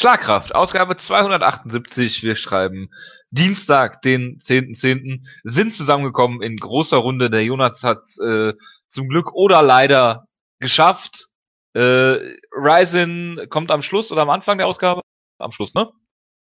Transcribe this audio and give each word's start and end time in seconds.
Schlagkraft, 0.00 0.54
Ausgabe 0.54 0.94
278. 0.94 2.22
Wir 2.22 2.36
schreiben 2.36 2.88
Dienstag, 3.32 4.00
den 4.02 4.38
10.10. 4.38 5.26
sind 5.42 5.74
zusammengekommen 5.74 6.40
in 6.40 6.56
großer 6.56 6.98
Runde. 6.98 7.30
Der 7.30 7.42
Jonas 7.42 7.82
hat 7.82 8.04
äh, 8.24 8.52
zum 8.86 9.08
Glück 9.08 9.32
oder 9.32 9.60
leider 9.60 10.28
geschafft. 10.60 11.30
Äh, 11.74 12.14
Ryzen 12.52 13.40
kommt 13.48 13.72
am 13.72 13.82
Schluss 13.82 14.12
oder 14.12 14.22
am 14.22 14.30
Anfang 14.30 14.58
der 14.58 14.68
Ausgabe? 14.68 15.00
Am 15.38 15.50
Schluss, 15.50 15.74
ne? 15.74 15.90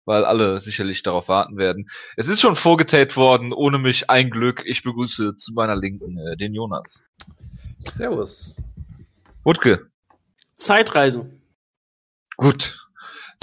Weil 0.05 0.23
alle 0.23 0.59
sicherlich 0.59 1.03
darauf 1.03 1.27
warten 1.27 1.57
werden. 1.57 1.89
Es 2.15 2.29
ist 2.29 2.39
schon 2.39 2.55
vorgetaped 2.55 3.17
worden, 3.17 3.51
ohne 3.51 3.77
mich 3.77 4.09
ein 4.09 4.29
Glück. 4.29 4.63
Ich 4.65 4.83
begrüße 4.83 5.35
zu 5.35 5.51
meiner 5.51 5.75
Linken 5.75 6.17
äh, 6.17 6.37
den 6.37 6.53
Jonas. 6.53 7.07
Servus. 7.91 8.55
Wutke. 9.43 9.91
Zeitreisen. 10.55 11.41
Gut. 12.37 12.82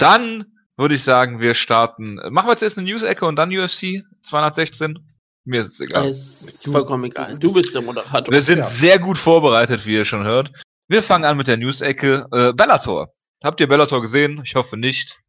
Dann 0.01 0.45
würde 0.77 0.95
ich 0.95 1.03
sagen, 1.03 1.39
wir 1.39 1.53
starten. 1.53 2.15
Machen 2.29 2.47
wir 2.47 2.51
jetzt 2.51 2.63
erst 2.63 2.77
eine 2.77 2.87
News-Ecke 2.89 3.25
und 3.25 3.35
dann 3.35 3.55
UFC 3.55 4.03
216? 4.23 4.97
Mir 5.43 5.61
ist 5.61 5.73
es 5.73 5.79
egal. 5.79 6.07
Ist 6.07 6.65
vollkommen 6.65 7.05
egal. 7.05 7.37
Du 7.37 7.53
bist 7.53 7.73
der 7.73 7.81
Moderator. 7.81 8.31
Wir 8.33 8.41
sind 8.41 8.59
ja. 8.59 8.63
sehr 8.65 8.99
gut 8.99 9.17
vorbereitet, 9.17 9.85
wie 9.85 9.95
ihr 9.95 10.05
schon 10.05 10.23
hört. 10.23 10.51
Wir 10.87 11.03
fangen 11.03 11.25
an 11.25 11.37
mit 11.37 11.47
der 11.47 11.57
News-Ecke. 11.57 12.27
Äh, 12.31 12.53
Bellator. 12.53 13.13
Habt 13.43 13.59
ihr 13.59 13.67
Bellator 13.67 14.01
gesehen? 14.01 14.41
Ich 14.43 14.55
hoffe 14.55 14.77
nicht. 14.77 15.19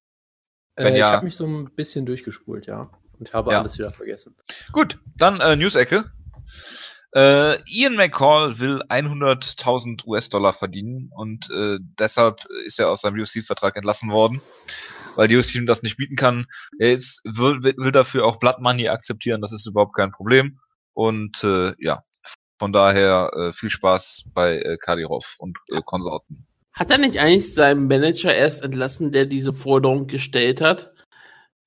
Wenn 0.77 0.95
Äh, 0.95 0.99
ja- 0.99 1.09
Ich 1.09 1.13
habe 1.15 1.25
mich 1.25 1.37
so 1.37 1.47
ein 1.47 1.75
bisschen 1.75 2.05
durchgespult, 2.07 2.67
ja. 2.67 2.91
Und 3.19 3.33
habe 3.33 3.53
Ja. 3.53 3.61
alles 3.61 3.79
wieder 3.79 3.91
vergessen. 3.91 4.37
Gut, 4.73 4.99
dann 5.17 5.41
äh, 5.41 5.57
News-Ecke. 5.57 6.11
Äh, 7.15 7.59
Ian 7.67 7.97
McCall 7.97 8.59
will 8.59 8.83
100.000 8.89 10.07
US-Dollar 10.07 10.53
verdienen 10.55 11.11
und 11.15 11.51
äh, 11.51 11.79
deshalb 11.99 12.45
ist 12.65 12.79
er 12.81 12.91
aus 12.91 13.03
seinem 13.03 13.21
UFC-Vertrag 13.21 13.77
entlassen 13.77 14.11
worden, 14.11 14.41
weil 15.17 15.29
die 15.29 15.37
UFC 15.37 15.57
ihm 15.57 15.67
das 15.67 15.83
nicht 15.83 15.99
bieten 15.99 16.17
kann. 16.17 16.47
Er 16.79 16.93
ist, 16.95 17.21
will, 17.25 17.63
will 17.63 17.93
dafür 17.93 18.25
auch 18.25 18.39
Blood 18.39 18.61
Money 18.61 18.89
akzeptieren, 18.89 19.43
das 19.43 19.53
ist 19.53 19.67
überhaupt 19.67 19.95
kein 19.95 20.11
Problem. 20.11 20.59
Und 20.95 21.45
äh, 21.45 21.75
ja, 21.79 22.03
von 22.59 22.73
daher 22.73 23.31
äh, 23.37 23.53
viel 23.53 23.71
Spaß 23.71 24.25
bei 24.33 24.59
äh, 24.59 24.77
Kadirov 24.79 25.35
und 25.39 25.59
äh, 25.71 25.81
Konsorten. 25.85 26.47
Hat 26.73 26.91
er 26.91 26.99
nicht 26.99 27.19
eigentlich 27.19 27.53
seinen 27.55 27.89
Manager 27.89 28.35
erst 28.35 28.65
entlassen, 28.65 29.13
der 29.13 29.27
diese 29.27 29.53
Forderung 29.53 30.07
gestellt 30.07 30.63
hat? 30.63 30.93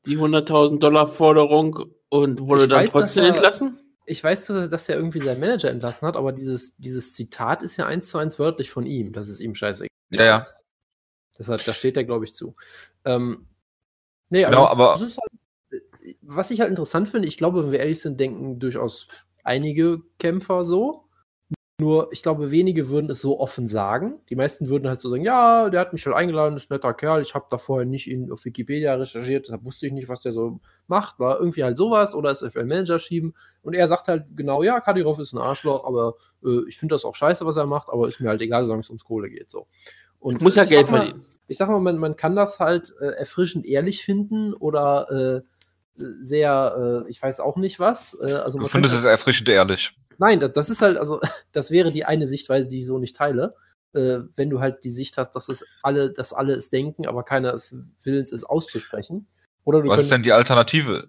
Die 0.07 0.17
100.000 0.17 0.79
Dollar 0.79 1.05
Forderung 1.07 1.85
und 2.09 2.39
wurde 2.41 2.63
Ich 2.63 2.69
dann 2.69 2.79
weiß, 2.79 2.91
trotzdem 2.93 3.25
er- 3.25 3.35
entlassen? 3.35 3.79
Ich 4.05 4.23
weiß, 4.23 4.45
dass, 4.45 4.69
dass 4.69 4.87
er 4.89 4.97
irgendwie 4.97 5.19
seinen 5.19 5.39
Manager 5.39 5.69
entlassen 5.69 6.07
hat, 6.07 6.15
aber 6.15 6.31
dieses, 6.31 6.75
dieses 6.77 7.13
Zitat 7.13 7.63
ist 7.63 7.77
ja 7.77 7.85
eins 7.87 8.07
zu 8.09 8.17
eins 8.17 8.37
wörtlich 8.39 8.69
von 8.69 8.85
ihm, 8.85 9.13
dass 9.13 9.27
es 9.27 9.39
ihm 9.39 9.55
scheißegal 9.55 9.87
Ja, 10.11 10.23
ja. 10.23 10.37
ist. 10.39 10.57
Deshalb, 11.37 11.63
da 11.65 11.73
steht 11.73 11.97
er, 11.97 12.03
glaube 12.03 12.25
ich, 12.25 12.33
zu. 12.35 12.55
Ähm, 13.03 13.47
nee, 14.29 14.43
Genau, 14.43 14.65
aber- 14.67 14.93
das 14.93 15.01
ist 15.01 15.17
halt, 15.17 15.31
äh, 16.03 16.15
was 16.21 16.51
ich 16.51 16.61
halt 16.61 16.69
interessant 16.69 17.07
finde, 17.07 17.27
ich 17.27 17.37
glaube, 17.37 17.63
wenn 17.63 17.71
wir 17.71 17.79
ehrlich 17.79 17.99
sind, 17.99 18.19
denken 18.19 18.59
durchaus 18.59 19.25
einige 19.43 20.01
Kämpfer 20.19 20.65
so. 20.65 21.04
Nur, 21.77 22.07
ich 22.13 22.23
glaube, 22.23 22.51
wenige 22.51 22.87
würden 22.87 23.09
es 23.09 23.19
so 23.19 23.37
offen 23.37 23.67
sagen. 23.67 24.21
Die 24.29 24.37
meisten 24.37 24.69
würden 24.69 24.87
halt 24.87 25.01
so 25.01 25.09
sagen, 25.09 25.23
ja, 25.23 25.69
der 25.69 25.81
hat 25.81 25.91
mich 25.91 26.05
halt 26.05 26.15
eingeladen, 26.15 26.55
ist 26.55 26.71
ein 26.71 26.75
netter 26.75 26.93
Kerl, 26.93 27.21
ich 27.21 27.35
habe 27.35 27.47
da 27.49 27.57
vorher 27.57 27.85
nicht 27.85 28.09
in, 28.09 28.31
auf 28.31 28.45
Wikipedia 28.45 28.93
recherchiert, 28.95 29.47
deshalb 29.47 29.65
wusste 29.65 29.85
ich 29.85 29.91
nicht, 29.91 30.07
was 30.07 30.21
der 30.21 30.31
so 30.31 30.61
macht, 30.87 31.19
war 31.19 31.37
irgendwie 31.37 31.65
halt 31.65 31.75
sowas 31.75 32.15
oder 32.15 32.31
ist 32.31 32.43
auf 32.43 32.55
einen 32.55 32.69
Manager 32.69 32.97
schieben. 32.97 33.35
Und 33.61 33.73
er 33.73 33.89
sagt 33.89 34.07
halt 34.07 34.23
genau, 34.37 34.63
ja, 34.63 34.79
Kadirov 34.79 35.19
ist 35.19 35.33
ein 35.33 35.37
Arschloch, 35.37 35.85
aber 35.85 36.15
äh, 36.45 36.65
ich 36.69 36.77
finde 36.77 36.95
das 36.95 37.03
auch 37.03 37.15
scheiße, 37.15 37.45
was 37.45 37.57
er 37.57 37.65
macht, 37.65 37.89
aber 37.89 38.07
ist 38.07 38.21
mir 38.21 38.29
halt 38.29 38.41
egal, 38.41 38.63
solange 38.63 38.81
es 38.81 38.89
ums 38.89 39.03
Kohle 39.03 39.29
geht. 39.29 39.51
So. 39.51 39.67
Und 40.19 40.41
Muss 40.41 40.55
ja 40.55 40.63
Geld 40.63 40.87
verdienen. 40.87 41.25
Ich 41.47 41.57
sag 41.57 41.67
mal, 41.69 41.81
man, 41.81 41.97
man 41.97 42.15
kann 42.15 42.37
das 42.37 42.59
halt 42.59 42.93
äh, 43.01 43.07
erfrischend 43.07 43.65
ehrlich 43.65 44.03
finden 44.03 44.53
oder 44.53 45.43
äh, 45.43 45.54
sehr, 45.95 47.03
äh, 47.05 47.09
ich 47.09 47.21
weiß 47.21 47.39
auch 47.39 47.57
nicht 47.57 47.79
was. 47.79 48.17
Äh, 48.21 48.33
also 48.33 48.59
Du 48.59 48.65
findest 48.65 48.95
es 48.95 49.03
erfrischend 49.03 49.49
ehrlich. 49.49 49.95
Nein, 50.17 50.39
das, 50.39 50.53
das 50.53 50.69
ist 50.69 50.81
halt, 50.81 50.97
also, 50.97 51.19
das 51.51 51.71
wäre 51.71 51.91
die 51.91 52.05
eine 52.05 52.27
Sichtweise, 52.27 52.67
die 52.67 52.79
ich 52.79 52.85
so 52.85 52.97
nicht 52.97 53.15
teile. 53.15 53.55
Äh, 53.93 54.19
wenn 54.35 54.49
du 54.49 54.59
halt 54.59 54.83
die 54.83 54.89
Sicht 54.89 55.17
hast, 55.17 55.31
dass 55.31 55.47
es 55.47 55.65
alle, 55.81 56.11
dass 56.11 56.33
alle 56.33 56.53
es 56.53 56.69
denken, 56.69 57.07
aber 57.07 57.23
keiner 57.23 57.53
es 57.53 57.75
willens 58.03 58.31
ist 58.31 58.43
auszusprechen. 58.43 59.27
Oder 59.63 59.81
du 59.81 59.89
Was 59.89 60.01
ist 60.01 60.11
denn 60.11 60.23
die 60.23 60.33
Alternative? 60.33 61.07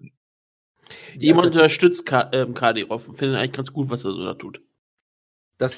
Jemand 1.15 1.47
unterstützt 1.47 2.05
Ka 2.05 2.29
ähm, 2.31 2.53
Kadirov 2.53 3.09
und 3.09 3.15
findet 3.15 3.37
eigentlich 3.37 3.51
ganz 3.51 3.73
gut, 3.73 3.89
was 3.89 4.05
er 4.05 4.11
so 4.11 4.23
da 4.23 4.33
tut. 4.33 4.61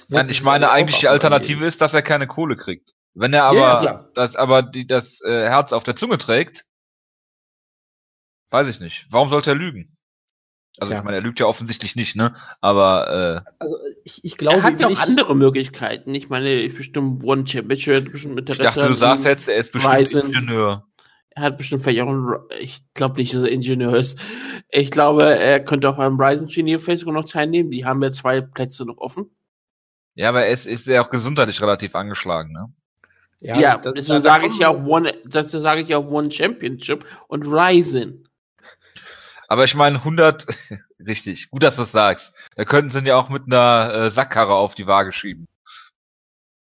Nein, 0.09 0.29
ich 0.29 0.43
meine 0.43 0.71
eigentlich 0.71 0.99
die 0.99 1.07
Alternative 1.07 1.65
ist, 1.65 1.81
dass 1.81 1.93
er 1.93 2.01
keine 2.01 2.27
Kohle 2.27 2.55
kriegt. 2.55 2.93
Wenn 3.13 3.33
er 3.33 3.45
aber 3.45 3.83
ja, 3.83 4.09
das 4.13 4.35
aber 4.35 4.61
die, 4.61 4.85
das 4.85 5.21
äh, 5.21 5.47
Herz 5.47 5.73
auf 5.73 5.83
der 5.83 5.95
Zunge 5.95 6.17
trägt, 6.17 6.65
weiß 8.51 8.67
ich 8.69 8.79
nicht. 8.79 9.05
Warum 9.09 9.27
sollte 9.27 9.51
er 9.51 9.55
lügen? 9.55 9.95
Also 10.79 10.91
Tja. 10.91 10.99
ich 10.99 11.03
meine, 11.03 11.17
er 11.17 11.23
lügt 11.23 11.39
ja 11.41 11.45
offensichtlich 11.45 11.95
nicht, 11.97 12.15
ne? 12.15 12.33
Aber 12.61 13.43
äh, 13.45 13.51
Also 13.59 13.75
ich, 14.05 14.23
ich 14.23 14.37
glaube, 14.37 14.57
er 14.59 14.63
hat 14.63 14.79
ja 14.79 14.87
auch 14.87 14.97
andere 14.99 15.35
Möglichkeiten. 15.35 16.15
Ich 16.15 16.29
meine, 16.29 16.53
ich 16.53 16.73
bestimmt 16.75 17.21
One 17.23 17.45
Championship, 17.45 17.95
hat 18.05 18.11
bestimmt 18.11 18.35
ich 18.35 18.39
Interesse. 18.39 18.63
dachte, 18.63 18.87
du 18.87 18.93
sagst 18.93 19.25
jetzt, 19.25 19.49
er 19.49 19.57
ist 19.57 19.73
bestimmt 19.73 19.93
Ryzen. 19.95 20.27
Ingenieur. 20.27 20.85
Er 21.31 21.43
hat 21.43 21.57
bestimmt 21.57 21.83
vielleicht 21.83 22.01
auch 22.01 22.07
einen, 22.07 22.33
ich 22.61 22.81
glaube 22.93 23.17
nicht, 23.19 23.33
dass 23.33 23.43
er 23.43 23.51
Ingenieur 23.51 23.93
ist. 23.95 24.17
Ich 24.69 24.89
glaube, 24.89 25.23
er 25.25 25.59
könnte 25.59 25.89
auch 25.89 25.97
am 25.99 26.19
Ryzen 26.19 26.47
vielleicht 26.47 26.99
sogar 26.99 27.13
noch 27.13 27.25
teilnehmen. 27.29 27.71
Die 27.71 27.83
haben 27.85 28.01
ja 28.01 28.11
zwei 28.13 28.39
Plätze 28.41 28.85
noch 28.85 28.97
offen. 28.99 29.29
Ja, 30.15 30.29
aber 30.29 30.45
er 30.45 30.51
ist, 30.51 30.65
ist 30.65 30.85
ja 30.87 31.03
auch 31.03 31.09
gesundheitlich 31.09 31.61
relativ 31.61 31.93
angeschlagen, 31.95 32.53
ne? 32.53 32.73
Ja, 33.41 33.77
das- 33.77 33.93
deswegen 33.95 34.21
sage 34.21 34.47
ich 34.47 34.57
ja 34.59 34.69
auch 34.69 34.85
One, 34.85 35.13
das 35.25 35.51
sage 35.51 35.81
ich 35.81 35.89
ja 35.89 35.97
auch 35.97 36.09
One 36.09 36.31
Championship 36.31 37.05
und 37.27 37.43
Ryzen. 37.45 38.28
Aber 39.49 39.63
ich 39.63 39.73
meine, 39.73 39.97
100, 39.97 40.45
richtig, 40.99 41.49
gut, 41.49 41.63
dass 41.63 41.75
du 41.75 41.81
das 41.81 41.91
sagst. 41.91 42.33
Da 42.55 42.65
könnten 42.65 42.91
sie 42.91 42.99
ihn 42.99 43.07
ja 43.07 43.15
auch 43.15 43.29
mit 43.29 43.45
einer 43.47 43.93
äh, 43.93 44.11
Sackkarre 44.11 44.53
auf 44.53 44.75
die 44.75 44.85
Waage 44.85 45.11
schieben. 45.11 45.47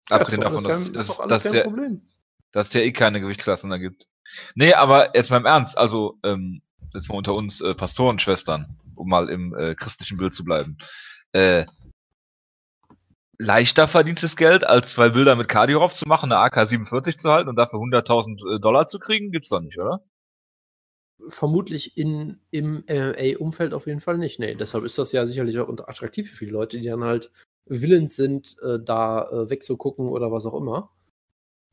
Ja, 0.09 0.15
Abgesehen 0.15 0.41
davon, 0.41 0.63
dass, 0.63 0.89
dass, 0.91 1.17
dass, 1.17 1.43
ja, 1.51 1.65
dass 2.53 2.67
es 2.67 2.73
ja 2.73 2.81
eh 2.81 2.93
keine 2.93 3.19
Gewichtsklassen 3.19 3.69
da 3.69 3.77
gibt. 3.77 4.07
Nee, 4.55 4.73
aber 4.73 5.15
jetzt 5.17 5.29
mal 5.31 5.37
im 5.37 5.45
Ernst, 5.45 5.77
also 5.77 6.17
ähm, 6.23 6.61
jetzt 6.93 7.09
mal 7.09 7.17
unter 7.17 7.35
uns 7.35 7.59
äh, 7.59 7.75
Pastorenschwestern, 7.75 8.77
um 8.95 9.09
mal 9.09 9.29
im 9.29 9.53
äh, 9.53 9.75
christlichen 9.75 10.17
Bild 10.17 10.33
zu 10.33 10.45
bleiben. 10.45 10.77
Äh, 11.33 11.65
leichter 13.37 13.89
verdientes 13.89 14.37
Geld, 14.37 14.65
als 14.65 14.93
zwei 14.93 15.09
Bilder 15.09 15.35
mit 15.35 15.49
Kadyrov 15.49 15.93
zu 15.93 16.07
machen, 16.07 16.31
eine 16.31 16.41
AK-47 16.41 17.17
zu 17.17 17.31
halten 17.31 17.49
und 17.49 17.57
dafür 17.57 17.79
100.000 17.79 18.55
äh, 18.55 18.59
Dollar 18.61 18.87
zu 18.87 18.97
kriegen, 18.97 19.31
gibt's 19.31 19.49
doch 19.49 19.59
nicht, 19.59 19.77
oder? 19.77 20.01
Vermutlich 21.29 21.97
in, 21.97 22.39
im 22.51 22.83
MMA-Umfeld 22.87 23.73
auf 23.73 23.87
jeden 23.87 24.01
Fall 24.01 24.17
nicht. 24.17 24.39
Nee, 24.39 24.55
deshalb 24.55 24.83
ist 24.83 24.97
das 24.97 25.11
ja 25.11 25.25
sicherlich 25.25 25.59
auch 25.59 25.69
attraktiv 25.69 26.29
für 26.29 26.37
viele 26.37 26.51
Leute, 26.51 26.79
die 26.79 26.87
dann 26.87 27.03
halt 27.03 27.31
willens 27.65 28.15
sind, 28.15 28.55
äh, 28.63 28.79
da 28.83 29.29
äh, 29.29 29.49
wegzugucken 29.49 30.07
oder 30.07 30.31
was 30.31 30.45
auch 30.45 30.59
immer. 30.59 30.91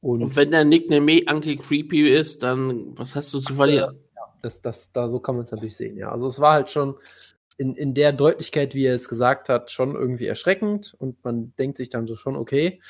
Und, 0.01 0.23
Und 0.23 0.37
wenn 0.37 0.51
der 0.51 0.65
Nickname 0.65 1.23
Uncle 1.29 1.57
Creepy 1.57 2.09
ist, 2.09 2.43
dann 2.43 2.97
was 2.97 3.15
hast 3.15 3.35
du 3.35 3.41
zu 3.41 3.55
verlieren? 3.55 3.99
das, 4.41 4.61
das, 4.61 4.93
da 4.93 5.09
so 5.09 5.21
kann 5.21 5.37
man 5.37 5.45
es 5.45 5.51
natürlich 5.51 5.77
sehen, 5.77 5.97
ja. 5.97 6.11
Also 6.11 6.27
es 6.27 6.41
war 6.41 6.53
halt 6.53 6.71
schon 6.71 6.97
in, 7.57 7.75
in 7.75 7.95
der 7.95 8.13
Deutlichkeit, 8.13 8.75
wie 8.75 8.85
er 8.85 8.95
es 8.95 9.09
gesagt 9.09 9.49
hat, 9.49 9.71
schon 9.71 9.95
irgendwie 9.95 10.27
erschreckend 10.27 10.95
und 10.99 11.23
man 11.25 11.53
denkt 11.59 11.77
sich 11.77 11.89
dann 11.89 12.07
so 12.07 12.15
schon, 12.15 12.37
okay, 12.37 12.81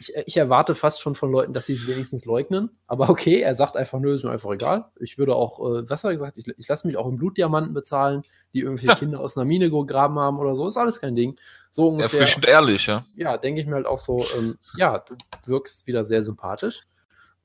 ich, 0.00 0.12
ich 0.26 0.36
erwarte 0.36 0.74
fast 0.74 1.00
schon 1.02 1.14
von 1.14 1.30
Leuten, 1.32 1.52
dass 1.52 1.66
sie 1.66 1.72
es 1.72 1.86
wenigstens 1.88 2.24
leugnen, 2.24 2.70
aber 2.86 3.08
okay, 3.10 3.40
er 3.40 3.54
sagt 3.54 3.76
einfach, 3.76 3.98
nö, 3.98 4.14
ist 4.14 4.24
mir 4.24 4.30
einfach 4.30 4.50
egal. 4.52 4.86
Ich 5.00 5.18
würde 5.18 5.34
auch, 5.34 5.58
äh, 5.60 5.88
was 5.90 6.04
hat 6.04 6.10
er 6.10 6.12
gesagt, 6.12 6.38
ich, 6.38 6.46
ich 6.56 6.68
lasse 6.68 6.86
mich 6.86 6.96
auch 6.96 7.08
in 7.08 7.16
Blutdiamanten 7.16 7.74
bezahlen, 7.74 8.22
die 8.54 8.60
irgendwelche. 8.60 8.96
Kinder 9.00 9.20
aus 9.20 9.36
einer 9.36 9.44
Mine 9.44 9.70
gegraben 9.70 10.18
haben 10.18 10.38
oder 10.38 10.56
so, 10.56 10.66
ist 10.68 10.76
alles 10.76 11.00
kein 11.00 11.14
Ding. 11.16 11.36
So 11.70 11.88
ungefähr 11.88 12.20
Erfrischend 12.20 12.46
ehrlich, 12.46 12.86
ja. 12.86 13.04
ja, 13.16 13.36
denke 13.36 13.60
ich 13.60 13.66
mir 13.66 13.74
halt 13.74 13.86
auch 13.86 13.98
so, 13.98 14.24
ähm, 14.38 14.56
ja, 14.76 14.98
du 14.98 15.14
wirkst 15.46 15.86
wieder 15.86 16.04
sehr 16.04 16.22
sympathisch. 16.22 16.82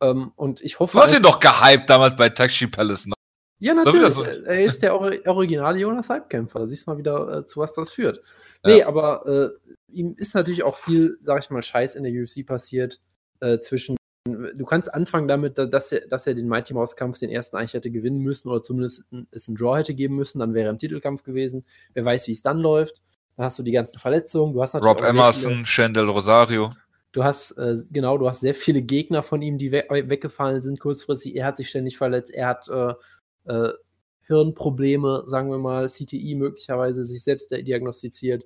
Ähm, 0.01 0.31
und 0.35 0.61
ich 0.61 0.79
hoffe. 0.79 0.97
Du 0.97 1.03
hast 1.03 1.11
ihn 1.13 1.17
einfach- 1.25 1.39
doch 1.39 1.61
gehypt 1.61 1.89
damals 1.89 2.15
bei 2.15 2.29
Taxi 2.29 2.67
Palace. 2.67 3.07
Ne? 3.07 3.13
Ja, 3.59 3.73
natürlich. 3.73 4.13
so- 4.13 4.23
Er 4.23 4.61
ist 4.63 4.81
der 4.83 4.99
Ori 4.99 5.21
originale 5.25 5.79
Jonas 5.79 6.09
Halbkämpfer. 6.09 6.59
Da 6.59 6.67
siehst 6.67 6.85
du 6.87 6.91
mal 6.91 6.97
wieder, 6.97 7.39
äh, 7.39 7.45
zu 7.45 7.59
was 7.59 7.73
das 7.73 7.93
führt. 7.93 8.21
Ja. 8.65 8.75
Nee, 8.75 8.83
aber 8.83 9.25
äh, 9.25 9.71
ihm 9.91 10.15
ist 10.17 10.35
natürlich 10.35 10.63
auch 10.63 10.77
viel, 10.77 11.17
sag 11.21 11.43
ich 11.43 11.49
mal, 11.49 11.61
Scheiß 11.61 11.95
in 11.95 12.03
der 12.03 12.13
UFC 12.13 12.45
passiert. 12.45 12.99
Äh, 13.39 13.59
zwischen. 13.59 13.97
Du 14.25 14.63
kannst 14.65 14.93
anfangen 14.93 15.27
damit, 15.27 15.57
da- 15.57 15.65
dass 15.65 15.91
er, 15.91 16.07
dass 16.07 16.25
er 16.27 16.33
den 16.33 16.47
Mighty 16.47 16.73
Mouse 16.73 16.95
Kampf 16.95 17.19
den 17.19 17.29
ersten 17.29 17.57
eigentlich 17.57 17.73
hätte 17.73 17.91
gewinnen 17.91 18.19
müssen 18.19 18.47
oder 18.47 18.63
zumindest 18.63 19.03
es 19.31 19.49
einen 19.49 19.57
Draw 19.57 19.77
hätte 19.79 19.93
geben 19.93 20.15
müssen, 20.15 20.39
dann 20.39 20.53
wäre 20.53 20.67
er 20.67 20.71
im 20.71 20.77
Titelkampf 20.77 21.23
gewesen. 21.23 21.65
Wer 21.93 22.05
weiß, 22.05 22.27
wie 22.29 22.31
es 22.31 22.41
dann 22.41 22.59
läuft. 22.59 23.01
Dann 23.35 23.45
hast 23.45 23.59
du 23.59 23.63
die 23.63 23.73
ganzen 23.73 23.99
Verletzungen. 23.99 24.53
Du 24.53 24.61
hast 24.61 24.75
natürlich 24.75 24.95
Rob 24.97 25.03
Emerson, 25.09 25.65
Shandel 25.65 26.07
Rosario. 26.09 26.71
Du 27.11 27.23
hast, 27.25 27.51
äh, 27.57 27.75
genau, 27.91 28.17
du 28.17 28.29
hast 28.29 28.39
sehr 28.39 28.55
viele 28.55 28.81
Gegner 28.81 29.23
von 29.23 29.41
ihm, 29.41 29.57
die 29.57 29.71
we 29.73 29.83
weggefallen 29.89 30.61
sind 30.61 30.79
kurzfristig. 30.79 31.35
Er 31.35 31.47
hat 31.47 31.57
sich 31.57 31.67
ständig 31.69 31.97
verletzt. 31.97 32.33
Er 32.33 32.47
hat 32.47 32.69
äh, 32.69 32.93
äh, 33.51 33.73
Hirnprobleme, 34.27 35.23
sagen 35.25 35.49
wir 35.49 35.57
mal, 35.57 35.87
CTI 35.87 36.35
möglicherweise 36.35 37.03
sich 37.03 37.23
selbst 37.23 37.51
diagnostiziert 37.51 38.45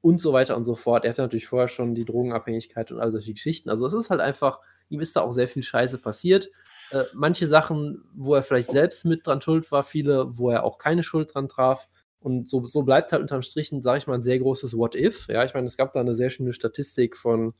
und 0.00 0.20
so 0.20 0.32
weiter 0.32 0.56
und 0.56 0.64
so 0.64 0.74
fort. 0.74 1.04
Er 1.04 1.10
hatte 1.10 1.22
natürlich 1.22 1.46
vorher 1.46 1.68
schon 1.68 1.94
die 1.94 2.04
Drogenabhängigkeit 2.04 2.92
und 2.92 3.00
all 3.00 3.10
solche 3.10 3.32
Geschichten. 3.32 3.70
Also 3.70 3.86
es 3.86 3.94
ist 3.94 4.10
halt 4.10 4.20
einfach, 4.20 4.60
ihm 4.88 5.00
ist 5.00 5.16
da 5.16 5.22
auch 5.22 5.32
sehr 5.32 5.48
viel 5.48 5.62
Scheiße 5.62 5.98
passiert. 5.98 6.50
Äh, 6.90 7.04
manche 7.14 7.46
Sachen, 7.46 8.04
wo 8.14 8.34
er 8.34 8.42
vielleicht 8.42 8.70
selbst 8.70 9.04
mit 9.04 9.26
dran 9.26 9.40
schuld 9.40 9.72
war, 9.72 9.82
viele, 9.82 10.36
wo 10.36 10.50
er 10.50 10.64
auch 10.64 10.76
keine 10.78 11.02
Schuld 11.02 11.34
dran 11.34 11.48
traf. 11.48 11.88
Und 12.20 12.48
so, 12.48 12.66
so 12.66 12.82
bleibt 12.82 13.12
halt 13.12 13.22
unterm 13.22 13.42
Strichen, 13.42 13.82
sage 13.82 13.98
ich 13.98 14.06
mal, 14.06 14.14
ein 14.14 14.22
sehr 14.22 14.38
großes 14.38 14.76
What-If. 14.76 15.28
Ja, 15.28 15.44
ich 15.44 15.54
meine, 15.54 15.66
es 15.66 15.76
gab 15.76 15.92
da 15.92 16.00
eine 16.00 16.14
sehr 16.14 16.30
schöne 16.30 16.52
Statistik 16.52 17.16
von 17.16 17.54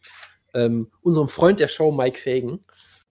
ähm, 0.55 0.91
unserem 1.02 1.29
Freund 1.29 1.61
der 1.61 1.69
Show, 1.69 1.93
Mike 1.93 2.19
Fagan, 2.19 2.61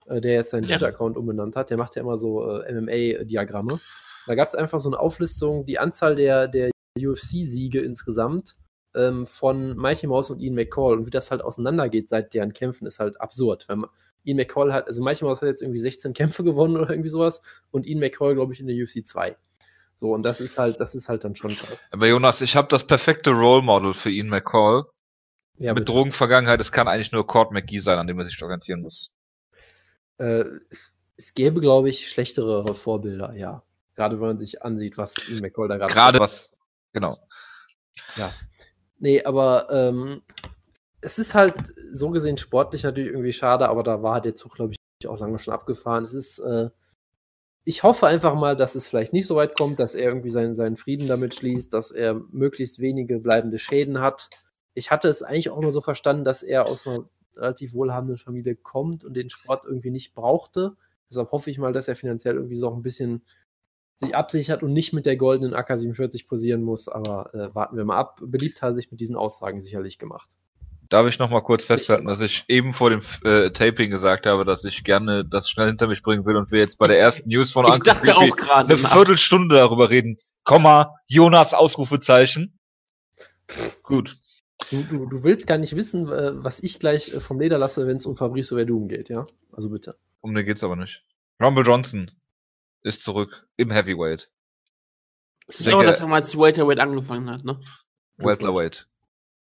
äh, 0.06 0.22
der 0.22 0.34
jetzt 0.34 0.52
seinen. 0.52 0.64
Twitter-Account 0.64 1.18
umbenannt 1.18 1.56
hat. 1.56 1.70
Der 1.70 1.78
macht 1.78 1.96
ja 1.96 2.02
immer 2.02 2.18
so 2.18 2.48
äh, 2.48 2.72
MMA-Diagramme. 2.72 3.80
Da 4.28 4.36
gab 4.36 4.48
es 4.48 4.56
einfach 4.56 4.80
so 4.80 4.90
eine 4.90 5.00
Auflistung, 5.00 5.66
die 5.66 5.80
Anzahl 5.80 6.16
der, 6.16 6.48
der 6.48 6.72
UFC-Siege 6.98 7.82
insgesamt 7.82 8.54
ähm, 8.96 9.26
von 9.26 9.76
Mighty 9.76 10.08
Mouse 10.08 10.30
und 10.30 10.40
Ian 10.40 10.56
McCall 10.56 10.98
und 10.98 11.06
wie 11.06 11.12
das 11.12 11.32
halt 11.32 11.42
auseinandergeht 11.42 12.10
seit 12.10 12.34
deren 12.34 12.54
Kämpfen, 12.54 12.86
ist 12.86 13.00
halt 13.00 13.20
absurd. 13.20 13.66
Wenn 13.68 13.80
man, 13.80 13.90
Ian 14.24 14.38
McCall 14.38 14.72
hat, 14.74 14.88
also 14.88 15.04
Mighty 15.04 15.26
Mouse 15.26 15.42
hat 15.42 15.50
jetzt 15.50 15.62
irgendwie 15.62 15.80
16 15.80 16.14
Kämpfe 16.14 16.44
gewonnen 16.44 16.78
oder 16.78 16.90
irgendwie 16.90 17.10
sowas 17.10 17.42
und 17.72 17.86
Ian 17.86 18.00
McCall, 18.00 18.36
glaube 18.36 18.54
ich, 18.54 18.60
in 18.60 18.68
der 18.68 18.76
UFC 18.76 19.06
2. 19.06 19.36
So, 19.96 20.12
und 20.12 20.24
das 20.24 20.42
ist 20.42 20.58
halt, 20.58 20.80
das 20.80 20.96
ist 20.96 21.10
halt 21.10 21.24
dann 21.24 21.36
schon 21.36 21.52
krass. 21.52 21.80
Aber 21.92 22.08
Jonas, 22.08 22.42
ich 22.42 22.56
habe 22.56 22.68
das 22.68 22.86
perfekte 22.86 23.32
Role 23.32 23.62
Model 23.62 23.94
für 23.94 24.10
Ian 24.10 24.28
McCall. 24.28 24.86
Ja, 25.58 25.74
Mit. 25.74 25.88
Drogenvergangenheit, 25.88 26.60
es 26.62 26.72
kann 26.72 26.88
eigentlich 26.88 27.12
nur 27.12 27.28
Cord 27.28 27.52
McGee 27.52 27.78
sein, 27.78 28.00
an 28.00 28.08
dem 28.08 28.18
er 28.18 28.26
sich 28.26 28.42
orientieren 28.42 28.82
muss. 28.82 29.12
Äh, 30.18 30.46
es 31.16 31.34
gäbe, 31.36 31.62
glaube 31.62 31.90
ich, 31.90 32.10
schlechtere 32.10 32.74
Vorbilder, 32.74 33.34
ja. 33.36 33.64
Gerade 33.96 34.20
wenn 34.20 34.28
man 34.28 34.40
sich 34.40 34.64
ansieht, 34.64 34.98
was 34.98 35.16
McCall 35.30 35.68
da 35.68 35.78
gerade 35.78 35.94
Gerade 35.94 36.20
was, 36.20 36.60
genau. 36.94 37.18
Nee, 39.00 39.24
aber 39.24 39.68
ähm, 39.70 40.22
es 41.02 41.20
ist 41.20 41.36
halt 41.36 41.74
so 41.92 42.10
gesehen 42.10 42.38
sportlich 42.38 42.84
natürlich 42.84 43.12
irgendwie 43.12 43.34
schade, 43.34 43.68
aber 43.68 43.84
da 43.84 44.02
war 44.02 44.22
der 44.22 44.36
Zug, 44.36 44.56
glaube 44.56 44.74
ich, 44.74 45.08
auch 45.08 45.20
lange 45.20 45.38
schon 45.40 45.54
abgefahren. 45.54 46.04
Es 46.04 46.14
ist, 46.14 46.40
äh, 46.40 46.70
ich 47.66 47.84
hoffe 47.84 48.08
einfach 48.08 48.36
mal, 48.36 48.56
dass 48.56 48.76
es 48.76 48.88
vielleicht 48.88 49.14
nicht 49.14 49.28
so 49.28 49.36
weit 49.36 49.56
kommt, 49.56 49.80
dass 49.80 49.96
er 49.96 50.08
irgendwie 50.08 50.30
seinen, 50.30 50.56
seinen 50.56 50.78
Frieden 50.78 51.08
damit 51.08 51.36
schließt, 51.36 51.74
dass 51.74 51.92
er 51.92 52.16
möglichst 52.32 52.80
wenige 52.80 53.20
bleibende 53.20 53.60
Schäden 53.60 54.00
hat. 54.00 54.30
Ich 54.74 54.92
hatte 54.92 55.08
es 55.10 55.24
eigentlich 55.24 55.50
auch 55.50 55.62
nur 55.62 55.72
so 55.72 55.82
verstanden, 55.82 56.24
dass 56.24 56.42
er 56.44 56.68
aus 56.68 56.88
einer 56.88 57.06
relativ 57.36 57.74
wohlhabenden 57.74 58.18
Familie 58.18 58.56
kommt 58.56 59.04
und 59.04 59.14
den 59.16 59.30
Sport 59.30 59.66
irgendwie 59.66 59.92
nicht 59.92 60.14
brauchte. 60.14 60.76
Deshalb 61.10 61.32
hoffe 61.32 61.52
ich 61.52 61.58
mal, 61.58 61.74
dass 61.74 61.88
er 61.88 61.96
finanziell 61.96 62.36
irgendwie 62.36 62.56
so 62.56 62.70
auch 62.70 62.76
ein 62.76 62.84
bisschen 62.84 63.24
sich 64.04 64.16
absichert 64.16 64.64
und 64.64 64.74
nicht 64.74 64.94
mit 64.94 65.06
der 65.06 65.18
goldenen 65.18 65.54
AK-47 65.54 66.28
posieren 66.28 66.62
muss. 66.62 66.88
Aber 66.88 67.34
äh, 67.34 67.54
warten 67.56 67.78
wir 67.78 67.86
mal 67.86 67.98
ab. 67.98 68.20
Beliebt 68.22 68.62
hat 68.62 68.70
er 68.70 68.74
sich 68.74 68.92
mit 68.92 69.00
diesen 69.00 69.16
Aussagen 69.16 69.60
sicherlich 69.62 69.98
gemacht. 69.98 70.30
Darf 70.90 71.08
ich 71.08 71.18
noch 71.18 71.30
mal 71.30 71.42
kurz 71.42 71.64
festhalten, 71.64 72.06
dass 72.06 72.22
ich 72.22 72.46
eben 72.50 72.72
vor 72.72 72.90
dem 72.90 73.02
äh, 73.24 73.50
Taping 73.50 73.90
gesagt 73.90 74.26
habe, 74.26 74.46
dass 74.46 74.64
ich 74.64 74.84
gerne 74.84 75.26
das 75.26 75.50
schnell 75.50 75.68
hinter 75.68 75.88
mich 75.88 76.04
bringen 76.04 76.26
will 76.26 76.36
und 76.36 76.52
wir 76.52 76.60
jetzt 76.60 76.78
bei 76.78 76.88
der 76.88 77.00
ersten 77.00 77.30
News 77.30 77.52
von 77.52 77.66
Ich 77.66 77.72
Uncle 77.74 77.94
dachte 77.94 78.12
Creepy 78.12 78.32
auch 78.32 78.36
gerade 78.36 78.74
eine 78.74 78.82
nach. 78.82 78.94
Viertelstunde 78.94 79.56
darüber 79.56 79.90
reden. 79.90 80.18
Komma, 80.44 80.96
Jonas 81.08 81.54
Ausrufezeichen. 81.54 82.60
Gut. 83.82 84.18
Du, 84.70 84.84
du, 84.84 85.06
du 85.08 85.24
willst 85.24 85.48
gar 85.48 85.58
nicht 85.58 85.76
wissen, 85.76 86.08
äh, 86.12 86.32
was 86.36 86.62
ich 86.62 86.80
gleich 86.80 87.14
äh, 87.14 87.20
vom 87.20 87.40
Leder 87.40 87.58
lasse, 87.58 87.88
wenn 87.88 87.98
es 87.98 88.06
um 88.06 88.16
Fabrice 88.16 88.50
Verdum 88.50 88.88
geht, 88.88 89.10
ja? 89.10 89.26
Also 89.52 89.70
bitte. 89.70 89.96
Um 90.22 90.34
den 90.36 90.46
geht's 90.46 90.64
aber 90.64 90.76
nicht. 90.76 91.04
Rumble 91.42 91.66
Johnson 91.66 92.12
ist 92.84 93.04
zurück 93.04 93.48
im 93.58 93.72
Heavyweight. 93.72 94.30
Das 95.48 95.60
ist 95.60 95.68
denke- 95.68 95.86
dass 95.86 96.00
er 96.00 96.08
mal 96.08 96.22
als 96.22 96.38
Welterweight 96.38 96.80
angefangen 96.80 97.30
hat, 97.30 97.44
ne? 97.44 97.60
Welterweight. 98.18 98.88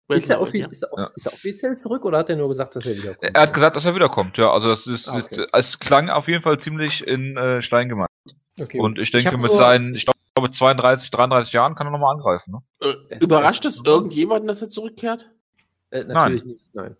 Ist 0.10 0.30
er, 0.30 0.40
ja. 0.54 0.68
ist, 0.68 0.84
er, 0.84 1.12
ist 1.16 1.26
er 1.26 1.34
offiziell 1.34 1.78
zurück 1.78 2.04
oder 2.06 2.20
hat 2.20 2.30
er 2.30 2.36
nur 2.36 2.50
gesagt, 2.50 2.76
dass 2.76 2.86
er 2.86 2.96
wiederkommt? 2.96 3.36
Er 3.36 3.42
hat 3.42 3.54
gesagt, 3.54 3.76
dass 3.76 3.86
er 3.86 3.96
wiederkommt, 3.96 4.38
ja. 4.38 4.52
Also 4.52 4.68
das 4.68 4.86
ist, 4.86 5.08
Ah, 5.08 5.20
okay. 5.20 5.46
es 5.54 5.80
klang 5.80 6.10
auf 6.10 6.28
jeden 6.28 6.42
Fall 6.44 6.60
ziemlich 6.60 7.08
in 7.08 7.38
äh, 7.38 7.62
Stein 7.62 7.88
gemeißelt. 7.90 8.36
okay, 8.60 8.80
Und 8.80 9.00
ich 9.00 9.12
denke, 9.12 9.32
hab 9.32 9.40
mit 9.40 9.54
seinen, 9.54 9.96
ich 9.96 10.06
glaube, 10.06 10.50
32, 10.52 11.10
33 11.10 11.54
Jahren 11.54 11.74
kann 11.76 11.88
er 11.88 11.92
nochmal 11.92 12.14
angreifen. 12.14 12.62
Ne? 12.82 12.96
Äh, 13.10 13.18
Überrascht 13.20 13.66
es 13.66 13.82
irgendjemanden, 13.84 14.48
dass 14.48 14.62
er 14.62 14.70
zurückkehrt? 14.70 15.30
Äh, 15.90 16.04
natürlich 16.04 16.44
nicht, 16.44 16.66
nein. 16.74 16.98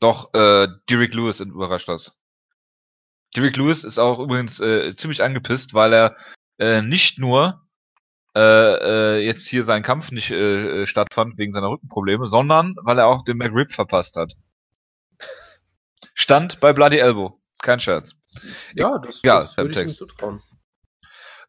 Doch, 0.00 0.32
äh, 0.34 0.68
Derek 0.90 1.14
Lewis 1.14 1.40
überrascht 1.40 1.88
das. 1.88 2.16
Derek 3.36 3.56
Lewis 3.56 3.84
ist 3.84 3.98
auch 3.98 4.18
übrigens 4.18 4.60
äh, 4.60 4.96
ziemlich 4.96 5.22
angepisst, 5.22 5.74
weil 5.74 5.92
er 5.92 6.16
äh, 6.58 6.82
nicht 6.82 7.18
nur 7.18 7.66
äh, 8.34 9.18
äh, 9.18 9.24
jetzt 9.24 9.46
hier 9.48 9.64
seinen 9.64 9.82
Kampf 9.82 10.10
nicht 10.10 10.30
äh, 10.30 10.82
äh, 10.82 10.86
stattfand 10.86 11.38
wegen 11.38 11.52
seiner 11.52 11.70
Rückenprobleme, 11.70 12.26
sondern 12.26 12.74
weil 12.82 12.98
er 12.98 13.06
auch 13.06 13.22
den 13.22 13.38
McRib 13.38 13.70
verpasst 13.70 14.16
hat. 14.16 14.34
Stand 16.14 16.60
bei 16.60 16.72
Bloody 16.72 16.98
Elbow. 16.98 17.40
Kein 17.62 17.80
Scherz. 17.80 18.14
Ja, 18.74 18.98
das, 18.98 19.20
Egal, 19.22 19.42
das 19.42 19.56
würde 19.56 19.70
ich 19.70 19.76
ihm 19.76 19.82
Text. 19.84 19.96
zutrauen. 19.98 20.42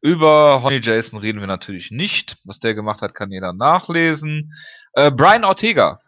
Über 0.01 0.61
Honey 0.61 0.79
Jason 0.81 1.19
reden 1.19 1.39
wir 1.39 1.47
natürlich 1.47 1.91
nicht. 1.91 2.37
Was 2.45 2.59
der 2.59 2.75
gemacht 2.75 3.01
hat, 3.01 3.15
kann 3.15 3.31
jeder 3.31 3.51
nachlesen. 3.51 4.53
Äh, 4.93 5.11
Brian 5.11 5.43
Ortega 5.43 5.99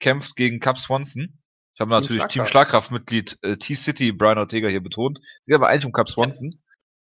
kämpft 0.00 0.34
gegen 0.36 0.60
Cap 0.60 0.78
Swanson. 0.78 1.38
Ich 1.78 1.80
habe 1.80 1.92
natürlich 1.92 2.22
Team 2.22 2.44
Schlagkraft. 2.44 2.50
Schlagkraftmitglied 2.50 3.38
äh, 3.42 3.56
T-City 3.56 4.10
Brian 4.10 4.38
Ortega 4.38 4.66
hier 4.66 4.82
betont. 4.82 5.20
Es 5.22 5.46
geht 5.46 5.54
aber 5.54 5.68
eigentlich 5.68 5.86
um 5.86 5.92
Cap 5.92 6.08
Swanson. 6.08 6.50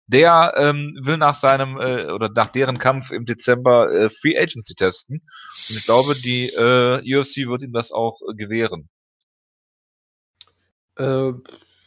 Der 0.07 0.55
ähm, 0.57 0.97
will 1.03 1.17
nach 1.17 1.35
seinem 1.35 1.81
äh, 1.81 2.13
oder 2.13 2.29
nach 2.29 2.51
deren 2.51 2.79
Kampf 2.79 3.11
im 3.11 3.25
Dezember 3.25 3.91
äh, 3.91 4.09
Free 4.09 4.39
Agency 4.39 4.75
testen. 4.75 5.17
Und 5.17 5.77
ich 5.77 5.85
glaube, 5.85 6.15
die 6.15 6.45
äh, 6.45 7.19
UFC 7.19 7.49
wird 7.49 7.63
ihm 7.63 7.73
das 7.73 7.91
auch 7.91 8.21
äh, 8.31 8.35
gewähren. 8.35 8.89
Äh, 10.97 11.33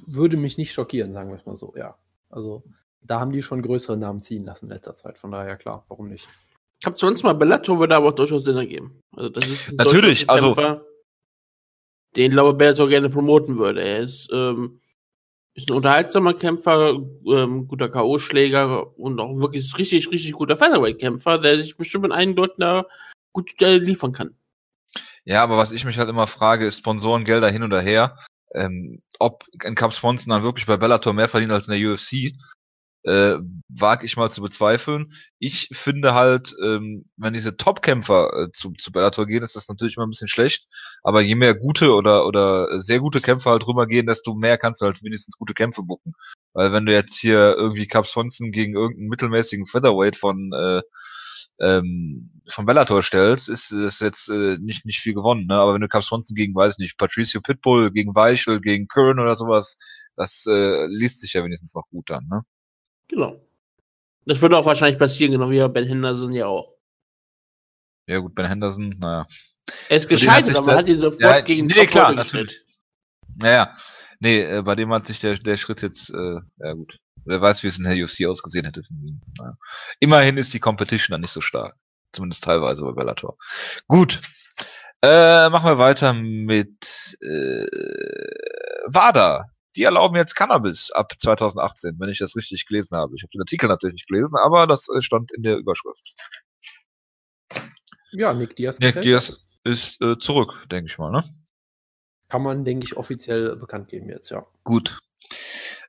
würde 0.05 0.35
mich 0.35 0.57
nicht 0.57 0.73
schockieren, 0.73 1.13
sagen 1.13 1.29
wir 1.29 1.37
es 1.37 1.45
mal 1.45 1.55
so, 1.55 1.73
ja. 1.77 1.97
Also, 2.29 2.65
da 2.99 3.21
haben 3.21 3.31
die 3.31 3.41
schon 3.41 3.61
größere 3.61 3.95
Namen 3.95 4.21
ziehen 4.21 4.43
lassen 4.43 4.65
in 4.65 4.71
letzter 4.71 4.95
Zeit. 4.95 5.17
Von 5.17 5.31
daher, 5.31 5.55
klar, 5.55 5.85
warum 5.87 6.09
nicht? 6.09 6.27
Ich 6.81 6.85
habe 6.85 6.97
sonst 6.97 7.23
mal 7.23 7.33
Bellator 7.35 7.79
würde 7.79 7.95
aber 7.95 8.09
auch 8.09 8.15
durchaus 8.15 8.43
Sinn 8.43 8.57
ergeben. 8.57 8.99
Also 9.15 9.29
das 9.29 9.47
ist 9.47 9.71
Natürlich, 9.71 10.29
also- 10.29 10.53
Kämpfer, 10.55 10.85
den 12.15 12.31
ich 12.31 12.53
Bellator 12.53 12.87
gerne 12.89 13.09
promoten 13.09 13.57
würde. 13.57 13.83
Er 13.83 13.99
ist, 13.99 14.29
ähm, 14.31 14.79
ist 15.53 15.69
ein 15.69 15.75
unterhaltsamer 15.75 16.33
Kämpfer, 16.33 16.99
ähm, 17.27 17.67
guter 17.67 17.89
K.O.-Schläger 17.89 18.95
und 18.97 19.19
auch 19.19 19.39
wirklich 19.39 19.77
richtig, 19.77 20.11
richtig 20.11 20.33
guter 20.33 20.57
Featherweight-Kämpfer, 20.57 21.37
der 21.39 21.57
sich 21.57 21.77
bestimmt 21.77 22.05
in 22.05 22.11
einigen 22.11 22.37
Leuten 22.37 22.61
da 22.61 22.85
gut 23.31 23.51
äh, 23.61 23.77
liefern 23.77 24.11
kann. 24.11 24.35
Ja, 25.23 25.43
aber 25.43 25.57
was 25.57 25.71
ich 25.71 25.85
mich 25.85 25.97
halt 25.97 26.09
immer 26.09 26.27
frage, 26.27 26.65
ist 26.65 26.79
Sponsorengelder 26.79 27.49
hin 27.49 27.63
oder 27.63 27.81
her. 27.81 28.17
Ähm, 28.53 29.01
ob 29.19 29.43
ein 29.63 29.75
Cap 29.75 29.91
Swanson 29.93 30.31
dann 30.31 30.43
wirklich 30.43 30.65
bei 30.65 30.77
Bellator 30.77 31.13
mehr 31.13 31.27
verdient 31.27 31.51
als 31.51 31.67
in 31.67 31.73
der 31.73 31.91
UFC, 31.91 32.31
äh, 33.05 33.37
wage 33.69 34.05
ich 34.05 34.17
mal 34.17 34.31
zu 34.31 34.41
bezweifeln. 34.41 35.13
Ich 35.39 35.69
finde 35.71 36.13
halt, 36.13 36.53
ähm, 36.63 37.05
wenn 37.17 37.33
diese 37.33 37.55
Top-Kämpfer 37.55 38.45
äh, 38.45 38.51
zu, 38.51 38.73
zu 38.73 38.91
Bellator 38.91 39.27
gehen, 39.27 39.43
ist 39.43 39.55
das 39.55 39.69
natürlich 39.69 39.95
immer 39.97 40.07
ein 40.07 40.09
bisschen 40.09 40.27
schlecht. 40.27 40.67
Aber 41.03 41.21
je 41.21 41.35
mehr 41.35 41.55
gute 41.55 41.93
oder, 41.93 42.25
oder 42.25 42.81
sehr 42.81 42.99
gute 42.99 43.21
Kämpfer 43.21 43.51
halt 43.51 43.67
rübergehen, 43.67 44.07
desto 44.07 44.33
mehr 44.33 44.57
kannst 44.57 44.81
du 44.81 44.85
halt 44.85 45.03
wenigstens 45.03 45.37
gute 45.37 45.53
Kämpfe 45.53 45.83
bucken. 45.83 46.13
Weil 46.53 46.73
wenn 46.73 46.85
du 46.85 46.93
jetzt 46.93 47.17
hier 47.17 47.55
irgendwie 47.55 47.87
Cap 47.87 48.07
Swanson 48.07 48.51
gegen 48.51 48.75
irgendeinen 48.75 49.09
mittelmäßigen 49.09 49.67
Featherweight 49.67 50.15
von 50.15 50.51
äh, 50.53 50.81
ähm, 51.59 52.31
von 52.47 52.65
Bellator 52.65 53.01
stellst, 53.03 53.49
ist 53.49 53.71
es 53.71 53.99
jetzt 53.99 54.29
äh, 54.29 54.57
nicht 54.59 54.85
nicht 54.85 54.99
viel 54.99 55.13
gewonnen, 55.13 55.47
ne? 55.47 55.55
Aber 55.55 55.73
wenn 55.73 55.81
du 55.81 55.87
Cap 55.87 56.03
Swanson 56.03 56.35
gegen, 56.35 56.55
weiß 56.55 56.73
ich 56.73 56.79
nicht, 56.79 56.97
Patricio 56.97 57.41
Pitbull, 57.41 57.91
gegen 57.91 58.15
Weichel, 58.15 58.61
gegen 58.61 58.87
Curran 58.87 59.19
oder 59.19 59.37
sowas, 59.37 59.77
das 60.15 60.45
äh, 60.47 60.85
liest 60.87 61.21
sich 61.21 61.33
ja 61.33 61.43
wenigstens 61.43 61.75
noch 61.75 61.87
gut 61.89 62.09
dann, 62.09 62.25
ne? 62.27 62.41
Genau. 63.07 63.41
Das 64.25 64.41
würde 64.41 64.57
auch 64.57 64.65
wahrscheinlich 64.65 64.97
passieren, 64.99 65.31
genau 65.31 65.49
wie 65.51 65.59
bei 65.59 65.67
Ben 65.67 65.87
Henderson 65.87 66.33
ja 66.33 66.47
auch. 66.47 66.73
Ja 68.07 68.19
gut, 68.19 68.35
Ben 68.35 68.47
Henderson, 68.47 68.95
naja. 68.99 69.27
Er 69.89 69.97
ist 69.97 70.07
gescheitert, 70.09 70.55
aber 70.55 70.65
der- 70.67 70.75
man 70.75 70.77
hat 70.77 70.89
ihn 70.89 70.97
sofort 70.99 71.21
Ja, 71.21 71.41
gegen 71.41 71.67
nee, 71.67 71.85
klar, 71.87 72.13
natürlich. 72.13 72.61
Naja, 73.35 73.73
nee, 74.19 74.41
äh, 74.41 74.61
bei 74.61 74.75
dem 74.75 74.91
hat 74.93 75.05
sich 75.05 75.19
der, 75.19 75.35
der 75.37 75.57
Schritt 75.57 75.81
jetzt, 75.81 76.09
äh, 76.11 76.39
ja 76.57 76.73
gut. 76.73 76.99
Wer 77.25 77.41
weiß, 77.41 77.63
wie 77.63 77.67
es 77.67 77.77
in 77.79 77.83
der 77.83 77.95
UFC 77.95 78.25
ausgesehen 78.27 78.65
hätte. 78.65 78.83
von 78.83 78.97
ihm. 79.03 79.21
Naja. 79.39 79.57
Immerhin 79.99 80.37
ist 80.37 80.53
die 80.53 80.59
Competition 80.59 81.13
dann 81.13 81.21
nicht 81.21 81.31
so 81.31 81.41
stark. 81.41 81.75
Zumindest 82.13 82.43
teilweise 82.43 82.83
bei 82.83 82.91
Bellator. 82.91 83.37
Gut. 83.87 84.21
Äh, 85.01 85.49
machen 85.49 85.69
wir 85.69 85.77
weiter 85.79 86.13
mit 86.13 87.17
äh, 87.21 87.65
WADA. 88.87 89.49
Die 89.75 89.83
erlauben 89.83 90.15
jetzt 90.15 90.35
Cannabis 90.35 90.91
ab 90.91 91.13
2018, 91.17 91.99
wenn 91.99 92.09
ich 92.09 92.19
das 92.19 92.35
richtig 92.35 92.65
gelesen 92.65 92.97
habe. 92.97 93.13
Ich 93.15 93.23
habe 93.23 93.31
den 93.31 93.41
Artikel 93.41 93.67
natürlich 93.67 93.95
nicht 93.95 94.07
gelesen, 94.07 94.37
aber 94.37 94.67
das 94.67 94.87
äh, 94.89 95.01
stand 95.01 95.31
in 95.31 95.43
der 95.43 95.57
Überschrift. 95.57 96.15
Ja, 98.11 98.33
Nick 98.33 98.55
Diaz. 98.55 98.79
Nick 98.79 99.01
Diaz 99.01 99.45
ist 99.63 100.01
äh, 100.01 100.17
zurück, 100.17 100.65
denke 100.71 100.89
ich 100.89 100.97
mal, 100.97 101.11
ne? 101.11 101.23
Kann 102.29 102.41
man, 102.41 102.63
denke 102.63 102.85
ich, 102.85 102.95
offiziell 102.97 103.55
bekannt 103.57 103.89
geben 103.89 104.09
jetzt, 104.09 104.29
ja. 104.29 104.45
Gut. 104.63 104.99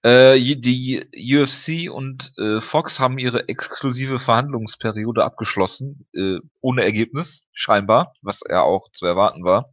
Äh, 0.03 0.39
die 0.57 1.05
UFC 1.15 1.91
und 1.91 2.33
äh, 2.39 2.61
Fox 2.61 3.01
haben 3.01 3.19
ihre 3.19 3.49
exklusive 3.49 4.19
Verhandlungsperiode 4.19 5.25
abgeschlossen, 5.25 6.07
äh, 6.15 6.39
ohne 6.61 6.85
Ergebnis, 6.85 7.47
scheinbar, 7.53 8.13
was 8.23 8.43
ja 8.49 8.63
auch 8.63 8.91
zu 8.93 9.07
erwarten 9.07 9.45
war. 9.45 9.73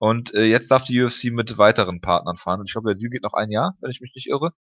Und 0.00 0.32
äh, 0.34 0.44
jetzt 0.44 0.70
darf 0.70 0.84
die 0.84 0.98
UFC 1.02 1.24
mit 1.24 1.58
weiteren 1.58 2.00
Partnern 2.00 2.38
verhandeln. 2.38 2.64
Ich 2.66 2.72
glaube, 2.72 2.88
der 2.88 2.94
Deal 2.98 3.10
geht 3.10 3.22
noch 3.22 3.34
ein 3.34 3.50
Jahr, 3.50 3.76
wenn 3.82 3.90
ich 3.90 4.00
mich 4.00 4.14
nicht 4.14 4.28
irre. 4.28 4.54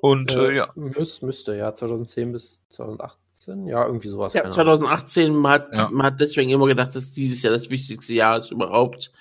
Und 0.00 0.34
äh, 0.34 0.56
ja. 0.56 0.68
Müß, 0.76 1.20
müsste, 1.20 1.54
ja, 1.54 1.74
2010 1.74 2.32
bis 2.32 2.62
2018, 2.70 3.66
ja, 3.66 3.84
irgendwie 3.84 4.08
sowas. 4.08 4.32
Ja, 4.32 4.40
keine 4.40 4.54
Ahnung. 4.54 4.78
2018, 4.78 5.36
man 5.36 5.52
hat, 5.52 5.74
Ja. 5.74 5.90
man 5.90 6.06
hat 6.06 6.20
deswegen 6.20 6.48
immer 6.50 6.66
gedacht, 6.66 6.96
dass 6.96 7.10
dieses 7.10 7.42
Jahr 7.42 7.52
das 7.52 7.68
wichtigste 7.68 8.14
Jahr 8.14 8.38
ist 8.38 8.50
überhaupt, 8.50 9.12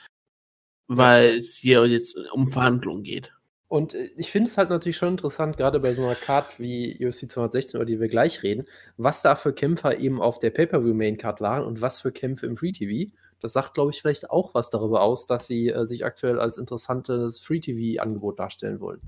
weil 0.88 1.38
es 1.39 1.58
hier 1.58 1.86
jetzt 1.86 2.15
um 2.32 2.48
Verhandlungen 2.50 3.03
geht. 3.03 3.34
Und 3.67 3.94
äh, 3.94 4.10
ich 4.15 4.32
finde 4.32 4.50
es 4.50 4.58
halt 4.58 4.70
natürlich 4.70 4.96
schon 4.96 5.10
interessant, 5.10 5.58
gerade 5.58 5.82
bei 5.82 5.94
so 5.94 6.06
einer 6.06 6.15
Card 6.15 6.62
wie 6.62 7.06
UFC 7.06 7.29
216, 7.29 7.77
über 7.77 7.86
die 7.86 8.00
wir 8.00 8.08
gleich 8.08 8.41
reden, 8.41 8.65
was 8.96 9.22
da 9.22 9.36
für 9.36 9.51
Kämpfer 9.51 10.00
eben 10.00 10.22
auf 10.22 10.39
der 10.39 10.51
Pay-Per-View-Main-Card 10.51 11.41
waren 11.41 11.65
und 11.65 11.82
was 11.82 12.00
für 12.00 12.13
Kämpfe 12.13 12.46
im 12.46 12.56
Free-TV. 12.56 13.12
Das 13.39 13.53
sagt, 13.53 13.74
glaube 13.75 13.91
ich, 13.91 14.01
vielleicht 14.01 14.29
auch 14.32 14.53
was 14.56 14.70
darüber 14.70 15.01
aus, 15.01 15.25
dass 15.27 15.48
sie 15.48 15.70
äh, 15.70 15.86
sich 15.86 16.06
aktuell 16.06 16.39
als 16.39 16.58
interessantes 16.58 17.39
Free-TV-Angebot 17.39 18.39
darstellen 18.39 18.79
wollen. 18.79 19.01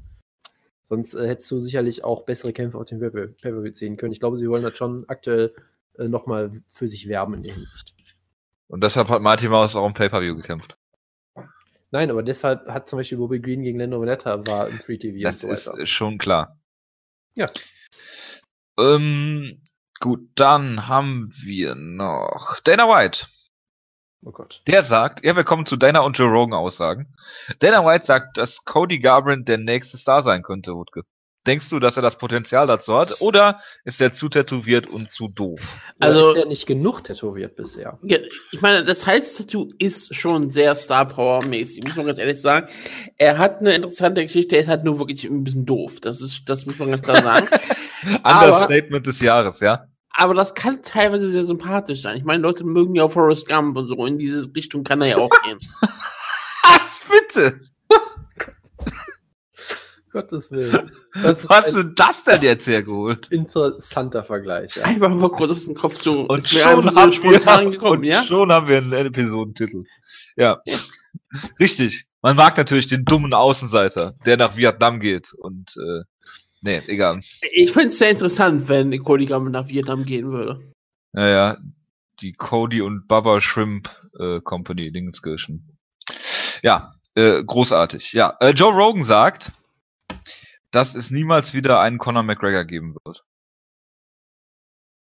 Sonst 0.83 1.13
äh, 1.15 1.27
hättest 1.27 1.49
du 1.51 1.61
sicherlich 1.61 2.03
auch 2.03 2.23
bessere 2.25 2.53
Kämpfe 2.53 2.77
auf 2.77 2.85
dem 2.85 2.99
Pay- 2.99 3.09
Pay-Per-View 3.11 3.73
sehen 3.73 3.97
können. 3.97 4.11
Ich 4.11 4.19
glaube, 4.19 4.37
sie 4.37 4.49
wollen 4.49 4.63
das 4.63 4.77
schon 4.77 5.05
aktuell 5.07 5.53
äh, 5.97 6.07
nochmal 6.07 6.51
für 6.67 6.87
sich 6.87 7.07
werben 7.07 7.33
in 7.35 7.43
der 7.43 7.53
Hinsicht. 7.53 7.95
Und 8.67 8.83
deshalb 8.83 9.09
hat 9.09 9.21
Mighty 9.21 9.49
Mouse 9.49 9.75
auch 9.75 9.87
im 9.87 9.93
Pay-Per-View 9.95 10.35
gekämpft. 10.35 10.77
Nein, 11.91 12.11
aber 12.11 12.21
deshalb 12.21 12.67
hat 12.67 12.87
zum 12.87 12.97
Beispiel 12.99 13.17
Bobby 13.17 13.39
Green 13.39 13.63
gegen 13.63 13.79
Lando 13.79 13.99
Veneta 13.99 14.45
war 14.45 14.67
im 14.67 14.79
Free-TV 14.79 15.23
Das 15.23 15.43
und 15.43 15.49
ist 15.49 15.63
so 15.63 15.71
weiter. 15.71 15.81
äh, 15.81 15.85
schon 15.87 16.17
klar. 16.19 16.59
Ja. 17.35 17.47
Ähm, 18.79 19.61
gut, 19.99 20.29
dann 20.35 20.87
haben 20.87 21.31
wir 21.43 21.73
noch 21.75 22.59
Dana 22.63 22.83
White. 22.87 23.25
Oh 24.23 24.31
Gott. 24.31 24.61
Der 24.67 24.83
sagt, 24.83 25.23
ja, 25.23 25.35
wir 25.35 25.43
kommen 25.45 25.65
zu 25.65 25.77
Dana 25.77 25.99
und 26.01 26.17
Joe 26.17 26.29
Rogan 26.29 26.53
Aussagen. 26.53 27.07
Dana 27.59 27.85
White 27.85 28.05
sagt, 28.05 28.37
dass 28.37 28.65
Cody 28.65 28.99
Garbrandt 28.99 29.47
der 29.47 29.57
nächste 29.57 29.97
Star 29.97 30.21
sein 30.21 30.43
könnte, 30.43 30.73
Wutke. 30.75 31.03
Denkst 31.47 31.69
du, 31.69 31.79
dass 31.79 31.95
er 31.95 32.03
das 32.03 32.17
Potenzial 32.17 32.67
dazu 32.67 32.97
hat? 32.97 33.21
Oder 33.21 33.61
ist 33.85 34.01
er 34.01 34.11
zu 34.11 34.27
tätowiert 34.27 34.87
und 34.87 35.09
zu 35.09 35.29
doof? 35.29 35.79
Also 35.97 36.17
Also- 36.19 36.29
ist 36.31 36.35
er 36.43 36.45
nicht 36.49 36.65
genug 36.67 37.01
tätowiert 37.05 37.55
bisher. 37.55 37.97
Ja, 38.03 38.17
ich 38.51 38.61
meine, 38.61 38.83
das 38.83 39.05
Hals-Tattoo 39.07 39.69
ist 39.79 40.13
schon 40.13 40.49
sehr 40.51 40.75
Star 40.75 41.07
Power-mäßig, 41.07 41.85
muss 41.85 41.95
man 41.95 42.07
ganz 42.07 42.19
ehrlich 42.19 42.41
sagen. 42.41 42.67
Er 43.17 43.37
hat 43.37 43.61
eine 43.61 43.73
interessante 43.73 44.21
Geschichte, 44.21 44.57
er 44.57 44.63
ist 44.63 44.67
halt 44.67 44.83
nur 44.83 44.99
wirklich 44.99 45.23
ein 45.23 45.45
bisschen 45.45 45.65
doof. 45.65 46.01
Das 46.01 46.19
ist, 46.19 46.49
das 46.49 46.65
muss 46.65 46.77
man 46.77 46.91
ganz 46.91 47.03
klar 47.03 47.23
sagen. 47.23 47.47
Aber- 48.23 48.45
Understatement 48.55 49.07
des 49.07 49.21
Jahres, 49.21 49.61
ja? 49.61 49.85
Aber 50.11 50.33
das 50.33 50.55
kann 50.55 50.81
teilweise 50.81 51.29
sehr 51.29 51.45
sympathisch 51.45 52.01
sein. 52.01 52.17
Ich 52.17 52.23
meine, 52.23 52.41
Leute 52.41 52.63
mögen 52.65 52.95
ja 52.95 53.03
auch 53.03 53.11
Forrest 53.11 53.47
Gump 53.47 53.77
und 53.77 53.85
so. 53.85 54.05
In 54.05 54.17
diese 54.17 54.49
Richtung 54.53 54.83
kann 54.83 55.01
er 55.01 55.07
ja 55.07 55.17
auch 55.17 55.29
gehen. 55.45 55.59
Was 56.63 57.05
bitte? 57.09 57.61
Gottes 60.11 60.51
Willen. 60.51 60.91
Was 61.13 61.43
ist 61.43 61.51
ein 61.51 61.73
denn 61.73 61.93
das 61.95 62.23
denn 62.23 62.41
jetzt 62.41 62.65
hergeholt? 62.67 63.27
interessanter 63.31 64.23
Vergleich. 64.23 64.75
Ja. 64.75 64.85
Einfach 64.85 65.09
mal 65.09 65.29
kurz 65.29 65.51
aus 65.51 65.65
dem 65.65 65.75
Kopf 65.75 65.99
zu. 65.99 66.21
Und 66.21 66.49
schon, 66.49 66.83
so 66.83 66.95
haben 66.95 67.11
spontan 67.11 67.65
wir, 67.65 67.71
gekommen, 67.71 67.99
und 67.99 68.03
ja? 68.03 68.23
schon 68.23 68.51
haben 68.51 68.67
wir 68.67 68.77
einen 68.77 68.93
Episodentitel. 68.93 69.83
Ja. 70.35 70.61
Richtig. 71.59 72.05
Man 72.21 72.35
mag 72.35 72.57
natürlich 72.57 72.87
den 72.87 73.05
dummen 73.05 73.33
Außenseiter, 73.33 74.15
der 74.25 74.37
nach 74.37 74.57
Vietnam 74.57 74.99
geht 74.99 75.31
und 75.33 75.75
äh, 75.77 76.03
nee, 76.63 76.81
egal. 76.87 77.19
Ich 77.53 77.71
finde 77.71 77.89
es 77.89 77.97
sehr 77.97 78.11
interessant, 78.11 78.67
wenn 78.67 78.97
Cody 79.03 79.25
Gump 79.25 79.49
nach 79.49 79.67
Vietnam 79.67 80.03
gehen 80.03 80.31
würde. 80.31 80.71
Naja, 81.13 81.57
die 82.21 82.33
Cody 82.33 82.81
und 82.81 83.07
Baba 83.07 83.41
Shrimp 83.41 83.89
äh, 84.19 84.39
Company 84.41 84.91
Dingskirchen. 84.91 85.77
Ja, 86.61 86.93
äh, 87.15 87.43
großartig. 87.43 88.13
Ja, 88.13 88.35
äh, 88.39 88.51
Joe 88.51 88.73
Rogan 88.73 89.03
sagt, 89.03 89.51
dass 90.71 90.95
es 90.95 91.11
niemals 91.11 91.53
wieder 91.53 91.79
einen 91.79 91.97
Conor 91.97 92.23
McGregor 92.23 92.65
geben 92.65 92.95
wird. 93.03 93.23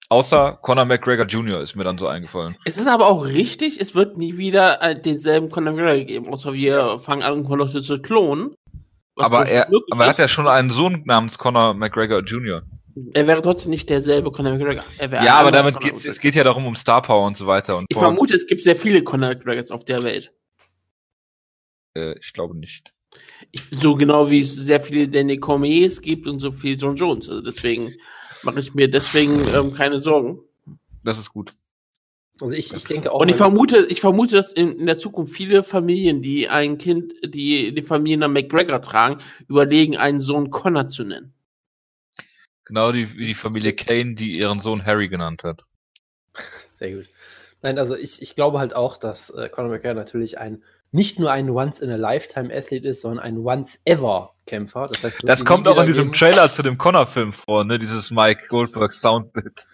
Außer 0.10 0.60
Conor 0.62 0.86
McGregor 0.86 1.26
Jr. 1.26 1.60
ist 1.62 1.76
mir 1.76 1.84
dann 1.84 1.98
so 1.98 2.08
eingefallen. 2.08 2.56
Es 2.66 2.78
ist 2.78 2.88
aber 2.88 3.08
auch 3.08 3.26
richtig, 3.26 3.80
es 3.80 3.96
wird 3.96 4.18
nie 4.18 4.38
wieder 4.38 4.82
äh, 4.82 5.00
denselben 5.00 5.50
Conor 5.50 5.74
McGregor 5.74 6.06
geben, 6.06 6.28
außer 6.28 6.54
wir 6.54 7.00
fangen 7.00 7.24
an, 7.24 7.44
Leute 7.44 7.82
zu 7.82 8.00
klonen. 8.02 8.54
Was 9.16 9.26
Aber 9.26 9.48
er, 9.48 9.68
aber 9.92 10.04
er 10.04 10.10
hat 10.10 10.18
ja 10.18 10.28
schon 10.28 10.48
einen 10.48 10.70
Sohn 10.70 11.04
namens 11.06 11.38
Conor 11.38 11.74
McGregor 11.74 12.22
Jr. 12.22 12.64
Er 13.14 13.26
wäre 13.28 13.42
trotzdem 13.42 13.72
nicht 13.72 13.90
derselbe 13.90 14.32
Conor 14.32 14.54
McGregor. 14.54 14.84
Er 14.98 15.12
wäre 15.12 15.26
Ja, 15.26 15.36
aber 15.40 15.52
damit 15.52 15.76
Conor 15.76 15.90
geht's, 15.92 16.06
es 16.06 16.20
geht 16.20 16.36
ja 16.36 16.44
darum 16.44 16.66
um 16.68 16.76
Star 16.76 17.02
Power 17.02 17.26
und 17.26 17.36
so 17.38 17.48
weiter. 17.48 17.78
Und 17.78 17.86
Ich 17.90 17.96
Power- 17.98 18.12
vermute, 18.12 18.36
es 18.36 18.46
gibt 18.48 18.62
sehr 18.64 18.76
viele 18.76 19.04
Conor 19.04 19.30
McGregors 19.30 19.72
auf 19.72 19.84
der 19.86 20.04
Welt. 20.04 20.32
äh, 21.96 22.18
ich 22.20 22.34
glaube 22.34 22.58
nicht. 22.58 22.94
Ich, 23.52 23.64
so 23.80 23.96
genau 23.96 24.30
wie 24.32 24.42
es 24.42 24.56
sehr 24.56 24.82
viele 24.82 25.08
Danny 25.08 25.38
Cormiers 25.38 26.02
gibt 26.02 26.28
und 26.28 26.40
so 26.40 26.52
viel 26.52 26.76
John 26.80 26.96
Jones. 26.96 27.30
Also 27.30 27.42
deswegen 27.42 27.94
mache 28.44 28.60
ich 28.60 28.74
mir 28.74 28.90
deswegen 28.90 29.48
ähm, 29.54 29.74
keine 29.76 30.00
Sorgen. 30.00 30.40
Das 31.04 31.20
ist 31.20 31.30
gut. 31.32 31.54
Also 32.42 32.54
ich, 32.54 32.74
ich 32.74 32.86
denke 32.86 33.12
auch. 33.12 33.20
Und 33.20 33.30
ich 33.30 33.36
vermute, 33.36 33.86
ich 33.90 34.02
vermute, 34.02 34.36
dass 34.36 34.52
in, 34.52 34.80
in 34.80 34.86
der 34.86 34.98
Zukunft 34.98 35.34
viele 35.34 35.64
Familien, 35.64 36.22
die 36.22 36.50
ein 36.50 36.78
Kind, 36.78 37.14
die 37.24 37.74
die 37.74 37.84
Familiennamen 37.84 38.34
McGregor 38.34 38.82
tragen, 38.82 39.22
überlegen, 39.48 39.98
einen 39.98 40.20
Sohn 40.20 40.50
Connor 40.50 40.88
zu 40.88 41.04
nennen. 41.04 41.34
Genau 42.66 42.92
die, 42.92 43.16
wie 43.18 43.26
die 43.28 43.34
Familie 43.34 43.74
Kane, 43.74 44.16
die 44.16 44.38
ihren 44.38 44.60
Sohn 44.60 44.86
Harry 44.86 45.10
genannt 45.10 45.44
hat. 45.44 45.64
Sehr 46.68 46.96
gut. 46.96 47.06
Nein, 47.62 47.78
also 47.78 47.96
ich, 47.96 48.22
ich 48.22 48.36
glaube 48.36 48.60
halt 48.60 48.76
auch, 48.76 48.98
dass 48.98 49.30
äh, 49.30 49.48
Conor 49.50 49.70
McGregor 49.72 49.94
natürlich 49.94 50.38
ein 50.40 50.64
nicht 50.92 51.20
nur 51.20 51.32
ein 51.32 51.50
Once-in-a-Lifetime-Athlet 51.50 52.86
ist, 52.86 53.02
sondern 53.02 53.20
ein 53.26 53.38
Once-ever-Kämpfer. 53.40 54.88
Das, 54.90 55.02
heißt, 55.04 55.22
Das 55.24 55.44
kommt 55.44 55.68
auch 55.68 55.80
in 55.80 55.88
diesem 55.88 56.12
geben- 56.12 56.18
Trailer 56.18 56.52
zu 56.52 56.62
dem 56.62 56.78
Connor-Film 56.78 57.34
vor, 57.34 57.64
ne? 57.66 57.80
Dieses 57.80 58.12
Mike 58.12 58.44
Goldberg 58.48 58.94
Soundbit. 58.94 59.66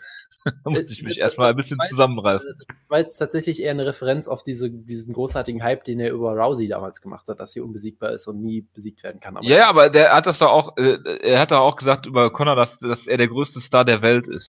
da 0.64 0.70
musste 0.70 0.94
ich 0.94 1.04
mich 1.04 1.16
Das- 1.16 1.24
erstmal 1.24 1.50
ein 1.50 1.56
bisschen 1.56 1.80
zusammenreißen. 1.88 2.56
Das 2.80 2.90
war 2.90 3.00
jetzt 3.00 3.18
tatsächlich 3.18 3.62
eher 3.62 3.72
eine 3.72 3.86
Referenz 3.86 4.28
auf 4.28 4.44
diese, 4.44 4.70
diesen 4.70 5.14
großartigen 5.14 5.62
Hype, 5.64 5.84
den 5.84 6.00
er 6.00 6.12
über 6.12 6.32
Rousey 6.34 6.68
damals 6.68 7.02
gemacht 7.02 7.28
hat, 7.28 7.40
dass 7.40 7.52
sie 7.54 7.60
unbesiegbar 7.62 8.12
ist 8.12 8.28
und 8.28 8.42
nie 8.42 8.62
besiegt 8.74 9.04
werden 9.04 9.20
kann. 9.20 9.36
Aber 9.38 9.46
Ja, 9.46 9.58
ja, 9.58 9.70
aber 9.70 9.90
der 9.90 10.14
hat 10.14 10.26
das 10.26 10.40
doch 10.40 10.50
auch, 10.52 10.78
äh, 10.78 10.98
er 11.22 11.40
hat 11.40 11.52
doch 11.52 11.60
auch 11.60 11.76
gesagt 11.76 12.06
über 12.06 12.32
Connor, 12.32 12.56
dass, 12.56 12.78
dass 12.78 13.08
er 13.08 13.18
der 13.18 13.28
größte 13.28 13.60
Star 13.60 13.84
der 13.86 14.02
Welt 14.02 14.28
ist. 14.28 14.48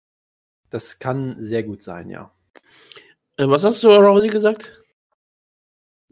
das 0.71 0.99
kann 1.01 1.35
sehr 1.39 1.63
gut 1.65 1.83
sein, 1.83 2.09
ja. 2.11 2.31
Äh, 3.37 3.49
was 3.49 3.65
hast 3.65 3.83
du, 3.83 3.89
Rousey, 3.89 4.29
gesagt? 4.29 4.77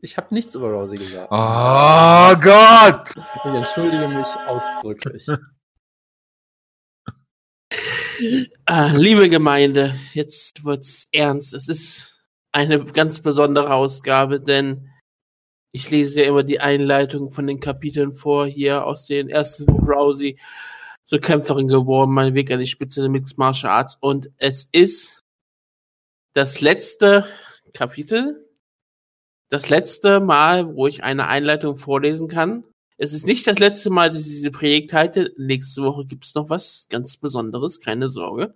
Ich 0.01 0.17
habe 0.17 0.33
nichts 0.35 0.55
über 0.55 0.69
Rousey 0.71 0.97
gesagt. 0.97 1.29
Oh 1.31 2.37
Gott! 2.41 3.11
Ich 3.45 3.53
entschuldige 3.55 4.07
mich 4.09 4.29
ausdrücklich. 4.47 5.27
Ah, 8.67 8.93
liebe 8.97 9.29
Gemeinde, 9.29 9.95
jetzt 10.13 10.65
wird's 10.65 11.09
ernst. 11.13 11.55
Es 11.55 11.69
ist 11.69 12.25
eine 12.53 12.85
ganz 12.85 13.21
besondere 13.21 13.73
Ausgabe, 13.73 14.41
denn 14.41 14.91
ich 15.73 15.91
lese 15.91 16.23
ja 16.23 16.29
immer 16.29 16.43
die 16.43 16.61
Einleitung 16.61 17.31
von 17.31 17.47
den 17.47 17.61
Kapiteln 17.61 18.13
vor, 18.13 18.47
hier 18.47 18.85
aus 18.85 19.07
den 19.07 19.29
ersten 19.29 19.67
Buch 19.67 19.83
Rousey 19.87 20.39
zur 21.05 21.21
Kämpferin 21.21 21.69
geworden, 21.69 22.13
mein 22.13 22.35
Weg 22.35 22.51
an 22.51 22.61
die 22.61 22.67
Spitze 22.67 23.01
der 23.01 23.11
Mixed 23.11 23.39
Martial 23.39 23.73
Arts. 23.73 23.97
Und 24.01 24.31
es 24.37 24.69
ist 24.73 25.23
das 26.33 26.61
letzte 26.61 27.27
Kapitel, 27.73 28.47
das 29.49 29.69
letzte 29.71 30.21
Mal, 30.21 30.75
wo 30.75 30.87
ich 30.87 31.05
eine 31.05 31.29
Einleitung 31.29 31.77
vorlesen 31.77 32.29
kann. 32.29 32.65
Es 33.01 33.13
ist 33.13 33.27
nicht 33.27 33.47
das 33.47 33.61
letzte 33.61 33.91
Mal, 33.91 34.11
dass 34.11 34.27
ich 34.27 34.33
diese 34.33 34.51
Projekt 34.51 34.93
halte. 34.93 35.33
Nächste 35.39 35.83
Woche 35.83 36.05
gibt 36.05 36.25
es 36.25 36.35
noch 36.35 36.51
was 36.51 36.87
ganz 36.91 37.17
Besonderes, 37.17 37.79
keine 37.79 38.09
Sorge. 38.09 38.55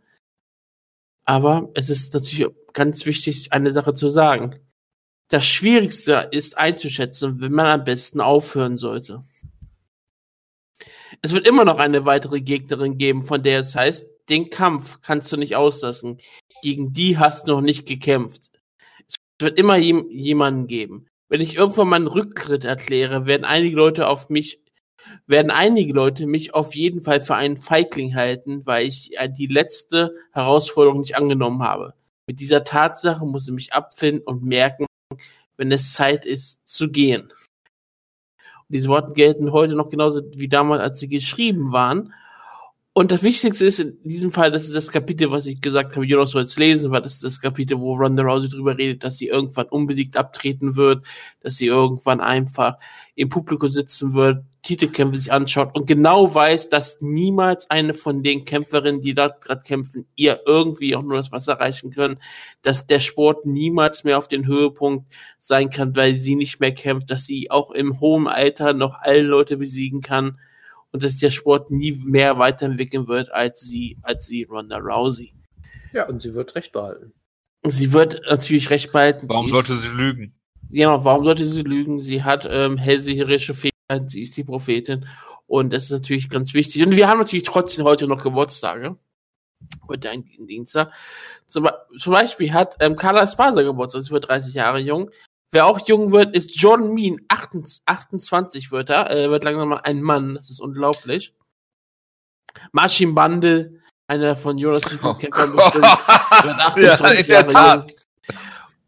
Aber 1.25 1.71
es 1.75 1.89
ist 1.89 2.13
natürlich 2.13 2.49
ganz 2.73 3.07
wichtig, 3.07 3.53
eine 3.53 3.73
Sache 3.73 3.95
zu 3.95 4.09
sagen. 4.09 4.57
Das 5.29 5.47
Schwierigste 5.47 6.29
ist 6.33 6.59
einzuschätzen, 6.59 7.41
wenn 7.41 7.53
man 7.53 7.67
am 7.67 7.85
besten 7.85 8.21
aufhören 8.21 8.79
sollte. 8.79 9.25
Es 11.23 11.33
wird 11.33 11.47
immer 11.47 11.65
noch 11.65 11.79
eine 11.79 12.05
weitere 12.05 12.41
Gegnerin 12.41 12.99
geben, 12.99 13.23
von 13.23 13.45
der 13.45 13.61
es 13.61 13.77
heißt, 13.77 14.05
den 14.29 14.51
Kampf 14.51 15.01
kannst 15.03 15.31
du 15.33 15.37
nicht 15.37 15.55
auslassen. 15.55 16.21
Gegen 16.63 16.93
die 16.93 17.17
hast 17.17 17.47
du 17.47 17.53
noch 17.53 17.61
nicht 17.61 17.87
gekämpft. 17.87 18.51
Es 19.09 19.15
wird 19.39 19.59
immer 19.59 19.77
jem 19.77 20.11
jemanden 20.11 20.67
geben. 20.67 21.07
Wenn 21.33 21.41
ich 21.41 21.57
irgendwann 21.57 21.89
meinen 21.89 22.09
Rücktritt 22.09 22.67
erkläre, 22.67 23.25
werden 23.25 23.47
einige 23.47 23.75
Leute 23.75 24.07
auf 24.07 24.29
mich, 24.29 24.61
werden 25.27 25.51
einige 25.51 25.95
Leute 25.95 26.27
mich 26.27 26.53
auf 26.53 26.75
jeden 26.75 27.01
Fall 27.01 27.23
für 27.23 27.35
einen 27.35 27.57
Feigling 27.57 28.15
halten, 28.15 28.67
weil 28.67 28.87
ich 28.87 29.19
äh, 29.19 29.31
die 29.31 29.47
letzte 29.47 30.15
Herausforderung 30.33 31.01
nicht 31.01 31.17
angenommen 31.17 31.63
habe. 31.63 31.95
Mit 32.27 32.39
dieser 32.39 32.65
Tatsache 32.65 33.25
muss 33.25 33.49
ich 33.49 33.55
mich 33.55 33.73
abfinden 33.73 34.23
und 34.27 34.43
merken, 34.43 34.85
wenn 35.57 35.73
es 35.73 35.95
Zeit 35.95 36.27
ist, 36.27 36.69
zu 36.69 36.91
gehen. 36.91 37.23
Und 37.23 38.69
diese 38.69 38.89
Worte 38.89 39.15
gelten 39.15 39.53
heute 39.53 39.75
noch 39.75 39.89
genauso 39.89 40.21
wie 40.35 40.49
damals, 40.49 40.83
als 40.83 41.01
sie 41.01 41.09
geschrieben 41.09 41.73
waren. 41.73 42.13
Und 42.95 43.11
das 43.11 43.23
Wichtigste 43.23 43.65
ist 43.65 43.79
in 43.81 43.97
diesem 44.05 44.31
Fall, 44.31 44.51
das 44.51 44.65
ist 44.65 44.77
das 44.77 44.93
Kapitel, 44.93 45.31
was 45.31 45.47
ich 45.47 45.63
gesagt 45.63 45.97
habe, 45.97 46.05
Jonas 46.05 46.33
soll 46.33 46.43
es 46.43 46.59
lesen, 46.59 46.93
weil 46.93 47.01
das 47.01 47.15
ist 47.15 47.25
das 47.25 47.41
Kapitel, 47.41 47.81
wo 47.81 47.95
Ronda 47.95 48.23
Rousey 48.23 48.51
drüber 48.51 48.77
redet, 48.77 49.03
dass 49.03 49.17
sie 49.17 49.29
irgendwann 49.29 49.69
unbesiegt 49.69 50.19
abtreten 50.19 50.77
wird, 50.77 51.07
dass 51.41 51.57
sie 51.57 51.69
irgendwann 51.69 52.21
einfach 52.21 52.77
im 53.15 53.31
Publikum 53.31 53.71
sitzen 53.71 54.13
wird, 54.13 54.45
Titelkämpfe 54.61 55.19
sich 55.19 55.33
anschaut 55.33 55.75
und 55.75 55.87
genau 55.87 56.35
weiß, 56.35 56.69
dass 56.69 57.01
niemals 57.01 57.71
eine 57.71 57.95
von 57.95 58.23
den 58.23 58.45
Kämpferinnen, 58.45 59.01
die 59.01 59.15
dort 59.15 59.41
gerade 59.41 59.63
kämpfen, 59.63 60.07
ihr 60.15 60.43
irgendwie 60.45 60.95
auch 60.95 61.03
nur 61.03 61.17
das 61.17 61.33
Wasser 61.33 61.55
reichen 61.55 61.91
können, 61.93 62.19
dass 62.61 62.87
der 62.87 63.01
Sport 63.01 63.47
niemals 63.47 64.05
mehr 64.05 64.19
auf 64.19 64.29
den 64.29 64.47
Höhepunkt 64.47 65.11
sein 65.41 65.71
kann, 65.71 65.97
weil 65.97 66.17
sie 66.17 66.35
nicht 66.35 66.61
mehr 66.61 66.75
kämpft, 66.75 67.11
dass 67.11 67.25
sie 67.25 67.51
auch 67.51 67.71
im 67.71 68.01
hohen 68.01 68.29
Alter 68.29 68.75
noch 68.75 68.99
alle 69.01 69.23
Leute 69.23 69.57
besiegen 69.57 70.03
kann 70.03 70.37
und 70.93 71.03
dass 71.03 71.19
der 71.19 71.31
Sport 71.31 71.71
nie 71.71 71.93
mehr 71.93 72.39
weiterentwickeln 72.39 73.09
wird 73.09 73.33
als 73.33 73.61
sie, 73.61 73.99
als 74.03 74.27
sie 74.27 74.45
Ronda 74.45 74.79
Rousey. 74.79 75.35
Ja, 75.93 76.07
und 76.07 76.23
sie 76.23 76.35
wird 76.35 76.55
recht 76.55 76.73
behalten. 76.73 77.13
Sie 77.65 77.93
wird 77.93 78.21
natürlich 78.29 78.71
recht 78.71 78.93
behalten. 78.93 79.29
Warum 79.29 79.47
sie 79.47 79.53
sollte 79.53 79.73
ist, 79.73 79.83
sie 79.83 79.89
lügen? 79.89 80.35
Genau, 80.71 81.05
warum 81.05 81.25
sollte 81.25 81.45
sie 81.45 81.63
lügen? 81.63 82.01
Sie 82.01 82.25
hat 82.25 82.47
ähm, 82.51 82.77
hellseherische 82.77 83.55
Fähigkeiten, 83.55 84.09
sie 84.09 84.23
ist 84.23 84.37
die 84.37 84.45
Prophetin 84.45 85.07
und 85.47 85.73
das 85.73 85.85
ist 85.85 85.91
natürlich 85.91 86.29
ganz 86.29 86.55
wichtig. 86.55 86.85
Und 86.85 86.97
wir 86.97 87.09
haben 87.09 87.19
natürlich 87.19 87.45
trotzdem 87.45 87.85
heute 87.85 88.07
noch 88.07 88.23
Geburtstage. 88.23 88.97
Heute 89.87 90.11
ein 90.11 90.25
Dienstag. 90.49 90.93
Zum, 91.47 91.69
zum 91.99 92.13
Beispiel 92.13 92.53
hat 92.53 92.77
ähm, 92.81 92.97
Carla 92.97 93.23
Esparza 93.23 93.63
Geburtstag, 93.63 94.03
sie 94.03 94.11
wird 94.11 94.29
30 94.29 94.55
Jahre 94.55 94.81
jung. 94.81 95.11
Wer 95.53 95.67
auch 95.67 95.87
jung 95.87 96.13
wird, 96.13 96.35
ist 96.35 96.59
Jordan 96.61 96.95
Mean. 96.95 97.21
28 97.29 98.73
wird 98.73 98.89
er. 98.89 99.07
Er 99.11 99.31
wird 99.31 99.45
langsam 99.45 99.69
mal 99.69 99.81
ein 99.85 100.01
Mann. 100.01 100.35
Das 100.35 100.49
ist 100.49 100.61
unglaublich. 100.61 101.35
Marcin 102.73 103.15
Bande, 103.15 103.79
einer 104.07 104.35
von 104.35 104.57
Jonas 104.57 104.83
Oh 105.03 105.15
Kämpfern 105.15 105.53
Gott. 105.53 105.73
bestimmt, 105.73 105.85
wird 105.85 106.59
28 106.59 107.27
Ja, 107.29 107.47
Jahre 107.47 107.75
jung. 107.79 107.87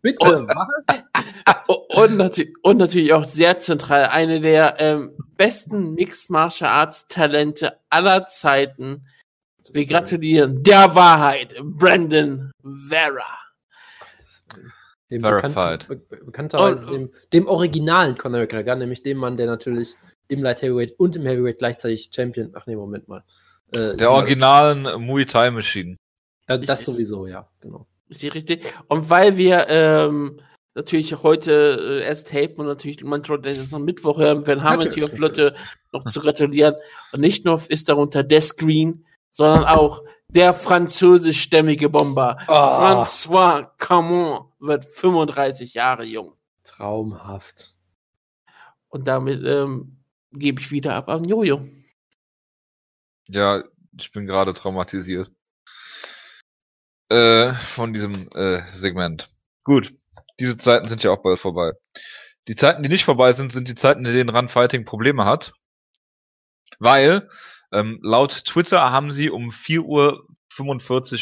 Bitte, 0.00 0.47
was? 0.47 1.75
Und, 1.88 2.16
natü 2.18 2.52
und 2.62 2.78
natürlich 2.78 3.12
auch 3.14 3.25
sehr 3.25 3.59
zentral, 3.59 4.06
eine 4.06 4.40
der 4.40 4.78
ähm, 4.78 5.16
besten 5.37 5.94
Mixed 5.94 6.28
Martial 6.28 6.71
Arts 6.71 7.09
Talente 7.09 7.78
aller 7.88 8.26
Zeiten. 8.26 9.06
Wir 9.73 9.87
gratulieren 9.87 10.62
der 10.62 10.94
Wahrheit, 10.94 11.54
Brandon 11.62 12.52
Vera. 12.88 13.38
Dem 15.11 15.20
Verified. 15.20 15.87
bekannten- 15.88 16.08
be 16.08 16.25
bekannterweise 16.25 16.87
Und- 16.87 16.92
dem, 16.92 17.11
dem 17.32 17.46
originalen 17.46 18.16
Conor 18.16 18.40
McGregor, 18.40 18.75
nämlich 18.76 19.02
dem 19.02 19.18
Mann, 19.18 19.37
der 19.37 19.46
natürlich 19.46 19.94
im 20.28 20.42
Light 20.42 20.62
Heavyweight 20.62 20.94
und 20.99 21.16
im 21.16 21.23
Heavyweight 21.26 21.58
gleichzeitig 21.58 22.11
Champion. 22.14 22.50
Ach 22.54 22.66
nee, 22.66 22.76
Moment 22.76 23.06
mal. 23.08 23.23
Äh, 23.73 23.96
Der 23.96 24.11
originalen 24.11 25.02
Muay 25.04 25.26
Thai 25.26 25.50
Machine. 25.50 25.96
Das, 26.46 26.61
das 26.61 26.80
Richtig. 26.80 26.94
sowieso, 26.94 27.26
ja, 27.26 27.49
genau. 27.61 27.87
Ist 28.08 28.23
die 28.23 28.28
richtig? 28.28 28.64
Und 28.88 29.08
weil 29.11 29.37
wir 29.37 29.66
ähm, 29.68 30.40
natürlich 30.75 31.23
heute 31.23 32.00
äh, 32.02 32.04
erst 32.06 32.28
tapen 32.30 32.61
und 32.61 32.66
natürlich 32.66 33.00
Leute 33.02 33.38
das 33.54 33.73
am 33.75 33.84
Mittwoch 33.84 34.18
hören 34.18 34.46
werden, 34.46 34.62
haben 34.62 34.80
wir 34.80 34.87
Natürlich, 34.87 35.11
natürlich 35.11 35.14
auch 35.14 35.18
Leute 35.18 35.54
noch 35.92 36.04
zu 36.04 36.20
gratulieren. 36.20 36.75
Und 37.12 37.20
nicht 37.20 37.44
nur 37.44 37.61
ist 37.68 37.88
darunter 37.88 38.23
der 38.23 38.40
Screen, 38.40 39.04
sondern 39.30 39.64
auch 39.64 40.02
der 40.35 40.53
französischstämmige 40.53 41.88
Bomber. 41.88 42.38
Ah. 42.49 43.03
François 43.03 43.71
Camon 43.79 44.53
wird 44.59 44.85
35 44.85 45.75
Jahre 45.75 46.05
jung. 46.05 46.35
Traumhaft. 46.64 47.75
Und 48.88 49.07
damit 49.07 49.45
ähm, 49.45 49.99
gebe 50.33 50.61
ich 50.61 50.71
wieder 50.71 50.95
ab 50.95 51.09
an 51.09 51.25
Jojo. 51.25 51.67
Ja, 53.29 53.62
ich 53.99 54.12
bin 54.12 54.26
gerade 54.26 54.53
traumatisiert. 54.53 55.31
Äh, 57.09 57.53
von 57.55 57.93
diesem 57.93 58.29
äh, 58.35 58.62
Segment. 58.73 59.31
Gut, 59.62 59.93
diese 60.41 60.57
Zeiten 60.57 60.88
sind 60.88 61.03
ja 61.05 61.11
auch 61.11 61.23
bald 61.23 61.38
vorbei. 61.38 61.73
Die 62.49 62.57
Zeiten, 62.57 62.83
die 62.83 62.88
nicht 62.88 63.05
vorbei 63.05 63.33
sind, 63.33 63.53
sind 63.53 63.69
die 63.69 63.75
Zeiten, 63.75 64.05
in 64.05 64.12
denen 64.12 64.31
Run 64.31 64.49
Fighting 64.49 64.85
Probleme 64.85 65.25
hat. 65.25 65.53
Weil, 66.79 67.29
ähm, 67.75 67.99
laut 68.02 68.45
Twitter 68.45 68.90
haben 68.90 69.11
sie 69.11 69.31
um 69.31 69.50
4.45 69.50 69.85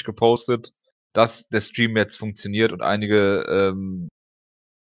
Uhr 0.00 0.04
gepostet, 0.04 0.72
dass 1.12 1.48
der 1.48 1.60
Stream 1.60 1.96
jetzt 1.96 2.16
funktioniert 2.16 2.72
und 2.72 2.82
einige 2.82 3.44
ähm, 3.48 4.08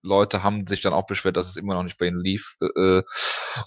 Leute 0.04 0.44
haben 0.44 0.66
sich 0.68 0.82
dann 0.82 0.94
auch 0.94 1.08
beschwert, 1.08 1.36
dass 1.36 1.50
es 1.50 1.58
immer 1.58 1.74
noch 1.74 1.84
nicht 1.84 1.98
bei 1.98 2.08
ihnen 2.08 2.20
lief. 2.20 2.56
Äh, 2.62 3.02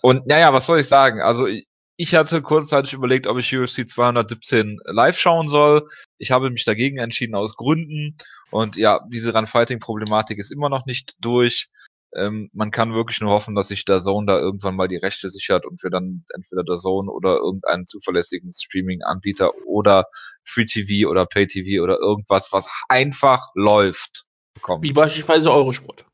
und 0.03 0.27
naja, 0.27 0.53
was 0.53 0.67
soll 0.67 0.81
ich 0.81 0.89
sagen? 0.89 1.21
Also 1.21 1.47
ich, 1.47 1.67
ich 1.97 2.15
hatte 2.15 2.41
kurzzeitig 2.41 2.95
überlegt, 2.95 3.27
ob 3.27 3.39
ich 3.39 3.55
UFC 3.55 3.87
217 3.87 4.79
live 4.85 5.19
schauen 5.19 5.49
soll. 5.49 5.87
Ich 6.19 6.31
habe 6.31 6.49
mich 6.51 6.65
dagegen 6.65 6.99
entschieden 6.99 7.35
aus 7.35 7.57
Gründen. 7.57 8.17
Und 8.51 8.77
ja, 8.77 9.01
diese 9.11 9.35
Run-Fighting-Problematik 9.35 10.39
ist 10.39 10.51
immer 10.51 10.71
noch 10.71 10.87
nicht 10.87 11.15
durch. 11.21 11.69
Ähm, 12.15 12.51
man 12.53 12.71
kann 12.71 12.95
wirklich 12.95 13.21
nur 13.21 13.31
hoffen, 13.31 13.55
dass 13.55 13.69
sich 13.69 13.85
der 13.85 14.03
Zone 14.03 14.27
da 14.27 14.39
irgendwann 14.39 14.75
mal 14.75 14.89
die 14.89 14.97
Rechte 14.97 15.31
sichert 15.31 15.65
und 15.65 15.83
wir 15.83 15.91
dann 15.91 16.25
entweder 16.35 16.65
der 16.65 16.77
Zone 16.77 17.11
oder 17.11 17.37
irgendeinen 17.37 17.87
zuverlässigen 17.87 18.53
Streaming-Anbieter 18.53 19.53
oder 19.67 20.07
Free 20.45 20.65
TV 20.65 21.09
oder 21.09 21.27
Pay 21.27 21.47
TV 21.47 21.83
oder 21.83 21.99
irgendwas, 21.99 22.53
was 22.53 22.69
einfach 22.89 23.51
läuft, 23.55 24.25
bekommen. 24.55 24.83
Wie 24.83 24.93
beispielsweise 24.93 25.53
Eurosport. 25.53 26.05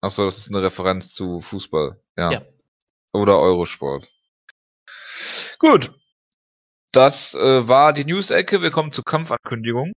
Achso, 0.00 0.24
das 0.24 0.38
ist 0.38 0.48
eine 0.48 0.62
Referenz 0.62 1.12
zu 1.12 1.40
Fußball. 1.40 2.00
Ja. 2.16 2.30
Ja. 2.30 2.42
Oder 3.12 3.38
Eurosport. 3.38 4.10
Gut. 5.58 5.92
Das 6.92 7.34
äh, 7.34 7.68
war 7.68 7.92
die 7.92 8.04
News-Ecke. 8.04 8.62
Wir 8.62 8.70
kommen 8.70 8.92
zur 8.92 9.04
Kampfankündigung. 9.04 9.92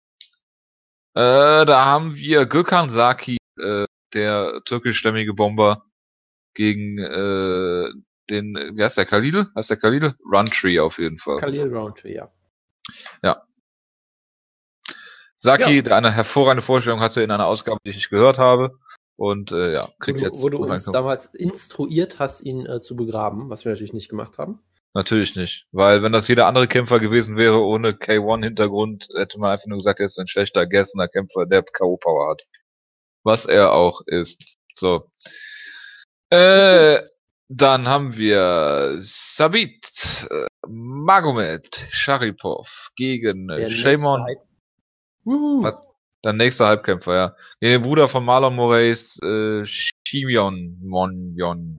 Äh, 1.16 1.66
da 1.66 1.86
haben 1.86 2.16
wir 2.16 2.46
Gökhan 2.46 2.90
Saki, 2.90 3.38
äh, 3.58 3.86
der 4.14 4.62
türkischstämmige 4.66 5.34
Bomber, 5.34 5.86
gegen 6.54 6.98
äh, 7.00 7.90
den, 8.30 8.56
wie 8.56 8.84
heißt 8.84 8.98
der, 8.98 9.06
Khalil? 9.06 9.48
Heißt 9.56 9.70
der 9.70 9.78
Khalil? 9.78 10.16
Runtree 10.30 10.80
auf 10.80 10.98
jeden 11.00 11.18
Fall. 11.18 11.38
Khalil 11.38 11.74
Roundtree, 11.74 12.16
ja. 12.16 12.32
Saki, 15.38 15.76
Ja. 15.76 15.82
der 15.82 15.96
eine 15.98 16.12
hervorragende 16.12 16.64
Vorstellung 16.64 17.02
hatte 17.02 17.22
in 17.22 17.32
einer 17.32 17.46
Ausgabe, 17.46 17.80
die 17.86 17.92
ich 17.92 17.98
nicht 17.98 18.10
gehört 18.10 18.40
habe. 18.40 18.80
Und 19.16 19.52
äh, 19.52 19.74
ja, 19.74 19.84
Wo 19.84 19.94
kriegt 20.00 20.20
du, 20.20 20.24
jetzt 20.26 20.44
wo 20.44 20.50
du 20.50 20.58
uns 20.58 20.86
damals 20.86 21.28
instruiert 21.28 22.20
hast, 22.20 22.42
ihn 22.42 22.66
äh, 22.66 22.82
zu 22.82 22.96
begraben, 22.96 23.50
was 23.50 23.64
wir 23.64 23.72
natürlich 23.72 23.94
nicht 23.94 24.10
gemacht 24.10 24.38
haben. 24.38 24.60
Natürlich 24.96 25.36
nicht. 25.36 25.68
Weil 25.74 26.02
wenn 26.04 26.14
das 26.14 26.28
jeder 26.30 26.48
andere 26.48 26.68
Kämpfer 26.70 27.02
gewesen 27.02 27.36
wäre 27.36 27.62
ohne 27.62 27.90
K1-Hintergrund, 27.92 29.10
hätte 29.16 29.40
man 29.40 29.52
einfach 29.52 29.68
nur 29.68 29.78
gesagt, 29.78 30.00
er 30.00 30.06
ist 30.06 30.18
ein 30.18 30.28
schlechter 30.28 30.66
gegessener 30.66 31.10
Kämpfer, 31.10 31.46
der 31.46 31.64
K.O.-Power 31.64 32.32
hat. 32.32 32.42
Was 33.24 33.46
er 33.46 33.74
auch 33.74 34.02
ist. 34.08 34.42
So. 34.76 35.10
Äh, 36.30 37.02
dann 37.50 37.88
haben 37.90 38.16
wir 38.16 38.96
Sabit 38.98 40.28
äh, 40.32 40.46
Magomed 40.68 41.76
Sharipov 41.92 42.90
gegen 42.96 43.50
äh, 43.50 43.62
Der 43.62 43.70
Shaymon. 43.70 44.24
nächste 44.24 44.42
Hype- 44.42 44.48
Wuhu. 45.26 45.64
Was? 45.64 45.84
Der 46.24 46.34
nächste 46.34 46.66
Halbkämpfer, 46.66 47.16
ja. 47.16 47.36
Gegen 47.60 47.74
den 47.74 47.82
Bruder 47.82 48.08
von 48.08 48.24
Marlon 48.24 48.56
Moraes, 48.56 49.20
äh, 49.22 49.64
Shimion 49.66 50.80
Monyon 50.82 51.78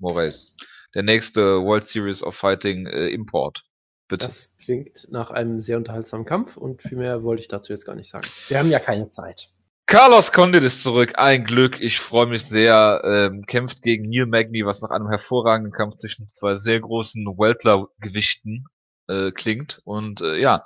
Moraes. 0.00 0.56
Der 0.94 1.02
nächste 1.02 1.62
World 1.62 1.84
Series 1.84 2.22
of 2.22 2.34
Fighting 2.34 2.86
äh, 2.86 3.08
Import. 3.08 3.64
Bitte. 4.08 4.26
Das 4.26 4.54
klingt 4.62 5.08
nach 5.10 5.30
einem 5.30 5.60
sehr 5.60 5.76
unterhaltsamen 5.76 6.26
Kampf 6.26 6.56
und 6.56 6.82
viel 6.82 6.98
mehr 6.98 7.22
wollte 7.22 7.42
ich 7.42 7.48
dazu 7.48 7.72
jetzt 7.72 7.86
gar 7.86 7.94
nicht 7.94 8.10
sagen. 8.10 8.26
Wir 8.48 8.58
haben 8.58 8.70
ja 8.70 8.78
keine 8.78 9.10
Zeit. 9.10 9.50
Carlos 9.86 10.32
Condit 10.32 10.62
ist 10.64 10.82
zurück. 10.82 11.12
Ein 11.16 11.44
Glück. 11.44 11.80
Ich 11.80 12.00
freue 12.00 12.26
mich 12.26 12.44
sehr. 12.44 13.02
Ähm, 13.04 13.42
kämpft 13.46 13.82
gegen 13.82 14.08
Neil 14.08 14.26
Magny, 14.26 14.64
was 14.64 14.80
nach 14.80 14.90
einem 14.90 15.08
hervorragenden 15.08 15.72
Kampf 15.72 15.96
zwischen 15.96 16.26
zwei 16.26 16.54
sehr 16.54 16.80
großen 16.80 17.26
Weltler-Gewichten 17.26 18.64
äh, 19.08 19.30
klingt. 19.30 19.82
Und 19.84 20.22
äh, 20.22 20.40
ja, 20.40 20.64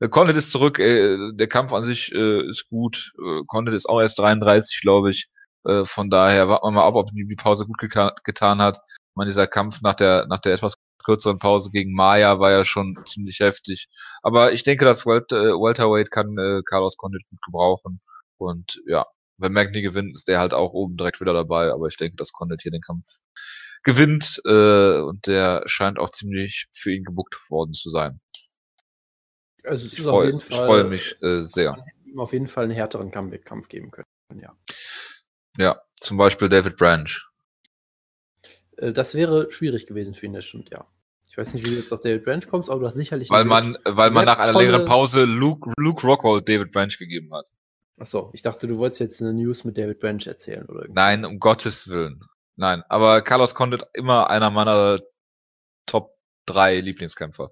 äh, 0.00 0.08
Condit 0.08 0.36
ist 0.36 0.50
zurück. 0.50 0.78
Äh, 0.78 1.32
der 1.32 1.48
Kampf 1.48 1.72
an 1.72 1.82
sich 1.82 2.12
äh, 2.12 2.46
ist 2.46 2.68
gut. 2.68 3.12
Äh, 3.18 3.42
Condit 3.46 3.74
ist 3.74 3.88
auch 3.88 4.00
erst 4.00 4.18
33, 4.18 4.80
glaube 4.82 5.10
ich. 5.10 5.30
Äh, 5.64 5.84
von 5.86 6.10
daher 6.10 6.48
warten 6.48 6.66
wir 6.66 6.72
mal 6.72 6.86
ab, 6.86 6.94
ob 6.94 7.10
ihm 7.12 7.28
die 7.28 7.36
Pause 7.36 7.66
gut 7.66 7.78
getan 7.78 8.60
hat. 8.60 8.78
Ich 9.18 9.20
meine, 9.20 9.30
dieser 9.30 9.48
Kampf 9.48 9.80
nach 9.80 9.94
der, 9.94 10.26
nach 10.28 10.38
der 10.38 10.54
etwas 10.54 10.74
kürzeren 11.02 11.40
Pause 11.40 11.70
gegen 11.72 11.92
Maya 11.92 12.38
war 12.38 12.52
ja 12.52 12.64
schon 12.64 12.96
ziemlich 13.04 13.40
heftig. 13.40 13.88
Aber 14.22 14.52
ich 14.52 14.62
denke, 14.62 14.84
das 14.84 15.06
Welt, 15.06 15.32
äh, 15.32 15.54
Welterweight 15.54 16.12
kann 16.12 16.38
äh, 16.38 16.62
Carlos 16.64 16.96
Condit 16.96 17.22
gut 17.28 17.40
gebrauchen. 17.44 18.00
Und 18.36 18.80
ja, 18.86 19.06
wenn 19.36 19.52
Magny 19.52 19.82
gewinnt, 19.82 20.14
ist 20.14 20.28
der 20.28 20.38
halt 20.38 20.54
auch 20.54 20.72
oben 20.72 20.96
direkt 20.96 21.20
wieder 21.20 21.32
dabei. 21.32 21.72
Aber 21.72 21.88
ich 21.88 21.96
denke, 21.96 22.14
dass 22.14 22.30
Condit 22.30 22.62
hier 22.62 22.70
den 22.70 22.80
Kampf 22.80 23.08
gewinnt. 23.82 24.40
Äh, 24.44 25.00
und 25.00 25.26
der 25.26 25.64
scheint 25.66 25.98
auch 25.98 26.10
ziemlich 26.10 26.68
für 26.70 26.92
ihn 26.92 27.02
gebuckt 27.02 27.50
worden 27.50 27.72
zu 27.72 27.90
sein. 27.90 28.20
Also 29.64 29.86
es 29.86 29.94
Ich 29.94 29.98
ist 29.98 30.06
auf 30.06 30.12
freue 30.12 30.38
freue 30.38 30.84
mich 30.84 31.20
äh, 31.22 31.42
sehr. 31.42 31.72
man 31.72 31.80
hätte 31.80 32.08
ihm 32.08 32.20
auf 32.20 32.32
jeden 32.32 32.46
Fall 32.46 32.62
einen 32.62 32.72
härteren 32.74 33.10
Kampf, 33.10 33.34
Kampf 33.44 33.68
geben 33.68 33.90
können. 33.90 34.06
Ja. 34.40 34.56
Ja, 35.56 35.82
zum 36.00 36.18
Beispiel 36.18 36.48
David 36.48 36.76
Branch. 36.76 37.27
Äh, 38.78 38.92
Das 38.92 39.14
wäre 39.14 39.50
schwierig 39.52 39.86
gewesen 39.86 40.14
für 40.14 40.26
ihn, 40.26 40.32
das 40.32 40.44
stimmt, 40.44 40.70
ja. 40.70 40.86
Ich 41.30 41.36
weiß 41.36 41.54
nicht, 41.54 41.64
wie 41.64 41.70
du 41.70 41.76
jetzt 41.76 41.92
auf 41.92 42.00
David 42.00 42.24
Branch 42.24 42.40
kommst, 42.48 42.68
aber 42.70 42.80
du 42.80 42.86
hast 42.86 42.96
sicherlich. 42.96 43.30
Weil 43.30 43.44
man, 43.44 43.76
weil 43.84 44.10
man 44.10 44.24
nach 44.24 44.38
einer 44.38 44.52
tolle- 44.52 44.64
längeren 44.66 44.86
Pause 44.86 45.24
Luke, 45.24 45.70
Luke 45.78 46.04
Rockhold 46.06 46.48
David 46.48 46.72
Branch 46.72 46.96
gegeben 46.98 47.32
hat. 47.32 47.46
Achso, 47.96 48.30
ich 48.32 48.42
dachte, 48.42 48.66
du 48.66 48.78
wolltest 48.78 49.00
jetzt 49.00 49.20
eine 49.22 49.32
News 49.34 49.64
mit 49.64 49.76
David 49.78 50.00
Branch 50.00 50.24
erzählen 50.26 50.64
oder 50.66 50.80
irgendwie. 50.82 50.94
Nein, 50.94 51.24
um 51.24 51.38
Gottes 51.38 51.88
Willen. 51.88 52.20
Nein, 52.56 52.82
aber 52.88 53.22
Carlos 53.22 53.54
Condit 53.54 53.84
immer 53.92 54.30
einer 54.30 54.50
meiner 54.50 55.00
Top 55.86 56.16
3 56.46 56.80
Lieblingskämpfer. 56.80 57.50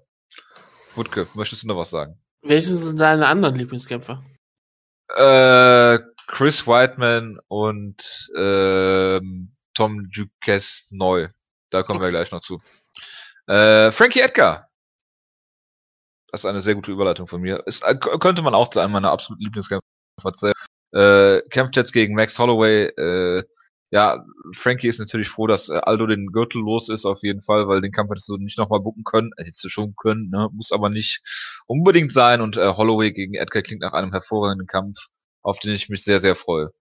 Wutke, 0.95 1.27
möchtest 1.35 1.63
du 1.63 1.67
noch 1.67 1.77
was 1.77 1.89
sagen? 1.89 2.19
Welche 2.41 2.75
sind 2.75 2.99
deine 2.99 3.27
anderen 3.27 3.55
Lieblingskämpfer? 3.55 4.23
Äh, 5.15 5.99
Chris 6.27 6.67
Whiteman 6.67 7.39
und 7.47 8.29
ähm, 8.37 9.53
Tom 9.77 10.09
Duques 10.09 10.87
neu. 10.89 11.29
Da 11.69 11.83
kommen 11.83 12.01
wir 12.01 12.09
gleich 12.09 12.31
noch 12.31 12.41
zu. 12.41 12.59
Äh, 13.45 13.91
Frankie 13.91 14.21
Edgar. 14.21 14.69
Das 16.31 16.41
ist 16.41 16.45
eine 16.45 16.61
sehr 16.61 16.73
gute 16.73 16.91
Überleitung 16.91 17.27
von 17.27 17.41
mir. 17.41 17.61
Ist, 17.67 17.83
äh, 17.83 17.95
könnte 17.95 18.41
man 18.41 18.55
auch 18.55 18.69
zu 18.69 18.79
einem 18.79 18.93
meiner 18.93 19.11
absoluten 19.11 19.43
Lieblingskämpfer 19.43 20.33
zählen. 20.33 20.53
Äh, 20.93 21.41
kämpft 21.49 21.75
jetzt 21.75 21.93
gegen 21.93 22.15
Max 22.15 22.39
Holloway. 22.39 22.85
Äh, 22.85 23.43
ja, 23.91 24.25
Frankie 24.53 24.87
ist 24.87 24.99
natürlich 24.99 25.29
froh, 25.29 25.45
dass 25.45 25.69
äh, 25.69 25.79
Aldo 25.83 26.07
den 26.07 26.31
Gürtel 26.31 26.61
los 26.61 26.89
ist, 26.89 27.05
auf 27.05 27.21
jeden 27.21 27.41
Fall, 27.41 27.67
weil 27.67 27.79
den 27.79 27.91
Kampf 27.91 28.09
hättest 28.09 28.29
du 28.29 28.37
nicht 28.37 28.57
nochmal 28.57 28.81
bucken 28.81 29.03
können. 29.03 29.31
Äh, 29.37 29.43
Hättest 29.43 29.63
du 29.63 29.69
schon 29.69 29.95
können, 29.95 30.29
ne? 30.29 30.49
muss 30.53 30.71
aber 30.71 30.89
nicht 30.89 31.21
unbedingt 31.67 32.11
sein. 32.11 32.41
Und 32.41 32.57
äh, 32.57 32.73
Holloway 32.73 33.13
gegen 33.13 33.35
Edgar 33.35 33.61
klingt 33.61 33.81
nach 33.81 33.93
einem 33.93 34.11
hervorragenden 34.11 34.67
Kampf, 34.67 34.97
auf 35.43 35.59
den 35.59 35.73
ich 35.75 35.87
mich 35.89 36.03
sehr, 36.03 36.19
sehr 36.19 36.35
freue. 36.35 36.71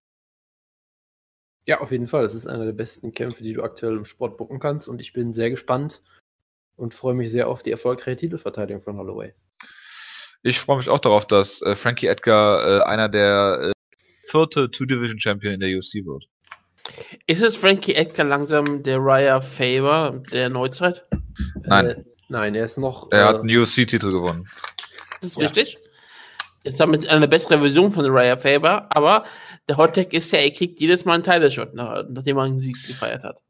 Ja, 1.66 1.80
auf 1.80 1.90
jeden 1.90 2.06
Fall. 2.06 2.22
Das 2.22 2.34
ist 2.34 2.46
einer 2.46 2.64
der 2.64 2.72
besten 2.72 3.12
Kämpfe, 3.12 3.42
die 3.42 3.52
du 3.52 3.62
aktuell 3.62 3.96
im 3.96 4.04
Sport 4.04 4.36
bucken 4.36 4.60
kannst. 4.60 4.88
Und 4.88 5.00
ich 5.00 5.12
bin 5.12 5.32
sehr 5.32 5.50
gespannt 5.50 6.02
und 6.76 6.94
freue 6.94 7.14
mich 7.14 7.30
sehr 7.30 7.48
auf 7.48 7.62
die 7.62 7.70
erfolgreiche 7.72 8.16
Titelverteidigung 8.16 8.80
von 8.80 8.96
Holloway. 8.96 9.34
Ich 10.42 10.60
freue 10.60 10.76
mich 10.76 10.88
auch 10.88 11.00
darauf, 11.00 11.26
dass 11.26 11.60
äh, 11.62 11.74
Frankie 11.74 12.06
Edgar 12.06 12.80
äh, 12.80 12.82
einer 12.84 13.08
der 13.08 13.72
äh, 13.72 13.72
vierte 14.22 14.70
Two-Division-Champion 14.70 15.54
in 15.54 15.60
der 15.60 15.76
UFC 15.76 16.04
wird. 16.06 16.28
Ist 17.26 17.42
es 17.42 17.56
Frankie 17.56 17.94
Edgar 17.94 18.26
langsam 18.26 18.84
der 18.84 18.98
Raya 19.00 19.40
Faber 19.40 20.22
der 20.30 20.48
Neuzeit? 20.48 21.04
Nein. 21.64 21.86
Äh, 21.86 22.04
nein, 22.28 22.54
er 22.54 22.64
ist 22.64 22.78
noch. 22.78 23.10
Er 23.10 23.22
äh, 23.22 23.24
hat 23.24 23.40
einen 23.40 23.56
UFC-Titel 23.56 24.12
gewonnen. 24.12 24.48
Das 25.20 25.30
ist 25.30 25.36
Ja. 25.38 25.44
richtig. 25.46 25.78
Jetzt 26.62 26.80
haben 26.80 26.92
wir 26.92 27.10
eine 27.10 27.26
bessere 27.28 27.58
Version 27.58 27.92
von 27.92 28.04
Raya 28.06 28.36
Faber, 28.36 28.86
aber 28.90 29.24
der 29.68 29.76
Hot 29.76 29.94
Tag 29.94 30.12
ist 30.12 30.30
ja, 30.32 30.38
er 30.38 30.50
kriegt 30.50 30.80
jedes 30.80 31.04
Mal 31.04 31.14
einen 31.14 31.24
Title-Shot, 31.24 31.74
nach, 31.74 32.04
nachdem 32.08 32.36
er 32.36 32.44
einen 32.44 32.60
Sieg 32.60 32.76
gefeiert 32.86 33.24
hat. 33.24 33.42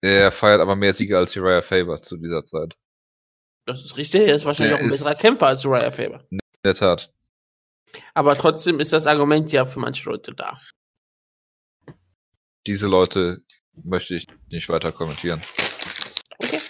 Er 0.00 0.32
feiert 0.32 0.60
aber 0.60 0.76
mehr 0.76 0.92
Siege 0.92 1.16
als 1.16 1.36
Uriah 1.36 1.62
Faber 1.62 2.00
zu 2.02 2.16
dieser 2.16 2.44
Zeit. 2.44 2.76
Das 3.66 3.82
ist 3.82 3.96
richtig, 3.96 4.28
er 4.28 4.34
ist 4.34 4.44
wahrscheinlich 4.44 4.76
Der 4.76 4.80
auch 4.80 4.84
ein 4.84 4.90
besserer 4.90 5.14
Kämpfer 5.14 5.46
als 5.46 5.64
Raya 5.64 5.90
Faber. 5.90 6.24
In 6.30 6.38
der 6.64 6.74
Tat. 6.74 7.12
Aber 8.12 8.36
trotzdem 8.36 8.80
ist 8.80 8.92
das 8.92 9.06
Argument 9.06 9.50
ja 9.52 9.64
für 9.64 9.80
manche 9.80 10.08
Leute 10.08 10.34
da. 10.34 10.60
Diese 12.66 12.86
Leute 12.86 13.42
möchte 13.82 14.14
ich 14.14 14.26
nicht 14.50 14.68
weiter 14.68 14.92
kommentieren. 14.92 15.40
Okay. 16.38 16.60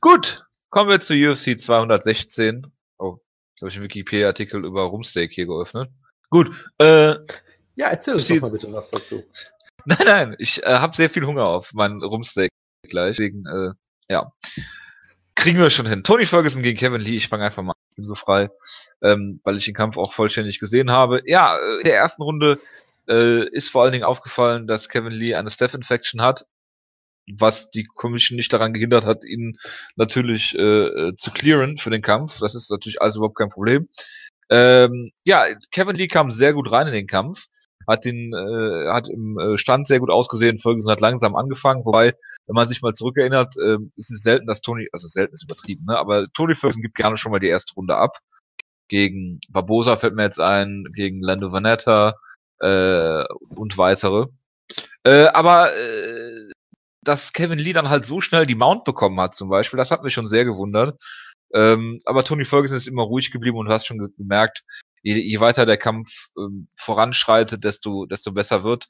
Gut, 0.00 0.44
kommen 0.70 0.90
wir 0.90 1.00
zu 1.00 1.14
UFC 1.14 1.58
216. 1.58 2.66
Oh, 2.98 3.18
jetzt 3.52 3.62
habe 3.62 3.68
ich 3.70 3.76
einen 3.76 3.84
Wikipedia-Artikel 3.84 4.64
über 4.64 4.82
Rumsteak 4.82 5.32
hier 5.32 5.46
geöffnet. 5.46 5.90
Gut, 6.30 6.70
äh, 6.78 7.16
ja, 7.76 7.88
erzähl 7.88 8.14
uns 8.14 8.28
doch 8.28 8.40
mal 8.40 8.50
bitte 8.50 8.72
was 8.72 8.90
dazu. 8.90 9.22
Nein, 9.86 9.98
nein, 10.04 10.36
ich 10.38 10.62
äh, 10.62 10.74
habe 10.74 10.94
sehr 10.94 11.08
viel 11.08 11.24
Hunger 11.24 11.46
auf 11.46 11.72
meinen 11.72 12.02
Rumsteak 12.02 12.50
gleich. 12.86 13.16
Deswegen, 13.16 13.46
äh, 13.46 13.70
ja. 14.10 14.30
Kriegen 15.34 15.58
wir 15.58 15.70
schon 15.70 15.86
hin. 15.86 16.04
Tony 16.04 16.26
Ferguson 16.26 16.62
gegen 16.62 16.78
Kevin 16.78 17.00
Lee, 17.00 17.16
ich 17.16 17.28
fange 17.28 17.46
einfach 17.46 17.62
mal 17.62 17.72
an, 17.72 17.78
ich 17.92 17.96
bin 17.96 18.04
so 18.04 18.14
frei, 18.14 18.50
ähm, 19.00 19.40
weil 19.42 19.56
ich 19.56 19.64
den 19.64 19.72
Kampf 19.72 19.96
auch 19.96 20.12
vollständig 20.12 20.58
gesehen 20.58 20.90
habe. 20.90 21.22
Ja, 21.24 21.56
äh, 21.56 21.76
in 21.78 21.84
der 21.84 21.96
ersten 21.96 22.22
Runde 22.22 22.60
äh, 23.08 23.48
ist 23.48 23.70
vor 23.70 23.82
allen 23.82 23.92
Dingen 23.92 24.04
aufgefallen, 24.04 24.66
dass 24.66 24.90
Kevin 24.90 25.12
Lee 25.12 25.34
eine 25.34 25.50
Staph-Infection 25.50 26.20
hat, 26.20 26.46
was 27.26 27.70
die 27.70 27.84
Commission 27.84 28.36
nicht 28.36 28.52
daran 28.52 28.72
gehindert 28.72 29.04
hat, 29.04 29.24
ihn 29.24 29.58
natürlich 29.96 30.54
äh, 30.58 30.60
äh, 30.60 31.16
zu 31.16 31.30
clearen 31.30 31.78
für 31.78 31.90
den 31.90 32.02
Kampf. 32.02 32.40
Das 32.40 32.54
ist 32.54 32.70
natürlich 32.70 33.00
alles 33.00 33.16
überhaupt 33.16 33.38
kein 33.38 33.48
Problem. 33.48 33.88
Ähm, 34.50 35.12
ja, 35.24 35.44
Kevin 35.70 35.96
Lee 35.96 36.08
kam 36.08 36.30
sehr 36.30 36.52
gut 36.52 36.72
rein 36.72 36.88
in 36.88 36.92
den 36.92 37.06
Kampf 37.06 37.46
hat 37.90 38.04
den 38.04 38.32
äh, 38.32 38.88
hat 38.88 39.08
im 39.08 39.38
äh, 39.38 39.58
Stand 39.58 39.86
sehr 39.86 40.00
gut 40.00 40.10
ausgesehen. 40.10 40.58
Ferguson 40.58 40.90
hat 40.90 41.00
langsam 41.00 41.36
angefangen, 41.36 41.84
wobei, 41.84 42.14
wenn 42.46 42.54
man 42.54 42.68
sich 42.68 42.82
mal 42.82 42.92
zurückerinnert, 42.94 43.56
äh, 43.56 43.78
ist 43.96 44.10
es 44.10 44.22
selten, 44.22 44.46
dass 44.46 44.60
Tony, 44.60 44.88
also 44.92 45.08
selten 45.08 45.34
ist 45.34 45.44
übertrieben, 45.44 45.86
ne? 45.86 45.98
Aber 45.98 46.26
Tony 46.32 46.54
Ferguson 46.54 46.82
gibt 46.82 46.94
gerne 46.94 47.16
schon 47.16 47.32
mal 47.32 47.40
die 47.40 47.48
erste 47.48 47.74
Runde 47.74 47.96
ab. 47.96 48.16
Gegen 48.88 49.40
Barbosa 49.48 49.96
fällt 49.96 50.14
mir 50.14 50.24
jetzt 50.24 50.40
ein, 50.40 50.84
gegen 50.94 51.22
Lando 51.22 51.52
Vanetta 51.52 52.14
äh, 52.60 53.24
und 53.50 53.78
weitere. 53.78 54.26
Äh, 55.04 55.26
aber 55.26 55.74
äh, 55.74 56.50
dass 57.02 57.32
Kevin 57.32 57.58
Lee 57.58 57.72
dann 57.72 57.88
halt 57.88 58.04
so 58.04 58.20
schnell 58.20 58.46
die 58.46 58.54
Mount 58.54 58.84
bekommen 58.84 59.18
hat, 59.20 59.34
zum 59.34 59.48
Beispiel, 59.48 59.78
das 59.78 59.90
hat 59.90 60.02
mich 60.04 60.12
schon 60.12 60.26
sehr 60.26 60.44
gewundert. 60.44 61.00
Ähm, 61.54 61.98
aber 62.04 62.24
Tony 62.24 62.44
Ferguson 62.44 62.76
ist 62.76 62.88
immer 62.88 63.02
ruhig 63.02 63.30
geblieben 63.30 63.56
und 63.58 63.66
du 63.66 63.72
hast 63.72 63.86
schon 63.86 63.98
ge 63.98 64.08
gemerkt, 64.16 64.64
je, 65.02 65.14
je 65.14 65.40
weiter 65.40 65.66
der 65.66 65.76
Kampf 65.76 66.28
ähm, 66.38 66.68
voranschreitet, 66.76 67.64
desto, 67.64 68.06
desto 68.06 68.32
besser 68.32 68.64
wird 68.64 68.88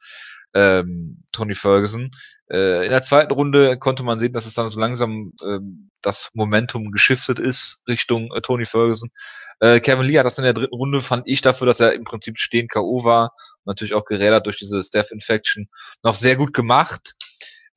ähm, 0.54 1.22
Tony 1.32 1.54
Ferguson. 1.54 2.10
Äh, 2.50 2.84
in 2.84 2.90
der 2.90 3.02
zweiten 3.02 3.32
Runde 3.32 3.78
konnte 3.78 4.02
man 4.02 4.18
sehen, 4.18 4.32
dass 4.32 4.46
es 4.46 4.54
dann 4.54 4.68
so 4.68 4.80
langsam 4.80 5.32
ähm, 5.44 5.90
das 6.02 6.30
Momentum 6.34 6.90
geschiftet 6.90 7.38
ist 7.38 7.82
Richtung 7.88 8.32
äh, 8.34 8.40
Tony 8.40 8.64
Ferguson. 8.64 9.10
Äh, 9.60 9.80
Kevin 9.80 10.06
Lee 10.06 10.18
hat 10.18 10.26
das 10.26 10.38
in 10.38 10.44
der 10.44 10.54
dritten 10.54 10.74
Runde, 10.74 11.00
fand 11.00 11.28
ich 11.28 11.42
dafür, 11.42 11.66
dass 11.66 11.80
er 11.80 11.92
im 11.92 12.04
Prinzip 12.04 12.38
stehen 12.38 12.66
K.O. 12.66 13.04
war, 13.04 13.32
natürlich 13.64 13.94
auch 13.94 14.04
gerädert 14.04 14.46
durch 14.46 14.56
diese 14.56 14.82
Staph-Infection, 14.82 15.68
noch 16.02 16.14
sehr 16.14 16.36
gut 16.36 16.54
gemacht. 16.54 17.14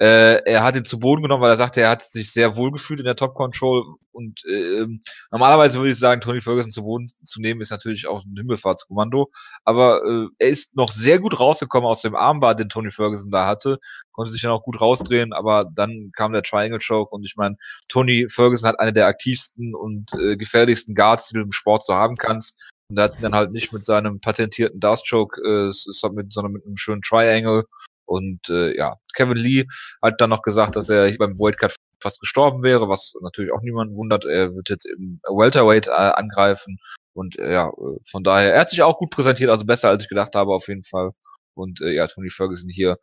Äh, 0.03 0.43
er 0.43 0.63
hat 0.63 0.75
ihn 0.75 0.83
zu 0.83 0.99
Boden 0.99 1.21
genommen, 1.21 1.41
weil 1.41 1.51
er 1.51 1.55
sagte, 1.55 1.79
er 1.79 1.89
hat 1.89 2.01
sich 2.01 2.33
sehr 2.33 2.57
wohl 2.57 2.71
gefühlt 2.71 2.99
in 2.99 3.05
der 3.05 3.15
Top 3.15 3.35
Control 3.35 3.85
und 4.11 4.43
ähm, 4.51 4.99
normalerweise 5.31 5.77
würde 5.77 5.91
ich 5.91 5.97
sagen, 5.97 6.19
Tony 6.19 6.41
Ferguson 6.41 6.71
zu 6.71 6.83
Boden 6.83 7.07
zu 7.23 7.39
nehmen 7.39 7.61
ist 7.61 7.71
natürlich 7.71 8.05
auch 8.05 8.25
ein 8.25 8.35
Himmelfahrtskommando, 8.35 9.31
aber 9.63 10.01
äh, 10.03 10.27
er 10.39 10.49
ist 10.49 10.75
noch 10.75 10.91
sehr 10.91 11.19
gut 11.19 11.39
rausgekommen 11.39 11.87
aus 11.87 12.01
dem 12.01 12.17
Armbar, 12.17 12.53
den 12.53 12.67
Tony 12.67 12.91
Ferguson 12.91 13.31
da 13.31 13.47
hatte, 13.47 13.79
konnte 14.11 14.29
sich 14.29 14.41
dann 14.41 14.51
auch 14.51 14.63
gut 14.63 14.81
rausdrehen, 14.81 15.31
aber 15.31 15.71
dann 15.73 16.11
kam 16.13 16.33
der 16.33 16.43
Triangle 16.43 16.79
Choke 16.85 17.15
und 17.15 17.23
ich 17.23 17.37
meine, 17.37 17.55
Tony 17.87 18.27
Ferguson 18.27 18.67
hat 18.67 18.81
eine 18.81 18.91
der 18.91 19.07
aktivsten 19.07 19.73
und 19.73 20.11
äh, 20.19 20.35
gefährlichsten 20.35 20.95
Guards, 20.95 21.29
die 21.29 21.35
du 21.35 21.43
im 21.43 21.53
Sport 21.53 21.85
so 21.85 21.93
haben 21.93 22.17
kannst. 22.17 22.61
Und 22.89 22.97
er 22.97 23.05
hat 23.05 23.15
ihn 23.15 23.21
dann 23.21 23.35
halt 23.35 23.53
nicht 23.53 23.71
mit 23.71 23.85
seinem 23.85 24.19
patentierten 24.19 24.81
Dust 24.81 25.09
Choke, 25.09 25.41
äh, 25.41 25.71
halt 25.71 26.29
sondern 26.33 26.51
mit 26.51 26.65
einem 26.65 26.75
schönen 26.75 27.01
Triangle. 27.01 27.63
Und 28.05 28.49
äh, 28.49 28.75
ja, 28.75 28.97
Kevin 29.15 29.37
Lee 29.37 29.65
hat 30.01 30.19
dann 30.19 30.29
noch 30.29 30.41
gesagt, 30.41 30.75
dass 30.75 30.89
er 30.89 31.07
hier 31.07 31.17
beim 31.17 31.39
World 31.39 31.57
Cup 31.57 31.73
fast 32.01 32.19
gestorben 32.19 32.63
wäre, 32.63 32.89
was 32.89 33.13
natürlich 33.21 33.51
auch 33.51 33.61
niemanden 33.61 33.95
wundert. 33.95 34.25
Er 34.25 34.53
wird 34.53 34.69
jetzt 34.69 34.85
im 34.85 35.19
Welterweight 35.23 35.87
äh, 35.87 35.91
angreifen. 35.91 36.77
Und 37.13 37.39
äh, 37.39 37.53
ja, 37.53 37.69
äh, 37.69 37.99
von 38.09 38.23
daher, 38.23 38.53
er 38.53 38.61
hat 38.61 38.69
sich 38.69 38.81
auch 38.81 38.97
gut 38.97 39.11
präsentiert, 39.11 39.49
also 39.49 39.65
besser 39.65 39.89
als 39.89 40.03
ich 40.03 40.09
gedacht 40.09 40.35
habe 40.35 40.53
auf 40.53 40.67
jeden 40.67 40.83
Fall. 40.83 41.11
Und 41.53 41.81
äh, 41.81 41.91
ja, 41.91 42.07
Tony 42.07 42.29
Ferguson 42.29 42.69
hier 42.69 42.97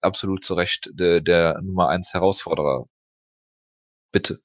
absolut 0.00 0.44
zu 0.44 0.54
Recht 0.54 0.90
der, 0.94 1.20
der 1.20 1.60
Nummer 1.60 1.88
eins 1.88 2.14
Herausforderer. 2.14 2.86
Bitte. 4.12 4.40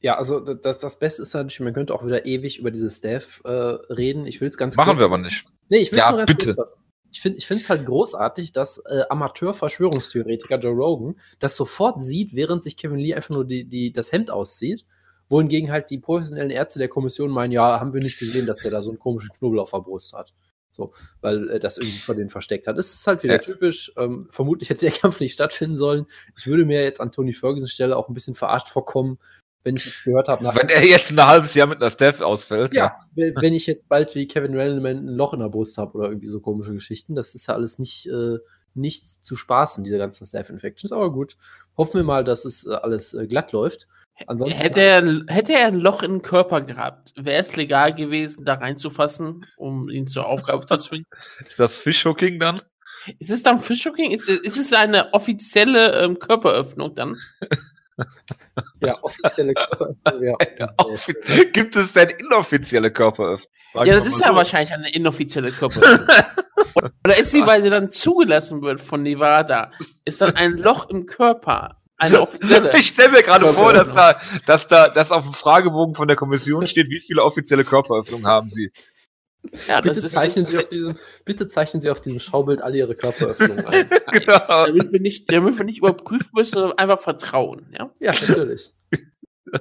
Ja, 0.00 0.16
also 0.16 0.38
das, 0.38 0.78
das 0.78 0.98
Beste 0.98 1.22
ist 1.22 1.34
natürlich, 1.34 1.58
man 1.60 1.72
könnte 1.74 1.94
auch 1.94 2.06
wieder 2.06 2.24
ewig 2.24 2.58
über 2.58 2.70
diese 2.70 2.90
Staff 2.90 3.40
äh, 3.44 3.50
reden. 3.50 4.26
Ich 4.26 4.40
will 4.40 4.48
es 4.48 4.56
ganz 4.56 4.76
Machen 4.76 4.90
kurz 4.90 5.00
wir 5.00 5.06
aber 5.06 5.18
nicht. 5.18 5.44
Nee, 5.68 5.78
ich 5.78 5.90
will 5.90 5.98
es 5.98 6.04
Ja, 6.04 6.10
nur 6.10 6.18
ganz 6.20 6.30
bitte. 6.30 6.54
kurz 6.54 6.70
fassen. 6.70 6.84
Ich 7.10 7.20
finde 7.20 7.62
es 7.62 7.70
halt 7.70 7.86
großartig, 7.86 8.52
dass 8.52 8.78
äh, 8.86 9.02
Amateur-Verschwörungstheoretiker 9.08 10.58
Joe 10.58 10.74
Rogan 10.74 11.16
das 11.38 11.56
sofort 11.56 12.02
sieht, 12.02 12.34
während 12.34 12.62
sich 12.62 12.76
Kevin 12.76 12.98
Lee 12.98 13.14
einfach 13.14 13.30
nur 13.30 13.46
die, 13.46 13.64
die, 13.64 13.92
das 13.92 14.12
Hemd 14.12 14.30
auszieht. 14.30 14.84
Wohingegen 15.30 15.70
halt 15.70 15.90
die 15.90 15.98
professionellen 15.98 16.50
Ärzte 16.50 16.78
der 16.78 16.88
Kommission 16.88 17.30
meinen, 17.30 17.52
ja, 17.52 17.80
haben 17.80 17.92
wir 17.92 18.00
nicht 18.00 18.18
gesehen, 18.18 18.46
dass 18.46 18.60
der 18.60 18.70
da 18.70 18.80
so 18.80 18.90
einen 18.90 18.98
komischen 18.98 19.30
Knubbel 19.36 19.58
auf 19.58 19.70
der 19.72 19.80
Brust 19.80 20.12
hat. 20.14 20.32
So, 20.70 20.92
weil 21.20 21.50
äh, 21.50 21.60
das 21.60 21.76
irgendwie 21.76 21.98
vor 21.98 22.14
denen 22.14 22.30
versteckt 22.30 22.66
hat. 22.66 22.78
Es 22.78 22.92
ist 22.94 23.06
halt 23.06 23.22
wieder 23.22 23.34
Ja. 23.34 23.40
typisch. 23.40 23.92
Ähm, 23.96 24.28
vermutlich 24.30 24.70
hätte 24.70 24.82
der 24.82 24.92
Kampf 24.92 25.18
nicht 25.20 25.32
stattfinden 25.32 25.76
sollen. 25.76 26.06
Ich 26.36 26.46
würde 26.46 26.64
mir 26.64 26.82
jetzt 26.82 27.00
an 27.00 27.10
Tony 27.10 27.32
Ferguson 27.32 27.68
Stelle 27.68 27.96
auch 27.96 28.08
ein 28.08 28.14
bisschen 28.14 28.34
verarscht 28.34 28.68
vorkommen, 28.68 29.18
wenn 29.64 29.76
ich 29.76 29.84
jetzt 29.86 30.04
gehört 30.04 30.28
habe, 30.28 30.42
nach 30.44 30.56
Wenn 30.56 30.68
er 30.68 30.84
jetzt 30.84 31.10
ein 31.10 31.24
halbes 31.26 31.54
Jahr 31.54 31.66
mit 31.66 31.80
einer 31.80 31.90
Staff 31.90 32.20
ausfällt, 32.20 32.74
ja, 32.74 32.96
we- 33.14 33.34
wenn 33.40 33.54
ich 33.54 33.66
jetzt 33.66 33.88
bald 33.88 34.14
wie 34.14 34.26
Kevin 34.28 34.56
Randleman 34.58 34.98
ein 35.06 35.08
Loch 35.08 35.34
in 35.34 35.40
der 35.40 35.48
Brust 35.48 35.78
habe 35.78 35.98
oder 35.98 36.08
irgendwie 36.08 36.28
so 36.28 36.40
komische 36.40 36.72
Geschichten, 36.72 37.14
das 37.14 37.34
ist 37.34 37.48
ja 37.48 37.54
alles 37.54 37.78
nicht, 37.78 38.06
äh, 38.06 38.38
nicht 38.74 39.24
zu 39.24 39.36
spaßen, 39.36 39.84
diese 39.84 39.98
ganzen 39.98 40.26
Staph-Infections. 40.26 40.92
Aber 40.92 41.12
gut, 41.12 41.36
hoffen 41.76 41.98
wir 41.98 42.04
mal, 42.04 42.24
dass 42.24 42.44
es 42.44 42.66
äh, 42.66 42.74
alles 42.74 43.14
äh, 43.14 43.26
glatt 43.26 43.52
läuft. 43.52 43.86
Ansonsten, 44.26 44.58
Hätte 44.58 44.80
er, 44.80 45.24
hätte 45.28 45.52
er 45.52 45.66
ein 45.68 45.78
Loch 45.78 46.02
im 46.02 46.22
Körper 46.22 46.60
gehabt, 46.60 47.12
wäre 47.16 47.40
es 47.40 47.54
legal 47.54 47.94
gewesen, 47.94 48.44
da 48.44 48.54
reinzufassen, 48.54 49.46
um 49.56 49.88
ihn 49.88 50.08
zur 50.08 50.26
Aufgabe 50.26 50.66
zu 50.66 50.76
zwingen? 50.78 51.06
ist 51.46 51.58
das 51.58 51.76
Fishhooking 51.76 52.38
dann? 52.40 52.60
Ist 53.20 53.30
es 53.30 53.42
dann 53.44 53.60
Fishhooking? 53.60 54.10
Ist, 54.10 54.28
ist 54.28 54.56
es 54.58 54.72
eine 54.72 55.14
offizielle 55.14 56.02
ähm, 56.02 56.18
Körperöffnung 56.18 56.94
dann? 56.94 57.16
Ja, 58.82 58.96
offizielle 59.02 59.54
Körperöffnung 59.54 60.36
Offiziell- 60.78 61.46
Gibt 61.52 61.76
es 61.76 61.92
denn 61.92 62.10
inoffizielle 62.10 62.90
Körperöffnung? 62.90 63.52
Ja, 63.84 63.96
das 63.96 64.06
ist 64.06 64.20
ja 64.24 64.34
wahrscheinlich 64.34 64.72
eine 64.72 64.92
inoffizielle 64.92 65.50
Körperöffnung. 65.50 66.08
Oder 67.04 67.18
ist 67.18 67.30
sie, 67.30 67.46
weil 67.46 67.62
sie 67.62 67.70
dann 67.70 67.90
zugelassen 67.90 68.62
wird 68.62 68.80
von 68.80 69.02
Nevada, 69.02 69.72
ist 70.04 70.20
dann 70.20 70.36
ein 70.36 70.52
Loch 70.52 70.88
im 70.88 71.06
Körper 71.06 71.76
eine 71.96 72.20
offizielle? 72.20 72.76
Ich 72.76 72.88
stelle 72.88 73.10
mir 73.10 73.22
gerade 73.22 73.46
vor, 73.52 73.72
dass 73.72 73.92
da, 73.92 74.20
dass 74.46 74.68
da, 74.68 74.88
dass 74.88 75.10
auf 75.10 75.24
dem 75.24 75.34
Fragebogen 75.34 75.94
von 75.94 76.08
der 76.08 76.16
Kommission 76.16 76.66
steht, 76.66 76.88
wie 76.90 77.00
viele 77.00 77.22
offizielle 77.24 77.64
Körperöffnungen 77.64 78.26
haben 78.26 78.48
Sie? 78.48 78.72
Ja, 79.66 79.80
das 79.80 79.94
Bitte 79.94 80.06
ist, 80.06 80.12
zeichnen, 80.12 80.46
Sie 80.46 80.58
auf 80.58 80.68
diesem, 80.68 80.96
bitte 81.24 81.48
zeichnen 81.48 81.80
Sie 81.80 81.90
auf 81.90 82.00
diesem 82.00 82.20
Schaubild 82.20 82.60
alle 82.60 82.76
Ihre 82.76 82.94
Körperöffnungen 82.94 83.64
ein. 83.66 83.88
genau. 84.12 84.66
damit 84.66 84.92
wir 84.92 85.00
nicht, 85.00 85.30
damit 85.32 85.56
wir 85.58 85.64
nicht 85.64 85.78
überprüfen 85.78 86.30
müssen, 86.34 86.54
sondern 86.54 86.78
einfach 86.78 87.00
vertrauen, 87.00 87.66
ja? 87.78 87.90
Ja, 88.00 88.12
natürlich. 88.12 88.72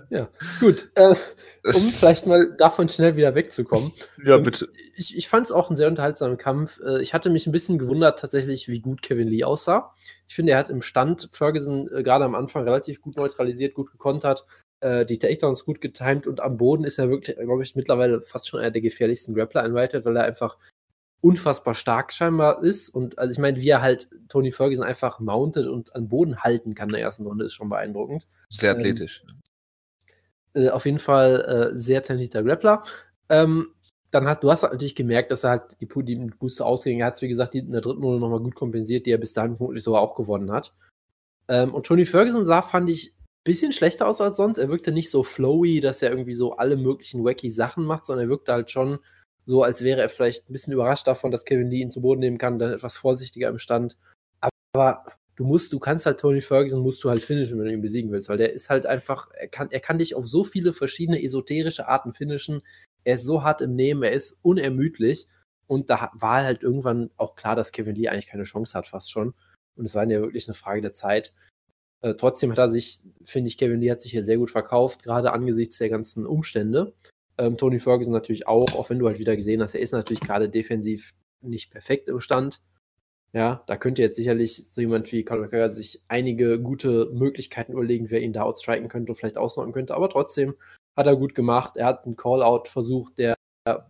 Ja, 0.09 0.29
gut. 0.59 0.89
Äh, 0.95 1.15
um 1.63 1.91
vielleicht 1.99 2.25
mal 2.27 2.55
davon 2.57 2.89
schnell 2.89 3.15
wieder 3.15 3.35
wegzukommen. 3.35 3.93
Ja, 4.23 4.37
bitte. 4.37 4.69
Ich, 4.95 5.15
ich 5.15 5.27
fand 5.27 5.45
es 5.45 5.51
auch 5.51 5.69
einen 5.69 5.77
sehr 5.77 5.87
unterhaltsamen 5.87 6.37
Kampf. 6.37 6.79
Äh, 6.79 7.01
Ich 7.01 7.13
hatte 7.13 7.29
mich 7.29 7.47
ein 7.47 7.51
bisschen 7.51 7.77
gewundert 7.77 8.19
tatsächlich, 8.19 8.67
wie 8.67 8.81
gut 8.81 9.01
Kevin 9.01 9.27
Lee 9.27 9.43
aussah. 9.43 9.93
Ich 10.27 10.35
finde, 10.35 10.53
er 10.53 10.57
hat 10.57 10.69
im 10.69 10.81
Stand 10.81 11.29
Ferguson 11.31 11.89
äh, 11.93 12.03
gerade 12.03 12.25
am 12.25 12.35
Anfang 12.35 12.63
relativ 12.63 13.01
gut 13.01 13.15
neutralisiert, 13.15 13.73
gut 13.75 13.91
gekontert, 13.91 14.45
äh, 14.81 15.05
die 15.05 15.19
Takedowns 15.19 15.65
gut 15.65 15.81
getimed 15.81 16.27
und 16.27 16.39
am 16.39 16.57
Boden 16.57 16.83
ist 16.83 16.97
er 16.97 17.09
wirklich, 17.09 17.37
glaube 17.37 17.63
ich, 17.63 17.75
mittlerweile 17.75 18.21
fast 18.21 18.47
schon 18.47 18.59
einer 18.59 18.71
der 18.71 18.81
gefährlichsten 18.81 19.33
Grappler 19.33 19.65
in 19.65 19.73
Whitehead, 19.73 20.05
weil 20.05 20.17
er 20.17 20.23
einfach 20.23 20.57
unfassbar 21.21 21.75
stark 21.75 22.13
scheinbar 22.13 22.61
ist. 22.63 22.89
Und 22.89 23.17
also 23.17 23.31
ich 23.31 23.39
meine, 23.39 23.59
wie 23.59 23.69
er 23.69 23.81
halt 23.81 24.09
Tony 24.29 24.51
Ferguson 24.51 24.85
einfach 24.85 25.19
mountet 25.19 25.67
und 25.67 25.95
an 25.95 26.07
Boden 26.07 26.41
halten 26.41 26.75
kann 26.75 26.89
in 26.89 26.93
der 26.93 27.01
ersten 27.01 27.25
Runde, 27.25 27.45
ist 27.45 27.53
schon 27.53 27.69
beeindruckend. 27.69 28.27
Sehr 28.49 28.71
Ähm, 28.71 28.77
athletisch. 28.77 29.23
Äh, 30.53 30.69
auf 30.69 30.85
jeden 30.85 30.99
Fall 30.99 31.71
äh, 31.73 31.77
sehr 31.77 32.03
talentierter 32.03 32.43
Grappler. 32.43 32.83
Ähm, 33.29 33.73
dann 34.11 34.27
hast 34.27 34.41
du 34.41 34.51
hast 34.51 34.63
halt 34.63 34.73
natürlich 34.73 34.95
gemerkt, 34.95 35.31
dass 35.31 35.43
er 35.43 35.49
halt 35.51 35.63
die, 35.81 35.87
die 36.05 36.15
Booster 36.39 36.65
ausgegangen 36.65 37.03
hat, 37.03 37.21
wie 37.21 37.27
gesagt, 37.27 37.53
die 37.53 37.59
in 37.59 37.71
der 37.71 37.81
dritten 37.81 38.03
Runde 38.03 38.19
nochmal 38.19 38.39
gut 38.39 38.55
kompensiert, 38.55 39.05
die 39.05 39.11
er 39.11 39.17
bis 39.17 39.33
dahin 39.33 39.57
vermutlich 39.57 39.83
sogar 39.83 40.01
auch 40.01 40.15
gewonnen 40.15 40.51
hat. 40.51 40.73
Ähm, 41.49 41.73
und 41.73 41.85
Tony 41.85 42.05
Ferguson 42.05 42.45
sah, 42.45 42.61
fand 42.61 42.89
ich, 42.89 43.13
bisschen 43.47 43.71
schlechter 43.71 44.07
aus 44.07 44.19
als 44.19 44.36
sonst. 44.36 44.57
Er 44.57 44.69
wirkte 44.69 44.91
nicht 44.91 45.10
so 45.10 45.23
flowy, 45.23 45.79
dass 45.79 46.01
er 46.01 46.10
irgendwie 46.12 46.33
so 46.33 46.57
alle 46.57 46.75
möglichen 46.75 47.23
wacky 47.23 47.49
Sachen 47.49 47.86
macht, 47.86 48.05
sondern 48.05 48.27
er 48.27 48.29
wirkte 48.29 48.51
halt 48.51 48.69
schon 48.69 48.99
so, 49.45 49.63
als 49.63 49.81
wäre 49.83 50.01
er 50.01 50.10
vielleicht 50.10 50.49
ein 50.49 50.53
bisschen 50.53 50.73
überrascht 50.73 51.07
davon, 51.07 51.31
dass 51.31 51.45
Kevin 51.45 51.69
Lee 51.69 51.79
ihn 51.79 51.89
zu 51.89 52.01
Boden 52.01 52.19
nehmen 52.19 52.38
kann, 52.38 52.60
dann 52.60 52.73
etwas 52.73 52.97
vorsichtiger 52.97 53.47
im 53.47 53.57
Stand. 53.57 53.97
Aber 54.73 55.05
du 55.38 55.45
musst, 55.45 55.71
du 55.71 55.79
kannst 55.79 56.05
halt 56.05 56.19
Tony 56.19 56.41
Ferguson 56.41 56.81
musst 56.81 57.01
du 57.05 57.10
halt 57.10 57.23
finishen, 57.23 57.57
wenn 57.57 57.67
du 57.67 57.73
ihn 57.73 57.81
besiegen 57.81 58.12
willst, 58.12 58.27
weil 58.27 58.36
der 58.36 58.51
ist 58.51 58.69
halt 58.69 58.86
einfach, 58.86 59.31
er 59.31 59.47
kann, 59.47 59.71
er 59.71 59.79
kann 59.79 59.97
dich 59.97 60.13
auf 60.15 60.27
so 60.27 60.43
viele 60.43 60.73
verschiedene 60.73 61.23
esoterische 61.23 61.88
Arten 61.88 62.12
finishen. 62.13 62.62
Er 63.05 63.15
ist 63.15 63.23
so 63.23 63.43
hart 63.43 63.62
im 63.62 63.75
Nehmen, 63.75 64.03
er 64.03 64.12
ist 64.12 64.38
unermüdlich. 64.41 65.27
Und 65.67 65.89
da 65.89 66.12
war 66.13 66.43
halt 66.43 66.63
irgendwann 66.63 67.12
auch 67.15 67.36
klar, 67.36 67.55
dass 67.55 67.71
Kevin 67.71 67.95
Lee 67.95 68.10
eigentlich 68.10 68.27
keine 68.27 68.43
Chance 68.43 68.77
hat, 68.77 68.88
fast 68.88 69.10
schon. 69.10 69.33
Und 69.77 69.86
es 69.86 69.95
war 69.95 70.03
ja 70.03 70.19
wirklich 70.19 70.49
eine 70.49 70.55
Frage 70.55 70.81
der 70.81 70.93
Zeit. 70.93 71.33
Äh, 72.01 72.13
trotzdem 72.15 72.51
hat 72.51 72.57
er 72.57 72.69
sich, 72.69 72.99
finde 73.23 73.47
ich, 73.47 73.57
Kevin 73.57 73.79
Lee 73.79 73.91
hat 73.91 74.01
sich 74.01 74.12
hier 74.12 74.23
sehr 74.23 74.38
gut 74.38 74.51
verkauft, 74.51 75.03
gerade 75.03 75.33
angesichts 75.33 75.77
der 75.77 75.89
ganzen 75.89 76.25
Umstände. 76.25 76.93
Ähm, 77.38 77.57
Tony 77.57 77.79
Ferguson 77.79 78.13
natürlich 78.13 78.47
auch, 78.47 78.73
auch 78.75 78.89
wenn 78.89 78.99
du 78.99 79.07
halt 79.07 79.19
wieder 79.19 79.36
gesehen 79.36 79.62
hast, 79.62 79.75
er 79.75 79.81
ist 79.81 79.91
natürlich 79.91 80.21
gerade 80.21 80.49
defensiv 80.49 81.13
nicht 81.41 81.71
perfekt 81.71 82.07
im 82.07 82.19
Stand. 82.19 82.62
Ja, 83.33 83.63
da 83.67 83.77
könnte 83.77 84.01
jetzt 84.01 84.15
sicherlich 84.15 84.71
so 84.71 84.81
jemand 84.81 85.12
wie 85.12 85.23
Conor 85.23 85.43
McGregor 85.43 85.69
sich 85.69 86.01
einige 86.07 86.60
gute 86.60 87.10
Möglichkeiten 87.13 87.73
überlegen, 87.73 88.10
wer 88.10 88.21
ihn 88.21 88.33
da 88.33 88.43
outstriken 88.43 88.88
könnte 88.88 89.12
und 89.12 89.15
vielleicht 89.15 89.38
ausnocken 89.38 89.73
könnte. 89.73 89.95
Aber 89.95 90.10
trotzdem 90.10 90.55
hat 90.95 91.07
er 91.07 91.15
gut 91.15 91.36
gemacht. 91.36 91.77
Er 91.77 91.88
hat 91.88 92.05
einen 92.05 92.15
Call-out 92.15 92.67
versucht, 92.69 93.17
der 93.17 93.36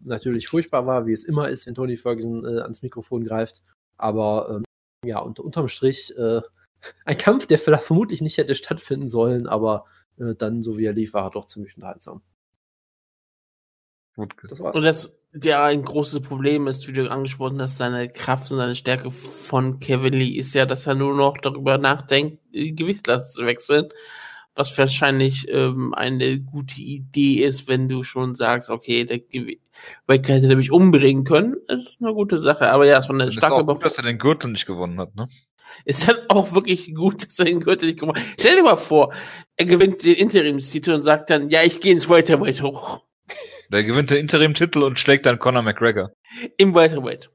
natürlich 0.02 0.48
furchtbar 0.48 0.88
war, 0.88 1.06
wie 1.06 1.14
es 1.14 1.24
immer 1.24 1.50
ist, 1.50 1.68
wenn 1.68 1.76
Tony 1.76 1.98
Ferguson 1.98 2.44
äh, 2.46 2.62
ans 2.62 2.82
Mikrofon 2.82 3.24
greift. 3.24 3.62
Aber 3.98 4.50
ähm, 4.50 4.64
ja, 5.06 5.20
unter, 5.20 5.46
unterm 5.46 5.68
Strich 5.68 6.18
äh, 6.18 6.42
ein 7.06 7.18
Kampf, 7.18 7.48
der 7.48 7.60
vielleicht 7.60 7.84
vermutlich 7.84 8.22
nicht 8.22 8.38
hätte 8.38 8.56
stattfinden 8.56 9.10
sollen, 9.10 9.48
aber 9.48 9.86
äh, 10.20 10.36
dann, 10.36 10.62
so 10.64 10.78
wie 10.78 10.86
er 10.86 10.94
lief, 10.94 11.14
war 11.14 11.24
er 11.24 11.32
doch 11.32 11.48
ziemlich 11.48 11.76
unterhaltsam. 11.76 12.22
Gut. 14.16 14.34
Das 14.50 14.60
war's. 14.60 14.76
Und 14.76 14.84
das, 14.84 15.12
der 15.32 15.64
ein 15.64 15.84
großes 15.84 16.22
Problem 16.22 16.68
ist, 16.68 16.88
wie 16.88 16.94
du 16.94 17.10
angesprochen 17.10 17.62
hast, 17.62 17.78
seine 17.78 18.10
Kraft 18.10 18.52
und 18.52 18.58
seine 18.58 18.76
Stärke 18.76 19.12
von 19.12 19.80
Kevin 19.80 20.14
Lee 20.14 20.30
ist 20.30 20.54
ja, 20.54 20.66
dass 20.66 20.88
er 20.88 20.96
nur 20.96 21.16
noch 21.16 21.38
darüber 21.38 21.78
nachdenkt, 21.78 22.40
die 22.54 22.74
Gewichtslast 22.74 23.34
zu 23.34 23.46
wechseln. 23.46 23.90
Was 24.56 24.76
wahrscheinlich 24.76 25.48
ähm, 25.50 25.94
eine 25.94 26.40
gute 26.40 26.82
Idee 26.82 27.44
ist, 27.44 27.68
wenn 27.68 27.88
du 27.88 28.04
schon 28.04 28.34
sagst, 28.34 28.72
okay, 28.72 29.06
der 29.06 29.20
Wecker 30.08 30.34
hätte 30.34 30.56
mich 30.56 30.72
umbringen 30.72 31.26
können. 31.26 31.58
Das 31.68 31.84
ist 31.84 32.02
eine 32.02 32.12
gute 32.16 32.40
Sache. 32.40 32.72
Aber 32.72 32.88
ja, 32.88 32.98
es 32.98 33.08
war 33.08 33.14
eine 33.14 33.26
Und 33.26 33.30
ist 33.30 33.36
starke 33.36 33.56
auch 33.58 33.68
gut, 33.68 33.86
dass 33.86 34.00
er 34.00 34.04
den 34.04 34.18
Gürtel 34.18 34.52
nicht 34.52 34.66
gewonnen 34.66 35.00
hat, 35.00 35.16
ne? 35.16 35.28
Ist 35.86 36.08
dann 36.08 36.18
auch 36.30 36.54
wirklich 36.54 36.94
gut, 36.96 37.26
dass 37.28 37.40
er 37.40 37.46
den 37.46 37.60
Gürtel 37.60 37.88
nicht 37.88 38.00
gemacht 38.00 38.18
hat. 38.20 38.26
Stell 38.40 38.56
dir 38.58 38.64
mal 38.64 38.76
vor, 38.76 39.14
er 39.56 39.66
gewinnt 39.66 40.04
den 40.04 40.16
Interimstitel 40.16 40.92
und 40.92 41.02
sagt 41.02 41.30
dann, 41.30 41.50
ja, 41.50 41.64
ich 41.64 41.82
gehe 41.82 41.94
ins 41.94 42.10
Welterweight 42.10 42.62
hoch. 42.62 43.04
Der 43.72 43.84
gewinnt 43.84 44.10
den 44.12 44.18
Interim-Titel 44.20 44.82
und 44.84 44.98
schlägt 44.98 45.26
dann 45.26 45.40
Conor 45.40 45.62
McGregor. 45.62 46.12
Im 46.58 46.74
Welterweight. 46.74 47.30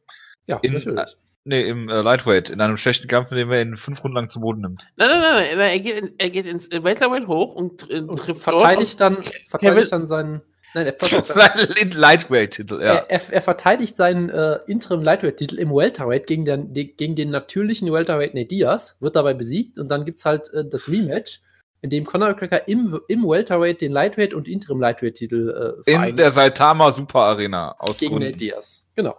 ja, 0.46 0.58
in- 0.62 0.72
natürlich. 0.72 1.16
Nee, 1.44 1.68
im 1.68 1.88
äh, 1.88 2.02
Lightweight, 2.02 2.50
in 2.50 2.60
einem 2.60 2.76
schlechten 2.76 3.08
Kampf, 3.08 3.32
in 3.32 3.36
dem 3.38 3.50
er 3.50 3.60
ihn 3.62 3.76
fünf 3.76 4.02
Runden 4.04 4.14
lang 4.16 4.30
zu 4.30 4.38
Boden 4.40 4.60
nimmt. 4.60 4.86
Nein, 4.96 5.08
nein, 5.08 5.20
nein, 5.20 5.58
nein, 5.58 5.70
er 5.70 5.80
geht, 5.80 5.98
in, 6.00 6.14
er 6.16 6.30
geht 6.30 6.46
ins 6.46 6.70
Welterweight 6.70 7.26
hoch 7.26 7.54
und, 7.56 7.90
äh, 7.90 7.98
Und 8.00 8.16
trifft 8.20 8.42
verteidigt 8.42 9.00
dann, 9.00 9.16
Kevin- 9.22 9.44
verteidigt 9.48 9.92
dann 9.92 10.06
seinen. 10.06 10.40
Nein, 10.74 10.86
er, 10.86 10.92
pass 10.98 11.12
auf, 11.14 11.34
Lightweight-Titel, 11.34 12.80
ja. 12.80 12.94
er, 12.94 13.10
er, 13.10 13.32
er 13.32 13.42
verteidigt 13.42 13.96
seinen 13.96 14.30
äh, 14.30 14.58
Interim 14.66 15.02
Lightweight-Titel 15.02 15.58
im 15.58 15.70
Welterweight 15.70 16.26
gegen 16.26 16.44
den, 16.44 16.72
die, 16.72 16.96
gegen 16.96 17.14
den 17.14 17.30
natürlichen 17.30 17.92
Welterweight 17.92 18.34
Nate 18.34 18.46
Diaz, 18.46 18.96
wird 19.00 19.16
dabei 19.16 19.34
besiegt 19.34 19.78
und 19.78 19.88
dann 19.88 20.04
gibt's 20.04 20.24
halt 20.24 20.52
äh, 20.54 20.64
das 20.68 20.88
Rematch, 20.88 21.40
in 21.82 21.90
dem 21.90 22.04
Conor 22.04 22.28
McGregor 22.28 22.60
im, 22.66 23.00
im 23.08 23.28
Welterweight 23.28 23.80
den 23.80 23.92
Lightweight 23.92 24.34
und 24.34 24.48
Interim 24.48 24.80
Lightweight-Titel 24.80 25.82
äh, 25.86 25.92
In 25.92 26.16
der 26.16 26.30
Saitama 26.30 26.92
Super 26.92 27.20
Arena 27.20 27.74
aus 27.78 27.98
gegen 27.98 28.14
Nate 28.14 28.26
Gründen. 28.26 28.38
Diaz. 28.38 28.84
Genau. 28.94 29.16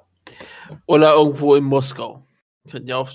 Oder 0.86 1.14
irgendwo 1.14 1.56
in 1.56 1.66
Moskau. 1.66 2.26
Könnte 2.72 2.90
ja 2.90 2.98
auch 2.98 3.10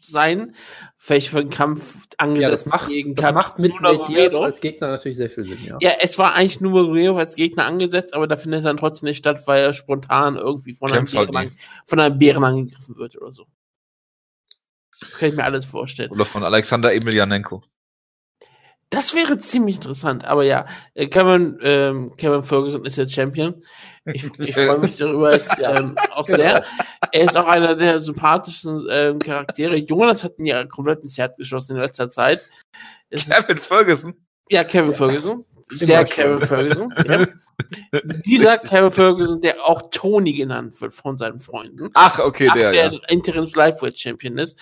sein. 0.00 0.54
Vielleicht 0.96 1.28
für 1.28 1.40
einen 1.40 1.50
Kampf 1.50 2.06
angesetzt 2.16 2.42
Ja, 2.42 2.50
das 2.50 2.66
macht, 2.66 2.88
gegen 2.88 3.14
das 3.14 3.34
macht 3.34 3.58
mit 3.58 3.72
Romero. 3.72 4.42
als 4.42 4.62
Gegner 4.62 4.88
natürlich 4.88 5.18
sehr 5.18 5.28
viel 5.28 5.44
Sinn, 5.44 5.58
ja. 5.62 5.76
Ja, 5.80 5.92
es 6.00 6.18
war 6.18 6.34
eigentlich 6.34 6.60
nur 6.60 6.86
Guerrero 6.86 7.18
als 7.18 7.34
Gegner 7.34 7.66
angesetzt, 7.66 8.14
aber 8.14 8.26
da 8.26 8.36
findet 8.36 8.60
er 8.60 8.64
dann 8.64 8.76
trotzdem 8.78 9.08
nicht 9.08 9.18
statt, 9.18 9.42
weil 9.46 9.62
er 9.62 9.74
spontan 9.74 10.36
irgendwie 10.36 10.72
von 10.72 10.90
einem, 10.90 11.06
halt 11.06 11.30
Bären, 11.30 11.36
an, 11.36 11.52
von 11.86 12.00
einem 12.00 12.18
Bären 12.18 12.44
angegriffen 12.44 12.96
wird 12.96 13.16
oder 13.20 13.32
so. 13.32 13.46
Das 15.00 15.12
kann 15.18 15.28
ich 15.28 15.34
mir 15.34 15.44
alles 15.44 15.66
vorstellen. 15.66 16.10
Oder 16.10 16.24
von 16.24 16.42
Alexander 16.42 16.94
Emelianenko. 16.94 17.62
Das 18.90 19.14
wäre 19.14 19.38
ziemlich 19.38 19.76
interessant, 19.76 20.24
aber 20.24 20.44
ja, 20.44 20.66
äh, 20.94 21.06
Kevin, 21.06 21.58
ähm, 21.62 22.12
Kevin 22.16 22.42
Ferguson 22.42 22.84
ist 22.84 22.96
jetzt 22.96 23.12
Champion. 23.12 23.64
Ich, 24.04 24.24
ich 24.38 24.54
freue 24.54 24.78
mich 24.78 24.96
darüber 24.96 25.32
jetzt, 25.32 25.54
ähm, 25.60 25.96
auch 26.12 26.24
sehr. 26.24 26.64
Er 27.12 27.24
ist 27.24 27.36
auch 27.36 27.46
einer 27.46 27.74
der 27.74 27.98
sympathischsten 27.98 28.86
ähm, 28.90 29.18
Charaktere. 29.18 29.76
Jonas 29.76 30.22
hat 30.22 30.38
mir 30.38 30.54
ja 30.54 30.64
komplett 30.66 31.00
ins 31.00 31.18
Herz 31.18 31.36
geschossen 31.36 31.76
in 31.76 31.82
letzter 31.82 32.08
Zeit. 32.08 32.42
Es 33.10 33.28
ist, 33.28 33.46
Kevin 33.46 33.56
Ferguson. 33.56 34.14
ja, 34.50 34.64
Kevin 34.64 34.92
Ferguson. 34.92 35.44
Immer 35.70 35.86
Der. 35.86 36.04
Kevin 36.04 36.40
Ferguson. 36.40 36.94
Ja. 37.06 37.26
Dieser 38.26 38.58
Kevin 38.58 38.90
Ferguson, 38.90 39.40
der 39.40 39.64
auch 39.64 39.82
Tony 39.92 40.32
genannt 40.32 40.80
wird 40.80 40.92
von 40.92 41.16
seinen 41.16 41.38
Freunden. 41.38 41.90
Ach, 41.94 42.18
okay, 42.18 42.48
Ach, 42.50 42.54
der, 42.54 42.72
der 42.72 42.92
ja. 42.92 43.00
Interims 43.08 43.54
Lightweight 43.54 43.96
Champion 43.96 44.38
ist. 44.38 44.58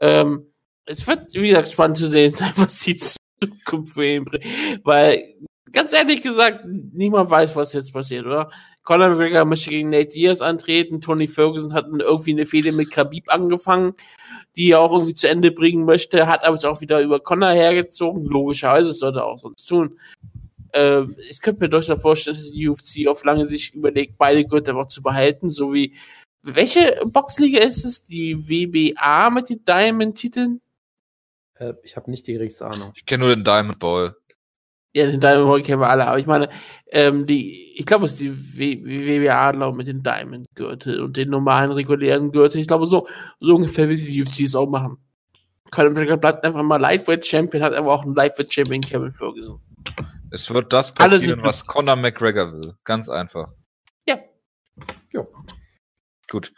Ähm, 0.00 0.52
es 0.86 1.04
wird, 1.06 1.32
wie 1.34 1.48
gesagt, 1.48 1.72
spannend 1.72 1.98
zu 1.98 2.08
sehen 2.08 2.32
sein, 2.32 2.52
was 2.56 2.78
die 2.78 2.98
Zukunft 3.40 3.94
für 3.94 4.06
ihn 4.06 4.24
bringt. 4.24 4.44
Weil, 4.84 5.34
ganz 5.72 5.92
ehrlich 5.92 6.22
gesagt, 6.22 6.64
niemand 6.66 7.30
weiß, 7.30 7.56
was 7.56 7.72
jetzt 7.72 7.92
passiert, 7.92 8.26
oder? 8.26 8.50
Conor 8.84 9.10
McGregor 9.10 9.44
möchte 9.44 9.70
gegen 9.70 9.90
Nate 9.90 10.08
Diaz 10.08 10.40
antreten. 10.40 11.00
Tony 11.00 11.28
Ferguson 11.28 11.74
hat 11.74 11.86
irgendwie 11.90 12.32
eine 12.32 12.46
Fehde 12.46 12.72
mit 12.72 12.90
Khabib 12.90 13.32
angefangen, 13.32 13.92
die 14.56 14.70
er 14.70 14.80
auch 14.80 14.92
irgendwie 14.92 15.14
zu 15.14 15.28
Ende 15.28 15.50
bringen 15.50 15.84
möchte, 15.84 16.26
hat 16.26 16.42
aber 16.42 16.54
jetzt 16.54 16.64
auch 16.64 16.80
wieder 16.80 17.02
über 17.02 17.20
Conor 17.20 17.50
hergezogen. 17.50 18.24
Logischerweise, 18.26 18.92
sollte 18.92 19.18
er 19.18 19.26
auch 19.26 19.38
sonst 19.38 19.66
tun. 19.66 19.98
Ähm, 20.72 21.16
ich 21.28 21.40
könnte 21.40 21.64
mir 21.64 21.68
durchaus 21.68 22.00
vorstellen, 22.00 22.36
dass 22.36 22.50
die 22.50 22.68
UFC 22.68 23.06
auf 23.08 23.24
lange 23.24 23.46
Sicht 23.46 23.74
überlegt, 23.74 24.16
beide 24.16 24.44
Gürtel 24.44 24.74
einfach 24.74 24.88
zu 24.88 25.02
behalten, 25.02 25.50
so 25.50 25.72
wie 25.74 25.94
welche 26.42 26.94
Boxliga 27.04 27.60
ist 27.60 27.84
es? 27.84 28.06
Die 28.06 28.48
WBA 28.48 29.30
mit 29.30 29.50
den 29.50 29.64
Diamond-Titeln? 29.64 30.60
Äh, 31.58 31.74
ich 31.82 31.96
habe 31.96 32.10
nicht 32.10 32.26
die 32.26 32.34
geringste 32.34 32.66
Ahnung. 32.66 32.92
Ich 32.94 33.06
kenne 33.06 33.24
nur 33.24 33.34
den 33.34 33.44
Diamond 33.44 33.78
Ball. 33.78 34.16
Ja, 34.94 35.06
den 35.06 35.20
Diamond 35.20 35.48
Ball 35.48 35.62
kennen 35.62 35.80
wir 35.80 35.90
alle, 35.90 36.06
aber 36.06 36.18
ich 36.18 36.26
meine, 36.26 36.48
ähm, 36.90 37.26
die, 37.26 37.74
ich 37.76 37.86
glaube, 37.86 38.06
es 38.06 38.12
ist 38.12 38.20
die 38.20 38.32
w 38.32 38.82
WBA, 38.84 39.52
glaube 39.52 39.76
mit 39.76 39.86
den 39.86 40.02
Diamond-Gürtel 40.02 41.00
und 41.00 41.16
den 41.16 41.30
normalen 41.30 41.70
regulären 41.70 42.32
Gürtel. 42.32 42.60
Ich 42.60 42.66
glaube, 42.66 42.86
so, 42.86 43.06
so 43.38 43.54
ungefähr 43.54 43.88
will 43.88 43.96
die 43.96 44.22
UFC 44.22 44.40
es 44.40 44.54
auch 44.54 44.68
machen. 44.68 44.98
Conor 45.70 45.90
McGregor 45.90 46.16
bleibt 46.16 46.44
einfach 46.44 46.62
mal 46.62 46.80
Lightweight 46.80 47.26
Champion, 47.26 47.62
hat 47.62 47.74
aber 47.74 47.92
auch 47.92 48.02
einen 48.02 48.14
Lightweight 48.14 48.52
Champion 48.52 48.80
Kevin 48.80 49.12
Ferguson. 49.12 49.60
Es 50.30 50.52
wird 50.52 50.72
das 50.72 50.92
passieren, 50.92 51.42
was 51.42 51.66
Conor 51.66 51.96
McGregor 51.96 52.52
will. 52.52 52.74
Ganz 52.84 53.08
einfach. 53.08 53.48
Ja. 54.06 54.18
Ja. 55.12 55.26
Gut. 56.30 56.52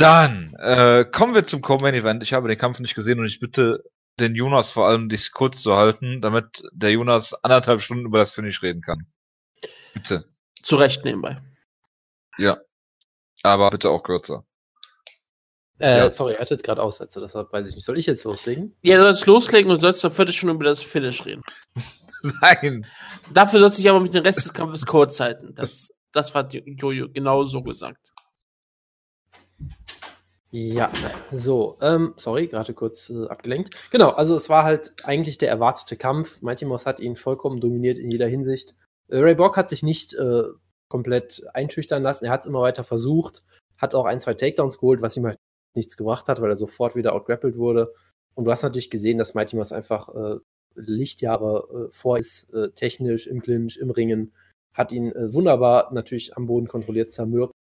Dann 0.00 0.54
äh, 0.58 1.04
kommen 1.04 1.34
wir 1.34 1.44
zum 1.44 1.60
Co-Main 1.60 1.94
Event. 1.94 2.22
Ich 2.22 2.32
habe 2.32 2.48
den 2.48 2.58
Kampf 2.58 2.80
nicht 2.80 2.94
gesehen 2.94 3.20
und 3.20 3.26
ich 3.26 3.38
bitte 3.38 3.82
den 4.18 4.34
Jonas 4.34 4.70
vor 4.70 4.86
allem, 4.88 5.08
dich 5.08 5.32
kurz 5.32 5.62
zu 5.62 5.76
halten, 5.76 6.20
damit 6.20 6.62
der 6.72 6.92
Jonas 6.92 7.34
anderthalb 7.44 7.80
Stunden 7.80 8.06
über 8.06 8.18
das 8.18 8.32
Finish 8.32 8.62
reden 8.62 8.82
kann. 8.82 9.06
Bitte. 9.92 10.24
Zu 10.62 10.76
Recht 10.76 11.04
nebenbei. 11.04 11.40
Ja. 12.38 12.58
Aber 13.42 13.70
bitte 13.70 13.90
auch 13.90 14.02
kürzer. 14.02 14.44
Äh, 15.78 15.98
Ja. 15.98 16.12
sorry, 16.12 16.34
er 16.34 16.40
hattet 16.40 16.62
gerade 16.62 16.82
Aussätze, 16.82 17.20
deshalb 17.20 17.52
weiß 17.52 17.66
ich 17.66 17.74
nicht. 17.74 17.84
Soll 17.84 17.98
ich 17.98 18.06
jetzt 18.06 18.24
loslegen? 18.24 18.76
Ja, 18.82 18.96
du 18.96 19.02
sollst 19.02 19.26
loslegen 19.26 19.70
und 19.70 19.80
sollst 19.80 20.04
eine 20.04 20.12
Viertelstunde 20.12 20.54
über 20.54 20.64
das 20.64 20.82
Finish 20.82 21.24
reden. 21.24 21.42
Nein. 22.42 22.86
Dafür 23.32 23.60
sollst 23.60 23.78
du 23.78 23.82
dich 23.82 23.90
aber 23.90 24.00
mit 24.00 24.12
dem 24.14 24.22
Rest 24.24 24.44
des 24.44 24.52
Kampfes 24.52 24.84
kurz 24.84 25.18
halten. 25.20 25.54
Das, 25.54 25.88
das 26.12 26.34
hat 26.34 26.52
Jojo 26.52 27.08
genau 27.08 27.44
so 27.44 27.62
gesagt. 27.62 28.12
Ja, 30.52 30.90
so, 31.32 31.76
ähm, 31.80 32.14
sorry, 32.16 32.48
gerade 32.48 32.74
kurz 32.74 33.08
äh, 33.08 33.26
abgelenkt. 33.26 33.90
Genau, 33.92 34.10
also 34.10 34.34
es 34.34 34.48
war 34.48 34.64
halt 34.64 34.94
eigentlich 35.04 35.38
der 35.38 35.48
erwartete 35.48 35.96
Kampf. 35.96 36.42
Mighty 36.42 36.64
Mouse 36.64 36.86
hat 36.86 36.98
ihn 36.98 37.14
vollkommen 37.14 37.60
dominiert 37.60 37.98
in 37.98 38.10
jeder 38.10 38.26
Hinsicht. 38.26 38.74
Äh, 39.08 39.18
Ray 39.18 39.36
Borg 39.36 39.56
hat 39.56 39.68
sich 39.70 39.84
nicht 39.84 40.12
äh, 40.14 40.42
komplett 40.88 41.42
einschüchtern 41.54 42.02
lassen. 42.02 42.24
Er 42.24 42.32
hat 42.32 42.40
es 42.40 42.46
immer 42.48 42.62
weiter 42.62 42.82
versucht, 42.82 43.44
hat 43.78 43.94
auch 43.94 44.06
ein, 44.06 44.20
zwei 44.20 44.34
Takedowns 44.34 44.78
geholt, 44.78 45.02
was 45.02 45.16
ihm 45.16 45.26
halt 45.26 45.38
nichts 45.74 45.96
gebracht 45.96 46.26
hat, 46.26 46.40
weil 46.40 46.50
er 46.50 46.56
sofort 46.56 46.96
wieder 46.96 47.14
outgrappelt 47.14 47.56
wurde. 47.56 47.94
Und 48.34 48.44
du 48.44 48.50
hast 48.50 48.64
natürlich 48.64 48.90
gesehen, 48.90 49.18
dass 49.18 49.34
Mighty 49.34 49.54
Mouse 49.54 49.70
einfach 49.72 50.08
äh, 50.08 50.40
Lichtjahre 50.74 51.88
äh, 51.90 51.92
vor 51.92 52.18
ist, 52.18 52.52
äh, 52.52 52.70
technisch, 52.70 53.28
im 53.28 53.40
Clinch, 53.40 53.76
im 53.76 53.90
Ringen. 53.90 54.32
Hat 54.74 54.90
ihn 54.90 55.12
äh, 55.12 55.32
wunderbar 55.32 55.94
natürlich 55.94 56.36
am 56.36 56.46
Boden 56.46 56.66
kontrolliert, 56.66 57.12
zermürbt 57.12 57.54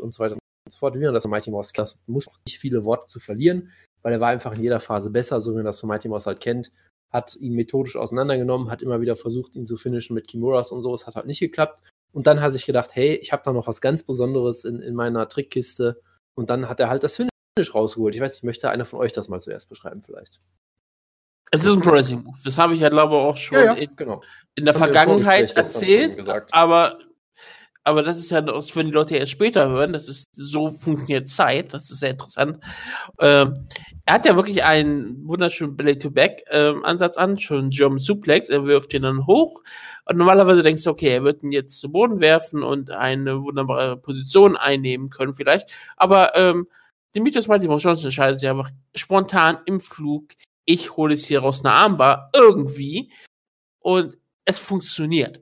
und 0.00 0.12
so 0.12 0.24
weiter 0.24 0.39
und 0.64 0.72
so 0.72 0.78
fort. 0.78 0.94
Wie 0.94 1.04
man 1.04 1.14
das 1.14 1.24
von 1.24 1.30
Mighty 1.30 1.50
Mouse 1.50 1.72
kennt, 1.72 1.96
muss 2.06 2.28
nicht 2.46 2.58
viele 2.58 2.84
Worte 2.84 3.06
zu 3.06 3.20
verlieren, 3.20 3.70
weil 4.02 4.12
er 4.12 4.20
war 4.20 4.28
einfach 4.28 4.56
in 4.56 4.62
jeder 4.62 4.80
Phase 4.80 5.10
besser, 5.10 5.40
so 5.40 5.52
wie 5.52 5.56
man 5.56 5.64
das 5.64 5.80
von 5.80 5.88
Mighty 5.88 6.08
Mouse 6.08 6.26
halt 6.26 6.40
kennt. 6.40 6.72
Hat 7.12 7.36
ihn 7.36 7.54
methodisch 7.54 7.96
auseinandergenommen, 7.96 8.70
hat 8.70 8.82
immer 8.82 9.00
wieder 9.00 9.16
versucht, 9.16 9.56
ihn 9.56 9.66
zu 9.66 9.76
finishen 9.76 10.14
mit 10.14 10.28
Kimuras 10.28 10.70
und 10.70 10.82
so. 10.82 10.94
Es 10.94 11.06
hat 11.06 11.16
halt 11.16 11.26
nicht 11.26 11.40
geklappt. 11.40 11.82
Und 12.12 12.26
dann 12.26 12.40
hat 12.40 12.52
sich 12.52 12.66
gedacht, 12.66 12.94
hey, 12.94 13.14
ich 13.14 13.32
habe 13.32 13.42
da 13.44 13.52
noch 13.52 13.66
was 13.66 13.80
ganz 13.80 14.02
Besonderes 14.02 14.64
in, 14.64 14.80
in 14.80 14.94
meiner 14.94 15.28
Trickkiste. 15.28 16.00
Und 16.34 16.50
dann 16.50 16.68
hat 16.68 16.80
er 16.80 16.88
halt 16.88 17.02
das 17.02 17.16
Finish 17.16 17.74
rausgeholt. 17.74 18.14
Ich 18.14 18.20
weiß 18.20 18.34
nicht, 18.34 18.44
möchte 18.44 18.70
einer 18.70 18.84
von 18.84 19.00
euch 19.00 19.12
das 19.12 19.28
mal 19.28 19.40
zuerst 19.40 19.68
beschreiben, 19.68 20.02
vielleicht? 20.02 20.40
Es 21.52 21.64
ist 21.64 21.72
ein 21.72 21.80
Pro 21.80 21.92
Wrestling 21.92 22.22
Move. 22.22 22.38
Das 22.44 22.58
habe 22.58 22.74
ich 22.74 22.80
ja, 22.80 22.88
glaube 22.88 23.14
ich, 23.14 23.20
auch 23.20 23.36
schon 23.36 23.76
in, 23.76 23.96
genau. 23.96 24.22
in 24.54 24.64
der 24.64 24.74
Das 24.74 24.82
Vergangenheit 24.82 25.56
erzählt. 25.56 26.16
Aber, 26.52 26.98
aber 27.82 28.02
das 28.02 28.18
ist 28.18 28.30
ja, 28.30 28.40
das 28.42 28.74
würden 28.76 28.88
die 28.88 28.94
Leute 28.94 29.14
ja 29.14 29.20
erst 29.20 29.32
später 29.32 29.68
hören. 29.68 29.92
Das 29.92 30.08
ist, 30.08 30.28
so 30.32 30.70
funktioniert 30.70 31.28
Zeit. 31.28 31.72
Das 31.72 31.90
ist 31.90 32.00
sehr 32.00 32.10
interessant. 32.10 32.58
Ähm, 33.18 33.54
er 34.04 34.14
hat 34.14 34.26
ja 34.26 34.36
wirklich 34.36 34.62
einen 34.64 35.26
wunderschönen 35.26 35.76
Belly-to-Back-Ansatz 35.76 37.16
an, 37.16 37.38
schon 37.38 37.70
German 37.70 37.98
Suplex. 37.98 38.50
Er 38.50 38.64
wirft 38.64 38.92
ihn 38.92 39.02
dann 39.02 39.26
hoch. 39.26 39.62
Und 40.04 40.18
normalerweise 40.18 40.62
denkst 40.62 40.84
du, 40.84 40.90
okay, 40.90 41.08
er 41.08 41.24
wird 41.24 41.42
ihn 41.42 41.52
jetzt 41.52 41.80
zu 41.80 41.90
Boden 41.90 42.20
werfen 42.20 42.62
und 42.62 42.90
eine 42.90 43.42
wunderbare 43.42 43.96
Position 43.96 44.56
einnehmen 44.56 45.08
können, 45.08 45.32
vielleicht. 45.32 45.70
Aber 45.96 46.36
ähm, 46.36 46.66
Demetrius 47.14 47.48
Mouse 47.48 47.82
Johnson 47.82 48.06
entscheidet 48.06 48.40
sich 48.40 48.48
einfach 48.48 48.70
spontan 48.94 49.58
im 49.64 49.80
Flug. 49.80 50.32
Ich 50.64 50.96
hole 50.96 51.14
es 51.14 51.26
hier 51.26 51.40
raus 51.40 51.64
eine 51.64 51.72
Armbar 51.72 52.30
irgendwie. 52.34 53.10
Und 53.78 54.18
es 54.44 54.58
funktioniert. 54.58 55.40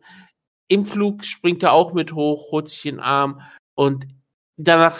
Im 0.68 0.84
Flug 0.84 1.24
springt 1.24 1.62
er 1.62 1.72
auch 1.72 1.92
mit 1.94 2.12
hoch, 2.12 2.52
holt 2.52 2.68
sich 2.68 2.82
den 2.82 3.00
Arm 3.00 3.40
und 3.74 4.06
danach 4.56 4.98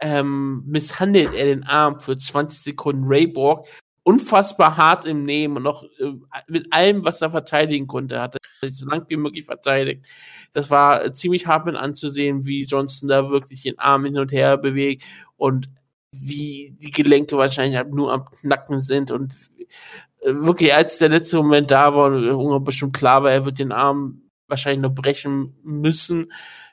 ähm, 0.00 0.62
misshandelt 0.66 1.34
er 1.34 1.44
den 1.44 1.64
Arm 1.64 2.00
für 2.00 2.16
20 2.16 2.62
Sekunden 2.62 3.04
Ray 3.06 3.26
Borg. 3.26 3.66
Unfassbar 4.02 4.78
hart 4.78 5.04
im 5.04 5.24
Nehmen 5.24 5.58
und 5.58 5.62
noch 5.64 5.82
äh, 5.82 6.14
mit 6.48 6.72
allem, 6.72 7.04
was 7.04 7.20
er 7.20 7.30
verteidigen 7.30 7.86
konnte, 7.86 8.20
hat 8.20 8.34
er 8.34 8.68
sich 8.68 8.78
so 8.78 8.86
lang 8.86 9.04
wie 9.08 9.16
möglich 9.16 9.44
verteidigt. 9.44 10.08
Das 10.54 10.70
war 10.70 11.04
äh, 11.04 11.12
ziemlich 11.12 11.46
hart 11.46 11.66
mit 11.66 11.76
anzusehen, 11.76 12.46
wie 12.46 12.64
Johnson 12.64 13.10
da 13.10 13.28
wirklich 13.30 13.62
den 13.62 13.78
Arm 13.78 14.06
hin 14.06 14.18
und 14.18 14.32
her 14.32 14.56
bewegt 14.56 15.04
und 15.36 15.68
wie 16.12 16.74
die 16.82 16.90
Gelenke 16.90 17.36
wahrscheinlich 17.36 17.76
halt 17.76 17.92
nur 17.92 18.12
am 18.12 18.24
Knacken 18.24 18.80
sind 18.80 19.10
und 19.10 19.34
äh, 20.20 20.32
wirklich, 20.34 20.74
als 20.74 20.98
der 20.98 21.10
letzte 21.10 21.36
Moment 21.36 21.70
da 21.70 21.94
war, 21.94 22.10
und 22.10 22.64
bestimmt 22.64 22.96
klar 22.96 23.22
war, 23.22 23.30
er 23.30 23.44
wird 23.44 23.58
den 23.58 23.72
Arm 23.72 24.22
wahrscheinlich 24.50 24.82
noch 24.82 24.94
brechen 24.94 25.54
müssen, 25.62 26.32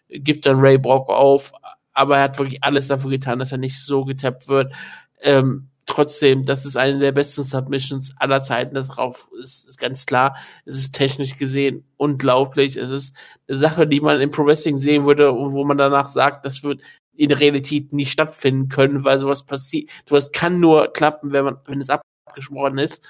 gibt 0.09 0.45
dann 0.45 0.59
Ray 0.59 0.77
Brock 0.77 1.09
auf, 1.09 1.51
aber 1.93 2.17
er 2.17 2.23
hat 2.23 2.39
wirklich 2.39 2.63
alles 2.63 2.87
dafür 2.87 3.11
getan, 3.11 3.39
dass 3.39 3.51
er 3.51 3.57
nicht 3.57 3.79
so 3.81 4.05
getappt 4.05 4.47
wird. 4.47 4.73
Ähm, 5.21 5.69
trotzdem, 5.87 6.45
das 6.45 6.65
ist 6.65 6.77
eine 6.77 6.99
der 6.99 7.11
besten 7.11 7.43
Submissions 7.43 8.13
aller 8.17 8.43
Zeiten, 8.43 8.75
das 8.75 8.89
drauf 8.89 9.29
ist, 9.41 9.67
ist 9.67 9.79
ganz 9.79 10.05
klar. 10.05 10.37
Es 10.65 10.75
ist 10.75 10.93
technisch 10.93 11.37
gesehen 11.37 11.85
unglaublich. 11.97 12.77
Es 12.77 12.91
ist 12.91 13.15
eine 13.47 13.57
Sache, 13.57 13.87
die 13.87 14.01
man 14.01 14.21
im 14.21 14.29
Pro 14.29 14.45
Wrestling 14.45 14.77
sehen 14.77 15.05
würde 15.05 15.31
und 15.31 15.53
wo 15.53 15.63
man 15.65 15.77
danach 15.77 16.09
sagt, 16.09 16.45
das 16.45 16.61
wird 16.61 16.81
in 17.15 17.29
der 17.29 17.39
Realität 17.39 17.93
nicht 17.93 18.11
stattfinden 18.11 18.69
können, 18.69 19.03
weil 19.03 19.19
sowas 19.19 19.43
passiert. 19.45 19.89
Sowas 20.07 20.31
kann 20.31 20.59
nur 20.59 20.93
klappen, 20.93 21.31
wenn 21.31 21.45
man, 21.45 21.57
wenn 21.65 21.81
es 21.81 21.89
abgesprochen 21.89 22.77
ist. 22.77 23.03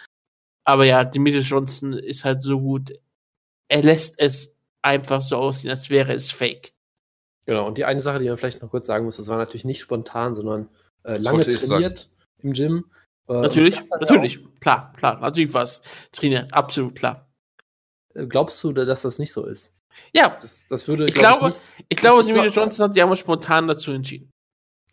Aber 0.64 0.86
ja, 0.86 1.04
Demetrius 1.04 1.50
Johnson 1.50 1.94
ist 1.94 2.24
halt 2.24 2.42
so 2.42 2.60
gut. 2.60 2.94
Er 3.70 3.84
lässt 3.84 4.16
es 4.20 4.54
einfach 4.82 5.22
so 5.22 5.38
aussehen, 5.38 5.72
als 5.72 5.90
wäre 5.90 6.14
es 6.14 6.32
fake. 6.32 6.72
Genau, 7.46 7.66
und 7.68 7.78
die 7.78 7.86
eine 7.86 8.02
Sache, 8.02 8.20
die 8.20 8.28
man 8.28 8.38
vielleicht 8.38 8.62
noch 8.62 8.70
kurz 8.72 8.88
sagen 8.88 9.06
muss, 9.06 9.18
das 9.18 9.28
war 9.28 9.38
natürlich 9.38 9.66
nicht 9.66 9.80
spontan, 9.82 10.36
sondern 10.36 10.70
äh, 11.04 11.18
lange 11.18 11.48
trainiert 11.48 12.10
im 12.40 12.54
Gym. 12.54 12.86
Äh, 13.30 13.34
Natürlich, 13.42 13.78
halt 13.80 14.02
natürlich, 14.02 14.40
klar, 14.60 14.94
klar, 14.98 15.20
natürlich 15.20 15.54
war 15.54 15.64
es 15.64 15.82
trainiert, 16.12 16.54
absolut 16.54 16.96
klar. 16.96 17.30
Äh, 18.14 18.26
glaubst 18.28 18.64
du, 18.64 18.72
dass 18.74 19.02
das 19.02 19.20
nicht 19.20 19.34
so 19.34 19.46
ist? 19.46 19.74
Ja, 20.14 20.38
Das, 20.42 20.66
das 20.70 20.88
würde, 20.88 21.08
Ich 21.08 21.16
glaub 21.16 21.40
glaube- 21.40 21.54
nicht, 21.54 21.62
ich 21.90 21.98
glaube, 21.98 22.22
Ich 22.22 22.28
Demetrius 22.28 22.54
glaub- 22.54 22.66
Johnson 22.66 22.84
hat 22.86 22.94
sich 22.94 23.04
einfach 23.04 23.18
spontan 23.18 23.68
dazu 23.68 23.92
entschieden. 23.92 24.30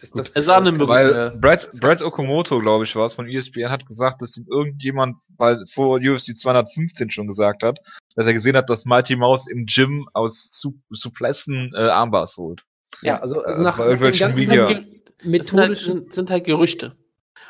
das, 0.00 0.10
das, 0.12 0.30
Es 0.34 0.46
war 0.46 0.56
eine. 0.56 0.76
Weil 0.88 1.30
Brad, 1.38 1.68
Brad 1.80 2.02
Okamoto, 2.02 2.58
glaube 2.60 2.84
ich, 2.84 2.96
war 2.96 3.04
es 3.04 3.14
von 3.14 3.28
ESPN, 3.28 3.70
hat 3.70 3.86
gesagt, 3.86 4.22
dass 4.22 4.36
ihm 4.36 4.46
irgendjemand 4.48 5.16
bei, 5.36 5.56
vor 5.72 5.98
UFC 5.98 6.36
215 6.36 7.10
schon 7.10 7.26
gesagt 7.26 7.62
hat, 7.62 7.78
dass 8.14 8.26
er 8.26 8.32
gesehen 8.32 8.56
hat, 8.56 8.70
dass 8.70 8.84
Mighty 8.84 9.16
Mouse 9.16 9.48
im 9.48 9.66
Gym 9.66 10.08
aus 10.12 10.48
Su 10.52 10.74
Suplessen 10.90 11.72
äh, 11.74 11.80
Armbars 11.80 12.36
holt. 12.36 12.64
Ja, 13.02 13.20
also, 13.20 13.42
also 13.42 13.60
Äh, 13.60 13.64
nach, 13.64 13.78
bei 13.78 13.84
nach 13.84 13.98
den 13.98 14.02
irgendwelchen. 14.02 15.02
Das 15.22 15.46
sind 15.48 15.60
halt, 15.60 15.78
sind, 15.78 16.12
sind 16.12 16.30
halt 16.30 16.44
Gerüchte. 16.44 16.96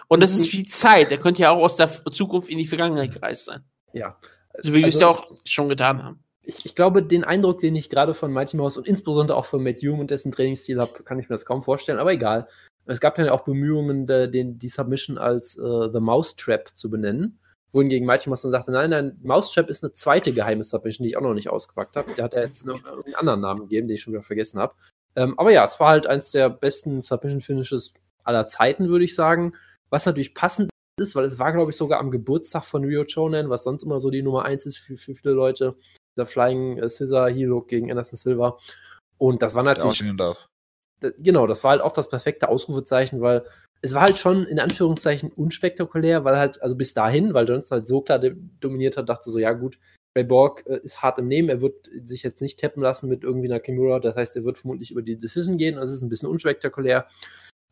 Und 0.09 0.22
das 0.22 0.33
ist 0.33 0.53
wie 0.53 0.64
Zeit. 0.64 1.11
Er 1.11 1.18
könnte 1.18 1.42
ja 1.42 1.50
auch 1.50 1.62
aus 1.62 1.77
der 1.77 1.88
Zukunft 2.12 2.48
in 2.48 2.59
die 2.59 2.66
Vergangenheit 2.66 3.12
gereist 3.12 3.46
sein. 3.46 3.64
Ja. 3.92 4.16
So 4.59 4.72
wie 4.72 4.79
wir 4.79 4.88
es 4.88 4.96
Also 4.96 5.00
ja 5.00 5.09
auch 5.09 5.31
schon 5.44 5.68
getan 5.68 6.03
haben. 6.03 6.20
Ich, 6.42 6.66
ich 6.66 6.74
glaube, 6.74 7.03
den 7.03 7.24
Eindruck, 7.24 7.59
den 7.61 7.74
ich 7.74 7.88
gerade 7.88 8.14
von 8.14 8.33
Mighty 8.33 8.57
Mouse 8.57 8.77
und 8.77 8.87
insbesondere 8.87 9.37
auch 9.37 9.46
von 9.46 9.62
Matt 9.62 9.83
Hume 9.83 10.00
und 10.00 10.11
dessen 10.11 10.31
Trainingsstil 10.31 10.79
habe, 10.79 11.03
kann 11.03 11.18
ich 11.18 11.29
mir 11.29 11.35
das 11.35 11.46
kaum 11.46 11.62
vorstellen, 11.62 11.98
aber 11.98 12.12
egal. 12.12 12.48
Es 12.87 13.00
gab 13.00 13.18
ja 13.18 13.33
auch 13.33 13.44
Bemühungen, 13.44 14.07
de, 14.07 14.31
den, 14.31 14.59
die 14.59 14.68
Submission 14.68 15.16
als 15.16 15.57
äh, 15.57 15.88
The 15.90 16.00
Mouse 16.00 16.37
Trap 16.37 16.70
zu 16.74 16.90
benennen. 16.90 17.38
Wohingegen 17.75 18.07
Mighty 18.07 18.31
Mouse 18.31 18.43
dann 18.43 18.53
sagte, 18.53 18.71
nein, 18.71 18.91
nein, 18.91 19.19
Mouse 19.23 19.53
Trap 19.53 19.69
ist 19.69 19.83
eine 19.85 19.93
zweite 19.93 20.33
geheime 20.33 20.63
Submission, 20.63 21.03
die 21.05 21.11
ich 21.11 21.17
auch 21.17 21.23
noch 21.23 21.35
nicht 21.35 21.51
ausgepackt 21.51 21.97
habe. 21.97 22.15
Der 22.15 22.25
hat 22.25 22.33
ja 22.33 22.41
jetzt 22.41 22.65
noch 22.65 22.83
einen 22.85 23.15
anderen 23.17 23.41
Namen 23.41 23.63
gegeben, 23.63 23.89
den 23.89 23.97
ich 23.97 24.03
schon 24.03 24.13
wieder 24.13 24.23
vergessen 24.23 24.61
habe. 24.61 24.75
Ähm, 25.17 25.39
aber 25.39 25.51
ja, 25.51 25.65
es 25.65 25.79
war 25.81 25.89
halt 25.89 26.07
eins 26.07 26.31
der 26.31 26.49
besten 26.49 27.03
Submission-Finishes 27.03 27.93
aller 28.23 28.47
Zeiten, 28.47 28.89
würde 28.89 29.05
ich 29.05 29.15
sagen. 29.15 29.55
Was 29.91 30.07
natürlich 30.07 30.35
passend 30.35 30.71
ist, 31.01 31.17
weil 31.17 31.25
es 31.25 31.39
war, 31.41 31.53
glaube 31.53 31.73
ich, 31.73 31.77
sogar 31.77 31.99
am 31.99 32.13
Geburtstag 32.13 32.65
von 32.65 32.85
Rio 32.85 33.05
Chonan, 33.05 33.51
was 33.51 33.65
sonst 33.65 33.83
immer 33.83 34.01
so 34.01 34.11
die 34.11 34.23
Nummer 34.23 34.45
eins 34.45 34.67
ist 34.67 34.79
für, 34.79 34.97
für 34.97 35.15
viele 35.17 35.35
Leute. 35.35 35.75
Dieser 36.17 36.27
Flying 36.27 36.79
äh, 36.79 36.89
Scissor 36.89 37.29
Heel 37.29 37.63
gegen 37.67 37.91
Anderson 37.91 38.17
Silva. 38.17 38.57
Und 39.19 39.43
das 39.43 39.57
war 39.57 39.65
Der 39.65 39.75
natürlich, 39.75 39.99
d- 39.99 40.35
genau, 41.19 41.47
das 41.47 41.64
war 41.64 41.73
halt 41.73 41.83
auch 41.83 41.93
das 41.93 42.09
perfekte 42.09 42.49
Ausrufezeichen, 42.49 43.21
weil 43.21 43.45
es 43.83 43.95
war 43.95 44.03
halt 44.03 44.18
schon 44.18 44.47
in 44.47 44.59
Anführungszeichen 44.59 45.31
unspektakulär, 45.33 46.24
weil 46.24 46.39
halt, 46.39 46.62
also 46.62 46.74
bis 46.76 46.95
dahin, 46.95 47.35
weil 47.35 47.49
Johnson 47.49 47.78
halt 47.78 47.89
so 47.89 48.01
klar 48.01 48.20
dominiert 48.61 48.97
hat, 48.97 49.09
dachte 49.09 49.31
so, 49.31 49.39
ja 49.39 49.53
gut, 49.53 49.78
Ray 50.16 50.24
Borg 50.24 50.64
äh, 50.66 50.78
ist 50.83 51.03
hart 51.03 51.18
im 51.18 51.28
Nehmen, 51.28 51.49
er 51.49 51.61
wird 51.61 51.91
sich 52.03 52.22
jetzt 52.22 52.41
nicht 52.41 52.59
tappen 52.59 52.83
lassen 52.83 53.09
mit 53.09 53.24
irgendwie 53.24 53.49
einer 53.49 53.61
Kimura, 53.61 54.01
das 54.01 54.16
heißt, 54.16 54.37
er 54.37 54.45
wird 54.45 54.59
vermutlich 54.59 54.91
über 54.91 55.03
die 55.03 55.18
Decision 55.18 55.59
gehen, 55.59 55.76
das 55.76 55.91
ist 55.91 56.03
ein 56.03 56.09
bisschen 56.09 56.28
unspektakulär. 56.28 57.07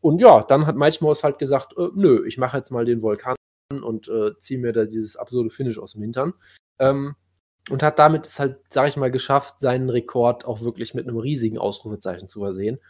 Und 0.01 0.21
ja, 0.21 0.43
dann 0.43 0.67
hat 0.67 0.77
Mighty 0.77 1.03
Mouse 1.03 1.23
halt 1.25 1.39
gesagt, 1.39 1.75
äh, 1.79 1.89
nö, 1.95 2.27
ich 2.27 2.37
mache 2.37 2.59
jetzt 2.59 2.71
mal 2.71 2.85
den 2.85 3.03
Vulkan 3.03 3.37
und 3.71 4.09
äh, 4.09 4.37
ziehe 4.39 4.61
mir 4.61 4.73
da 4.73 4.85
dieses 4.85 5.17
absurde 5.17 5.51
Finish 5.51 5.79
aus 5.79 5.93
dem 5.93 6.03
Hintern. 6.03 6.35
Ähm, 6.79 7.15
und 7.71 7.83
hat 7.83 7.99
damit 7.99 8.27
es 8.27 8.39
halt, 8.41 8.59
sag 8.71 8.89
ich 8.89 8.97
mal, 8.97 9.11
geschafft, 9.11 9.61
seinen 9.61 9.89
Rekord 9.89 10.45
auch 10.45 10.63
wirklich 10.63 10.95
mit 10.95 11.07
einem 11.07 11.17
riesigen 11.17 11.59
Ausrufezeichen 11.59 12.29
zu 12.29 12.41
versehen. 12.41 12.81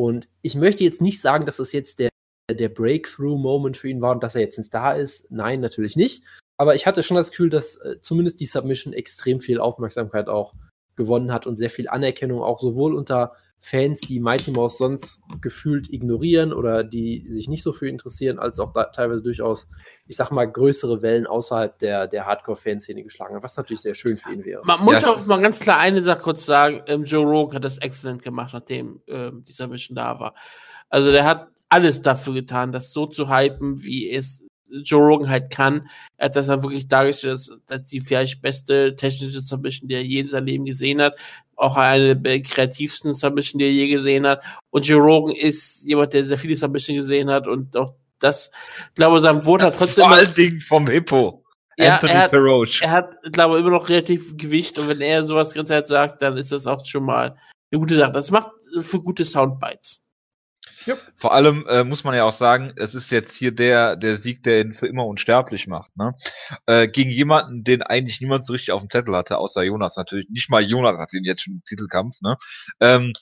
Und 0.00 0.28
ich 0.40 0.54
möchte 0.54 0.82
jetzt 0.82 1.02
nicht 1.02 1.20
sagen, 1.20 1.44
dass 1.44 1.58
das 1.58 1.72
jetzt 1.72 1.98
der 1.98 2.08
der 2.50 2.70
Breakthrough-Moment 2.70 3.76
für 3.76 3.88
ihn 3.88 4.00
war 4.00 4.12
und 4.12 4.24
dass 4.24 4.34
er 4.34 4.40
jetzt 4.40 4.58
ein 4.58 4.64
Star 4.64 4.96
ist. 4.96 5.30
Nein, 5.30 5.60
natürlich 5.60 5.94
nicht. 5.94 6.24
Aber 6.56 6.74
ich 6.74 6.86
hatte 6.86 7.02
schon 7.02 7.16
das 7.16 7.30
Gefühl, 7.30 7.50
dass 7.50 7.76
äh, 7.76 8.00
zumindest 8.00 8.40
die 8.40 8.46
Submission 8.46 8.92
extrem 8.92 9.40
viel 9.40 9.60
Aufmerksamkeit 9.60 10.28
auch 10.28 10.54
gewonnen 10.96 11.32
hat 11.32 11.46
und 11.46 11.56
sehr 11.56 11.70
viel 11.70 11.88
Anerkennung 11.88 12.42
auch 12.42 12.58
sowohl 12.58 12.94
unter 12.94 13.34
Fans, 13.62 14.00
die 14.00 14.20
Mighty 14.20 14.52
Mouse 14.52 14.78
sonst 14.78 15.20
gefühlt 15.42 15.92
ignorieren 15.92 16.52
oder 16.54 16.82
die 16.82 17.26
sich 17.26 17.46
nicht 17.48 17.62
so 17.62 17.72
für 17.72 17.88
interessieren, 17.88 18.38
als 18.38 18.58
auch 18.58 18.72
teilweise 18.92 19.22
durchaus, 19.22 19.68
ich 20.06 20.16
sag 20.16 20.30
mal, 20.30 20.50
größere 20.50 21.02
Wellen 21.02 21.26
außerhalb 21.26 21.78
der, 21.78 22.08
der 22.08 22.24
Hardcore-Fanszene 22.24 23.02
geschlagen 23.02 23.36
hat, 23.36 23.42
was 23.42 23.58
natürlich 23.58 23.82
sehr 23.82 23.94
schön 23.94 24.16
für 24.16 24.32
ihn 24.32 24.44
wäre. 24.46 24.62
Man 24.64 24.82
muss 24.82 25.02
ja. 25.02 25.08
auch 25.08 25.26
mal 25.26 25.40
ganz 25.42 25.60
klar 25.60 25.78
eine 25.78 26.00
Sache 26.00 26.20
kurz 26.20 26.46
sagen, 26.46 26.82
ähm, 26.86 27.04
Joe 27.04 27.24
Rogan 27.24 27.56
hat 27.56 27.64
das 27.64 27.78
exzellent 27.78 28.22
gemacht, 28.22 28.54
nachdem 28.54 29.02
ähm, 29.06 29.44
dieser 29.44 29.68
Mission 29.68 29.94
da 29.94 30.18
war. 30.18 30.34
Also 30.88 31.12
der 31.12 31.24
hat 31.26 31.48
alles 31.68 32.00
dafür 32.00 32.32
getan, 32.32 32.72
das 32.72 32.92
so 32.92 33.06
zu 33.06 33.28
hypen, 33.28 33.82
wie 33.82 34.10
es 34.10 34.42
Joe 34.84 35.06
Rogan 35.06 35.28
halt 35.28 35.50
kann. 35.50 35.88
Er 36.16 36.26
hat 36.26 36.36
das 36.36 36.46
dann 36.46 36.62
wirklich 36.62 36.88
dargestellt, 36.88 37.34
dass, 37.34 37.52
dass 37.66 37.84
die 37.84 38.00
vielleicht 38.00 38.42
beste 38.42 38.94
technische 38.96 39.40
Submission, 39.40 39.88
die 39.88 39.94
er 39.94 40.04
je 40.04 40.20
in 40.20 40.28
seinem 40.28 40.46
Leben 40.46 40.64
gesehen 40.64 41.00
hat. 41.00 41.16
Auch 41.56 41.76
eine 41.76 42.16
der 42.16 42.42
kreativsten 42.42 43.14
Submission, 43.14 43.58
die 43.58 43.66
er 43.66 43.72
je 43.72 43.88
gesehen 43.88 44.26
hat. 44.26 44.42
Und 44.70 44.86
Joe 44.86 45.02
Rogan 45.02 45.34
ist 45.34 45.84
jemand, 45.84 46.12
der 46.12 46.24
sehr 46.24 46.38
viele 46.38 46.56
Submission 46.56 46.96
gesehen 46.96 47.30
hat 47.30 47.46
und 47.46 47.76
auch 47.76 47.94
das, 48.18 48.50
glaube 48.94 49.16
ich, 49.16 49.22
sein 49.22 49.44
Wort 49.44 49.62
hat 49.62 49.76
trotzdem. 49.76 50.04
Vor 50.04 50.12
allen 50.12 50.34
Dingen 50.34 50.60
vom 50.60 50.86
Hippo. 50.86 51.44
Ja, 51.76 51.94
Anthony 51.94 52.12
er 52.12 52.22
hat, 52.22 52.32
er 52.82 52.90
hat, 52.90 53.32
glaube 53.32 53.54
ich, 53.54 53.60
immer 53.60 53.70
noch 53.70 53.88
relativ 53.88 54.36
Gewicht 54.36 54.78
und 54.78 54.88
wenn 54.88 55.00
er 55.00 55.24
sowas 55.24 55.50
die 55.50 55.54
ganze 55.56 55.72
Zeit 55.72 55.88
sagt, 55.88 56.22
dann 56.22 56.36
ist 56.36 56.52
das 56.52 56.66
auch 56.66 56.84
schon 56.84 57.04
mal 57.04 57.36
eine 57.72 57.80
gute 57.80 57.94
Sache. 57.94 58.12
Das 58.12 58.30
macht 58.30 58.50
für 58.80 59.00
gute 59.00 59.24
Soundbites. 59.24 60.02
Ja. 60.86 60.96
Vor 61.14 61.32
allem 61.32 61.66
äh, 61.68 61.84
muss 61.84 62.04
man 62.04 62.14
ja 62.14 62.24
auch 62.24 62.32
sagen, 62.32 62.72
es 62.76 62.94
ist 62.94 63.10
jetzt 63.10 63.34
hier 63.34 63.52
der, 63.52 63.96
der 63.96 64.16
Sieg, 64.16 64.42
der 64.42 64.60
ihn 64.60 64.72
für 64.72 64.86
immer 64.86 65.06
unsterblich 65.06 65.66
macht. 65.66 65.96
Ne? 65.96 66.12
Äh, 66.66 66.88
gegen 66.88 67.10
jemanden, 67.10 67.64
den 67.64 67.82
eigentlich 67.82 68.20
niemand 68.20 68.44
so 68.44 68.52
richtig 68.52 68.72
auf 68.72 68.80
dem 68.80 68.90
Zettel 68.90 69.16
hatte, 69.16 69.38
außer 69.38 69.62
Jonas 69.62 69.96
natürlich. 69.96 70.28
Nicht 70.30 70.50
mal 70.50 70.62
Jonas 70.62 70.98
hat 70.98 71.12
ihn 71.12 71.24
jetzt 71.24 71.42
schon 71.42 71.54
im 71.54 71.62
Titelkampf. 71.64 72.20
Ne? 72.22 72.36
Ähm, 72.80 73.12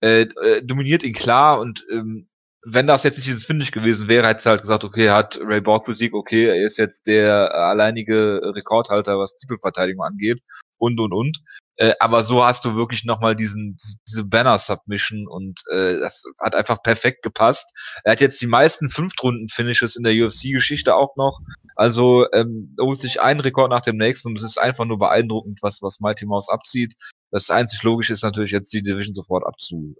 äh, 0.00 0.22
äh, 0.22 0.62
dominiert 0.62 1.02
ihn 1.02 1.14
klar 1.14 1.60
und 1.60 1.84
ähm, 1.90 2.28
wenn 2.66 2.86
das 2.86 3.02
jetzt 3.02 3.16
nicht 3.16 3.28
dieses 3.28 3.44
Finish 3.44 3.70
gewesen 3.72 4.08
wäre, 4.08 4.26
hätte 4.26 4.38
es 4.38 4.46
halt 4.46 4.62
gesagt, 4.62 4.84
okay, 4.84 5.06
er 5.06 5.14
hat 5.14 5.38
Ray 5.42 5.60
Borg 5.60 5.84
besiegt, 5.84 6.14
okay, 6.14 6.46
er 6.46 6.64
ist 6.64 6.78
jetzt 6.78 7.06
der 7.06 7.54
alleinige 7.54 8.40
Rekordhalter, 8.54 9.18
was 9.18 9.36
Titelverteidigung 9.36 10.04
angeht 10.04 10.40
und 10.78 10.98
und 10.98 11.12
und. 11.12 11.38
Äh, 11.76 11.94
aber 11.98 12.22
so 12.22 12.44
hast 12.44 12.64
du 12.64 12.76
wirklich 12.76 13.04
nochmal 13.04 13.34
diesen, 13.34 13.76
diese 14.08 14.24
Banner-Submission 14.24 15.26
und 15.26 15.60
äh, 15.70 15.98
das 15.98 16.24
hat 16.40 16.54
einfach 16.54 16.82
perfekt 16.82 17.22
gepasst. 17.22 17.72
Er 18.04 18.12
hat 18.12 18.20
jetzt 18.20 18.40
die 18.40 18.46
meisten 18.46 18.90
Fünftrunden-Finishes 18.90 19.96
in 19.96 20.04
der 20.04 20.12
UFC-Geschichte 20.12 20.94
auch 20.94 21.16
noch. 21.16 21.40
Also 21.74 22.26
ähm, 22.32 22.76
holt 22.80 23.00
sich 23.00 23.20
einen 23.20 23.40
Rekord 23.40 23.70
nach 23.70 23.80
dem 23.80 23.96
nächsten 23.96 24.28
und 24.28 24.38
es 24.38 24.44
ist 24.44 24.58
einfach 24.58 24.84
nur 24.84 24.98
beeindruckend, 24.98 25.60
was, 25.62 25.82
was 25.82 26.00
Mighty 26.00 26.26
Mouse 26.26 26.48
abzieht. 26.48 26.94
Das 27.30 27.50
einzig 27.50 27.82
Logische 27.82 28.12
ist 28.12 28.22
natürlich 28.22 28.52
jetzt 28.52 28.72
die 28.72 28.82
Division 28.82 29.14
sofort 29.14 29.44
abzureißen. 29.44 29.96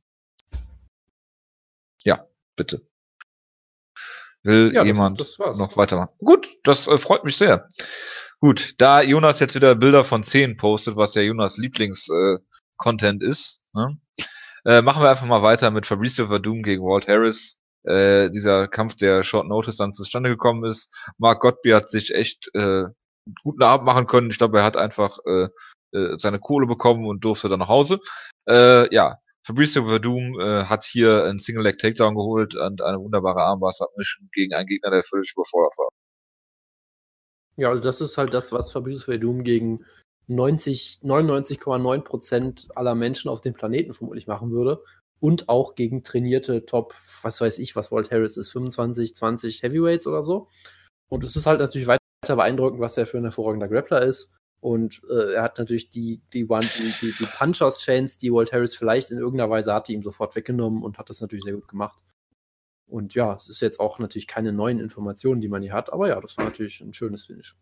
Äh, 0.00 0.58
ja, 2.04 2.26
bitte. 2.54 2.86
Will 4.44 4.72
ja, 4.74 4.84
jemand 4.84 5.20
das, 5.20 5.36
das 5.38 5.58
noch 5.58 5.76
weitermachen? 5.76 6.14
Gut, 6.18 6.48
das 6.64 6.86
äh, 6.86 6.98
freut 6.98 7.24
mich 7.24 7.36
sehr. 7.36 7.66
Gut, 8.44 8.74
da 8.76 9.00
Jonas 9.00 9.40
jetzt 9.40 9.54
wieder 9.54 9.74
Bilder 9.74 10.04
von 10.04 10.22
10 10.22 10.58
postet, 10.58 10.96
was 10.96 11.14
ja 11.14 11.22
Jonas 11.22 11.56
Lieblings-Content 11.56 13.22
äh, 13.22 13.26
ist, 13.26 13.62
ne? 13.72 13.96
äh, 14.66 14.82
machen 14.82 15.02
wir 15.02 15.08
einfach 15.08 15.24
mal 15.24 15.42
weiter 15.42 15.70
mit 15.70 15.86
Fabrizio 15.86 16.28
Verdum 16.28 16.62
gegen 16.62 16.82
Walt 16.82 17.08
Harris. 17.08 17.62
Äh, 17.84 18.28
dieser 18.28 18.68
Kampf, 18.68 18.96
der 18.96 19.22
Short 19.22 19.48
Notice 19.48 19.78
dann 19.78 19.92
zustande 19.92 20.28
gekommen 20.28 20.66
ist. 20.66 20.94
Mark 21.16 21.40
Godby 21.40 21.70
hat 21.70 21.88
sich 21.88 22.14
echt 22.14 22.50
äh, 22.52 22.84
guten 23.42 23.62
Abend 23.62 23.86
machen 23.86 24.06
können. 24.06 24.30
Ich 24.30 24.36
glaube, 24.36 24.58
er 24.58 24.64
hat 24.64 24.76
einfach 24.76 25.16
äh, 25.24 25.48
äh, 25.92 26.18
seine 26.18 26.38
Kohle 26.38 26.66
bekommen 26.66 27.06
und 27.06 27.24
durfte 27.24 27.48
dann 27.48 27.60
nach 27.60 27.68
Hause. 27.68 27.98
Äh, 28.46 28.94
ja, 28.94 29.16
Fabrizio 29.42 29.86
Verdum 29.86 30.38
äh, 30.38 30.66
hat 30.66 30.84
hier 30.84 31.24
einen 31.24 31.38
Single 31.38 31.62
Leg 31.62 31.78
Takedown 31.78 32.14
geholt 32.14 32.54
und 32.54 32.82
eine 32.82 32.98
wunderbare 32.98 33.42
Armbar 33.42 33.72
Submission 33.72 34.28
gegen 34.34 34.52
einen 34.52 34.66
Gegner, 34.66 34.90
der 34.90 35.02
völlig 35.02 35.32
überfordert 35.34 35.78
war. 35.78 35.88
Ja, 37.56 37.70
also 37.70 37.82
das 37.82 38.00
ist 38.00 38.18
halt 38.18 38.34
das, 38.34 38.52
was 38.52 38.72
Fabrice 38.72 39.04
Verdum 39.04 39.44
gegen 39.44 39.84
90, 40.26 41.00
99,9% 41.02 42.70
aller 42.74 42.94
Menschen 42.94 43.28
auf 43.28 43.40
dem 43.40 43.54
Planeten 43.54 43.92
vermutlich 43.92 44.26
machen 44.26 44.50
würde. 44.50 44.82
Und 45.20 45.48
auch 45.48 45.74
gegen 45.74 46.02
trainierte 46.02 46.66
Top, 46.66 46.94
was 47.22 47.40
weiß 47.40 47.58
ich, 47.58 47.76
was 47.76 47.90
Walt 47.92 48.10
Harris 48.10 48.36
ist, 48.36 48.50
25, 48.50 49.14
20 49.14 49.62
Heavyweights 49.62 50.06
oder 50.06 50.22
so. 50.22 50.48
Und 51.08 51.24
es 51.24 51.36
ist 51.36 51.46
halt 51.46 51.60
natürlich 51.60 51.86
weiter 51.86 52.00
beeindruckend, 52.26 52.80
was 52.80 52.96
er 52.96 53.06
für 53.06 53.18
ein 53.18 53.24
hervorragender 53.24 53.68
Grappler 53.68 54.02
ist. 54.02 54.30
Und 54.60 55.02
äh, 55.10 55.34
er 55.34 55.42
hat 55.42 55.58
natürlich 55.58 55.90
die, 55.90 56.22
die, 56.32 56.46
die, 56.46 57.14
die, 57.18 57.26
Punchers-Fans, 57.38 58.18
die 58.18 58.32
Walt 58.32 58.52
Harris 58.52 58.74
vielleicht 58.74 59.10
in 59.10 59.18
irgendeiner 59.18 59.50
Weise 59.50 59.74
hatte, 59.74 59.92
ihm 59.92 60.02
sofort 60.02 60.34
weggenommen 60.36 60.82
und 60.82 60.98
hat 60.98 61.10
das 61.10 61.20
natürlich 61.20 61.44
sehr 61.44 61.54
gut 61.54 61.68
gemacht. 61.68 62.02
Und 62.94 63.12
ja, 63.16 63.34
es 63.34 63.48
ist 63.48 63.60
jetzt 63.60 63.80
auch 63.80 63.98
natürlich 63.98 64.28
keine 64.28 64.52
neuen 64.52 64.78
Informationen, 64.78 65.40
die 65.40 65.48
man 65.48 65.62
hier 65.62 65.72
hat, 65.72 65.92
aber 65.92 66.06
ja, 66.06 66.20
das 66.20 66.36
war 66.36 66.44
natürlich 66.44 66.80
ein 66.80 66.94
schönes 66.94 67.26
Finish. 67.26 67.56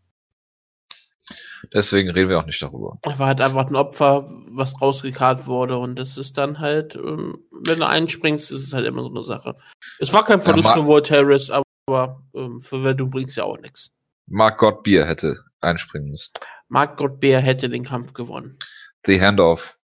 Deswegen 1.73 2.11
reden 2.11 2.29
wir 2.29 2.37
auch 2.37 2.45
nicht 2.45 2.61
darüber. 2.61 2.99
Er 3.01 3.17
war 3.17 3.27
halt 3.27 3.41
einfach 3.41 3.65
ein 3.65 3.75
Opfer, 3.75 4.27
was 4.51 4.79
rausgekarrt 4.79 5.47
wurde 5.47 5.79
und 5.79 5.97
das 5.97 6.19
ist 6.19 6.37
dann 6.37 6.59
halt, 6.59 6.95
ähm, 6.95 7.39
wenn 7.65 7.79
du 7.79 7.87
einspringst, 7.87 8.51
ist 8.51 8.63
es 8.63 8.73
halt 8.73 8.85
immer 8.85 9.01
so 9.01 9.09
eine 9.09 9.23
Sache. 9.23 9.57
Es 9.97 10.13
war 10.13 10.23
kein 10.23 10.39
Verlust 10.39 10.65
ja, 10.65 10.73
für 10.75 10.87
Walt 10.87 11.09
Harris, 11.09 11.49
aber 11.49 12.21
ähm, 12.35 12.61
bringt 13.09 13.29
es 13.29 13.35
ja 13.35 13.45
auch 13.45 13.57
nichts. 13.57 13.89
Mark 14.27 14.59
Gottbier 14.59 15.03
hätte 15.07 15.43
einspringen 15.61 16.11
müssen. 16.11 16.31
Mark 16.67 16.97
Gottbier 16.97 17.39
hätte 17.39 17.69
den 17.69 17.83
Kampf 17.83 18.13
gewonnen. 18.13 18.59
The 19.03 19.19
Handoff. 19.19 19.79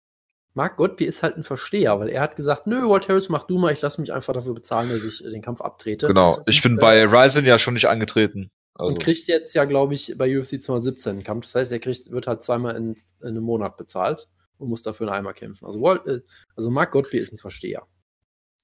Mark 0.57 0.79
Godby 0.79 1.05
ist 1.05 1.23
halt 1.23 1.37
ein 1.37 1.43
Versteher, 1.43 2.01
weil 2.01 2.09
er 2.09 2.23
hat 2.23 2.35
gesagt, 2.35 2.67
nö, 2.67 2.89
Walt 2.89 3.11
Harris, 3.11 3.29
mach 3.29 3.45
du 3.45 3.59
mal, 3.59 3.75
ich 3.75 3.83
lasse 3.83 4.01
mich 4.01 4.11
einfach 4.15 4.33
dafür 4.33 4.55
bezahlen, 4.55 4.89
dass 4.89 5.05
ich 5.05 5.23
äh, 5.23 5.29
den 5.29 5.43
Kampf 5.43 5.61
abtrete. 5.61 6.09
Genau, 6.09 6.41
ich 6.47 6.63
bin 6.63 6.73
und, 6.73 6.81
bei 6.81 7.05
Ryzen 7.05 7.45
ja 7.45 7.59
schon 7.59 7.75
nicht 7.75 7.89
angetreten. 7.89 8.51
Also. 8.73 8.89
Und 8.89 8.99
kriegt 8.99 9.29
jetzt 9.29 9.55
ja, 9.55 9.67
glaube 9.67 9.93
ich, 9.93 10.15
bei 10.17 10.35
UFC 10.35 10.61
217 10.61 11.13
einen 11.13 11.23
Kampf. 11.25 11.45
Das 11.45 11.57
heißt, 11.57 11.73
er 11.73 11.79
kriegt, 11.79 12.11
wird 12.11 12.27
halt 12.27 12.43
zweimal 12.43 12.75
in, 12.75 12.95
in 13.21 13.29
einem 13.29 13.43
Monat 13.43 13.77
bezahlt 13.77 14.29
und 14.57 14.71
muss 14.71 14.81
dafür 14.81 15.13
einmal 15.13 15.35
kämpfen. 15.35 15.67
Also, 15.67 15.83
Walt, 15.83 16.07
äh, 16.07 16.23
also 16.57 16.71
Mark 16.71 16.91
Godby 16.91 17.19
ist 17.19 17.35
ein 17.35 17.39
Versteher. 17.39 17.83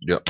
Ja. 0.01 0.23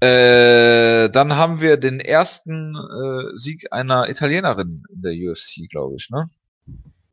Äh, 0.00 1.10
dann 1.10 1.36
haben 1.36 1.60
wir 1.60 1.76
den 1.76 2.00
ersten 2.00 2.74
äh, 2.74 3.36
Sieg 3.36 3.74
einer 3.74 4.08
Italienerin 4.08 4.84
in 4.90 5.02
der 5.02 5.12
UFC, 5.12 5.68
glaube 5.70 5.96
ich, 5.96 6.08
ne? 6.08 6.28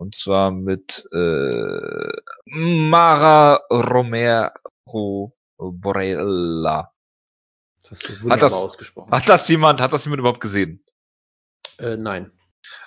Und 0.01 0.15
zwar 0.15 0.49
mit 0.49 1.07
äh, 1.11 2.11
Mara 2.45 3.57
Romero 3.69 5.37
Borella. 5.59 6.91
Das 7.83 7.91
hast 7.91 8.23
du 8.23 8.29
hat 8.31 8.41
das, 8.41 8.51
ausgesprochen. 8.51 9.11
Hat 9.11 9.29
das 9.29 9.47
jemand, 9.47 9.79
hat 9.79 9.93
das 9.93 10.03
jemand 10.05 10.21
überhaupt 10.21 10.41
gesehen? 10.41 10.83
Äh, 11.77 11.97
nein. 11.97 12.31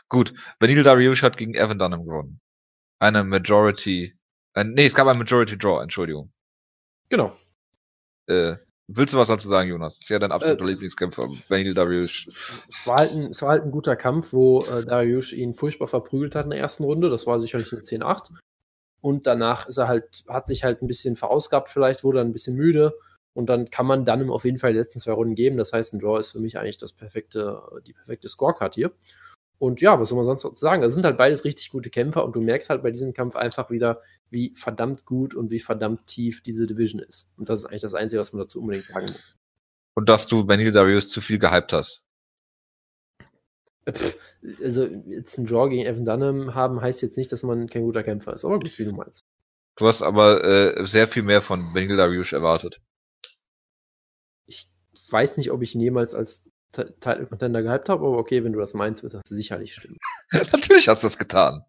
Gut, 0.09 0.35
Benil 0.59 0.83
Dariush 0.83 1.23
hat 1.23 1.37
gegen 1.37 1.55
Evan 1.55 1.79
Dunham 1.79 2.05
gewonnen. 2.05 2.41
Eine 2.99 3.23
Majority, 3.23 4.19
äh, 4.55 4.65
nee, 4.65 4.87
es 4.87 4.97
gab 4.97 5.07
ein 5.07 5.17
Majority 5.17 5.57
Draw, 5.57 5.85
Entschuldigung. 5.85 6.33
Genau. 7.11 7.39
Äh, 8.27 8.57
Willst 8.87 9.15
du 9.15 9.19
was 9.19 9.29
dazu 9.29 9.49
sagen, 9.49 9.71
Jonas? 9.71 9.95
Das 9.95 10.05
ist 10.05 10.09
ja 10.11 10.19
dein 10.19 10.33
absoluter 10.33 10.65
äh, 10.65 10.69
Lieblingskämpfer, 10.69 11.27
Benil 11.49 11.73
Dariush. 11.73 12.29
Es 12.29 12.87
war, 12.87 12.97
halt 12.97 13.13
ein, 13.13 13.31
es 13.31 13.41
war 13.41 13.51
halt 13.51 13.63
ein 13.63 13.71
guter 13.71 13.97
Kampf, 13.97 14.33
wo 14.33 14.63
äh, 14.65 14.85
Dariush 14.85 15.33
ihn 15.33 15.55
furchtbar 15.55 15.89
verprügelt 15.89 16.35
hat 16.35 16.45
in 16.45 16.51
der 16.51 16.61
ersten 16.61 16.85
Runde. 16.85 17.09
Das 17.09 17.27
war 17.27 17.41
sicherlich 17.41 17.73
eine 17.73 17.81
10-8. 17.81 18.31
Und 19.01 19.27
danach 19.27 19.67
ist 19.69 19.79
er 19.79 19.89
halt, 19.89 20.25
hat 20.29 20.47
sich 20.47 20.65
halt 20.65 20.83
ein 20.83 20.87
bisschen 20.87 21.17
verausgabt, 21.17 21.71
vielleicht 21.71 22.05
wurde 22.05 22.19
er 22.19 22.25
ein 22.25 22.33
bisschen 22.33 22.57
müde. 22.57 22.95
Und 23.33 23.49
dann 23.49 23.71
kann 23.71 23.87
man 23.87 24.05
dann 24.05 24.31
auf 24.31 24.45
jeden 24.45 24.59
Fall 24.59 24.73
die 24.73 24.79
letzten 24.79 25.01
zwei 25.01 25.13
Runden 25.13 25.35
geben. 25.35 25.57
Das 25.57 25.73
heißt, 25.73 25.95
ein 25.95 25.99
Draw 25.99 26.21
ist 26.21 26.33
für 26.33 26.41
mich 26.41 26.59
eigentlich 26.59 26.79
das 26.79 26.93
perfekte, 26.93 27.63
die 27.87 27.95
perfekte 27.95 28.29
Scorecard 28.29 28.75
hier. 28.75 28.93
Und 29.59 29.81
ja, 29.81 29.99
was 29.99 30.11
soll 30.11 30.23
man 30.23 30.39
sonst 30.39 30.59
sagen? 30.59 30.83
Es 30.83 30.95
sind 30.95 31.05
halt 31.05 31.17
beides 31.17 31.45
richtig 31.45 31.71
gute 31.71 31.91
Kämpfer 31.91 32.25
und 32.25 32.37
du 32.37 32.41
merkst 32.41 32.71
halt 32.71 32.83
bei 32.83 32.91
diesem 32.91 33.15
Kampf 33.15 33.35
einfach 33.35 33.71
wieder, 33.71 34.03
wie 34.35 34.53
verdammt 34.55 35.07
gut 35.07 35.35
und 35.35 35.51
wie 35.51 35.61
verdammt 35.61 36.07
tief 36.07 36.43
diese 36.43 36.67
Division 36.67 37.01
ist. 37.01 37.29
Und 37.39 37.49
das 37.49 37.61
ist 37.61 37.67
eigentlich 37.67 37.81
das 37.81 37.95
Einzige, 37.95 38.21
was 38.21 38.33
man 38.33 38.43
dazu 38.43 38.61
unbedingt 38.61 38.87
sagen 38.87 39.07
muss. 39.09 39.37
Und 39.95 40.09
dass 40.09 40.27
du 40.27 40.45
Benil 40.45 40.73
Darius 40.73 41.09
zu 41.09 41.21
viel 41.21 41.39
gehypt 41.39 41.73
hast. 41.73 42.03
Pff, 43.89 44.19
also 44.63 44.85
jetzt 44.85 45.39
ein 45.39 45.47
Draw 45.47 45.69
gegen 45.71 45.87
Evan 45.87 46.05
Dunham 46.05 46.55
haben, 46.55 46.81
heißt 46.81 47.01
jetzt 47.03 47.17
nicht, 47.17 47.31
dass 47.31 47.45
man 47.45 47.69
kein 47.69 47.85
guter 47.85 48.03
Kämpfer 48.03 48.35
ist. 48.35 48.45
Aber 48.45 48.59
gut, 48.59 48.77
wie 48.79 48.85
du 48.85 48.93
meinst. 48.93 49.21
Du 49.77 49.87
hast 49.87 50.03
aber 50.03 50.45
äh, 50.45 50.87
sehr 50.87 51.07
viel 51.07 51.23
mehr 51.23 51.41
von 51.41 51.73
Benil 51.73 51.97
Darius 51.97 52.33
erwartet. 52.33 52.81
Ich 54.47 54.69
weiß 55.11 55.37
nicht, 55.37 55.53
ob 55.53 55.63
ich 55.63 55.75
ihn 55.75 55.81
jemals 55.81 56.15
als 56.15 56.43
Title 56.73 57.27
Contender 57.27 57.63
gehypt 57.63 57.89
habe, 57.89 58.05
aber 58.05 58.19
okay, 58.19 58.43
wenn 58.43 58.53
du 58.53 58.59
das 58.59 58.75
meinst, 58.75 59.05
wird 59.05 59.15
das 59.15 59.23
sicherlich 59.27 59.75
stimmen. 59.75 59.99
Natürlich 60.33 60.89
hast 60.89 61.05
du 61.05 61.07
das 61.07 61.19
getan. 61.19 61.65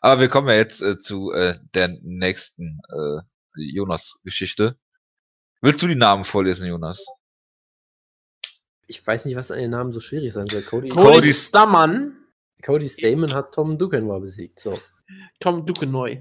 Aber 0.00 0.20
wir 0.20 0.28
kommen 0.28 0.48
ja 0.48 0.54
jetzt 0.54 0.80
äh, 0.82 0.96
zu 0.96 1.32
äh, 1.32 1.58
der 1.74 1.88
nächsten 2.02 2.80
äh, 2.88 3.20
Jonas-Geschichte. 3.56 4.76
Willst 5.60 5.82
du 5.82 5.86
die 5.88 5.96
Namen 5.96 6.24
vorlesen, 6.24 6.66
Jonas? 6.68 7.04
Ich 8.86 9.04
weiß 9.06 9.24
nicht, 9.26 9.36
was 9.36 9.50
an 9.50 9.58
den 9.58 9.70
Namen 9.70 9.92
so 9.92 10.00
schwierig 10.00 10.32
sein 10.32 10.46
soll. 10.46 10.62
Cody, 10.62 10.88
Cody, 10.88 11.16
Cody- 11.16 11.34
Stammann, 11.34 12.16
Cody 12.64 12.88
Stamen 12.88 13.34
hat 13.34 13.52
Tom 13.54 13.76
Duquesnoy 13.76 14.20
besiegt. 14.20 14.60
So. 14.60 14.78
Tom 15.40 15.66
Duquesnoy. 15.66 16.20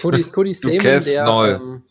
Cody, 0.00 0.22
Cody 0.32 0.54
Stamen, 0.54 1.04
der. 1.04 1.24
neu. 1.24 1.50
Ähm, 1.52 1.82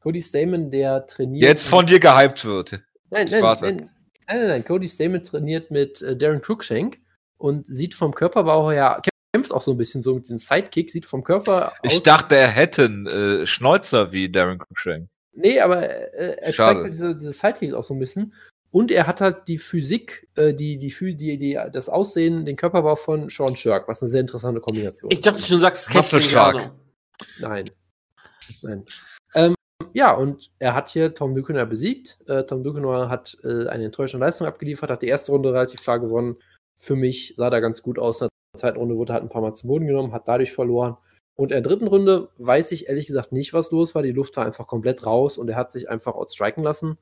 Cody 0.00 0.22
Stamen, 0.22 0.70
der 0.70 1.06
trainiert. 1.06 1.44
Jetzt 1.44 1.68
von 1.68 1.86
dir 1.86 2.00
gehypt 2.00 2.44
wird. 2.44 2.72
Nein, 3.10 3.26
nein, 3.30 3.42
nein, 3.42 3.58
nein, 3.60 3.90
nein, 4.26 4.48
nein. 4.48 4.64
Cody 4.64 4.88
Stamen 4.88 5.22
trainiert 5.22 5.70
mit 5.70 6.00
äh, 6.02 6.16
Darren 6.16 6.40
Cruikshank 6.40 6.98
und 7.36 7.66
sieht 7.66 7.94
vom 7.94 8.14
Körperbau 8.14 8.70
her, 8.70 9.02
kämpft 9.32 9.52
auch 9.52 9.62
so 9.62 9.70
ein 9.70 9.78
bisschen 9.78 10.02
so 10.02 10.14
mit 10.14 10.28
den 10.28 10.38
Sidekick, 10.38 10.90
sieht 10.90 11.06
vom 11.06 11.24
Körper 11.24 11.72
Ich 11.82 11.96
aus. 11.96 12.02
dachte, 12.02 12.36
er 12.36 12.48
hätte 12.48 12.84
einen 12.84 13.06
äh, 13.06 13.46
Schnäuzer 13.46 14.12
wie 14.12 14.30
Darren 14.30 14.58
Cruikshank. 14.58 15.08
Nee, 15.34 15.60
aber 15.60 15.82
äh, 15.88 16.36
er 16.40 16.52
Schade. 16.52 16.74
zeigt 16.74 16.82
halt 16.82 16.92
diese, 16.92 17.16
diese 17.16 17.32
Sidekicks 17.32 17.74
auch 17.74 17.84
so 17.84 17.94
ein 17.94 17.98
bisschen. 17.98 18.34
Und 18.70 18.90
er 18.90 19.06
hat 19.06 19.20
halt 19.20 19.48
die 19.48 19.58
Physik, 19.58 20.28
äh, 20.34 20.54
die, 20.54 20.78
die, 20.78 20.94
die, 21.16 21.38
die, 21.38 21.58
das 21.72 21.88
Aussehen, 21.88 22.44
den 22.44 22.56
Körperbau 22.56 22.96
von 22.96 23.28
Sean 23.28 23.56
Shirk, 23.56 23.88
was 23.88 24.02
eine 24.02 24.10
sehr 24.10 24.20
interessante 24.20 24.60
Kombination 24.60 25.10
Ich 25.10 25.20
dachte 25.20 25.42
schon, 25.42 25.56
du 25.56 25.62
sagst 25.62 25.90
Kätzchen 25.90 26.22
Shark? 26.22 26.70
Nein. 27.38 27.70
Nein. 28.62 28.84
Ähm, 29.34 29.54
ja, 29.94 30.12
und 30.12 30.50
er 30.58 30.74
hat 30.74 30.90
hier 30.90 31.14
Tom 31.14 31.34
Duquesnoy 31.34 31.66
besiegt. 31.66 32.18
Äh, 32.26 32.44
Tom 32.44 32.62
Duquesnoy 32.62 33.08
hat 33.08 33.36
äh, 33.44 33.68
eine 33.68 33.86
enttäuschende 33.86 34.24
Leistung 34.24 34.46
abgeliefert, 34.46 34.90
hat 34.90 35.02
die 35.02 35.08
erste 35.08 35.32
Runde 35.32 35.52
relativ 35.52 35.82
klar 35.82 36.00
gewonnen. 36.00 36.36
Für 36.76 36.96
mich 36.96 37.34
sah 37.36 37.50
da 37.50 37.60
ganz 37.60 37.82
gut 37.82 37.98
aus. 37.98 38.26
In 38.54 38.58
der 38.58 38.68
zweiten 38.68 38.80
Runde 38.80 38.96
wurde 38.96 39.12
er 39.12 39.14
halt 39.14 39.22
ein 39.22 39.30
paar 39.30 39.40
Mal 39.40 39.54
zu 39.54 39.66
Boden 39.66 39.86
genommen, 39.86 40.12
hat 40.12 40.28
dadurch 40.28 40.52
verloren. 40.52 40.98
Und 41.36 41.52
in 41.52 41.62
der 41.62 41.62
dritten 41.62 41.86
Runde 41.86 42.28
weiß 42.36 42.72
ich 42.72 42.86
ehrlich 42.86 43.06
gesagt 43.06 43.32
nicht, 43.32 43.54
was 43.54 43.70
los 43.70 43.94
war. 43.94 44.02
Die 44.02 44.10
Luft 44.10 44.36
war 44.36 44.44
einfach 44.44 44.66
komplett 44.66 45.06
raus 45.06 45.38
und 45.38 45.48
er 45.48 45.56
hat 45.56 45.72
sich 45.72 45.88
einfach 45.88 46.12
outstriken 46.14 46.62
lassen. 46.62 46.98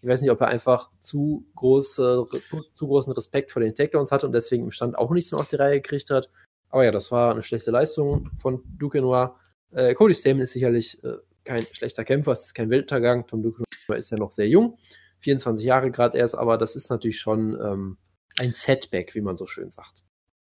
Ich 0.00 0.08
weiß 0.08 0.22
nicht, 0.22 0.30
ob 0.30 0.40
er 0.40 0.48
einfach 0.48 0.90
zu, 1.00 1.44
große, 1.56 2.26
zu 2.74 2.86
großen 2.86 3.12
Respekt 3.12 3.52
vor 3.52 3.60
den 3.60 3.74
Takedowns 3.74 4.12
hatte 4.12 4.24
und 4.24 4.32
deswegen 4.32 4.64
im 4.64 4.70
Stand 4.70 4.96
auch 4.96 5.10
nichts 5.10 5.30
mehr 5.30 5.42
auf 5.42 5.48
die 5.48 5.56
Reihe 5.56 5.82
gekriegt 5.82 6.08
hat. 6.08 6.30
Aber 6.70 6.86
ja, 6.86 6.90
das 6.90 7.12
war 7.12 7.32
eine 7.32 7.42
schlechte 7.42 7.70
Leistung 7.70 8.30
von 8.38 8.62
Duquesnoy. 8.78 9.28
Äh, 9.72 9.92
Cody 9.92 10.14
Stamen 10.14 10.40
ist 10.40 10.52
sicherlich 10.52 11.04
äh, 11.04 11.18
kein 11.44 11.60
schlechter 11.72 12.06
Kämpfer, 12.06 12.32
es 12.32 12.46
ist 12.46 12.54
kein 12.54 12.70
Weltuntergang. 12.70 13.26
Tom 13.26 13.42
Duquesnoy 13.42 13.98
ist 13.98 14.10
ja 14.10 14.16
noch 14.16 14.30
sehr 14.30 14.48
jung, 14.48 14.78
24 15.20 15.66
Jahre 15.66 15.90
gerade 15.90 16.16
erst, 16.16 16.34
aber 16.34 16.56
das 16.56 16.76
ist 16.76 16.88
natürlich 16.88 17.20
schon 17.20 17.60
ähm, 17.60 17.98
ein 18.38 18.54
Setback, 18.54 19.14
wie 19.14 19.20
man 19.20 19.36
so 19.36 19.46
schön 19.46 19.70
sagt. 19.70 20.02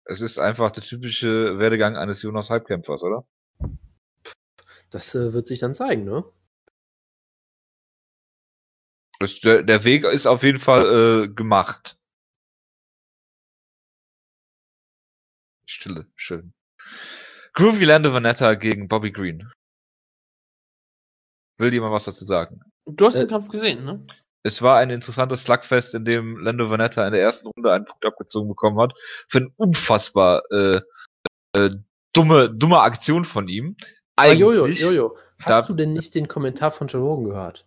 Es 0.06 0.22
ist 0.22 0.38
einfach 0.38 0.72
der 0.72 0.84
typische 0.84 1.58
Werdegang 1.58 1.98
eines 1.98 2.22
Jonas 2.22 2.50
Halbkämpfers, 2.50 3.02
oder? 3.04 3.28
Das 4.92 5.16
äh, 5.16 5.34
wird 5.34 5.48
sich 5.48 5.60
dann 5.60 5.74
zeigen, 5.74 6.06
ne? 6.06 6.24
Das, 9.20 9.40
der, 9.40 9.64
der 9.64 9.84
Weg 9.84 10.04
ist 10.04 10.28
auf 10.28 10.44
jeden 10.44 10.60
Fall 10.60 11.24
äh, 11.24 11.28
gemacht. 11.34 11.98
Stille, 15.68 16.08
schön. 16.16 16.54
Groovy 17.54 17.86
Lando 17.86 18.14
Vanetta 18.14 18.54
gegen 18.56 18.88
Bobby 18.88 19.12
Green. 19.12 19.52
Will 21.58 21.74
jemand 21.74 21.94
was 21.94 22.06
dazu 22.06 22.26
sagen? 22.26 22.62
Du 22.86 23.06
hast 23.06 23.16
Äh, 23.16 23.20
den 23.22 23.30
Kampf 23.30 23.48
gesehen, 23.48 23.86
ne? 23.86 24.06
Es 24.46 24.62
war 24.62 24.78
ein 24.78 24.92
interessantes 24.92 25.42
Slugfest, 25.42 25.96
in 25.96 26.06
dem 26.06 26.38
Lando 26.38 26.70
Vanetta 26.70 27.04
in 27.08 27.14
der 27.14 27.22
ersten 27.22 27.48
Runde 27.48 27.72
einen 27.74 27.86
Punkt 27.86 28.06
abgezogen 28.06 28.48
bekommen 28.48 28.80
hat. 28.80 28.94
Für 29.28 29.40
eine 29.40 29.50
unfassbar 29.56 30.44
äh, 30.52 30.82
äh, 31.54 31.72
dumme, 32.14 32.52
dumme 32.52 32.82
Aktion 32.82 33.26
von 33.26 33.48
ihm. 33.48 33.76
Aber 34.16 34.34
Jojo, 34.34 34.66
Eigentlich. 34.66 34.82
Jojo, 34.82 35.18
hast 35.40 35.50
da- 35.50 35.62
du 35.64 35.74
denn 35.74 35.94
nicht 35.94 36.14
den 36.14 36.28
Kommentar 36.28 36.72
von 36.72 36.86
Joe 36.86 37.02
Rogan 37.02 37.26
gehört? 37.26 37.66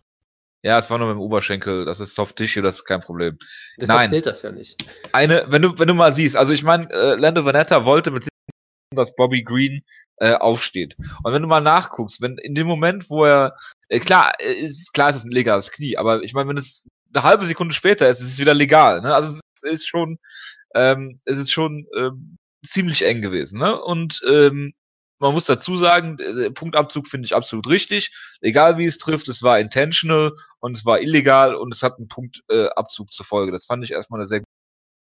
Ja, 0.63 0.77
es 0.77 0.89
war 0.89 0.97
nur 0.97 1.07
mit 1.07 1.15
dem 1.15 1.21
Oberschenkel. 1.21 1.83
Das 1.83 1.99
ist 1.99 2.15
Soft 2.15 2.37
Tissue, 2.37 2.63
das 2.63 2.75
ist 2.75 2.85
kein 2.85 3.01
Problem. 3.01 3.37
Deshalb 3.77 3.99
Nein. 3.99 4.09
zählt 4.09 4.25
das 4.25 4.41
ja 4.41 4.51
nicht. 4.51 4.81
eine, 5.11 5.45
wenn 5.49 5.61
du, 5.61 5.77
wenn 5.77 5.87
du 5.89 5.93
mal 5.93 6.13
siehst, 6.13 6.37
also 6.37 6.53
ich 6.53 6.63
meine, 6.63 6.89
äh, 6.91 7.15
Lando 7.15 7.43
Vanetta 7.43 7.83
wollte 7.83 8.11
mit 8.11 8.23
dass 8.95 9.15
Bobby 9.15 9.43
Green 9.43 9.83
äh, 10.17 10.33
aufsteht. 10.33 10.95
Und 11.23 11.33
wenn 11.33 11.41
du 11.41 11.47
mal 11.47 11.61
nachguckst, 11.61 12.21
wenn 12.21 12.37
in 12.37 12.55
dem 12.55 12.67
Moment, 12.67 13.09
wo 13.09 13.25
er, 13.25 13.55
äh, 13.87 13.99
klar, 13.99 14.33
äh, 14.39 14.53
ist, 14.53 14.93
klar 14.93 15.09
ist 15.09 15.17
es 15.17 15.25
ein 15.25 15.31
legales 15.31 15.71
Knie, 15.71 15.97
aber 15.97 16.23
ich 16.23 16.33
meine, 16.33 16.49
wenn 16.49 16.57
es 16.57 16.87
eine 17.13 17.23
halbe 17.23 17.45
Sekunde 17.45 17.73
später 17.73 18.09
ist, 18.09 18.19
ist 18.19 18.33
es 18.33 18.39
wieder 18.39 18.53
legal. 18.53 19.01
Ne? 19.01 19.13
Also 19.13 19.39
es 19.55 19.63
ist 19.63 19.87
schon, 19.87 20.19
ähm, 20.75 21.19
es 21.25 21.37
ist 21.37 21.51
schon 21.51 21.87
ähm, 21.95 22.37
ziemlich 22.65 23.05
eng 23.05 23.21
gewesen. 23.21 23.59
Ne? 23.59 23.79
Und 23.79 24.21
ähm, 24.27 24.73
man 25.19 25.33
muss 25.33 25.45
dazu 25.45 25.75
sagen, 25.75 26.17
Punktabzug 26.53 27.07
finde 27.07 27.25
ich 27.25 27.35
absolut 27.35 27.67
richtig. 27.67 28.15
Egal 28.41 28.77
wie 28.77 28.85
es 28.85 28.97
trifft, 28.97 29.27
es 29.27 29.43
war 29.43 29.59
intentional 29.59 30.31
und 30.59 30.77
es 30.77 30.85
war 30.85 31.01
illegal 31.01 31.55
und 31.55 31.73
es 31.73 31.83
hat 31.83 31.97
einen 31.97 32.07
Punktabzug 32.07 33.07
äh, 33.07 33.11
zur 33.11 33.25
Folge. 33.25 33.51
Das 33.51 33.65
fand 33.65 33.83
ich 33.83 33.91
erstmal 33.91 34.21
eine 34.21 34.27
sehr 34.27 34.43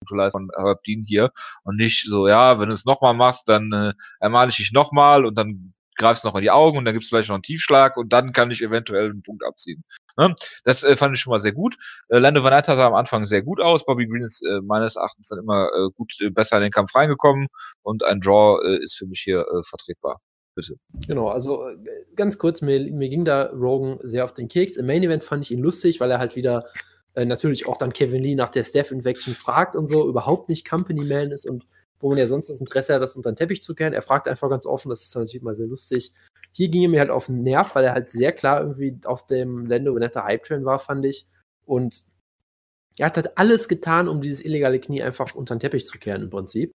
gute 0.04 0.16
Leistung 0.16 0.50
von 0.54 0.66
Herb 0.66 0.82
hier 0.84 1.32
und 1.64 1.78
nicht 1.78 2.06
so, 2.08 2.28
ja, 2.28 2.60
wenn 2.60 2.70
du 2.70 2.76
es 2.76 2.86
nochmal 2.86 3.14
machst, 3.14 3.50
dann 3.50 3.72
äh, 3.74 3.94
ermahne 4.20 4.52
ich 4.52 4.58
dich 4.58 4.72
nochmal 4.72 5.26
und 5.26 5.38
dann 5.38 5.74
greifst 5.96 6.26
noch 6.26 6.36
in 6.36 6.42
die 6.42 6.52
Augen 6.52 6.78
und 6.78 6.86
dann 6.86 6.94
gibt's 6.94 7.10
vielleicht 7.10 7.30
noch 7.30 7.36
einen 7.36 7.44
Tiefschlag 7.44 7.98
und 7.98 8.12
dann 8.14 8.34
kann 8.34 8.52
ich 8.52 8.62
eventuell 8.62 9.10
einen 9.10 9.22
Punkt 9.22 9.44
abziehen. 9.46 9.84
Ne? 10.18 10.34
Das 10.64 10.84
äh, 10.84 10.96
fand 10.96 11.16
ich 11.16 11.22
schon 11.22 11.32
mal 11.32 11.40
sehr 11.40 11.54
gut. 11.54 11.76
Äh, 12.10 12.20
Lando 12.20 12.44
Vanetta 12.44 12.76
sah 12.76 12.88
am 12.88 12.96
Anfang 12.96 13.26
sehr 13.26 13.42
gut 13.42 13.60
aus. 13.62 13.86
Bobby 13.86 14.08
Green 14.08 14.24
ist 14.24 14.44
äh, 14.44 14.62
meines 14.62 14.96
Erachtens 14.96 15.28
dann 15.28 15.40
immer 15.40 15.68
äh, 15.68 15.90
gut 15.96 16.14
äh, 16.22 16.30
besser 16.30 16.58
in 16.58 16.64
den 16.64 16.72
Kampf 16.72 16.96
reingekommen 16.96 17.48
und 17.82 18.04
ein 18.04 18.22
Draw 18.22 18.60
äh, 18.64 18.84
ist 18.84 18.96
für 18.96 19.06
mich 19.06 19.22
hier 19.24 19.42
äh, 19.42 19.64
vertretbar. 19.64 20.20
Bitte. 20.56 20.76
Genau, 21.08 21.30
also 21.30 21.68
äh, 21.68 21.78
ganz 22.16 22.38
kurz, 22.38 22.62
mir, 22.62 22.80
mir 22.92 23.10
ging 23.10 23.26
da 23.26 23.46
Rogan 23.48 23.98
sehr 24.04 24.24
auf 24.24 24.34
den 24.34 24.48
Keks. 24.48 24.78
Im 24.78 24.86
Main 24.86 25.02
Event 25.02 25.24
fand 25.24 25.46
ich 25.46 25.52
ihn 25.52 25.64
lustig, 25.64 26.00
weil 26.00 26.12
er 26.12 26.20
halt 26.20 26.36
wieder 26.36 26.66
äh, 27.16 27.26
natürlich 27.26 27.68
auch 27.68 27.78
dann 27.78 27.94
Kevin 27.94 28.24
Lee 28.24 28.36
nach 28.36 28.50
der 28.50 28.64
Steph 28.64 28.92
Infection 28.92 29.34
fragt 29.34 29.76
und 29.76 29.88
so, 29.88 30.08
überhaupt 30.08 30.50
nicht 30.50 30.68
Company 30.68 31.06
Man 31.06 31.32
ist 31.32 31.50
und 31.50 31.66
wo 32.00 32.10
man 32.10 32.18
ja 32.18 32.28
sonst 32.28 32.50
das 32.50 32.60
Interesse 32.60 32.94
hat, 32.94 33.02
das 33.02 33.16
unter 33.16 33.32
den 33.32 33.38
Teppich 33.38 33.64
zu 33.64 33.76
kehren. 33.76 33.94
Er 33.94 34.02
fragt 34.02 34.28
einfach 34.28 34.50
ganz 34.50 34.66
offen, 34.66 34.90
das 34.90 35.04
ist 35.04 35.16
dann 35.16 35.24
natürlich 35.24 35.42
mal 35.42 35.56
sehr 35.56 35.68
lustig. 35.68 36.12
Hier 36.52 36.68
ging 36.68 36.84
er 36.84 36.90
mir 36.90 37.00
halt 37.00 37.10
auf 37.10 37.28
den 37.28 37.44
Nerv, 37.44 37.74
weil 37.76 37.86
er 37.86 37.94
halt 37.94 38.12
sehr 38.12 38.34
klar 38.34 38.60
irgendwie 38.60 39.00
auf 39.06 39.26
dem 39.26 39.66
Lando 39.68 39.96
Veneta 39.96 40.26
Hype 40.26 40.44
Train 40.44 40.66
war, 40.66 40.80
fand 40.80 41.06
ich. 41.06 41.26
Und 41.66 42.04
er 42.98 43.06
hat 43.06 43.16
halt 43.16 43.38
alles 43.38 43.70
getan, 43.70 44.10
um 44.10 44.20
dieses 44.20 44.44
illegale 44.44 44.80
Knie 44.80 45.02
einfach 45.02 45.34
unter 45.34 45.56
den 45.56 45.62
Teppich 45.62 45.88
zu 45.88 45.98
kehren 45.98 46.24
im 46.24 46.30
Prinzip. 46.30 46.74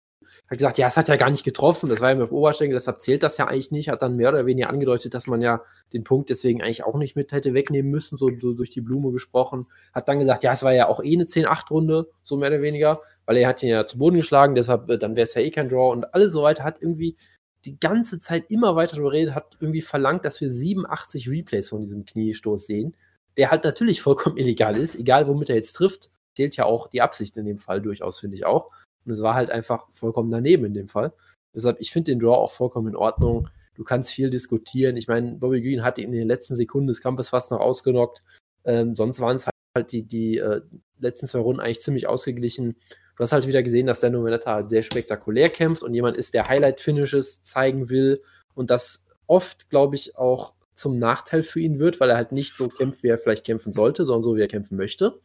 Hat 0.49 0.59
gesagt, 0.59 0.79
ja, 0.79 0.87
es 0.87 0.97
hat 0.97 1.09
ja 1.09 1.17
gar 1.17 1.31
nicht 1.31 1.45
getroffen, 1.45 1.89
das 1.89 2.01
war 2.01 2.11
ja 2.11 2.15
mit 2.15 2.31
dem 2.31 2.35
Oberschenkel, 2.35 2.75
deshalb 2.75 3.01
zählt 3.01 3.23
das 3.23 3.37
ja 3.37 3.47
eigentlich 3.47 3.71
nicht. 3.71 3.89
Hat 3.91 4.03
dann 4.03 4.17
mehr 4.17 4.31
oder 4.31 4.47
weniger 4.47 4.71
angedeutet, 4.71 5.15
dass 5.15 5.27
man 5.27 5.41
ja 5.41 5.63
den 5.93 6.05
Punkt 6.05 6.31
deswegen 6.31 6.63
eigentlich 6.63 6.85
auch 6.85 6.97
nicht 6.97 7.17
mit 7.17 7.33
hätte 7.33 7.55
wegnehmen 7.55 7.91
müssen, 7.91 8.17
so, 8.17 8.31
so 8.41 8.53
durch 8.53 8.71
die 8.71 8.81
Blume 8.81 9.13
gesprochen. 9.13 9.67
Hat 9.93 10.09
dann 10.09 10.19
gesagt, 10.19 10.45
ja, 10.45 10.53
es 10.53 10.63
war 10.63 10.73
ja 10.73 10.89
auch 10.89 11.03
eh 11.03 11.15
eine 11.15 11.25
10-8-Runde, 11.25 12.09
so 12.23 12.37
mehr 12.37 12.49
oder 12.49 12.63
weniger, 12.63 13.01
weil 13.27 13.37
er 13.37 13.49
hat 13.49 13.63
ihn 13.63 13.69
ja 13.69 13.87
zu 13.87 13.99
Boden 13.99 14.17
geschlagen, 14.17 14.55
deshalb, 14.55 14.89
äh, 14.91 14.99
dann 14.99 15.17
wäre 15.17 15.25
es 15.25 15.35
ja 15.35 15.43
eh 15.43 15.51
kein 15.51 15.69
Draw 15.69 15.93
und 15.93 16.15
alles 16.15 16.33
so 16.33 16.43
weiter. 16.43 16.65
Hat 16.65 16.81
irgendwie 16.81 17.17
die 17.65 17.79
ganze 17.79 18.21
Zeit 18.21 18.51
immer 18.51 18.77
weiter 18.77 18.97
darüber 18.97 19.13
redet, 19.13 19.35
hat 19.35 19.57
irgendwie 19.61 19.83
verlangt, 19.83 20.25
dass 20.25 20.41
wir 20.41 20.51
87 20.51 21.29
Replays 21.29 21.69
von 21.69 21.83
diesem 21.83 22.05
Kniestoß 22.05 22.67
sehen, 22.67 22.97
der 23.37 23.51
halt 23.51 23.65
natürlich 23.65 24.01
vollkommen 24.01 24.37
illegal 24.39 24.77
ist, 24.77 24.97
egal 24.97 25.27
womit 25.29 25.51
er 25.51 25.57
jetzt 25.57 25.73
trifft, 25.75 26.11
zählt 26.35 26.57
ja 26.57 26.65
auch 26.65 26.89
die 26.89 27.03
Absicht 27.03 27.37
in 27.37 27.47
dem 27.47 27.59
Fall 27.59 27.81
durchaus, 27.83 28.21
finde 28.21 28.37
ich 28.37 28.47
auch. 28.47 28.71
Und 29.09 29.13
es 29.13 29.23
war 29.23 29.35
halt 29.35 29.51
einfach 29.51 29.87
vollkommen 29.91 30.31
daneben 30.31 30.67
in 30.67 30.75
dem 30.75 30.87
Fall. 30.87 31.15
Deshalb, 31.55 31.81
ich 31.81 31.91
finde 31.91 32.13
den 32.13 32.21
Draw 32.21 32.35
auch 32.35 32.53
vollkommen 32.53 32.89
in 32.89 32.97
Ordnung. 32.97 33.49
Du 33.75 33.85
kannst 33.85 34.11
viel 34.11 34.29
diskutieren. 34.29 34.99
Ich 34.99 35.09
meine, 35.09 35.37
Bobby 35.37 35.63
Green 35.63 35.83
hat 35.83 35.97
ihn 35.97 36.13
in 36.13 36.19
den 36.19 36.29
letzten 36.29 36.57
Sekunden 36.57 36.89
des 36.89 37.01
Kampfes 37.01 37.31
fast 37.31 37.51
noch 37.51 37.61
ausgenockt. 37.61 38.23
Ähm, 38.67 38.95
sonst 38.95 39.21
waren 39.21 39.37
es 39.37 39.47
halt 39.47 39.93
die, 39.93 40.03
die 40.03 40.37
äh, 40.37 40.61
letzten 40.99 41.27
zwei 41.27 41.39
Runden 41.39 41.63
eigentlich 41.63 41.81
ziemlich 41.81 42.07
ausgeglichen. 42.07 42.77
Du 43.17 43.23
hast 43.23 43.33
halt 43.33 43.47
wieder 43.47 43.63
gesehen, 43.63 43.87
dass 43.87 44.01
Dano 44.01 44.23
Veneta 44.23 44.57
halt 44.57 44.69
sehr 44.69 44.83
spektakulär 44.83 45.49
kämpft 45.49 45.83
und 45.83 45.95
jemand 45.95 46.19
ist, 46.19 46.35
der 46.35 46.49
Highlight-Finishes 46.49 47.43
zeigen 47.45 47.89
will 47.89 48.23
und 48.55 48.69
das 48.69 49.07
oft, 49.27 49.71
glaube 49.71 49.95
ich, 49.97 50.19
auch 50.19 50.53
zum 50.75 50.99
Nachteil 50.99 51.43
für 51.43 51.61
ihn 51.61 51.79
wird, 51.79 51.99
weil 51.99 52.11
er 52.11 52.17
halt 52.17 52.33
nicht 52.33 52.57
so 52.59 52.69
kämpft, 52.69 53.03
wie 53.03 53.09
er 53.09 53.19
vielleicht 53.19 53.47
kämpfen 53.47 53.73
sollte, 53.73 54.05
sondern 54.05 54.23
so, 54.23 54.37
wie 54.37 54.43
er 54.43 54.49
kämpfen 54.49 54.77
möchte. 54.77 55.19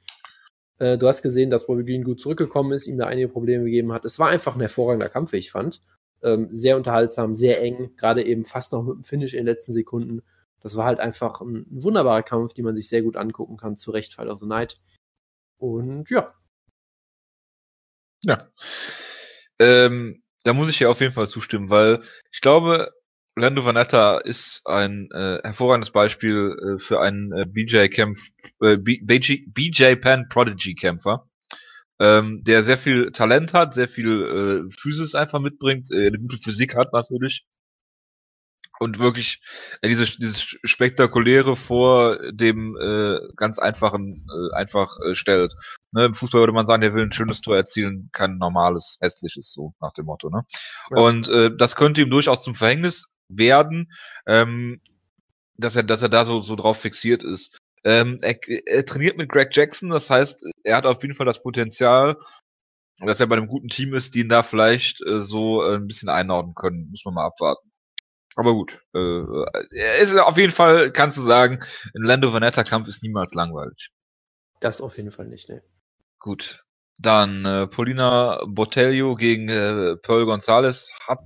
Äh, 0.80 0.98
du 0.98 1.08
hast 1.08 1.22
gesehen, 1.22 1.50
dass 1.50 1.68
Bobby 1.68 1.84
Green 1.84 2.04
gut 2.04 2.22
zurückgekommen 2.22 2.72
ist, 2.74 2.88
ihm 2.88 2.98
da 2.98 3.08
einige 3.08 3.30
Probleme 3.30 3.66
gegeben 3.66 3.94
hat. 3.94 4.06
Es 4.06 4.20
war 4.20 4.30
einfach 4.30 4.56
ein 4.56 4.62
hervorragender 4.62 5.10
Kampf, 5.10 5.32
wie 5.34 5.38
ich 5.38 5.52
fand. 5.52 5.82
Ähm, 6.22 6.48
sehr 6.52 6.78
unterhaltsam, 6.78 7.36
sehr 7.36 7.62
eng, 7.62 7.92
gerade 7.98 8.24
eben 8.24 8.46
fast 8.46 8.72
noch 8.72 8.84
mit 8.84 8.96
dem 8.96 9.04
Finish 9.04 9.34
in 9.34 9.40
den 9.40 9.48
letzten 9.48 9.74
Sekunden. 9.74 10.22
Das 10.62 10.76
war 10.78 10.86
halt 10.86 11.00
einfach 11.00 11.42
ein, 11.42 11.66
ein 11.70 11.84
wunderbarer 11.84 12.24
Kampf, 12.24 12.54
den 12.54 12.66
man 12.66 12.76
sich 12.76 12.88
sehr 12.88 13.02
gut 13.02 13.18
angucken 13.18 13.58
kann. 13.58 13.76
Zu 13.76 13.92
Recht 13.92 14.14
Fight 14.14 14.30
of 14.30 14.40
the 14.40 14.46
Night. 14.46 14.80
Und 15.58 16.10
ja, 16.10 16.34
Ja. 18.26 18.38
Ähm, 19.60 20.24
da 20.44 20.54
muss 20.54 20.70
ich 20.70 20.80
ja 20.80 20.90
auf 20.90 21.02
jeden 21.02 21.14
Fall 21.14 21.28
zustimmen, 21.28 21.70
weil 21.70 22.00
ich 22.32 22.42
glaube, 22.42 22.92
Lando 23.36 23.66
Vanetta 23.66 24.20
ist 24.20 24.62
ein 24.66 25.10
äh, 25.12 25.40
hervorragendes 25.44 25.92
Beispiel 25.92 26.56
äh, 26.78 26.80
für 26.80 27.02
einen 27.02 27.32
äh, 27.34 27.46
BJ-Kämpf, 27.48 28.20
äh, 28.62 28.78
B- 28.78 29.02
BJ, 29.04 29.46
BJ 29.48 29.96
Penn 29.96 30.28
Prodigy-Kämpfer, 30.30 31.28
ähm, 32.00 32.44
der 32.46 32.64
sehr 32.64 32.78
viel 32.78 33.12
Talent 33.12 33.54
hat, 33.54 33.74
sehr 33.74 33.90
viel 33.90 34.66
äh, 34.68 34.72
Physis 34.80 35.16
einfach 35.16 35.40
mitbringt, 35.40 35.90
äh, 35.92 36.08
eine 36.08 36.20
gute 36.20 36.38
Physik 36.38 36.76
hat 36.76 36.94
natürlich. 36.94 37.46
und 38.80 39.00
wirklich 39.00 39.42
äh, 39.82 39.88
diese, 39.88 40.06
dieses 40.06 40.42
spektakuläre 40.64 41.56
vor 41.56 42.18
dem 42.32 42.76
äh, 42.82 43.20
ganz 43.38 43.60
einfachen 43.60 44.26
äh, 44.30 44.56
einfach 44.56 44.90
äh, 45.06 45.16
stellt. 45.16 45.54
Ne, 45.94 46.06
Im 46.06 46.14
Fußball 46.14 46.42
würde 46.42 46.54
man 46.54 46.66
sagen, 46.66 46.82
der 46.82 46.94
will 46.94 47.04
ein 47.04 47.12
schönes 47.12 47.42
Tor 47.42 47.56
erzielen, 47.56 48.10
kein 48.12 48.38
normales, 48.38 48.98
hässliches, 49.00 49.54
so 49.54 49.74
nach 49.80 49.94
dem 49.94 50.06
Motto. 50.06 50.30
Ne? 50.30 50.42
Ja. 50.90 50.98
Und 50.98 51.30
äh, 51.30 51.56
das 51.56 51.76
könnte 51.76 52.02
ihm 52.02 52.10
durchaus 52.10 52.44
zum 52.44 52.56
Verhängnis 52.56 53.08
werden, 53.30 53.92
ähm, 54.26 54.82
dass 55.58 55.76
er, 55.76 55.84
dass 55.84 56.02
er 56.02 56.10
da 56.10 56.26
so, 56.26 56.42
so 56.42 56.56
drauf 56.56 56.80
fixiert 56.80 57.24
ist. 57.24 57.58
Ähm, 57.84 58.18
er, 58.22 58.38
er 58.48 58.86
trainiert 58.86 59.18
mit 59.18 59.30
Greg 59.30 59.56
Jackson, 59.56 59.90
das 59.90 60.10
heißt, 60.10 60.46
er 60.64 60.78
hat 60.78 60.86
auf 60.86 61.02
jeden 61.02 61.16
Fall 61.16 61.26
das 61.26 61.42
Potenzial, 61.42 62.18
dass 63.00 63.20
er 63.20 63.28
bei 63.28 63.36
einem 63.36 63.48
guten 63.48 63.68
Team 63.68 63.94
ist, 63.94 64.16
die 64.16 64.22
ihn 64.22 64.30
da 64.30 64.44
vielleicht 64.44 65.02
äh, 65.06 65.22
so 65.22 65.64
äh, 65.64 65.76
ein 65.76 65.88
bisschen 65.88 66.10
einordnen 66.10 66.56
können. 66.56 66.90
Muss 66.90 67.04
man 67.06 67.16
mal 67.16 67.26
abwarten. 67.26 67.70
Aber 68.36 68.54
gut, 68.54 68.82
äh, 68.96 69.24
er 69.76 69.98
ist 69.98 70.16
auf 70.18 70.38
jeden 70.38 70.54
Fall, 70.54 70.92
kannst 70.92 71.18
du 71.18 71.22
sagen, 71.22 71.60
ein 71.96 72.04
Lando 72.04 72.34
Vanetta 72.34 72.64
Kampf 72.64 72.88
ist 72.88 73.04
niemals 73.04 73.34
langweilig. 73.34 73.90
Das 74.60 74.82
auf 74.82 74.98
jeden 74.98 75.12
Fall 75.12 75.28
nicht, 75.28 75.50
ne. 75.50 75.62
Gut. 76.20 76.64
Dann 77.00 77.46
äh, 77.46 77.68
Polina 77.68 78.44
Botello 78.46 79.16
gegen 79.16 79.50
äh, 79.50 79.98
Pearl 79.98 80.26
Gonzalez 80.26 80.90
hab 81.08 81.26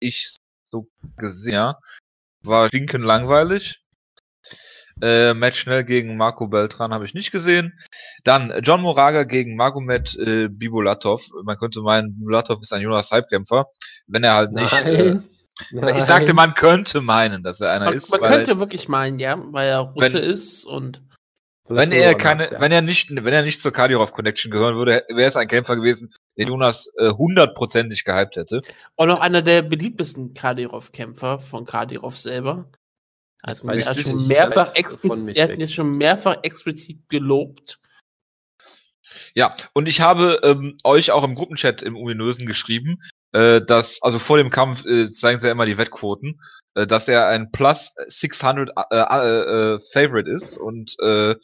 ich 0.00 0.36
so 0.72 0.88
gesehen, 1.18 1.52
ja. 1.52 1.78
War 2.42 2.68
stinken 2.68 3.02
langweilig. 3.02 3.78
Äh, 5.00 5.34
Match 5.34 5.58
schnell 5.58 5.84
gegen 5.84 6.16
Marco 6.16 6.48
Beltran 6.48 6.92
habe 6.92 7.04
ich 7.04 7.14
nicht 7.14 7.30
gesehen. 7.30 7.78
Dann 8.24 8.52
John 8.62 8.82
Moraga 8.82 9.22
gegen 9.24 9.56
Magomed 9.56 10.16
äh, 10.18 10.48
Bibulatov. 10.48 11.24
Man 11.44 11.56
könnte 11.56 11.80
meinen, 11.80 12.18
Bibulatov 12.18 12.60
ist 12.60 12.72
ein 12.72 12.82
Jonas 12.82 13.10
Hype-Kämpfer, 13.10 13.66
wenn 14.06 14.24
er 14.24 14.34
halt 14.34 14.52
nicht. 14.52 14.72
Äh, 14.72 15.18
ich 15.96 16.04
sagte, 16.04 16.34
man 16.34 16.54
könnte 16.54 17.00
meinen, 17.00 17.42
dass 17.42 17.60
er 17.60 17.72
einer 17.72 17.86
man, 17.86 17.94
ist. 17.94 18.10
Man 18.10 18.20
könnte 18.20 18.58
wirklich 18.58 18.88
meinen, 18.88 19.18
ja, 19.18 19.36
weil 19.52 19.68
er 19.68 19.80
Russe 19.80 20.14
wenn, 20.14 20.22
ist 20.22 20.64
und. 20.64 21.02
Wenn 21.74 21.92
er 21.92 22.14
keine, 22.14 22.50
ja. 22.50 22.60
wenn 22.60 22.72
er 22.72 22.82
nicht, 22.82 23.10
wenn 23.10 23.32
er 23.32 23.42
nicht 23.42 23.60
zur 23.60 23.72
Kardiorov 23.72 24.12
Connection 24.12 24.50
gehören 24.50 24.76
würde, 24.76 25.04
wäre 25.08 25.28
es 25.28 25.36
ein 25.36 25.48
Kämpfer 25.48 25.76
gewesen, 25.76 26.12
den 26.36 26.48
Jonas 26.48 26.92
hundertprozentig 26.98 28.02
äh, 28.06 28.12
gehypt 28.12 28.36
hätte. 28.36 28.62
Und 28.96 29.10
auch 29.10 29.20
einer 29.20 29.42
der 29.42 29.62
beliebtesten 29.62 30.34
Kardiorov-Kämpfer 30.34 31.40
von 31.40 31.64
Kardiorov 31.64 32.18
selber. 32.18 32.70
Also, 33.42 33.68
er, 33.68 33.86
hat 33.86 33.98
schon 33.98 34.28
mehrfach 34.28 34.74
explizit, 34.74 35.36
er 35.36 35.48
hat 35.48 35.58
jetzt 35.58 35.74
schon 35.74 35.96
mehrfach 35.96 36.36
explizit 36.42 37.08
gelobt. 37.08 37.80
Ja, 39.34 39.54
und 39.72 39.88
ich 39.88 40.00
habe 40.00 40.40
ähm, 40.42 40.76
euch 40.84 41.10
auch 41.10 41.24
im 41.24 41.34
Gruppenchat 41.34 41.82
im 41.82 41.96
Ominösen 41.96 42.46
geschrieben, 42.46 43.02
äh, 43.32 43.62
dass, 43.62 44.02
also 44.02 44.18
vor 44.18 44.38
dem 44.38 44.50
Kampf 44.50 44.84
äh, 44.84 45.10
zeigen 45.10 45.38
sie 45.38 45.46
ja 45.46 45.52
immer 45.52 45.64
die 45.64 45.78
Wettquoten, 45.78 46.40
äh, 46.74 46.86
dass 46.86 47.08
er 47.08 47.28
ein 47.28 47.50
Plus 47.50 47.92
600 48.06 48.70
äh, 48.70 48.96
äh, 48.96 49.74
äh, 49.74 49.78
Favorite 49.92 50.30
ist 50.30 50.56
und 50.56 50.96
äh, 51.00 51.34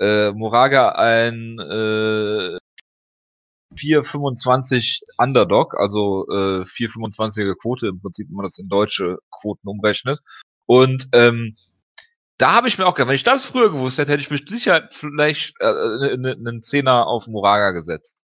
äh, 0.00 0.32
Moraga 0.32 0.90
ein 0.90 1.58
äh, 1.60 2.58
4,25 3.76 5.02
Underdog, 5.18 5.74
also 5.78 6.26
äh, 6.28 6.62
4,25er 6.62 7.56
Quote 7.56 7.88
im 7.88 8.00
Prinzip, 8.00 8.28
wenn 8.28 8.36
man 8.36 8.44
das 8.44 8.58
in 8.58 8.68
deutsche 8.68 9.18
Quoten 9.30 9.68
umrechnet. 9.68 10.20
Und 10.66 11.08
ähm, 11.12 11.56
da 12.38 12.54
habe 12.54 12.68
ich 12.68 12.78
mir 12.78 12.86
auch 12.86 12.94
gedacht, 12.94 13.08
wenn 13.08 13.16
ich 13.16 13.22
das 13.22 13.46
früher 13.46 13.70
gewusst 13.70 13.98
hätte, 13.98 14.12
hätte 14.12 14.22
ich 14.22 14.30
mich 14.30 14.44
sicher 14.46 14.88
vielleicht 14.92 15.54
äh, 15.60 15.66
einen 15.66 16.24
äh, 16.24 16.36
ne, 16.36 16.60
Zehner 16.60 17.06
auf 17.06 17.26
Moraga 17.26 17.72
gesetzt. 17.72 18.22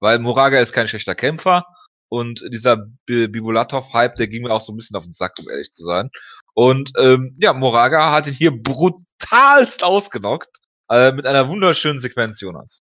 Weil 0.00 0.18
Moraga 0.18 0.60
ist 0.60 0.72
kein 0.72 0.88
schlechter 0.88 1.14
Kämpfer 1.14 1.64
und 2.12 2.44
dieser 2.52 2.88
Bibulatov-Hype, 3.06 4.16
der 4.16 4.28
ging 4.28 4.42
mir 4.42 4.50
auch 4.50 4.60
so 4.60 4.74
ein 4.74 4.76
bisschen 4.76 4.96
auf 4.96 5.04
den 5.04 5.14
Sack, 5.14 5.32
um 5.40 5.48
ehrlich 5.48 5.72
zu 5.72 5.82
sein. 5.82 6.10
Und 6.52 6.92
ähm, 6.98 7.32
ja, 7.40 7.54
Moraga 7.54 8.12
hat 8.12 8.26
ihn 8.26 8.34
hier 8.34 8.50
brutalst 8.50 9.82
ausgenockt 9.82 10.58
äh, 10.90 11.12
mit 11.12 11.24
einer 11.24 11.48
wunderschönen 11.48 12.00
Sequenz, 12.00 12.38
Jonas. 12.42 12.82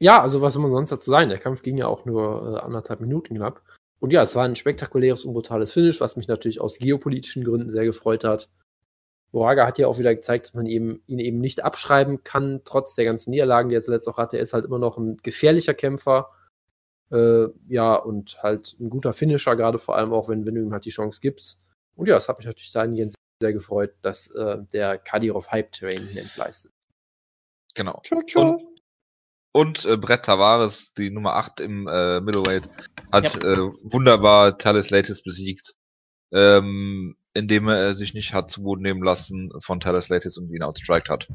Ja, 0.00 0.20
also 0.20 0.42
was 0.42 0.54
soll 0.54 0.64
man 0.64 0.72
sonst 0.72 0.90
dazu 0.90 1.12
sagen? 1.12 1.28
Der 1.28 1.38
Kampf 1.38 1.62
ging 1.62 1.76
ja 1.76 1.86
auch 1.86 2.04
nur 2.06 2.56
äh, 2.56 2.60
anderthalb 2.60 3.00
Minuten 3.00 3.36
knapp. 3.36 3.62
Und 4.00 4.12
ja, 4.12 4.20
es 4.20 4.34
war 4.34 4.44
ein 4.44 4.56
spektakuläres 4.56 5.24
und 5.24 5.32
brutales 5.32 5.72
Finish, 5.72 6.00
was 6.00 6.16
mich 6.16 6.26
natürlich 6.26 6.60
aus 6.60 6.78
geopolitischen 6.78 7.44
Gründen 7.44 7.70
sehr 7.70 7.84
gefreut 7.84 8.24
hat. 8.24 8.48
Moraga 9.30 9.64
hat 9.64 9.78
ja 9.78 9.86
auch 9.86 10.00
wieder 10.00 10.12
gezeigt, 10.12 10.46
dass 10.46 10.54
man 10.54 10.66
eben, 10.66 11.02
ihn 11.06 11.20
eben 11.20 11.38
nicht 11.38 11.62
abschreiben 11.62 12.24
kann, 12.24 12.62
trotz 12.64 12.96
der 12.96 13.04
ganzen 13.04 13.30
Niederlagen, 13.30 13.68
die 13.68 13.76
er 13.76 13.82
zuletzt 13.82 14.08
auch 14.08 14.16
hatte. 14.16 14.38
Er 14.38 14.42
ist 14.42 14.54
halt 14.54 14.64
immer 14.64 14.80
noch 14.80 14.98
ein 14.98 15.18
gefährlicher 15.18 15.74
Kämpfer. 15.74 16.30
Äh, 17.10 17.46
ja, 17.68 17.94
und 17.94 18.42
halt 18.42 18.76
ein 18.78 18.90
guter 18.90 19.12
Finisher, 19.12 19.56
gerade 19.56 19.78
vor 19.78 19.96
allem 19.96 20.12
auch, 20.12 20.28
wenn, 20.28 20.44
wenn 20.44 20.54
du 20.54 20.62
ihm 20.62 20.72
halt 20.72 20.84
die 20.84 20.90
Chance 20.90 21.20
gibst. 21.20 21.58
Und 21.94 22.06
ja, 22.08 22.16
es 22.16 22.28
hat 22.28 22.38
mich 22.38 22.46
natürlich 22.46 22.72
dahingehend 22.72 23.14
sehr 23.40 23.52
gefreut, 23.52 23.94
dass 24.02 24.28
äh, 24.30 24.58
der 24.72 24.98
Kadirov 24.98 25.50
Hype 25.50 25.72
Train 25.72 26.08
ihn 26.10 26.18
entgleistet. 26.18 26.72
Genau. 27.74 28.00
Ciao, 28.04 28.22
ciao. 28.22 28.50
Und 28.50 28.78
und 29.52 29.84
äh, 29.86 29.96
Brett 29.96 30.24
Tavares, 30.24 30.92
die 30.94 31.10
Nummer 31.10 31.34
8 31.34 31.60
im 31.60 31.88
äh, 31.88 32.20
Middleweight, 32.20 32.68
hat 33.10 33.42
ja. 33.42 33.54
äh, 33.54 33.72
wunderbar 33.82 34.58
Talis 34.58 34.90
Latis 34.90 35.22
besiegt, 35.22 35.74
ähm, 36.32 37.16
indem 37.34 37.68
er 37.68 37.94
sich 37.94 38.14
nicht 38.14 38.34
hat 38.34 38.50
zu 38.50 38.62
Boden 38.62 38.82
nehmen 38.82 39.02
lassen 39.02 39.50
von 39.60 39.80
Talis 39.80 40.08
Latis 40.10 40.36
und 40.36 40.52
ihn 40.52 40.62
outstriked 40.62 41.08
hat. 41.08 41.28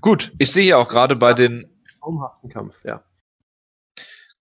Gut, 0.00 0.32
ich 0.38 0.52
sehe 0.52 0.64
hier 0.64 0.78
auch 0.78 0.88
gerade 0.88 1.16
bei 1.16 1.34
den 1.34 1.82
traumhaften 1.98 2.50
Kampf, 2.50 2.84
ja. 2.84 3.02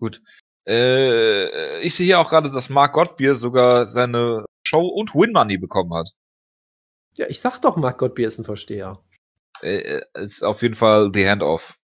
Gut. 0.02 0.22
Äh, 0.68 1.80
ich 1.80 1.96
sehe 1.96 2.06
hier 2.08 2.20
auch 2.20 2.30
gerade, 2.30 2.52
dass 2.52 2.70
Mark 2.70 2.94
Gottbier 2.94 3.36
sogar 3.36 3.86
seine 3.86 4.46
Show 4.68 4.86
und 4.86 5.16
Win 5.16 5.32
Money 5.32 5.58
bekommen 5.58 5.94
hat. 5.94 6.10
Ja, 7.16 7.28
ich 7.30 7.40
sag 7.40 7.62
doch, 7.62 7.78
Mark 7.78 7.98
Gottbier 7.98 8.28
ist 8.28 8.38
ein 8.38 8.44
Versteher 8.44 9.02
äh, 9.62 10.02
ist 10.16 10.44
auf 10.44 10.62
jeden 10.62 10.76
Fall 10.76 11.12
The 11.14 11.28
Handoff. 11.28 11.78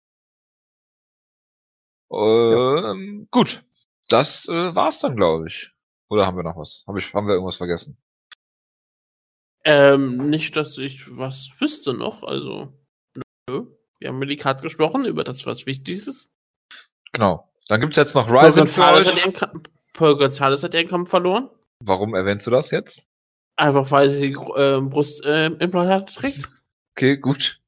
Ähm, 2.11 3.21
ja. 3.21 3.27
Gut, 3.31 3.65
das 4.09 4.49
äh, 4.49 4.75
war's 4.75 5.01
dann, 5.01 5.17
glaube 5.17 5.47
ich. 5.49 5.73
Oder 6.09 6.27
haben 6.27 6.37
wir 6.37 6.45
noch 6.45 6.57
was? 6.57 6.85
Hab 6.87 6.97
ich, 6.97 7.13
haben 7.15 7.27
wir 7.27 7.35
irgendwas 7.35 7.57
vergessen? 7.57 7.99
Ähm, 9.65 10.31
nicht, 10.31 10.57
dass 10.57 10.79
ich 10.79 11.17
was 11.17 11.51
wüsste 11.59 11.93
noch. 11.93 12.23
Also, 12.23 12.73
nö. 13.49 13.67
Wir 13.99 14.09
haben 14.09 14.19
mit 14.19 14.31
die 14.31 14.37
Karte 14.37 14.63
gesprochen 14.63 15.05
über 15.05 15.25
das, 15.25 15.47
was 15.47 15.67
wichtig 15.67 16.07
ist. 16.07 16.31
Genau. 17.13 17.51
Dann 17.69 17.81
gibt's 17.81 17.97
jetzt 17.97 18.15
noch 18.15 18.31
Ryzen 18.31 18.69
Paul 19.93 20.19
Gonzalez 20.19 20.63
hat 20.63 20.75
ihren 20.75 20.89
Kampf 20.89 21.11
verloren. 21.11 21.49
Warum 21.81 22.15
erwähnst 22.15 22.47
du 22.47 22.51
das 22.51 22.71
jetzt? 22.71 23.07
Einfach 23.57 23.91
weil 23.91 24.11
sie 24.11 24.33
äh, 24.33 24.81
Brustimplantate 24.81 26.13
äh, 26.13 26.15
trägt. 26.15 26.49
Okay, 26.95 27.17
gut 27.17 27.61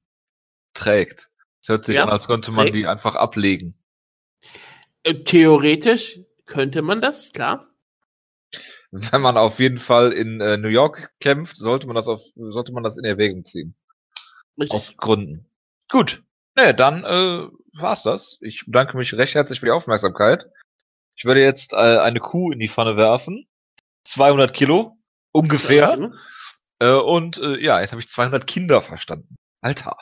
trägt. 0.74 1.30
Es 1.60 1.68
hört 1.68 1.84
sich 1.84 1.96
ja, 1.96 2.04
an, 2.04 2.10
als 2.10 2.26
könnte 2.26 2.52
man 2.52 2.70
die 2.70 2.86
einfach 2.86 3.16
ablegen. 3.16 3.74
Äh, 5.02 5.14
theoretisch 5.24 6.20
könnte 6.46 6.82
man 6.82 7.00
das, 7.00 7.32
klar. 7.32 7.66
Wenn 8.90 9.20
man 9.20 9.36
auf 9.36 9.58
jeden 9.58 9.76
Fall 9.76 10.12
in 10.12 10.40
äh, 10.40 10.56
New 10.56 10.68
York 10.68 11.10
kämpft, 11.20 11.56
sollte 11.56 11.86
man 11.86 11.96
das 11.96 12.08
auf, 12.08 12.22
sollte 12.36 12.72
man 12.72 12.82
das 12.82 12.96
in 12.96 13.04
Erwägung 13.04 13.44
ziehen. 13.44 13.74
Richtig. 14.58 14.74
Aus 14.74 14.96
Gründen. 14.96 15.50
Gut. 15.90 16.22
Ne, 16.56 16.74
dann 16.74 17.04
äh, 17.04 17.48
war's 17.80 18.02
das. 18.02 18.38
Ich 18.40 18.64
bedanke 18.66 18.96
mich 18.96 19.14
recht 19.14 19.34
herzlich 19.34 19.60
für 19.60 19.66
die 19.66 19.72
Aufmerksamkeit. 19.72 20.50
Ich 21.16 21.24
werde 21.24 21.42
jetzt 21.42 21.72
äh, 21.72 21.98
eine 21.98 22.20
Kuh 22.20 22.52
in 22.52 22.58
die 22.58 22.68
Pfanne 22.68 22.96
werfen. 22.96 23.46
200 24.04 24.54
Kilo. 24.54 24.96
Ungefähr. 25.32 26.12
Äh, 26.80 26.92
und 26.92 27.38
äh, 27.38 27.62
ja, 27.62 27.80
jetzt 27.80 27.92
habe 27.92 28.00
ich 28.00 28.08
200 28.08 28.46
Kinder 28.46 28.80
verstanden. 28.82 29.36
Alter. 29.60 29.96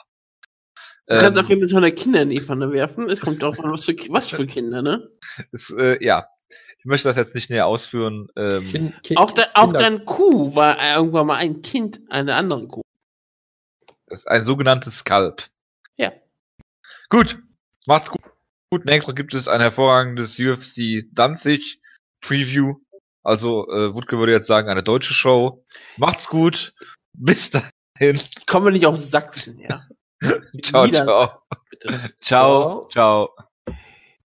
Du 1.07 1.17
kannst 1.19 1.39
ähm, 1.39 1.45
auch 1.45 1.49
mit 1.49 1.69
so 1.69 1.77
einer 1.77 1.91
Kinder 1.91 2.21
in 2.21 2.29
die 2.29 2.39
Pfanne 2.39 2.71
werfen. 2.71 3.09
Es 3.09 3.21
kommt 3.21 3.43
auch 3.43 3.57
an, 3.59 3.71
was 3.71 3.85
für, 3.85 3.95
was 4.09 4.29
für 4.29 4.45
Kinder, 4.45 4.81
ne? 4.81 5.09
Ist, 5.51 5.71
äh, 5.71 6.03
ja. 6.03 6.27
Ich 6.79 6.85
möchte 6.85 7.07
das 7.07 7.17
jetzt 7.17 7.33
nicht 7.33 7.49
näher 7.49 7.65
ausführen. 7.65 8.27
Ähm, 8.35 8.69
kind, 8.69 9.03
kind, 9.03 9.19
auch, 9.19 9.31
de, 9.31 9.45
auch 9.53 9.73
dein 9.73 10.05
Kuh 10.05 10.55
war 10.55 10.77
irgendwann 10.95 11.27
mal 11.27 11.37
ein 11.37 11.61
Kind 11.61 11.99
einer 12.09 12.35
anderen 12.35 12.67
Kuh. 12.67 12.81
Das 14.05 14.19
ist 14.19 14.27
ein 14.27 14.43
sogenanntes 14.43 14.99
Skalp. 14.99 15.43
Ja. 15.97 16.13
Gut. 17.09 17.39
Macht's 17.87 18.09
gut. 18.09 18.21
Gut, 18.69 18.85
nächstes 18.85 19.07
Mal 19.07 19.15
gibt 19.15 19.33
es 19.33 19.47
ein 19.47 19.61
hervorragendes 19.61 20.37
UFC 20.37 21.05
Danzig 21.13 21.79
Preview. 22.21 22.75
Also, 23.23 23.67
äh, 23.69 23.95
Wutke 23.95 24.17
würde 24.19 24.33
jetzt 24.33 24.47
sagen, 24.47 24.69
eine 24.69 24.83
deutsche 24.83 25.13
Show. 25.13 25.65
Macht's 25.95 26.27
gut. 26.27 26.73
Bis 27.13 27.49
dahin. 27.49 28.19
Kommen 28.45 28.65
wir 28.65 28.71
nicht 28.71 28.85
aus 28.85 29.09
Sachsen, 29.09 29.59
ja. 29.59 29.87
ciao, 30.63 30.87
ciao. 30.87 31.29
Bitte. 31.69 32.13
Ciao, 32.21 32.87
ciao. 32.89 33.29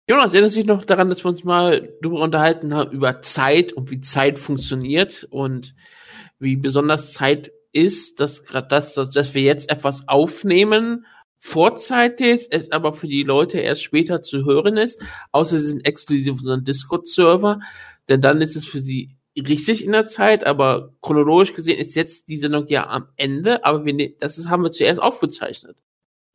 Jonas, 0.10 0.34
erinnert 0.34 0.54
sich 0.54 0.66
noch 0.66 0.84
daran, 0.84 1.10
dass 1.10 1.24
wir 1.24 1.30
uns 1.30 1.44
mal 1.44 1.94
darüber 2.02 2.22
unterhalten 2.22 2.74
haben, 2.74 2.92
über 2.92 3.22
Zeit 3.22 3.74
und 3.74 3.92
wie 3.92 4.02
Zeit 4.02 4.40
funktioniert 4.40 5.28
und 5.30 5.76
wie 6.40 6.56
besonders 6.56 7.14
Zeit 7.14 7.52
ist, 7.72 8.20
dass 8.20 8.44
gerade 8.44 8.68
das, 8.70 8.94
dass, 8.94 9.12
dass 9.12 9.34
wir 9.34 9.42
jetzt 9.42 9.70
etwas 9.70 10.08
aufnehmen, 10.08 11.06
vorzeitig, 11.40 12.48
es 12.52 12.72
aber 12.72 12.94
für 12.94 13.08
die 13.08 13.24
Leute 13.24 13.60
erst 13.60 13.84
später 13.84 14.22
zu 14.22 14.46
hören 14.46 14.78
ist, 14.78 15.02
außer 15.32 15.58
sie 15.60 15.70
sind 15.70 15.86
exklusiv 15.86 16.34
auf 16.34 16.40
unserem 16.42 16.64
Discord-Server, 16.66 17.60
denn 18.08 18.22
dann 18.22 18.42
ist 18.42 18.56
es 18.56 18.66
für 18.68 18.82
sie 18.82 19.16
richtig 19.38 19.86
in 19.86 19.94
der 19.94 20.08
Zeit, 20.08 20.46
aber 20.46 20.94
chronologisch 21.02 21.54
gesehen 21.54 21.80
ist 21.80 21.96
jetzt 21.96 22.28
die 22.28 22.38
Sendung 22.38 22.68
ja 22.68 22.88
am 22.88 23.08
Ende, 23.16 23.64
aber 23.64 23.86
wir, 23.86 23.94
ne- 23.94 24.16
das 24.20 24.38
ist, 24.38 24.50
haben 24.50 24.64
wir 24.64 24.72
zuerst 24.72 25.02
aufgezeichnet. 25.02 25.78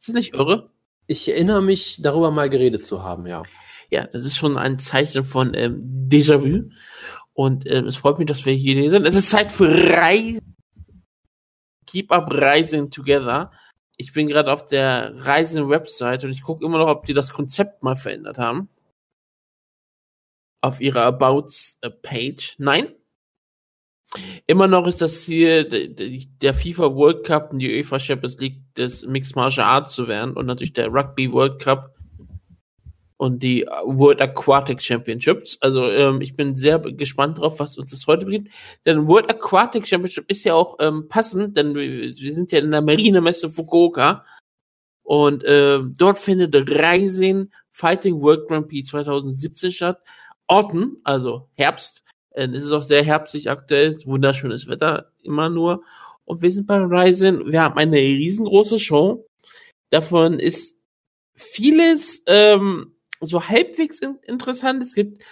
Ist 0.00 0.08
das 0.08 0.14
nicht 0.14 0.34
irre? 0.34 0.70
Ich 1.06 1.28
erinnere 1.28 1.62
mich, 1.62 1.98
darüber 2.00 2.30
mal 2.30 2.48
geredet 2.48 2.86
zu 2.86 3.02
haben, 3.02 3.26
ja. 3.26 3.42
Ja, 3.90 4.06
das 4.06 4.24
ist 4.24 4.36
schon 4.36 4.56
ein 4.56 4.78
Zeichen 4.78 5.24
von 5.24 5.52
ähm, 5.54 6.08
Déjà-vu. 6.08 6.70
Und 7.34 7.70
ähm, 7.70 7.86
es 7.86 7.96
freut 7.96 8.18
mich, 8.18 8.26
dass 8.26 8.44
wir 8.46 8.54
hier 8.54 8.90
sind. 8.90 9.06
Es 9.06 9.14
ist 9.14 9.28
Zeit 9.28 9.52
für 9.52 9.68
Reisen. 9.68 10.54
Keep 11.86 12.10
up 12.10 12.32
Rising 12.32 12.90
Together. 12.90 13.50
Ich 13.96 14.12
bin 14.12 14.28
gerade 14.28 14.52
auf 14.52 14.66
der 14.66 15.14
Reisen-Website 15.24 16.24
und 16.24 16.30
ich 16.30 16.42
gucke 16.42 16.64
immer 16.64 16.78
noch, 16.78 16.88
ob 16.88 17.06
die 17.06 17.14
das 17.14 17.32
Konzept 17.32 17.82
mal 17.82 17.96
verändert 17.96 18.38
haben. 18.38 18.68
Auf 20.60 20.80
ihrer 20.80 21.02
About-Page. 21.02 22.56
Nein. 22.58 22.94
Immer 24.46 24.68
noch 24.68 24.86
ist 24.86 25.02
das 25.02 25.22
hier 25.22 25.68
der 25.68 26.54
FIFA 26.54 26.94
World 26.94 27.24
Cup 27.26 27.52
und 27.52 27.58
die 27.58 27.74
UEFA 27.76 27.98
Champions 27.98 28.38
League 28.38 28.62
des 28.74 29.04
Mixed 29.04 29.34
Martial 29.34 29.66
Arts 29.66 29.94
zu 29.94 30.06
werden 30.06 30.36
und 30.36 30.46
natürlich 30.46 30.72
der 30.72 30.88
Rugby 30.88 31.32
World 31.32 31.60
Cup 31.60 31.93
und 33.16 33.42
die 33.42 33.64
World 33.84 34.20
Aquatic 34.20 34.82
Championships. 34.82 35.58
Also 35.60 35.88
ähm, 35.90 36.20
ich 36.20 36.36
bin 36.36 36.56
sehr 36.56 36.78
gespannt 36.78 37.38
drauf, 37.38 37.58
was 37.60 37.78
uns 37.78 37.90
das 37.90 38.06
heute 38.06 38.26
bringt. 38.26 38.48
Denn 38.86 39.06
World 39.06 39.30
Aquatic 39.30 39.86
Championship 39.86 40.30
ist 40.30 40.44
ja 40.44 40.54
auch 40.54 40.76
ähm, 40.80 41.08
passend, 41.08 41.56
denn 41.56 41.74
wir, 41.74 42.16
wir 42.16 42.34
sind 42.34 42.52
ja 42.52 42.58
in 42.58 42.70
der 42.70 42.82
Marinemesse 42.82 43.50
Fukuoka 43.50 44.24
und 45.04 45.44
ähm, 45.46 45.94
dort 45.96 46.18
findet 46.18 46.54
Rising 46.54 47.50
Fighting 47.70 48.20
World 48.20 48.48
Grand 48.48 48.68
Prix 48.68 48.88
2017 48.88 49.72
statt. 49.72 50.00
Autumn, 50.46 50.98
also 51.04 51.48
Herbst. 51.54 52.02
Äh, 52.30 52.46
Es 52.46 52.64
ist 52.64 52.72
auch 52.72 52.82
sehr 52.82 53.04
herbstlich 53.04 53.50
aktuell, 53.50 53.96
wunderschönes 54.04 54.66
Wetter 54.66 55.12
immer 55.22 55.50
nur. 55.50 55.82
Und 56.24 56.42
wir 56.42 56.50
sind 56.50 56.66
bei 56.66 56.78
Ryzen. 56.78 57.50
Wir 57.52 57.62
haben 57.62 57.76
eine 57.76 57.96
riesengroße 57.96 58.78
Show. 58.78 59.26
Davon 59.90 60.38
ist 60.40 60.76
vieles 61.34 62.22
ähm, 62.26 62.93
so 63.26 63.48
halbwegs 63.48 63.98
in 64.00 64.18
interessant. 64.22 64.82
Es 64.82 64.94
gibt 64.94 65.22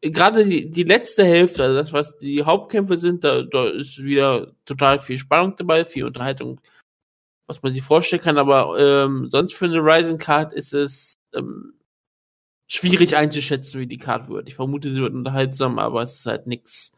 gerade 0.00 0.44
die, 0.44 0.70
die 0.70 0.84
letzte 0.84 1.24
Hälfte, 1.24 1.64
also 1.64 1.76
das, 1.76 1.92
was 1.92 2.18
die 2.18 2.42
Hauptkämpfe 2.42 2.96
sind, 2.96 3.24
da, 3.24 3.42
da 3.42 3.68
ist 3.68 4.02
wieder 4.02 4.52
total 4.64 4.98
viel 4.98 5.18
Spannung 5.18 5.56
dabei, 5.56 5.84
viel 5.84 6.04
Unterhaltung, 6.04 6.60
was 7.46 7.62
man 7.62 7.72
sich 7.72 7.82
vorstellen 7.82 8.22
kann. 8.22 8.38
Aber 8.38 8.78
ähm, 8.78 9.28
sonst 9.28 9.54
für 9.54 9.66
eine 9.66 9.78
Ryzen 9.78 10.18
Card 10.18 10.54
ist 10.54 10.72
es 10.74 11.14
ähm, 11.34 11.74
schwierig 12.68 13.16
einzuschätzen, 13.16 13.80
wie 13.80 13.86
die 13.86 13.98
Card 13.98 14.28
wird. 14.28 14.48
Ich 14.48 14.54
vermute, 14.54 14.90
sie 14.92 15.00
wird 15.00 15.14
unterhaltsam, 15.14 15.78
aber 15.78 16.02
es 16.02 16.14
ist 16.14 16.26
halt 16.26 16.46
nix, 16.46 16.92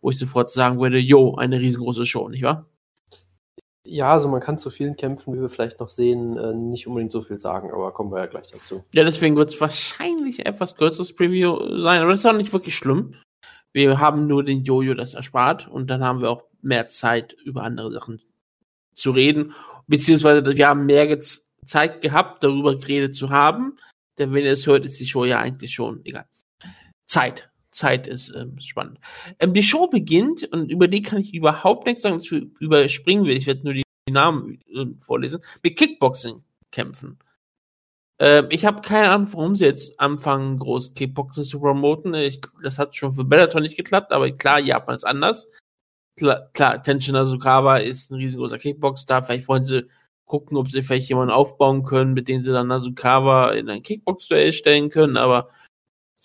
wo 0.00 0.10
ich 0.10 0.18
sofort 0.18 0.50
sagen 0.50 0.80
würde, 0.80 0.98
yo, 0.98 1.36
eine 1.36 1.60
riesengroße 1.60 2.06
Show, 2.06 2.28
nicht 2.28 2.42
wahr? 2.42 2.68
Ja, 3.86 4.12
also 4.12 4.28
man 4.28 4.40
kann 4.40 4.58
zu 4.58 4.70
vielen 4.70 4.96
Kämpfen, 4.96 5.34
wie 5.34 5.40
wir 5.40 5.48
vielleicht 5.48 5.80
noch 5.80 5.88
sehen, 5.88 6.36
äh, 6.36 6.54
nicht 6.54 6.86
unbedingt 6.86 7.12
so 7.12 7.22
viel 7.22 7.38
sagen, 7.38 7.70
aber 7.70 7.92
kommen 7.92 8.10
wir 8.12 8.18
ja 8.18 8.26
gleich 8.26 8.50
dazu. 8.50 8.84
Ja, 8.92 9.04
deswegen 9.04 9.36
wird 9.36 9.50
es 9.50 9.60
wahrscheinlich 9.60 10.44
etwas 10.44 10.76
kürzeres 10.76 11.14
Preview 11.14 11.56
sein, 11.82 12.02
aber 12.02 12.10
das 12.10 12.20
ist 12.20 12.26
auch 12.26 12.32
nicht 12.32 12.52
wirklich 12.52 12.74
schlimm. 12.74 13.14
Wir 13.72 14.00
haben 14.00 14.26
nur 14.26 14.42
den 14.44 14.64
Jojo 14.64 14.94
das 14.94 15.14
erspart 15.14 15.68
und 15.68 15.88
dann 15.88 16.02
haben 16.02 16.20
wir 16.20 16.30
auch 16.30 16.44
mehr 16.62 16.88
Zeit, 16.88 17.34
über 17.44 17.62
andere 17.62 17.92
Sachen 17.92 18.22
zu 18.94 19.10
reden. 19.10 19.52
Beziehungsweise 19.86 20.56
wir 20.56 20.68
haben 20.68 20.86
mehr 20.86 21.06
Gez- 21.06 21.42
Zeit 21.66 22.00
gehabt, 22.00 22.42
darüber 22.42 22.74
geredet 22.74 23.14
zu 23.14 23.30
haben. 23.30 23.76
Denn 24.18 24.32
wenn 24.32 24.44
ihr 24.44 24.52
es 24.52 24.66
hört, 24.66 24.84
ist 24.84 24.98
die 24.98 25.06
Show 25.06 25.24
ja 25.24 25.40
eigentlich 25.40 25.74
schon 25.74 26.00
egal. 26.04 26.26
Zeit. 27.06 27.50
Zeit 27.76 28.06
ist 28.06 28.34
ähm, 28.34 28.58
spannend. 28.60 28.98
Ähm, 29.38 29.54
die 29.54 29.62
Show 29.62 29.86
beginnt 29.86 30.44
und 30.52 30.70
über 30.70 30.88
die 30.88 31.02
kann 31.02 31.20
ich 31.20 31.34
überhaupt 31.34 31.86
nichts 31.86 32.02
sagen, 32.02 32.16
dass 32.16 32.24
ich 32.24 32.46
überspringen 32.60 33.24
will. 33.24 33.36
Ich 33.36 33.46
werde 33.46 33.64
nur 33.64 33.74
die 33.74 33.84
Namen 34.10 34.60
äh, 34.74 34.86
vorlesen. 35.00 35.40
Mit 35.62 35.76
Kickboxing 35.76 36.42
kämpfen. 36.72 37.18
Ähm, 38.18 38.46
ich 38.50 38.64
habe 38.64 38.80
keine 38.80 39.10
Ahnung, 39.10 39.28
warum 39.32 39.56
sie 39.56 39.66
jetzt 39.66 40.00
anfangen, 40.00 40.58
groß 40.58 40.94
Kickboxen 40.94 41.44
zu 41.44 41.60
promoten. 41.60 42.14
Ich, 42.14 42.40
das 42.62 42.78
hat 42.78 42.96
schon 42.96 43.12
für 43.12 43.24
Bellator 43.24 43.60
nicht 43.60 43.76
geklappt, 43.76 44.12
aber 44.12 44.30
klar, 44.32 44.58
Japan 44.58 44.96
ist 44.96 45.04
anders. 45.04 45.48
Klar, 46.18 46.48
klar 46.54 46.82
Tenshin 46.82 47.12
Nasukawa 47.14 47.78
ist 47.78 48.10
ein 48.10 48.14
riesengroßer 48.16 48.58
Kickbox-Star. 48.58 49.22
Vielleicht 49.22 49.48
wollen 49.48 49.66
sie 49.66 49.86
gucken, 50.24 50.56
ob 50.56 50.70
sie 50.70 50.82
vielleicht 50.82 51.08
jemanden 51.08 51.32
aufbauen 51.32 51.84
können, 51.84 52.14
mit 52.14 52.28
dem 52.28 52.40
sie 52.40 52.52
dann 52.52 52.68
Nasukawa 52.68 53.52
in 53.52 53.68
ein 53.68 53.82
Kickbox-Duell 53.82 54.52
stellen 54.52 54.88
können, 54.88 55.16
aber 55.18 55.50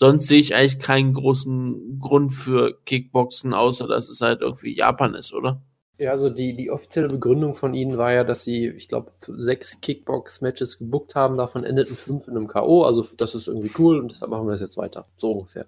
sonst 0.01 0.27
sehe 0.27 0.39
ich 0.39 0.55
eigentlich 0.55 0.79
keinen 0.79 1.13
großen 1.13 1.99
Grund 1.99 2.33
für 2.33 2.75
Kickboxen, 2.85 3.53
außer 3.53 3.87
dass 3.87 4.09
es 4.09 4.19
halt 4.19 4.41
irgendwie 4.41 4.75
Japan 4.75 5.13
ist, 5.13 5.31
oder? 5.31 5.61
Ja, 5.99 6.09
also 6.09 6.31
die, 6.31 6.55
die 6.55 6.71
offizielle 6.71 7.07
Begründung 7.07 7.53
von 7.53 7.75
ihnen 7.75 7.99
war 7.99 8.11
ja, 8.11 8.23
dass 8.23 8.43
sie, 8.43 8.65
ich 8.65 8.87
glaube, 8.87 9.11
sechs 9.19 9.79
Kickbox-Matches 9.79 10.79
gebuckt 10.79 11.13
haben, 11.13 11.37
davon 11.37 11.63
endeten 11.63 11.95
fünf 11.95 12.27
in 12.27 12.35
einem 12.35 12.47
K.O., 12.47 12.81
also 12.81 13.05
das 13.15 13.35
ist 13.35 13.47
irgendwie 13.47 13.69
cool 13.77 13.99
und 13.99 14.11
deshalb 14.11 14.31
machen 14.31 14.47
wir 14.47 14.53
das 14.53 14.61
jetzt 14.61 14.75
weiter. 14.75 15.05
So 15.17 15.33
ungefähr. 15.33 15.67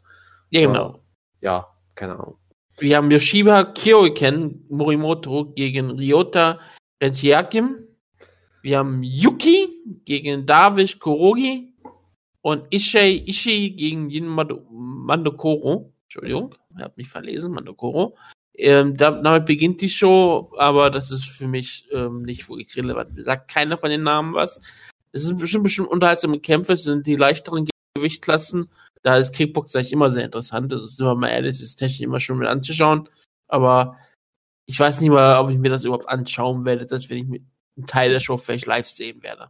Ja, 0.50 0.62
genau. 0.66 1.00
Ja, 1.40 1.68
keine 1.94 2.14
Ahnung. 2.14 2.38
Wir 2.80 2.98
haben 2.98 3.12
Yoshiba 3.12 3.66
Kyoiken 3.66 4.66
Morimoto 4.68 5.54
gegen 5.54 5.92
Ryota 5.92 6.60
Retsuyakim. 7.00 7.88
Wir 8.64 8.80
haben 8.80 9.04
Yuki 9.04 9.70
gegen 10.06 10.48
Davish 10.48 10.98
Kurogi 10.98 11.73
und 12.44 12.68
Ishii 12.72 13.24
Ishii 13.26 13.72
gegen 13.72 14.10
Jin 14.10 14.28
Mandokoro. 14.28 15.94
Entschuldigung, 16.04 16.56
ich 16.76 16.84
habe 16.84 16.94
mich 16.98 17.10
verlesen, 17.10 17.54
Mandokoro. 17.54 18.18
Ähm, 18.56 18.96
da, 18.98 19.12
damit 19.12 19.46
beginnt 19.46 19.82
die 19.82 19.90
Show, 19.90 20.52
aber 20.58 20.92
das 20.92 21.10
ist 21.10 21.26
für 21.26 21.48
mich 21.48 21.88
ähm, 21.92 22.22
nicht 22.22 22.48
wirklich 22.48 22.76
relevant. 22.76 23.12
Sagt 23.24 23.50
keiner 23.50 23.78
von 23.78 23.90
den 23.90 24.04
Namen 24.04 24.34
was. 24.34 24.62
Es 25.12 25.24
sind 25.24 25.40
bestimmt, 25.40 25.64
bestimmt 25.64 25.88
unterhaltsame 25.88 26.40
Kämpfe, 26.40 26.74
es 26.74 26.84
sind 26.84 27.08
die 27.08 27.16
leichteren 27.16 27.68
Gewichtklassen. 27.96 28.70
Da 29.04 29.18
ist 29.18 29.34
Kickbox 29.34 29.76
eigentlich 29.76 29.94
immer 29.94 30.12
sehr 30.12 30.26
interessant. 30.26 30.72
Also, 30.74 30.86
sind 30.88 31.06
wir 31.06 31.16
mal 31.16 31.30
ehrlich, 31.30 31.52
es 31.52 31.62
ist 31.62 31.78
technisch 31.78 32.02
immer 32.02 32.20
schon 32.20 32.38
mit 32.38 32.48
anzuschauen. 32.48 33.10
Aber 33.48 33.98
ich 34.66 34.80
weiß 34.80 35.00
nicht 35.00 35.10
mal, 35.10 35.40
ob 35.40 35.50
ich 35.50 35.58
mir 35.58 35.70
das 35.70 35.86
überhaupt 35.86 36.10
anschauen 36.10 36.66
werde, 36.66 36.86
dass 36.86 37.10
wenn 37.10 37.18
ich 37.18 37.42
einen 37.78 37.88
Teil 37.88 38.12
der 38.12 38.20
Show 38.20 38.38
vielleicht 38.38 38.66
live 38.66 38.88
sehen 38.88 39.24
werde. 39.24 39.50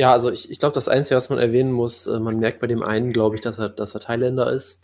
Ja, 0.00 0.12
also 0.12 0.30
ich, 0.30 0.50
ich 0.50 0.58
glaube, 0.58 0.72
das 0.72 0.88
Einzige, 0.88 1.16
was 1.16 1.28
man 1.28 1.38
erwähnen 1.38 1.72
muss, 1.72 2.06
äh, 2.06 2.18
man 2.20 2.38
merkt 2.38 2.60
bei 2.60 2.66
dem 2.66 2.82
einen, 2.82 3.12
glaube 3.12 3.34
ich, 3.36 3.42
dass 3.42 3.58
er, 3.58 3.68
dass 3.68 3.92
er 3.92 4.00
Thailänder 4.00 4.50
ist. 4.50 4.82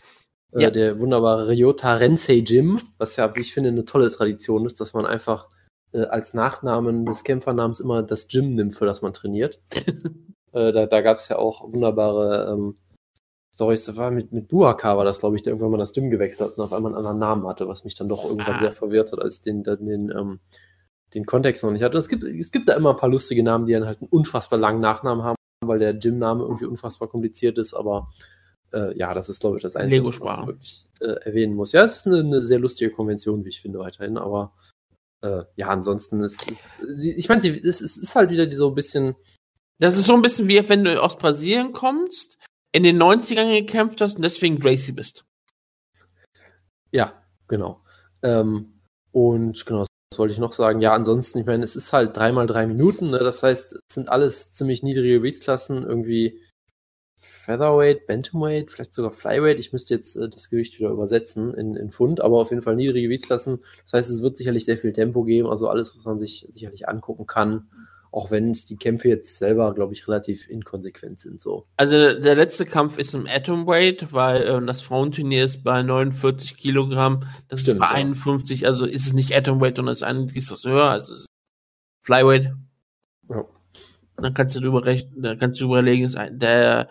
Äh, 0.51 0.61
Ja. 0.61 0.69
Der 0.69 0.99
wunderbare 0.99 1.47
Ryota 1.47 1.95
Rensei 1.95 2.43
Jim, 2.45 2.77
was 2.99 3.15
ja, 3.15 3.35
wie 3.35 3.41
ich 3.41 3.51
finde, 3.51 3.71
eine 3.71 3.83
tolle 3.83 4.11
Tradition 4.11 4.67
ist, 4.67 4.79
dass 4.79 4.93
man 4.93 5.07
einfach 5.07 5.49
äh, 5.91 6.03
als 6.03 6.35
Nachnamen 6.35 7.03
des 7.03 7.23
Kämpfernamens 7.23 7.79
immer 7.79 8.03
das 8.03 8.27
Gym 8.27 8.51
nimmt, 8.51 8.75
für 8.75 8.85
das 8.85 9.01
man 9.01 9.11
trainiert. 9.13 9.59
äh, 10.53 10.71
da 10.71 10.85
da 10.85 11.01
gab 11.01 11.17
es 11.17 11.29
ja 11.29 11.37
auch 11.39 11.73
wunderbare 11.73 12.53
ähm, 12.53 12.77
Storys. 13.55 13.85
Das 13.85 13.97
war 13.97 14.11
mit, 14.11 14.31
mit 14.33 14.49
Buaka 14.49 14.97
war 14.97 15.03
das, 15.05 15.17
glaube 15.19 15.35
ich, 15.35 15.41
der 15.41 15.49
irgendwann 15.53 15.71
mal 15.71 15.77
das 15.79 15.93
Gym 15.93 16.11
gewechselt 16.11 16.51
hat 16.51 16.57
und 16.59 16.63
auf 16.63 16.73
einmal 16.73 16.91
einen 16.91 16.99
anderen 16.99 17.17
Namen 17.17 17.47
hatte, 17.47 17.67
was 17.67 17.83
mich 17.83 17.95
dann 17.95 18.07
doch 18.07 18.23
irgendwann 18.23 18.57
Ah. 18.57 18.59
sehr 18.59 18.71
verwirrt 18.73 19.11
hat, 19.13 19.19
als 19.19 19.41
den, 19.41 19.63
den, 19.63 19.83
den, 19.83 20.11
ähm, 20.15 20.39
den 21.13 21.25
Kontext 21.25 21.63
noch 21.63 21.71
nicht 21.71 21.83
hatte. 21.83 21.97
Es 21.97 22.09
gibt, 22.09 22.23
es 22.23 22.51
gibt 22.51 22.67
da 22.69 22.73
immer 22.73 22.91
ein 22.91 22.97
paar 22.97 23.09
lustige 23.09 23.43
Namen, 23.43 23.65
die 23.65 23.73
dann 23.73 23.85
halt 23.85 23.99
einen 24.01 24.09
unfassbar 24.09 24.59
langen 24.59 24.81
Nachnamen 24.81 25.23
haben, 25.23 25.35
weil 25.65 25.79
der 25.79 25.93
Gym-Name 25.93 26.43
irgendwie 26.43 26.65
unfassbar 26.65 27.07
kompliziert 27.07 27.57
ist, 27.57 27.73
aber 27.73 28.11
äh, 28.73 28.97
ja, 28.97 29.13
das 29.13 29.29
ist, 29.29 29.39
glaube 29.39 29.57
ich, 29.57 29.63
das 29.63 29.75
Einzige, 29.77 30.01
was 30.09 30.19
man 30.19 30.47
wirklich 30.47 30.85
äh, 30.99 31.05
erwähnen 31.25 31.55
muss. 31.55 31.71
Ja, 31.71 31.83
es 31.85 31.95
ist 31.97 32.07
eine, 32.07 32.19
eine 32.19 32.41
sehr 32.41 32.59
lustige 32.59 32.91
Konvention, 32.91 33.45
wie 33.45 33.49
ich 33.49 33.61
finde, 33.61 33.79
weiterhin, 33.79 34.17
aber 34.17 34.53
äh, 35.21 35.43
ja, 35.55 35.69
ansonsten 35.69 36.21
ist, 36.23 36.49
ist 36.51 36.67
sie, 36.93 37.13
ich 37.13 37.29
meine, 37.29 37.41
sie- 37.41 37.57
es, 37.59 37.79
es 37.81 37.97
ist 37.97 38.15
halt 38.15 38.29
wieder 38.29 38.45
die 38.45 38.55
so 38.57 38.67
ein 38.67 38.75
bisschen, 38.75 39.15
Das 39.79 39.97
ist 39.97 40.05
so 40.07 40.13
ein 40.13 40.21
bisschen 40.21 40.47
wie 40.49 40.67
wenn 40.69 40.83
du 40.83 41.01
aus 41.01 41.17
Brasilien 41.17 41.71
kommst, 41.71 42.37
in 42.73 42.83
den 42.83 43.01
90ern 43.01 43.57
gekämpft 43.57 44.01
hast 44.01 44.17
und 44.17 44.21
deswegen 44.23 44.59
Gracie 44.59 44.91
bist. 44.91 45.23
ja, 46.91 47.13
genau. 47.47 47.81
Ähm, 48.21 48.73
und 49.11 49.65
genau, 49.65 49.85
wollte 50.19 50.33
ich 50.33 50.39
noch 50.39 50.53
sagen? 50.53 50.81
Ja, 50.81 50.93
ansonsten, 50.93 51.39
ich 51.39 51.45
meine, 51.45 51.63
es 51.63 51.75
ist 51.75 51.93
halt 51.93 52.15
dreimal 52.15 52.47
drei 52.47 52.67
Minuten, 52.67 53.09
ne? 53.09 53.19
das 53.19 53.43
heißt, 53.43 53.73
es 53.73 53.95
sind 53.95 54.09
alles 54.09 54.51
ziemlich 54.51 54.83
niedrige 54.83 55.19
Gewichtsklassen, 55.19 55.83
irgendwie 55.83 56.41
Featherweight, 57.47 58.07
Bantamweight, 58.07 58.71
vielleicht 58.71 58.93
sogar 58.93 59.11
Flyweight. 59.11 59.57
Ich 59.59 59.71
müsste 59.71 59.93
jetzt 59.93 60.17
äh, 60.17 60.27
das 60.27 60.49
Gewicht 60.49 60.77
wieder 60.79 60.89
übersetzen 60.89 61.53
in, 61.53 61.75
in 61.75 61.91
Pfund, 61.91 62.19
aber 62.19 62.37
auf 62.39 62.49
jeden 62.49 62.61
Fall 62.61 62.75
niedrige 62.75 63.07
Gewichtsklassen. 63.07 63.59
Das 63.83 63.93
heißt, 63.93 64.09
es 64.09 64.21
wird 64.21 64.37
sicherlich 64.37 64.65
sehr 64.65 64.77
viel 64.77 64.91
Tempo 64.91 65.23
geben, 65.23 65.47
also 65.47 65.69
alles, 65.69 65.95
was 65.95 66.03
man 66.03 66.19
sich 66.19 66.45
sicherlich 66.49 66.89
angucken 66.89 67.25
kann, 67.25 67.69
auch 68.17 68.31
wenn 68.31 68.49
es 68.49 68.65
die 68.65 68.77
Kämpfe 68.77 69.09
jetzt 69.09 69.37
selber, 69.37 69.75
glaube 69.75 69.93
ich, 69.93 70.07
relativ 70.07 70.49
inkonsequent 70.49 71.19
sind. 71.19 71.39
So. 71.39 71.67
Also 71.77 72.19
der 72.19 72.33
letzte 72.33 72.65
Kampf 72.65 72.97
ist 72.97 73.13
im 73.13 73.27
Atomweight, 73.27 74.11
weil 74.11 74.41
äh, 74.41 74.65
das 74.65 74.81
Frauenturnier 74.81 75.45
ist 75.45 75.63
bei 75.63 75.83
49 75.83 76.57
Kilogramm, 76.57 77.25
das 77.47 77.61
Stimmt, 77.61 77.75
ist 77.75 77.79
bei 77.79 77.85
ja. 77.85 77.91
51, 77.91 78.65
also 78.65 78.87
ist 78.87 79.05
es 79.05 79.13
nicht 79.13 79.35
Atomweight, 79.35 79.75
sondern 79.75 79.93
es 79.93 79.99
ist 79.99 80.07
ein 80.07 80.31
was 80.35 80.63
höher, 80.63 80.89
also 80.89 81.13
es 81.13 81.19
ist 81.19 81.25
Flyweight. 82.01 82.53
Ja. 83.29 83.45
Dann 84.15 84.33
kannst 84.33 84.55
du 84.55 84.61
drüber 84.61 84.83
rechnen, 84.83 85.21
dann 85.21 85.37
kannst 85.37 85.61
du 85.61 85.65
überlegen, 85.65 86.03
ist 86.03 86.17
ein, 86.17 86.39
der 86.39 86.89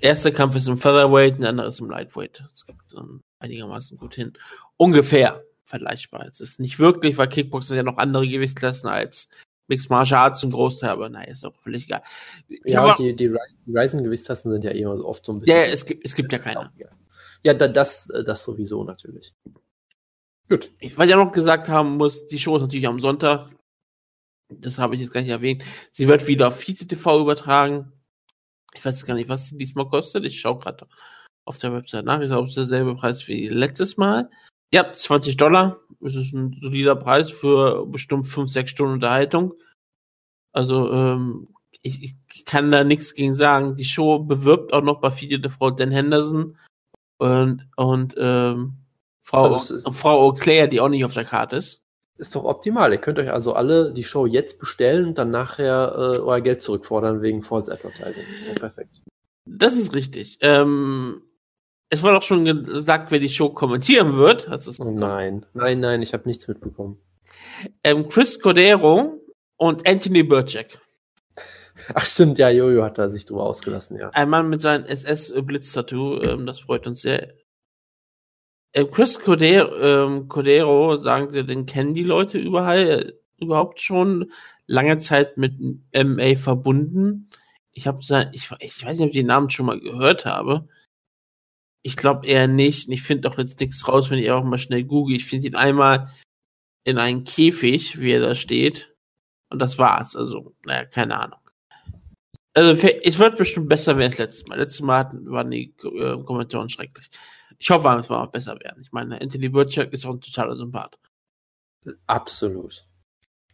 erste 0.00 0.32
Kampf 0.32 0.54
ist 0.54 0.68
im 0.68 0.76
Featherweight, 0.76 1.40
der 1.40 1.48
andere 1.48 1.68
ist 1.68 1.80
im 1.80 1.88
Lightweight. 1.88 2.44
Das 2.46 2.66
kriegt 2.66 2.90
so 2.90 3.02
einigermaßen 3.38 3.96
gut 3.96 4.16
hin. 4.16 4.34
Ungefähr 4.76 5.42
vergleichbar. 5.64 6.26
Es 6.26 6.40
ist 6.40 6.60
nicht 6.60 6.78
wirklich, 6.78 7.16
weil 7.16 7.28
Kickboxen 7.28 7.74
ja 7.74 7.82
noch 7.82 7.96
andere 7.96 8.28
Gewichtsklassen 8.28 8.90
als 8.90 9.30
Mixed 9.72 9.88
Martial 9.90 10.20
Arts 10.20 10.42
im 10.42 10.50
Großteil, 10.50 10.90
aber 10.90 11.08
naja, 11.08 11.30
ist 11.30 11.44
auch 11.44 11.54
völlig 11.62 11.84
egal. 11.84 12.02
Ich 12.48 12.60
Ja, 12.72 12.82
hab- 12.88 12.96
die, 12.96 13.16
die 13.16 13.32
Ryzen-Gewichtstasten 13.66 14.52
sind 14.52 14.64
ja 14.64 14.70
immer 14.72 14.96
so 14.98 15.06
oft 15.06 15.24
so 15.24 15.32
ein 15.32 15.40
bisschen. 15.40 15.56
ja, 15.56 15.62
es 15.64 15.84
gibt, 15.86 16.04
es 16.04 16.14
gibt 16.14 16.30
ja 16.32 16.38
keine. 16.38 16.70
Ja, 17.42 17.54
da- 17.54 17.68
das, 17.68 18.10
äh, 18.10 18.22
das 18.22 18.44
sowieso 18.44 18.84
natürlich. 18.84 19.32
Gut. 20.48 20.70
Ich, 20.80 20.96
was 20.98 21.06
ich 21.06 21.14
auch 21.14 21.24
noch 21.24 21.32
gesagt 21.32 21.68
haben 21.68 21.96
muss, 21.96 22.26
die 22.26 22.38
Show 22.38 22.56
ist 22.56 22.62
natürlich 22.62 22.86
am 22.86 23.00
Sonntag. 23.00 23.48
Das 24.50 24.76
habe 24.78 24.94
ich 24.94 25.00
jetzt 25.00 25.12
gar 25.12 25.22
nicht 25.22 25.30
erwähnt. 25.30 25.64
Sie 25.92 26.06
wird 26.08 26.26
wieder 26.26 26.48
auf 26.48 26.56
Fiete 26.60 26.86
TV 26.86 27.20
übertragen. 27.20 27.90
Ich 28.74 28.84
weiß 28.84 29.04
gar 29.06 29.14
nicht, 29.14 29.28
was 29.30 29.48
die 29.48 29.56
diesmal 29.56 29.88
kostet. 29.88 30.24
Ich 30.26 30.38
schaue 30.40 30.58
gerade 30.58 30.86
auf 31.46 31.58
der 31.58 31.72
Website 31.72 32.04
nach. 32.04 32.20
Ich 32.20 32.26
glaube, 32.28 32.44
es 32.44 32.50
ist 32.50 32.70
derselbe 32.70 32.94
Preis 32.94 33.26
wie 33.28 33.48
letztes 33.48 33.96
Mal. 33.96 34.30
Ja, 34.72 34.92
20 34.92 35.36
Dollar. 35.36 35.80
Das 36.00 36.16
ist 36.16 36.32
ein 36.32 36.58
solider 36.60 36.96
Preis 36.96 37.30
für 37.30 37.86
bestimmt 37.86 38.26
5, 38.26 38.50
6 38.50 38.70
Stunden 38.70 38.94
Unterhaltung. 38.94 39.54
Also, 40.52 40.90
ähm, 40.92 41.48
ich, 41.82 42.02
ich 42.32 42.44
kann 42.44 42.70
da 42.70 42.84
nichts 42.84 43.14
gegen 43.14 43.34
sagen. 43.34 43.76
Die 43.76 43.84
Show 43.84 44.20
bewirbt 44.20 44.72
auch 44.72 44.82
noch 44.82 45.00
bei 45.00 45.10
Fiete 45.10 45.40
TV 45.40 45.70
Dan 45.70 45.90
Henderson 45.90 46.56
und, 47.18 47.66
und 47.76 48.14
ähm, 48.18 48.74
Frau, 49.24 49.54
Also 49.54 49.76
ist- 49.76 49.88
Frau 49.96 50.20
Auclair, 50.28 50.66
die 50.68 50.80
auch 50.80 50.88
nicht 50.88 51.04
auf 51.04 51.14
der 51.14 51.24
Karte 51.24 51.56
ist. 51.56 51.80
Ist 52.18 52.34
doch 52.34 52.44
optimal. 52.44 52.92
Ihr 52.92 52.98
könnt 52.98 53.18
euch 53.18 53.30
also 53.32 53.54
alle 53.54 53.92
die 53.92 54.04
Show 54.04 54.26
jetzt 54.26 54.58
bestellen 54.58 55.06
und 55.08 55.18
dann 55.18 55.30
nachher 55.30 55.92
äh, 55.96 56.18
euer 56.18 56.40
Geld 56.40 56.60
zurückfordern 56.62 57.22
wegen 57.22 57.42
False 57.42 57.72
Advertising. 57.72 58.24
Ist 58.38 58.48
doch 58.48 58.54
perfekt. 58.54 59.02
Das 59.46 59.74
ist 59.74 59.94
richtig. 59.94 60.38
Ähm, 60.40 61.22
es 61.92 62.02
wurde 62.02 62.16
auch 62.16 62.22
schon 62.22 62.46
gesagt, 62.46 63.10
wer 63.10 63.18
die 63.18 63.28
Show 63.28 63.50
kommentieren 63.50 64.16
wird. 64.16 64.48
Oh 64.78 64.90
nein. 64.90 65.44
Nein, 65.52 65.80
nein, 65.80 66.00
ich 66.00 66.14
habe 66.14 66.26
nichts 66.26 66.48
mitbekommen. 66.48 66.98
ähm, 67.84 68.08
Chris 68.08 68.40
Cordero 68.40 69.20
und 69.58 69.86
Anthony 69.86 70.22
Burchak. 70.22 70.80
Ach 71.92 72.06
stimmt, 72.06 72.38
ja, 72.38 72.48
Jojo 72.48 72.82
hat 72.82 72.96
da 72.96 73.10
sich 73.10 73.26
drüber 73.26 73.44
ausgelassen, 73.44 73.98
ja. 73.98 74.08
Ein 74.14 74.30
Mann 74.30 74.48
mit 74.48 74.62
seinem 74.62 74.84
SS-Blitz-Tattoo. 74.86 76.22
Ähm, 76.22 76.46
das 76.46 76.60
freut 76.60 76.86
uns 76.86 77.02
sehr. 77.02 77.34
Ähm, 78.72 78.90
Chris 78.90 79.20
Cordero, 79.20 79.76
ähm, 79.76 80.28
Cordero, 80.28 80.96
sagen 80.96 81.30
sie, 81.30 81.44
den 81.44 81.66
kennen 81.66 81.92
die 81.92 82.04
Leute 82.04 82.38
überall, 82.38 83.12
überhaupt 83.38 83.82
schon 83.82 84.32
lange 84.66 84.96
Zeit 84.96 85.36
mit 85.36 85.52
MA 85.92 86.36
verbunden. 86.36 87.28
Ich 87.74 87.86
habe 87.86 87.98
ich, 88.32 88.50
ich 88.60 88.82
weiß 88.82 88.98
nicht, 88.98 89.02
ob 89.02 89.08
ich 89.08 89.16
den 89.16 89.26
Namen 89.26 89.50
schon 89.50 89.66
mal 89.66 89.78
gehört 89.78 90.24
habe. 90.24 90.68
Ich 91.82 91.96
glaube 91.96 92.26
eher 92.26 92.46
nicht. 92.46 92.86
Und 92.86 92.94
ich 92.94 93.02
finde 93.02 93.28
auch 93.28 93.38
jetzt 93.38 93.58
nichts 93.60 93.86
raus, 93.88 94.10
wenn 94.10 94.18
ich 94.18 94.30
auch 94.30 94.44
mal 94.44 94.58
schnell 94.58 94.84
google. 94.84 95.16
Ich 95.16 95.26
finde 95.26 95.48
ihn 95.48 95.56
einmal 95.56 96.08
in 96.84 96.98
einen 96.98 97.24
Käfig, 97.24 97.98
wie 98.00 98.12
er 98.12 98.20
da 98.20 98.34
steht. 98.34 98.94
Und 99.50 99.58
das 99.58 99.78
war's. 99.78 100.16
Also, 100.16 100.54
naja, 100.64 100.84
keine 100.84 101.18
Ahnung. 101.18 101.38
Also, 102.54 102.72
es 102.86 103.18
wird 103.18 103.36
bestimmt 103.36 103.68
besser 103.68 103.96
werden 103.96 104.10
als 104.10 104.18
letztes 104.18 104.46
Mal. 104.46 104.58
Letztes 104.58 104.82
Mal 104.82 105.10
waren 105.24 105.50
die 105.50 105.74
äh, 105.82 106.22
Kommentare 106.22 106.68
schrecklich. 106.68 107.08
Ich 107.58 107.70
hoffe, 107.70 107.88
es 107.88 108.08
wird 108.08 108.18
auch 108.18 108.30
besser 108.30 108.58
werden. 108.60 108.82
Ich 108.82 108.92
meine, 108.92 109.20
Anthony 109.20 109.48
Burchak 109.48 109.92
ist 109.92 110.04
auch 110.04 110.14
ein 110.14 110.20
totaler 110.20 110.56
Sympath. 110.56 110.98
Absolut. 112.06 112.84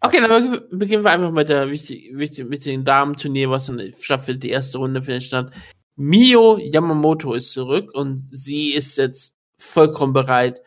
Okay, 0.01 0.20
dann 0.20 0.51
beg- 0.51 0.79
beginnen 0.79 1.05
wir 1.05 1.11
einfach 1.11 1.33
mit 1.33 1.49
der 1.49 1.70
wichtig, 1.70 2.11
wichtig, 2.16 2.49
mit 2.49 2.64
dem 2.64 2.85
Damenturnier, 2.85 3.51
was 3.51 3.66
dann 3.66 3.93
stattfindet, 4.01 4.45
die 4.45 4.51
erste 4.51 4.79
Runde 4.79 5.03
findet 5.03 5.24
statt. 5.24 5.53
Mio 6.01 6.59
Yamamoto 6.59 7.34
ist 7.34 7.53
zurück 7.53 7.90
und 7.92 8.22
sie 8.30 8.72
ist 8.72 8.96
jetzt 8.99 9.34
vollkommen 9.59 10.12
bereit, 10.12 10.62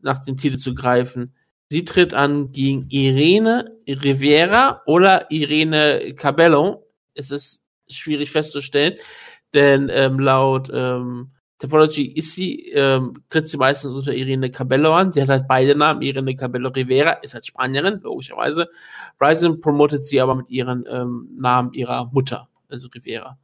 nach 0.00 0.20
dem 0.20 0.38
Titel 0.38 0.56
zu 0.56 0.72
greifen. 0.72 1.34
Sie 1.68 1.84
tritt 1.84 2.14
an 2.14 2.52
gegen 2.52 2.86
Irene 2.88 3.76
Rivera 3.86 4.80
oder 4.86 5.30
Irene 5.30 6.14
Cabello. 6.14 6.86
Es 7.12 7.30
ist 7.30 7.60
schwierig 7.86 8.30
festzustellen, 8.30 8.94
denn 9.52 9.90
ähm, 9.92 10.18
laut 10.18 10.70
ähm, 10.72 11.32
Topology 11.58 12.06
ist 12.06 12.32
sie, 12.32 12.70
ähm, 12.70 13.12
tritt 13.28 13.48
sie 13.48 13.58
meistens 13.58 13.92
unter 13.92 14.14
Irene 14.14 14.50
Cabello 14.50 14.94
an. 14.94 15.12
Sie 15.12 15.20
hat 15.20 15.28
halt 15.28 15.46
beide 15.46 15.74
Namen. 15.74 16.00
Irene 16.00 16.34
Cabello 16.34 16.70
Rivera 16.70 17.12
ist 17.12 17.34
halt 17.34 17.44
Spanierin, 17.44 18.00
logischerweise. 18.00 18.70
Ryzen 19.20 19.60
promotet 19.60 20.06
sie 20.06 20.18
aber 20.18 20.34
mit 20.34 20.48
ihren 20.48 20.86
ähm, 20.88 21.28
Namen 21.38 21.74
ihrer 21.74 22.10
Mutter, 22.10 22.48
also 22.70 22.88
Rivera. 22.88 23.38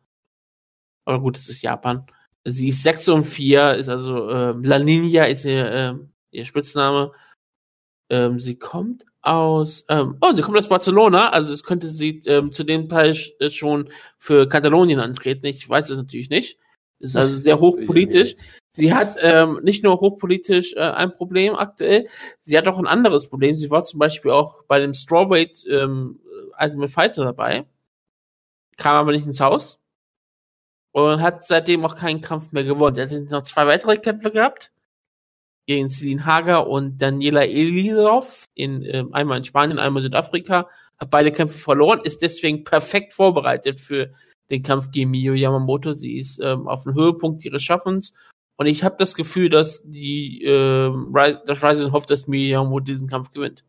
Aber 1.05 1.20
gut, 1.20 1.36
das 1.36 1.48
ist 1.48 1.62
Japan. 1.62 2.07
Sie 2.44 2.68
ist 2.68 2.82
6 2.82 3.09
und 3.11 3.24
4, 3.24 3.74
ist 3.74 3.88
also 3.88 4.28
ähm, 4.30 4.64
La 4.64 4.78
Ninja 4.78 5.24
ist 5.24 5.44
ihr, 5.44 5.70
ähm, 5.70 6.12
ihr 6.30 6.44
Spitzname. 6.44 7.12
Ähm, 8.11 8.40
sie 8.40 8.57
kommt 8.57 9.05
aus, 9.22 9.84
ähm, 9.88 10.16
oh, 10.20 10.32
sie 10.32 10.42
kommt 10.42 10.59
aus 10.59 10.68
Barcelona, 10.68 11.30
also 11.30 11.53
es 11.53 11.62
könnte 11.62 11.88
sie 11.88 12.20
ähm, 12.26 12.53
zu 12.53 12.64
dem 12.64 12.88
Teil 12.88 13.16
äh, 13.38 13.48
schon 13.48 13.90
für 14.18 14.48
Katalonien 14.48 14.98
antreten. 14.98 15.46
Ich 15.46 15.68
weiß 15.68 15.90
es 15.90 15.96
natürlich 15.96 16.30
nicht. 16.30 16.59
Ist 16.98 17.16
also 17.16 17.38
sehr 17.38 17.61
hochpolitisch. 17.61 18.36
Sie 18.70 18.92
hat 18.92 19.16
ähm, 19.20 19.61
nicht 19.62 19.84
nur 19.84 20.00
hochpolitisch 20.00 20.74
äh, 20.74 20.80
ein 20.80 21.14
Problem 21.14 21.55
aktuell, 21.55 22.09
sie 22.40 22.57
hat 22.59 22.66
auch 22.68 22.78
ein 22.78 22.86
anderes 22.86 23.28
Problem. 23.28 23.57
Sie 23.57 23.70
war 23.70 23.84
zum 23.84 24.00
Beispiel 24.00 24.30
auch 24.30 24.64
bei 24.64 24.80
dem 24.80 24.94
Strawweight 24.94 25.64
ähm, 25.70 26.20
Ultimate 26.61 26.92
Fighter 26.92 27.24
dabei, 27.24 27.66
kam 28.76 28.96
aber 28.96 29.12
nicht 29.12 29.26
ins 29.26 29.40
Haus 29.40 29.82
und 30.93 31.20
hat 31.20 31.47
seitdem 31.47 31.84
auch 31.84 31.97
keinen 31.97 32.20
Kampf 32.20 32.53
mehr 32.53 32.64
gewonnen. 32.64 32.95
Sie 32.95 33.16
hat 33.16 33.30
noch 33.30 33.43
zwei 33.43 33.66
weitere 33.66 33.97
Kämpfe 33.97 34.30
gehabt 34.30 34.72
gegen 35.66 35.90
Celine 35.90 36.26
Hager 36.26 36.66
und 36.66 37.01
Daniela 37.01 37.45
Elisov, 37.45 38.45
in, 38.55 38.82
ähm, 38.84 39.12
einmal 39.14 39.38
in 39.38 39.45
Spanien, 39.45 39.78
einmal 39.78 40.01
in 40.01 40.05
Südafrika, 40.05 40.68
hat 40.99 41.11
beide 41.11 41.32
Kämpfe 41.32 41.59
verloren, 41.59 42.01
ist 42.05 42.22
deswegen 42.22 42.64
perfekt 42.64 43.12
vorbereitet 43.12 43.80
für 43.80 44.12
den 44.51 44.62
Kampf 44.62 44.90
gegen 44.90 45.11
Miyo 45.11 45.34
Yamamoto. 45.34 45.93
Sie 45.93 46.18
ist 46.18 46.40
ähm, 46.43 46.68
auf 46.68 46.82
dem 46.82 46.95
Höhepunkt 46.95 47.45
ihres 47.45 47.62
Schaffens 47.62 48.12
und 48.57 48.66
ich 48.66 48.84
habe 48.84 48.97
das 48.99 49.14
Gefühl, 49.14 49.49
dass 49.49 49.82
die 49.84 50.43
ähm, 50.45 51.12
Rise, 51.14 51.43
dass 51.47 51.62
Ryzen 51.62 51.93
hofft, 51.93 52.11
dass 52.11 52.26
Miyo 52.26 52.51
Yamamoto 52.51 52.84
diesen 52.84 53.09
Kampf 53.09 53.30
gewinnt. 53.30 53.64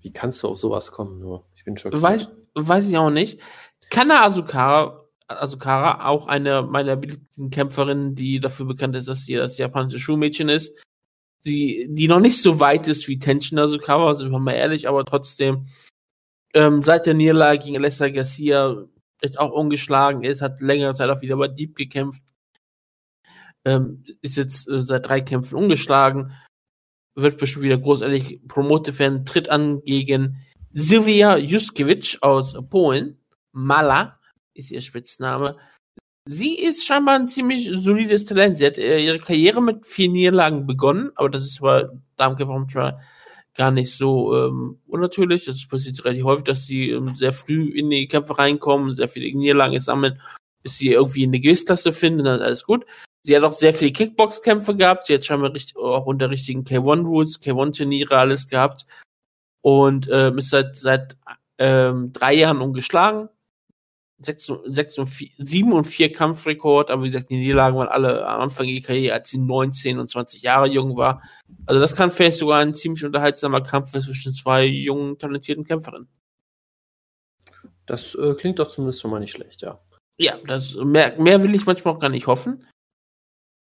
Wie 0.00 0.12
kannst 0.12 0.42
du 0.42 0.48
auf 0.48 0.58
sowas 0.58 0.92
kommen, 0.92 1.18
nur? 1.18 1.44
Ich 1.54 1.64
bin 1.64 1.76
schockiert. 1.76 2.00
Weiß, 2.02 2.28
weiß 2.54 2.88
ich 2.88 2.96
auch 2.96 3.10
nicht. 3.10 3.40
Kana 3.90 4.24
Asukara, 4.24 5.05
Asukara, 5.28 6.06
auch 6.06 6.28
eine 6.28 6.62
meiner 6.62 6.96
beliebten 6.96 7.50
Kämpferinnen, 7.50 8.14
die 8.14 8.40
dafür 8.40 8.66
bekannt 8.66 8.94
ist, 8.96 9.08
dass 9.08 9.24
sie 9.24 9.34
das 9.34 9.58
japanische 9.58 9.98
Schulmädchen 9.98 10.48
ist. 10.48 10.72
Sie, 11.40 11.86
die 11.90 12.08
noch 12.08 12.20
nicht 12.20 12.40
so 12.40 12.60
weit 12.60 12.88
ist 12.88 13.08
wie 13.08 13.18
Tenshin 13.18 13.58
Asukara, 13.58 14.14
sind 14.14 14.30
wir 14.30 14.38
mal 14.38 14.52
ehrlich, 14.52 14.88
aber 14.88 15.04
trotzdem, 15.04 15.66
ähm, 16.54 16.82
seit 16.82 17.06
der 17.06 17.14
Niederlage 17.14 17.64
gegen 17.64 17.76
Alessa 17.76 18.08
Garcia 18.08 18.84
jetzt 19.22 19.38
auch 19.38 19.52
ungeschlagen 19.52 20.22
ist, 20.22 20.42
hat 20.42 20.60
längere 20.60 20.94
Zeit 20.94 21.10
auch 21.10 21.20
wieder 21.22 21.36
bei 21.36 21.48
Deep 21.48 21.76
gekämpft, 21.76 22.22
ähm, 23.64 24.04
ist 24.22 24.36
jetzt 24.36 24.68
äh, 24.68 24.82
seit 24.82 25.06
drei 25.06 25.20
Kämpfen 25.20 25.56
ungeschlagen, 25.56 26.32
wird 27.14 27.38
bestimmt 27.38 27.64
wieder 27.64 27.78
großartig 27.78 28.42
promotet 28.46 28.98
werden, 28.98 29.24
tritt 29.24 29.48
an 29.48 29.82
gegen 29.82 30.44
Sylwia 30.72 31.38
Juskiewicz 31.38 32.18
aus 32.20 32.54
Polen. 32.68 33.18
Mala 33.52 34.20
ist 34.56 34.70
ihr 34.70 34.80
Spitzname. 34.80 35.56
Sie 36.28 36.58
ist 36.58 36.84
scheinbar 36.84 37.14
ein 37.14 37.28
ziemlich 37.28 37.70
solides 37.72 38.26
Talent. 38.26 38.56
Sie 38.56 38.66
hat 38.66 38.78
äh, 38.78 38.98
ihre 38.98 39.20
Karriere 39.20 39.62
mit 39.62 39.86
vier 39.86 40.08
Niederlagen 40.08 40.66
begonnen, 40.66 41.12
aber 41.14 41.30
das 41.30 41.44
ist 41.44 41.60
bei 41.60 41.88
Damenkämpfer 42.16 42.98
gar 43.54 43.70
nicht 43.70 43.92
so 43.92 44.36
ähm, 44.36 44.80
unnatürlich. 44.86 45.44
Das 45.44 45.66
passiert 45.66 46.04
relativ 46.04 46.24
häufig, 46.24 46.44
dass 46.44 46.64
sie 46.64 46.90
ähm, 46.90 47.14
sehr 47.14 47.32
früh 47.32 47.68
in 47.68 47.90
die 47.90 48.08
Kämpfe 48.08 48.38
reinkommen, 48.38 48.94
sehr 48.94 49.08
viele 49.08 49.32
Niederlagen 49.36 49.80
sammeln, 49.80 50.20
bis 50.62 50.78
sie 50.78 50.92
irgendwie 50.92 51.22
in 51.22 51.30
eine 51.30 51.40
Gewichtsklasse 51.40 51.92
finden, 51.92 52.24
dann 52.24 52.40
ist 52.40 52.44
alles 52.44 52.64
gut. 52.64 52.84
Sie 53.24 53.36
hat 53.36 53.44
auch 53.44 53.52
sehr 53.52 53.74
viele 53.74 53.92
Kickbox-Kämpfe 53.92 54.76
gehabt. 54.76 55.04
Sie 55.04 55.14
hat 55.14 55.24
scheinbar 55.24 55.52
richtig, 55.52 55.76
auch 55.76 56.06
unter 56.06 56.30
richtigen 56.30 56.62
K1-Rules, 56.62 57.40
K1-Turniere 57.40 58.16
alles 58.16 58.48
gehabt. 58.48 58.86
Und 59.62 60.08
ähm, 60.12 60.38
ist 60.38 60.50
seit, 60.50 60.76
seit 60.76 61.16
ähm, 61.58 62.12
drei 62.12 62.34
Jahren 62.34 62.60
ungeschlagen. 62.60 63.28
Sechs, 64.18 64.48
und- 64.48 64.74
sechs 64.74 64.98
und 64.98 65.08
vier, 65.08 65.28
sieben 65.38 65.72
und 65.74 65.84
vier 65.84 66.10
Kampfrekord, 66.10 66.90
aber 66.90 67.02
wie 67.02 67.08
gesagt, 67.08 67.28
die 67.30 67.36
Niederlagen 67.36 67.76
waren 67.76 67.88
alle 67.88 68.26
am 68.26 68.40
Anfang 68.40 68.66
ihrer 68.66 68.86
Karriere, 68.86 69.14
als 69.14 69.28
sie 69.28 69.38
19 69.38 69.98
und 69.98 70.10
20 70.10 70.40
Jahre 70.42 70.68
jung 70.68 70.96
war. 70.96 71.22
Also 71.66 71.80
das 71.80 71.94
kann 71.94 72.10
vielleicht 72.10 72.38
sogar 72.38 72.60
ein 72.60 72.74
ziemlich 72.74 73.04
unterhaltsamer 73.04 73.60
Kampf 73.60 73.90
zwischen 73.90 74.32
zwei 74.32 74.64
jungen, 74.64 75.18
talentierten 75.18 75.64
Kämpferinnen. 75.64 76.08
Das 77.84 78.14
äh, 78.14 78.34
klingt 78.34 78.58
doch 78.58 78.68
zumindest 78.68 79.02
schon 79.02 79.10
mal 79.10 79.20
nicht 79.20 79.32
schlecht, 79.32 79.62
ja. 79.62 79.78
Ja, 80.18 80.38
das 80.46 80.74
mehr, 80.76 81.20
mehr 81.20 81.42
will 81.42 81.54
ich 81.54 81.66
manchmal 81.66 81.94
auch 81.94 82.00
gar 82.00 82.08
nicht 82.08 82.26
hoffen. 82.26 82.66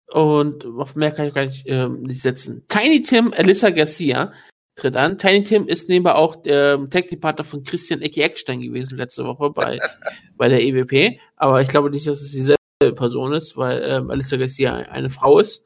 Und 0.08 0.66
auf 0.66 0.96
mehr 0.96 1.12
kann 1.12 1.28
ich 1.28 1.34
gar 1.36 1.46
nicht, 1.46 1.68
ähm, 1.68 2.02
nicht 2.02 2.22
setzen. 2.22 2.66
Tiny 2.68 3.04
Tim, 3.04 3.32
Alyssa 3.34 3.70
Garcia 3.70 4.34
tritt 4.80 4.96
an. 4.96 5.18
Tiny 5.18 5.44
Tim 5.44 5.68
ist 5.68 5.90
nebenbei 5.90 6.16
auch 6.16 6.36
der 6.36 6.74
ähm, 6.74 6.90
Tag-Team-Partner 6.90 7.44
von 7.44 7.64
Christian 7.64 8.02
Ecki 8.02 8.22
Eckstein 8.22 8.62
gewesen 8.62 8.98
letzte 8.98 9.26
Woche 9.26 9.50
bei, 9.50 9.80
bei 10.38 10.48
der 10.48 10.62
EWP. 10.62 11.20
Aber 11.36 11.62
ich 11.62 11.70
glaube 11.70 11.90
nicht, 11.90 12.08
dass 12.08 12.22
es 12.22 12.32
dieselbe 12.32 12.58
Person 12.96 13.34
ist, 13.34 13.58
weil 13.58 13.84
ähm, 13.86 14.10
Alicia 14.10 14.38
Garcia 14.38 14.76
eine 14.76 15.10
Frau 15.10 15.40
ist 15.40 15.64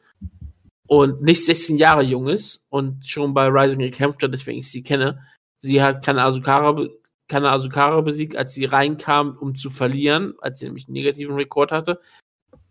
und 0.87 1.21
nicht 1.21 1.45
16 1.45 1.77
Jahre 1.77 2.03
jung 2.03 2.27
ist 2.27 2.63
und 2.69 3.05
schon 3.05 3.33
bei 3.33 3.47
Rising 3.47 3.79
gekämpft 3.79 4.21
hat, 4.23 4.33
deswegen 4.33 4.59
ich 4.59 4.69
sie 4.69 4.83
kenne. 4.83 5.19
Sie 5.57 5.81
hat 5.81 6.03
keine 6.05 6.23
Asukara, 6.23 6.87
keine 7.27 7.51
Asukara 7.51 8.01
besiegt, 8.01 8.35
als 8.35 8.53
sie 8.53 8.65
reinkam, 8.65 9.37
um 9.39 9.55
zu 9.55 9.69
verlieren, 9.69 10.33
als 10.41 10.59
sie 10.59 10.65
nämlich 10.65 10.87
einen 10.87 10.93
negativen 10.93 11.35
Rekord 11.35 11.71
hatte. 11.71 11.99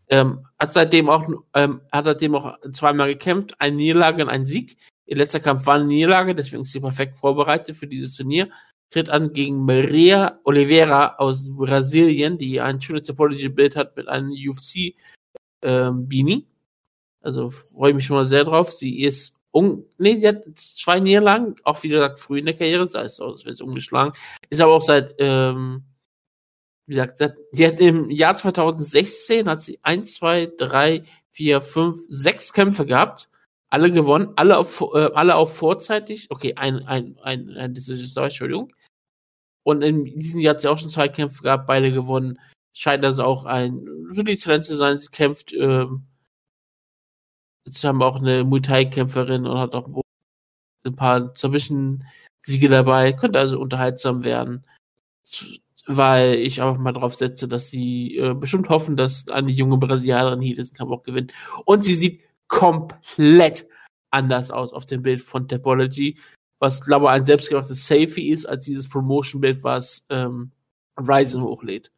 Ähm, 0.08 0.46
hat 0.58 0.74
seitdem 0.74 1.08
auch, 1.08 1.26
ähm, 1.54 1.80
hat 1.90 2.04
seitdem 2.04 2.34
auch 2.34 2.58
zweimal 2.72 3.08
gekämpft, 3.08 3.58
eine 3.60 3.76
Niederlage 3.76 4.22
und 4.22 4.28
einen 4.28 4.46
Sieg. 4.46 4.76
Ihr 5.06 5.16
letzter 5.16 5.40
Kampf 5.40 5.66
war 5.66 5.76
eine 5.76 5.84
Niederlage, 5.84 6.34
deswegen 6.34 6.62
ist 6.62 6.72
sie 6.72 6.80
perfekt 6.80 7.16
vorbereitet 7.18 7.76
für 7.76 7.86
dieses 7.86 8.16
Turnier. 8.16 8.50
Tritt 8.90 9.08
an 9.08 9.32
gegen 9.32 9.64
Maria 9.64 10.38
Oliveira 10.44 11.16
aus 11.16 11.48
Brasilien, 11.50 12.38
die 12.38 12.60
ein 12.60 12.80
schönes 12.80 13.04
Topology-Bild 13.04 13.74
hat 13.74 13.96
mit 13.96 14.08
einem 14.08 14.30
UFC 14.30 14.94
ähm, 15.62 16.08
Beanie. 16.08 16.46
Also 17.22 17.50
freue 17.50 17.90
ich 17.90 17.96
mich 17.96 18.06
schon 18.06 18.16
mal 18.16 18.26
sehr 18.26 18.44
drauf. 18.44 18.72
Sie 18.72 19.00
ist 19.00 19.34
un 19.52 19.84
nee, 19.98 20.18
sie 20.18 20.28
hat 20.28 20.44
zwei 20.56 20.98
Niederlagen, 21.00 21.54
auch 21.62 21.82
wie 21.82 21.88
gesagt 21.88 22.18
früh 22.20 22.38
in 22.38 22.46
der 22.46 22.54
Karriere, 22.54 22.82
heißt, 22.82 23.20
es 23.20 23.44
wird 23.44 23.60
umgeschlagen. 23.60 24.12
Ist 24.50 24.60
aber 24.60 24.72
auch 24.72 24.82
seit, 24.82 25.14
ähm, 25.18 25.84
wie 26.86 26.94
gesagt, 26.94 27.18
seit, 27.18 27.36
sie 27.52 27.66
hat 27.66 27.80
im 27.80 28.10
Jahr 28.10 28.34
2016 28.34 29.48
hat 29.48 29.62
sie 29.62 29.78
eins, 29.82 30.14
zwei, 30.14 30.50
drei, 30.56 31.04
vier, 31.30 31.60
fünf, 31.60 32.00
sechs 32.08 32.52
Kämpfe 32.52 32.86
gehabt, 32.86 33.28
alle 33.72 33.90
gewonnen, 33.90 34.28
alle 34.36 34.58
auf, 34.58 34.82
äh, 34.94 35.10
alle 35.14 35.34
auch 35.34 35.48
vorzeitig. 35.48 36.26
Okay, 36.30 36.54
ein, 36.56 36.86
ein, 36.86 37.18
ein, 37.22 37.50
ein 37.56 37.72
Decision, 37.72 38.24
Entschuldigung. 38.24 38.72
Und 39.62 39.80
in 39.80 40.04
diesem 40.18 40.40
Jahr 40.40 40.54
hat 40.54 40.60
sie 40.60 40.68
auch 40.68 40.76
schon 40.76 40.90
zwei 40.90 41.08
Kämpfe 41.08 41.42
gehabt, 41.42 41.66
beide 41.66 41.90
gewonnen. 41.90 42.38
Scheint 42.74 43.02
also 43.02 43.24
auch 43.24 43.46
ein 43.46 43.86
wirklich 44.10 44.42
Talent 44.42 44.66
zu 44.66 44.76
sein. 44.76 45.00
Sie 45.00 45.08
kämpft, 45.08 45.54
ähm, 45.54 46.04
jetzt 47.64 47.82
haben 47.82 47.98
wir 47.98 48.06
auch 48.06 48.16
eine 48.16 48.44
Muay 48.44 48.60
Thai-Kämpferin 48.60 49.46
und 49.46 49.58
hat 49.58 49.74
auch 49.74 49.88
ein 50.84 50.96
paar 50.96 51.28
Submission-Siege 51.34 52.68
dabei. 52.68 53.12
Könnte 53.12 53.38
also 53.38 53.58
unterhaltsam 53.58 54.22
werden. 54.22 54.66
Weil 55.86 56.34
ich 56.34 56.60
einfach 56.60 56.78
mal 56.78 56.92
drauf 56.92 57.14
setze, 57.14 57.48
dass 57.48 57.68
sie 57.70 58.18
äh, 58.18 58.34
bestimmt 58.34 58.68
hoffen, 58.68 58.96
dass 58.96 59.26
eine 59.28 59.50
junge 59.50 59.78
Brasilianerin 59.78 60.42
hier 60.42 60.56
diesen 60.56 60.76
Kampf 60.76 60.92
auch 60.92 61.02
gewinnt. 61.04 61.32
Und 61.64 61.84
sie 61.84 61.94
sieht 61.94 62.20
komplett 62.52 63.66
anders 64.10 64.50
aus 64.50 64.72
auf 64.72 64.84
dem 64.84 65.02
Bild 65.02 65.22
von 65.22 65.48
Topology 65.48 66.18
was 66.62 66.80
glaube 66.80 67.06
ich 67.06 67.10
ein 67.10 67.24
selbstgemachtes 67.24 67.84
Safety 67.84 68.30
ist, 68.30 68.46
als 68.46 68.66
dieses 68.66 68.88
Promotion-Bild, 68.88 69.64
was 69.64 70.06
ähm, 70.10 70.52
Ryzen 70.96 71.42
hochlädt. 71.42 71.90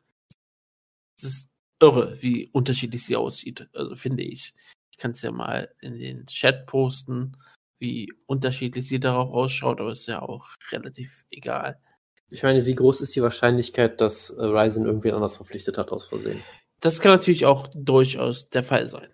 Das 1.20 1.30
ist 1.30 1.48
irre, 1.82 2.16
wie 2.22 2.48
unterschiedlich 2.48 3.04
sie 3.04 3.14
aussieht, 3.14 3.68
also 3.74 3.94
finde 3.94 4.22
ich. 4.22 4.54
Ich 4.90 4.96
kann 4.96 5.10
es 5.10 5.20
ja 5.20 5.32
mal 5.32 5.68
in 5.82 5.98
den 5.98 6.26
Chat 6.26 6.64
posten, 6.64 7.36
wie 7.78 8.10
unterschiedlich 8.24 8.88
sie 8.88 8.98
darauf 8.98 9.34
ausschaut, 9.34 9.80
aber 9.80 9.90
ist 9.90 10.06
ja 10.06 10.22
auch 10.22 10.48
relativ 10.72 11.24
egal. 11.30 11.78
Ich 12.30 12.42
meine, 12.42 12.64
wie 12.64 12.74
groß 12.74 13.02
ist 13.02 13.14
die 13.14 13.22
Wahrscheinlichkeit, 13.22 14.00
dass 14.00 14.30
äh, 14.30 14.44
Ryzen 14.46 14.86
irgendwen 14.86 15.12
anders 15.12 15.36
verpflichtet 15.36 15.76
hat 15.76 15.92
aus 15.92 16.06
Versehen? 16.06 16.42
Das 16.80 17.00
kann 17.00 17.12
natürlich 17.12 17.44
auch 17.44 17.68
durchaus 17.74 18.48
der 18.48 18.62
Fall 18.62 18.88
sein. 18.88 19.12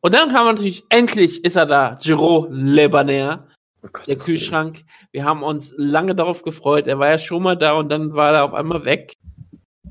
Und 0.00 0.14
dann 0.14 0.32
haben 0.32 0.46
wir 0.46 0.52
natürlich, 0.52 0.84
endlich 0.88 1.44
ist 1.44 1.56
er 1.56 1.66
da, 1.66 1.98
Giro 2.00 2.46
Lebaner, 2.50 3.46
Oh 3.86 3.88
Gott, 3.92 4.06
der 4.06 4.16
Kühlschrank. 4.16 4.84
Wir 5.12 5.24
haben 5.24 5.42
uns 5.42 5.72
lange 5.76 6.14
darauf 6.14 6.42
gefreut. 6.42 6.86
Er 6.86 6.98
war 6.98 7.10
ja 7.10 7.18
schon 7.18 7.42
mal 7.42 7.56
da 7.56 7.72
und 7.74 7.88
dann 7.88 8.14
war 8.14 8.32
er 8.34 8.44
auf 8.44 8.54
einmal 8.54 8.84
weg. 8.84 9.12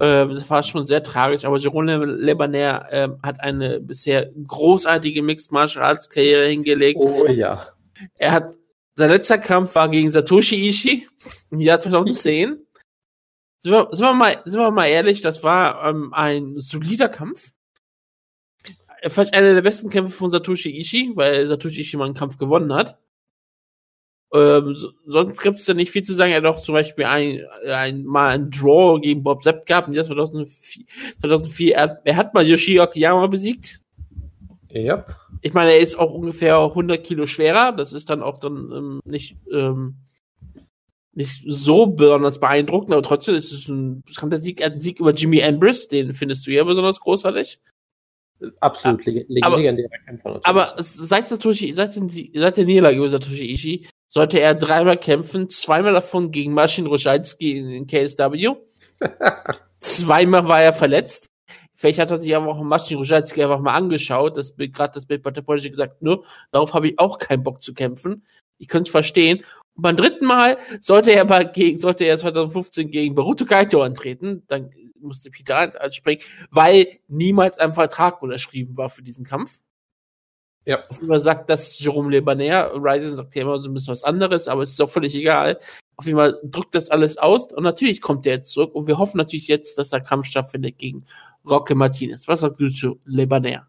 Ähm, 0.01 0.31
das 0.31 0.49
war 0.49 0.63
schon 0.63 0.85
sehr 0.85 1.03
tragisch, 1.03 1.45
aber 1.45 1.57
Jerome 1.57 2.03
Lebaner 2.03 2.85
ähm, 2.91 3.19
hat 3.23 3.39
eine 3.39 3.79
bisher 3.79 4.29
großartige 4.45 5.21
Mixed 5.21 5.51
Martial 5.51 5.85
Arts 5.85 6.09
Karriere 6.09 6.47
hingelegt. 6.47 6.99
Oh 6.99 7.27
ja. 7.27 7.69
Er 8.17 8.31
hat, 8.33 8.55
sein 8.95 9.09
letzter 9.09 9.37
Kampf 9.37 9.73
war 9.75 9.87
gegen 9.87 10.11
Satoshi 10.11 10.67
Ishii 10.67 11.07
im 11.51 11.61
Jahr 11.61 11.79
2010. 11.79 12.59
sind, 13.59 13.71
wir, 13.71 13.87
sind, 13.91 14.05
wir 14.05 14.13
mal, 14.13 14.41
sind 14.43 14.59
wir 14.59 14.71
mal 14.71 14.87
ehrlich, 14.87 15.21
das 15.21 15.43
war 15.43 15.89
ähm, 15.89 16.13
ein 16.13 16.55
solider 16.59 17.07
Kampf. 17.07 17.51
Vielleicht 19.07 19.33
einer 19.33 19.53
der 19.53 19.61
besten 19.61 19.89
Kämpfe 19.89 20.11
von 20.11 20.29
Satoshi 20.29 20.79
Ishii, 20.79 21.11
weil 21.15 21.47
Satoshi 21.47 21.81
Ishii 21.81 21.97
mal 21.97 22.05
einen 22.05 22.13
Kampf 22.13 22.37
gewonnen 22.37 22.73
hat. 22.73 22.97
Ähm, 24.33 24.75
so, 24.75 24.91
sonst 25.05 25.41
gibt 25.41 25.59
es 25.59 25.67
ja 25.67 25.73
nicht 25.73 25.91
viel 25.91 26.03
zu 26.03 26.13
sagen. 26.13 26.31
Er 26.31 26.37
hat 26.37 26.45
auch 26.45 26.61
zum 26.61 26.73
Beispiel 26.73 27.05
ein, 27.05 27.45
ein, 27.71 28.03
mal 28.03 28.29
ein 28.29 28.51
Draw 28.51 28.99
gegen 28.99 29.23
Bob 29.23 29.43
Sepp 29.43 29.65
gehabt, 29.65 29.87
im 29.87 29.93
Jahr 29.93 30.03
2004. 30.03 30.85
2004 31.21 31.75
er, 31.75 32.01
er, 32.03 32.15
hat 32.17 32.33
mal 32.33 32.45
Yoshi 32.45 32.79
Okayama 32.79 33.27
besiegt. 33.27 33.81
Ja. 34.71 35.05
Ich 35.41 35.53
meine, 35.53 35.71
er 35.71 35.79
ist 35.79 35.97
auch 35.97 36.13
ungefähr 36.13 36.57
100 36.57 37.03
Kilo 37.05 37.27
schwerer. 37.27 37.71
Das 37.71 37.93
ist 37.93 38.09
dann 38.09 38.21
auch 38.21 38.39
dann 38.39 38.71
ähm, 38.75 38.99
nicht, 39.05 39.37
ähm, 39.53 39.97
nicht 41.13 41.43
so 41.47 41.87
besonders 41.87 42.39
beeindruckend, 42.39 42.91
aber 42.91 43.03
trotzdem 43.03 43.35
ist 43.35 43.53
es 43.53 43.69
ein 43.69 44.01
bekannter 44.01 44.43
Sieg. 44.43 44.59
Er 44.59 44.65
hat 44.65 44.73
einen 44.73 44.81
Sieg 44.81 44.99
über 44.99 45.13
Jimmy 45.13 45.41
Ambrose, 45.43 45.87
den 45.87 46.13
findest 46.13 46.45
du 46.45 46.51
ja 46.51 46.63
besonders 46.65 46.99
großartig. 46.99 47.59
Absolut, 48.59 49.05
leg 49.05 49.27
legendärer 49.27 49.89
Kämpfer 50.05 50.29
natürlich. 50.29 50.45
Aber 50.45 50.73
seit 50.77 51.27
Satoshi, 51.27 51.73
seit, 51.73 51.95
den, 51.95 52.09
seit 52.09 52.57
der 52.57 52.65
Niederlage 52.65 53.09
Satoshi 53.09 53.51
Ishii 53.51 53.87
sollte 54.07 54.39
er 54.39 54.55
dreimal 54.55 54.97
kämpfen, 54.97 55.49
zweimal 55.49 55.93
davon 55.93 56.31
gegen 56.31 56.53
Maschin 56.53 56.87
Roschalski 56.87 57.57
in 57.57 57.87
KSW. 57.87 58.55
zweimal 59.79 60.47
war 60.47 60.61
er 60.61 60.73
verletzt. 60.73 61.29
Vielleicht 61.75 61.99
hat 61.99 62.11
er 62.11 62.19
sich 62.19 62.35
aber 62.35 62.47
auch 62.47 62.63
Maschin 62.63 62.97
Roschalski 62.97 63.43
einfach 63.43 63.59
mal 63.59 63.73
angeschaut, 63.73 64.37
das 64.37 64.55
gerade 64.55 64.93
das 64.93 65.05
Bild 65.05 65.23
bei 65.23 65.31
der 65.31 65.41
Politik 65.41 65.71
gesagt, 65.71 66.01
nur, 66.01 66.23
darauf 66.51 66.73
habe 66.73 66.89
ich 66.89 66.99
auch 66.99 67.17
keinen 67.17 67.43
Bock 67.43 67.61
zu 67.61 67.73
kämpfen. 67.73 68.25
Ich 68.57 68.69
könnte 68.69 68.87
es 68.87 68.91
verstehen. 68.91 69.43
Beim 69.75 69.95
dritten 69.95 70.25
Mal 70.25 70.57
sollte 70.79 71.11
er 71.11 71.21
aber 71.21 71.43
gegen, 71.43 71.77
sollte 71.77 72.05
er 72.05 72.17
2015 72.17 72.89
gegen 72.91 73.15
Baruto 73.15 73.45
Kaito 73.45 73.81
antreten, 73.81 74.43
dann 74.47 74.71
musste 74.99 75.29
Peter 75.29 75.69
anspringen, 75.81 76.23
weil 76.49 76.99
niemals 77.07 77.57
ein 77.57 77.73
Vertrag 77.73 78.21
unterschrieben 78.21 78.77
war 78.77 78.89
für 78.89 79.03
diesen 79.03 79.25
Kampf. 79.25 79.59
Ja. 80.65 80.83
Auf 80.89 80.97
jeden 80.97 81.09
Fall 81.09 81.21
sagt 81.21 81.49
das 81.49 81.77
Jerome 81.79 82.09
Lebaner. 82.09 82.71
Ryzen 82.73 83.15
sagt 83.15 83.35
ja 83.35 83.43
immer 83.43 83.61
so 83.61 83.69
ein 83.69 83.73
bisschen 83.73 83.91
was 83.91 84.03
anderes, 84.03 84.47
aber 84.47 84.63
es 84.63 84.71
ist 84.71 84.81
auch 84.81 84.89
völlig 84.89 85.13
egal. 85.15 85.59
Auf 85.97 86.05
jeden 86.05 86.17
Fall 86.17 86.39
drückt 86.43 86.73
das 86.73 86.89
alles 86.89 87.17
aus 87.17 87.51
und 87.53 87.63
natürlich 87.63 88.01
kommt 88.01 88.25
der 88.25 88.35
jetzt 88.35 88.51
zurück 88.51 88.73
und 88.73 88.87
wir 88.87 88.97
hoffen 88.97 89.17
natürlich 89.17 89.47
jetzt, 89.47 89.77
dass 89.77 89.91
der 89.91 90.01
Kampf 90.01 90.25
stattfindet 90.25 90.77
gegen 90.77 91.05
Roque 91.47 91.75
Martinez. 91.75 92.27
Was 92.27 92.41
sagt 92.41 92.59
du 92.59 92.69
zu 92.69 92.99
Lebaner? 93.05 93.67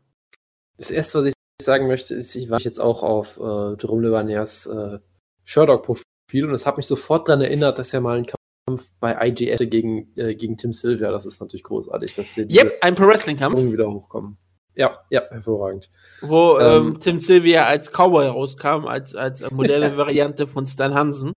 Das 0.79 0.91
erste, 0.91 1.21
was 1.21 1.27
ich 1.27 1.35
sagen 1.63 1.87
möchte, 1.87 2.15
ist, 2.15 2.35
ich 2.35 2.51
war 2.51 2.61
jetzt 2.61 2.81
auch 2.81 3.03
auf 3.03 3.37
äh, 3.39 3.77
Jerome 3.81 4.03
Lebaners 4.03 4.67
äh, 4.67 4.99
Sherdog-Profil 5.47 6.45
und 6.45 6.53
es 6.53 6.67
hat 6.67 6.77
mich 6.77 6.87
sofort 6.87 7.29
daran 7.29 7.41
erinnert, 7.41 7.79
dass 7.79 7.95
er 7.95 8.01
mal 8.01 8.17
einen 8.17 8.27
Kampf 8.27 8.91
bei 9.01 9.29
IGS 9.29 9.61
gegen, 9.71 10.13
äh, 10.17 10.35
gegen 10.35 10.59
Tim 10.59 10.73
Sylvia, 10.73 11.11
das 11.11 11.25
ist 11.25 11.41
natürlich 11.41 11.63
großartig, 11.63 12.15
dass 12.15 12.35
hier 12.35 12.51
yep, 12.51 12.79
ein 12.83 12.95
Pro-Wrestling-Kampf 12.95 13.57
wieder 13.73 13.91
hochkommen. 13.91 14.37
Ja, 14.75 14.99
ja, 15.09 15.23
hervorragend. 15.31 15.91
Wo 16.21 16.59
ähm, 16.59 16.89
ähm, 16.89 17.01
Tim 17.01 17.21
Sylvia 17.21 17.65
als 17.65 17.91
Cowboy 17.91 18.27
rauskam, 18.27 18.87
als, 18.87 19.15
als 19.15 19.49
moderne 19.51 19.97
Variante 19.97 20.47
von 20.47 20.67
Stan 20.67 20.93
Hansen. 20.93 21.33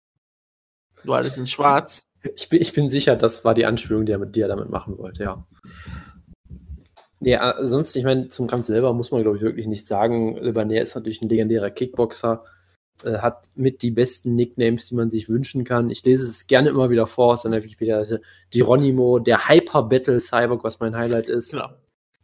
Du 1.05 1.14
alles 1.14 1.38
in 1.38 1.47
schwarz. 1.47 2.01
Ich 2.36 2.49
bin, 2.49 2.62
ich 2.62 2.74
bin 2.74 2.89
sicher, 2.89 3.16
das 3.16 3.45
war 3.45 3.53
die 3.53 3.66
Anspielung, 3.66 4.05
die 4.05 4.12
er, 4.12 4.26
die 4.26 4.41
er 4.41 4.49
damit 4.49 4.70
machen 4.70 4.97
wollte, 4.97 5.24
ja. 5.24 5.47
Nee, 7.22 7.38
sonst, 7.62 7.95
ich 7.95 8.03
meine, 8.03 8.30
zum 8.30 8.47
Kampf 8.47 8.66
selber 8.66 8.93
muss 8.93 9.12
man, 9.12 9.22
glaube 9.22 9.38
ich, 9.38 9.43
wirklich 9.43 9.68
nicht 9.68 9.88
sagen. 9.88 10.38
Lebaner 10.38 10.82
ist 10.82 10.95
natürlich 10.95 11.22
ein 11.22 11.30
legendärer 11.30 11.70
Kickboxer, 11.70 12.43
äh, 13.04 13.20
hat 13.20 13.50
mit 13.56 13.82
die 13.82 13.91
besten 13.91 14.36
Nicknames, 14.36 14.88
die 14.88 14.95
man 14.95 15.10
sich 15.10 15.30
wünschen 15.30 15.64
kann. 15.64 15.89
Ich 15.89 16.04
lese 16.04 16.26
es 16.26 16.47
gerne 16.47 16.70
immer 16.70 16.89
wieder 16.89 17.08
vor 17.08 17.34
aus 17.34 17.43
seiner 17.43 17.64
Wikipedia-Seite. 17.64 18.22
Geronimo, 18.52 19.20
der 19.20 19.47
Hyper 19.47 19.84
Battle 19.84 20.20
Cyborg, 20.20 20.64
was 20.64 20.80
mein 20.80 20.97
Highlight 20.97 21.30
ist. 21.30 21.52
Genau. 21.52 21.70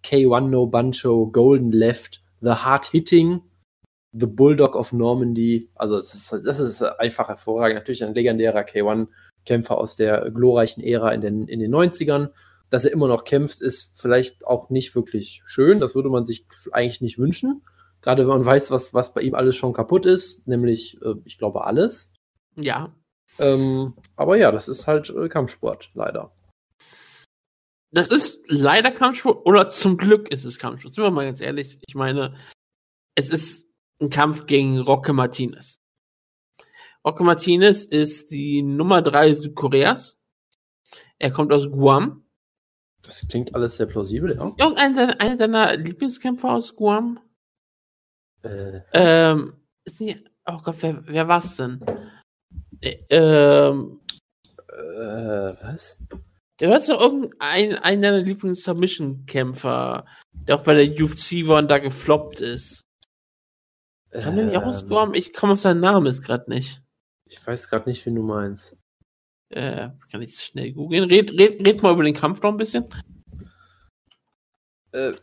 K1 0.03 0.49
No 0.49 0.67
Bancho, 0.67 1.27
Golden 1.27 1.71
Left, 1.71 2.21
The 2.41 2.51
Hard 2.51 2.85
Hitting, 2.85 3.41
The 4.11 4.27
Bulldog 4.27 4.75
of 4.75 4.93
Normandy. 4.93 5.69
Also 5.75 5.97
das 5.97 6.13
ist, 6.13 6.31
das 6.45 6.59
ist 6.59 6.81
einfach 6.81 7.27
hervorragend. 7.27 7.75
Natürlich 7.75 8.03
ein 8.03 8.13
legendärer 8.13 8.61
K1-Kämpfer 8.61 9.77
aus 9.77 9.95
der 9.95 10.29
glorreichen 10.31 10.83
Ära 10.83 11.11
in 11.11 11.21
den, 11.21 11.47
in 11.47 11.59
den 11.59 11.73
90ern. 11.73 12.29
Dass 12.69 12.85
er 12.85 12.91
immer 12.91 13.07
noch 13.07 13.25
kämpft, 13.25 13.61
ist 13.61 13.99
vielleicht 13.99 14.45
auch 14.45 14.69
nicht 14.69 14.95
wirklich 14.95 15.41
schön. 15.45 15.79
Das 15.79 15.95
würde 15.95 16.09
man 16.09 16.25
sich 16.25 16.45
eigentlich 16.71 17.01
nicht 17.01 17.19
wünschen. 17.19 17.61
Gerade 18.05 18.21
wenn 18.21 18.29
man 18.29 18.45
weiß, 18.45 18.71
was, 18.71 18.93
was 18.93 19.13
bei 19.13 19.21
ihm 19.21 19.35
alles 19.35 19.57
schon 19.57 19.73
kaputt 19.73 20.05
ist, 20.05 20.47
nämlich, 20.47 20.97
äh, 21.01 21.15
ich 21.25 21.37
glaube, 21.37 21.65
alles. 21.65 22.13
Ja. 22.55 22.95
Ähm, 23.39 23.95
aber 24.15 24.37
ja, 24.37 24.51
das 24.51 24.69
ist 24.69 24.87
halt 24.87 25.09
äh, 25.09 25.27
Kampfsport, 25.27 25.91
leider 25.93 26.31
das 27.95 28.09
ist 28.09 28.39
leider 28.47 28.91
Kampfsport 28.91 29.45
oder 29.45 29.69
zum 29.69 29.97
Glück 29.97 30.29
ist 30.29 30.43
es 30.43 30.59
Kampfsport. 30.59 30.93
Sind 30.93 31.03
wir 31.03 31.11
mal 31.11 31.25
ganz 31.25 31.39
ehrlich. 31.39 31.79
Ich 31.87 31.95
meine, 31.95 32.35
es 33.15 33.29
ist 33.29 33.65
ein 34.01 34.09
Kampf 34.09 34.45
gegen 34.47 34.79
Roque 34.79 35.13
Martinez. 35.13 35.79
Roque 37.05 37.23
Martinez 37.23 37.85
ist 37.85 38.31
die 38.31 38.63
Nummer 38.63 39.01
drei 39.01 39.33
Südkoreas. 39.33 40.17
Er 41.19 41.31
kommt 41.31 41.53
aus 41.53 41.71
Guam. 41.71 42.25
Das 43.01 43.25
klingt 43.29 43.55
alles 43.55 43.77
sehr 43.77 43.85
plausibel, 43.85 44.35
ja. 44.35 44.51
Irgendeiner 44.57 45.07
deiner, 45.07 45.21
einer 45.21 45.37
deiner 45.37 45.77
Lieblingskämpfer 45.77 46.51
aus 46.51 46.75
Guam? 46.75 47.19
Äh, 48.45 48.81
Ähm, 48.93 49.53
ist 49.83 50.01
oh 50.45 50.59
Gott, 50.63 50.75
wer, 50.81 51.07
wer 51.07 51.27
war's 51.27 51.55
denn? 51.57 51.81
Äh, 52.81 52.97
Ähm, 53.09 53.99
äh, 54.69 55.53
was? 55.61 55.97
du 56.57 56.67
hast 56.67 56.89
doch 56.89 57.01
irgendeinen 57.01 57.77
einen 57.79 58.01
deiner 58.01 58.19
Lieblings-Submission-Kämpfer, 58.21 60.05
der 60.33 60.55
auch 60.55 60.63
bei 60.63 60.73
der 60.73 61.03
UFC 61.03 61.47
war 61.47 61.59
und 61.59 61.69
da 61.69 61.79
gefloppt 61.79 62.39
ist. 62.41 62.85
Kann 64.11 64.37
der 64.37 64.45
nicht 64.45 64.57
aus 64.57 64.87
Ähm? 64.87 65.13
Ich 65.13 65.33
komme 65.33 65.53
auf 65.53 65.59
seinen 65.59 65.81
Namen 65.81 66.05
jetzt 66.05 66.23
gerade 66.23 66.49
nicht. 66.49 66.81
Ich 67.25 67.45
weiß 67.45 67.69
gerade 67.69 67.89
nicht, 67.89 68.05
wen 68.05 68.15
du 68.15 68.21
meinst. 68.23 68.77
Äh, 69.49 69.89
kann 70.11 70.21
ich 70.21 70.35
schnell 70.35 70.71
googeln. 70.73 71.09
Red, 71.09 71.31
red, 71.37 71.65
red 71.65 71.81
mal 71.81 71.93
über 71.93 72.03
den 72.03 72.15
Kampf 72.15 72.41
noch 72.41 72.51
ein 72.51 72.57
bisschen. 72.57 72.85
Äh, 74.91 75.13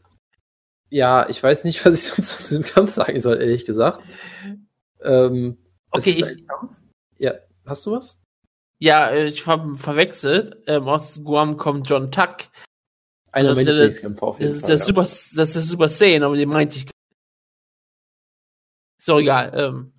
ja, 0.93 1.29
ich 1.29 1.43
weiß 1.43 1.65
nicht, 1.65 1.85
was 1.87 1.95
ich 1.95 2.05
sonst 2.05 2.37
zu 2.37 2.43
diesem 2.43 2.63
Kampf 2.65 2.91
sagen 2.93 3.19
soll, 3.21 3.41
ehrlich 3.41 3.65
gesagt. 3.65 4.03
Ähm, 5.03 5.59
Okay, 5.91 6.11
ist 6.13 6.31
ich. 6.39 6.45
Ja, 7.19 7.35
hast 7.67 7.85
du 7.87 7.93
was? 7.93 8.23
ja, 8.79 9.11
äh, 9.11 9.27
ich 9.27 9.47
habe 9.47 9.75
verwechselt. 9.77 10.57
Ähm, 10.67 10.89
aus 10.89 11.21
Guam 11.23 11.57
kommt 11.57 11.89
John 11.89 12.11
Tuck. 12.11 12.37
Einer 13.31 13.49
Das 13.49 13.57
meiner 13.57 13.61
ist 13.61 13.67
der- 13.67 13.75
Lieblingskämpfer 13.75 14.23
auf 14.27 14.37
Das 14.39 14.45
jeden 14.45 14.55
ist 14.55 14.61
Fall. 14.63 14.69
der 14.71 14.79
ja. 14.79 14.85
Super, 14.85 15.01
das 15.03 15.33
ist 15.37 15.55
der 15.55 15.63
Super 15.63 15.89
Saiyan, 15.89 16.23
aber 16.23 16.37
den 16.37 16.49
meinte 16.49 16.77
ich. 16.77 16.87
Ist 18.99 19.09
doch 19.09 19.19
egal. 19.21 19.53
Ähm. 19.55 19.93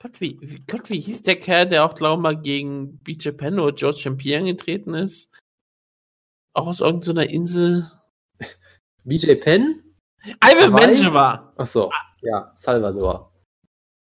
Gott, 0.00 0.20
wie, 0.20 0.38
wie, 0.40 0.60
Gott, 0.66 0.88
wie 0.90 1.00
hieß 1.00 1.22
der 1.22 1.36
Kerl, 1.40 1.66
der 1.68 1.84
auch, 1.84 1.94
glaube 1.96 2.20
ich, 2.20 2.22
mal 2.22 2.40
gegen 2.40 2.98
BJ 2.98 3.30
Penn 3.30 3.58
oder 3.58 3.72
George 3.74 3.98
Champion 3.98 4.44
getreten 4.46 4.94
ist? 4.94 5.28
Auch 6.54 6.66
aus 6.68 6.80
irgendeiner 6.80 7.28
Insel. 7.28 7.90
BJ 9.08 9.34
Penn? 9.36 9.82
Ivan 10.44 10.72
Hawaii? 10.72 10.86
Menjivar. 10.86 11.52
Ach 11.56 11.66
so, 11.66 11.90
ja, 12.22 12.52
Salvador. 12.54 13.32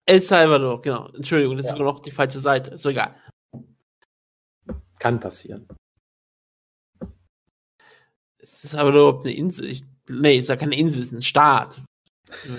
El 0.06 0.22
Salvador, 0.22 0.82
genau. 0.82 1.08
Entschuldigung, 1.10 1.56
das 1.58 1.68
Ja. 1.68 1.74
ist 1.74 1.78
sogar 1.78 1.94
noch 1.94 2.00
die 2.00 2.12
falsche 2.12 2.40
Seite. 2.40 2.72
Ist 2.72 2.86
egal. 2.86 3.16
Kann 4.98 5.20
passieren. 5.20 5.68
Es 8.40 8.64
ist 8.64 8.76
aber 8.76 8.90
überhaupt 8.90 9.26
eine 9.26 9.36
Insel. 9.36 9.66
Ich, 9.66 9.84
nee, 10.10 10.38
es 10.38 10.46
ist 10.46 10.50
ja 10.50 10.56
keine 10.56 10.78
Insel, 10.78 11.02
es 11.02 11.08
ist 11.08 11.14
ein 11.14 11.22
Staat. 11.22 11.82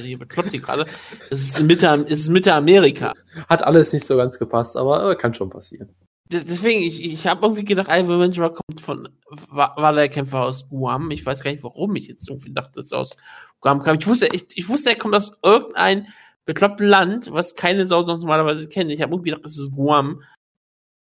Hier 0.01 0.19
bekloppt 0.19 0.53
die 0.53 0.61
gerade. 0.61 0.87
Es 1.31 1.41
ist 1.41 1.63
Mitte, 1.63 1.87
es 2.09 2.21
ist 2.21 2.29
Mitte 2.29 2.55
Amerika. 2.55 3.15
Hat 3.49 3.63
alles 3.63 3.93
nicht 3.93 4.07
so 4.07 4.17
ganz 4.17 4.39
gepasst, 4.39 4.77
aber 4.77 5.15
kann 5.17 5.35
schon 5.35 5.51
passieren. 5.51 5.95
Deswegen, 6.33 6.81
ich, 6.83 7.03
ich 7.03 7.27
habe 7.27 7.43
irgendwie 7.45 7.65
gedacht, 7.65 7.89
Ivan 7.91 8.21
Ventura 8.21 8.51
kommt 8.51 8.81
von, 8.81 9.09
war, 9.49 9.77
war 9.77 9.93
der 9.93 10.09
Kämpfer 10.09 10.45
aus 10.45 10.69
Guam. 10.69 11.11
Ich 11.11 11.27
weiß 11.27 11.43
gar 11.43 11.51
nicht, 11.51 11.65
warum 11.65 11.97
ich 11.97 12.07
jetzt 12.07 12.29
irgendwie 12.29 12.53
dachte, 12.53 12.73
dass 12.81 12.93
er 12.93 12.99
aus 12.99 13.17
Guam 13.61 13.83
kam. 13.83 13.99
Ich 13.99 14.07
wusste, 14.07 14.29
ich, 14.33 14.47
ich 14.55 14.69
wusste, 14.69 14.91
er 14.91 14.97
kommt 14.97 15.15
aus 15.15 15.33
irgendein 15.43 16.07
bekloppten 16.45 16.87
Land, 16.87 17.33
was 17.33 17.55
keine 17.55 17.85
Sau 17.85 18.05
sonst 18.05 18.21
normalerweise 18.21 18.69
kennt. 18.69 18.91
Ich 18.93 19.03
habe 19.03 19.13
irgendwie 19.13 19.31
gedacht, 19.31 19.45
das 19.45 19.59
ist 19.59 19.73
Guam. 19.73 20.23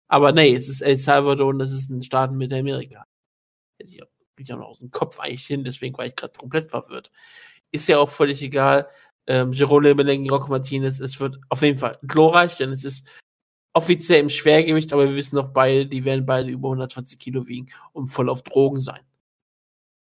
Aber 0.08 0.32
nee, 0.32 0.56
es 0.56 0.68
ist 0.70 0.82
El 0.82 0.98
Salvador 0.98 1.50
und 1.50 1.60
das 1.60 1.72
ist 1.72 1.90
ein 1.90 2.02
Staat 2.04 2.32
in 2.32 2.38
Mittelamerika. 2.38 3.06
Hätte 3.80 3.92
ich 3.92 4.04
auch- 4.04 4.08
ich 4.38 4.54
auch 4.54 4.58
noch 4.58 4.70
aus 4.70 4.80
dem 4.80 4.90
Kopf 4.90 5.20
eigentlich 5.20 5.46
hin, 5.46 5.64
deswegen 5.64 5.96
war 5.98 6.06
ich 6.06 6.16
gerade 6.16 6.34
komplett 6.38 6.72
verwirrt. 6.72 7.12
Ist 7.72 7.88
ja 7.88 8.00
auch 8.00 8.10
völlig 8.10 8.42
egal. 8.42 8.90
Ähm, 9.28 9.54
Jerome 9.54 9.96
gegen 10.04 10.28
Rock 10.30 10.50
Martinez, 10.50 11.00
es 11.00 11.20
wird 11.20 11.40
auf 11.50 11.62
jeden 11.62 11.78
Fall 11.78 11.98
glorreich, 12.02 12.58
denn 12.58 12.72
es 12.72 12.84
ist 12.84 13.06
offiziell 13.74 14.20
im 14.20 14.30
Schwergewicht, 14.30 14.92
aber 14.94 15.08
wir 15.10 15.16
wissen 15.16 15.36
doch 15.36 15.50
beide, 15.50 15.86
die 15.86 16.04
werden 16.06 16.26
beide 16.26 16.50
über 16.50 16.68
120 16.70 17.18
Kilo 17.20 17.48
wiegen 17.48 17.68
und 17.94 18.08
voll 18.08 18.30
auf 18.30 18.42
Drogen 18.44 18.80
sein. 18.80 19.00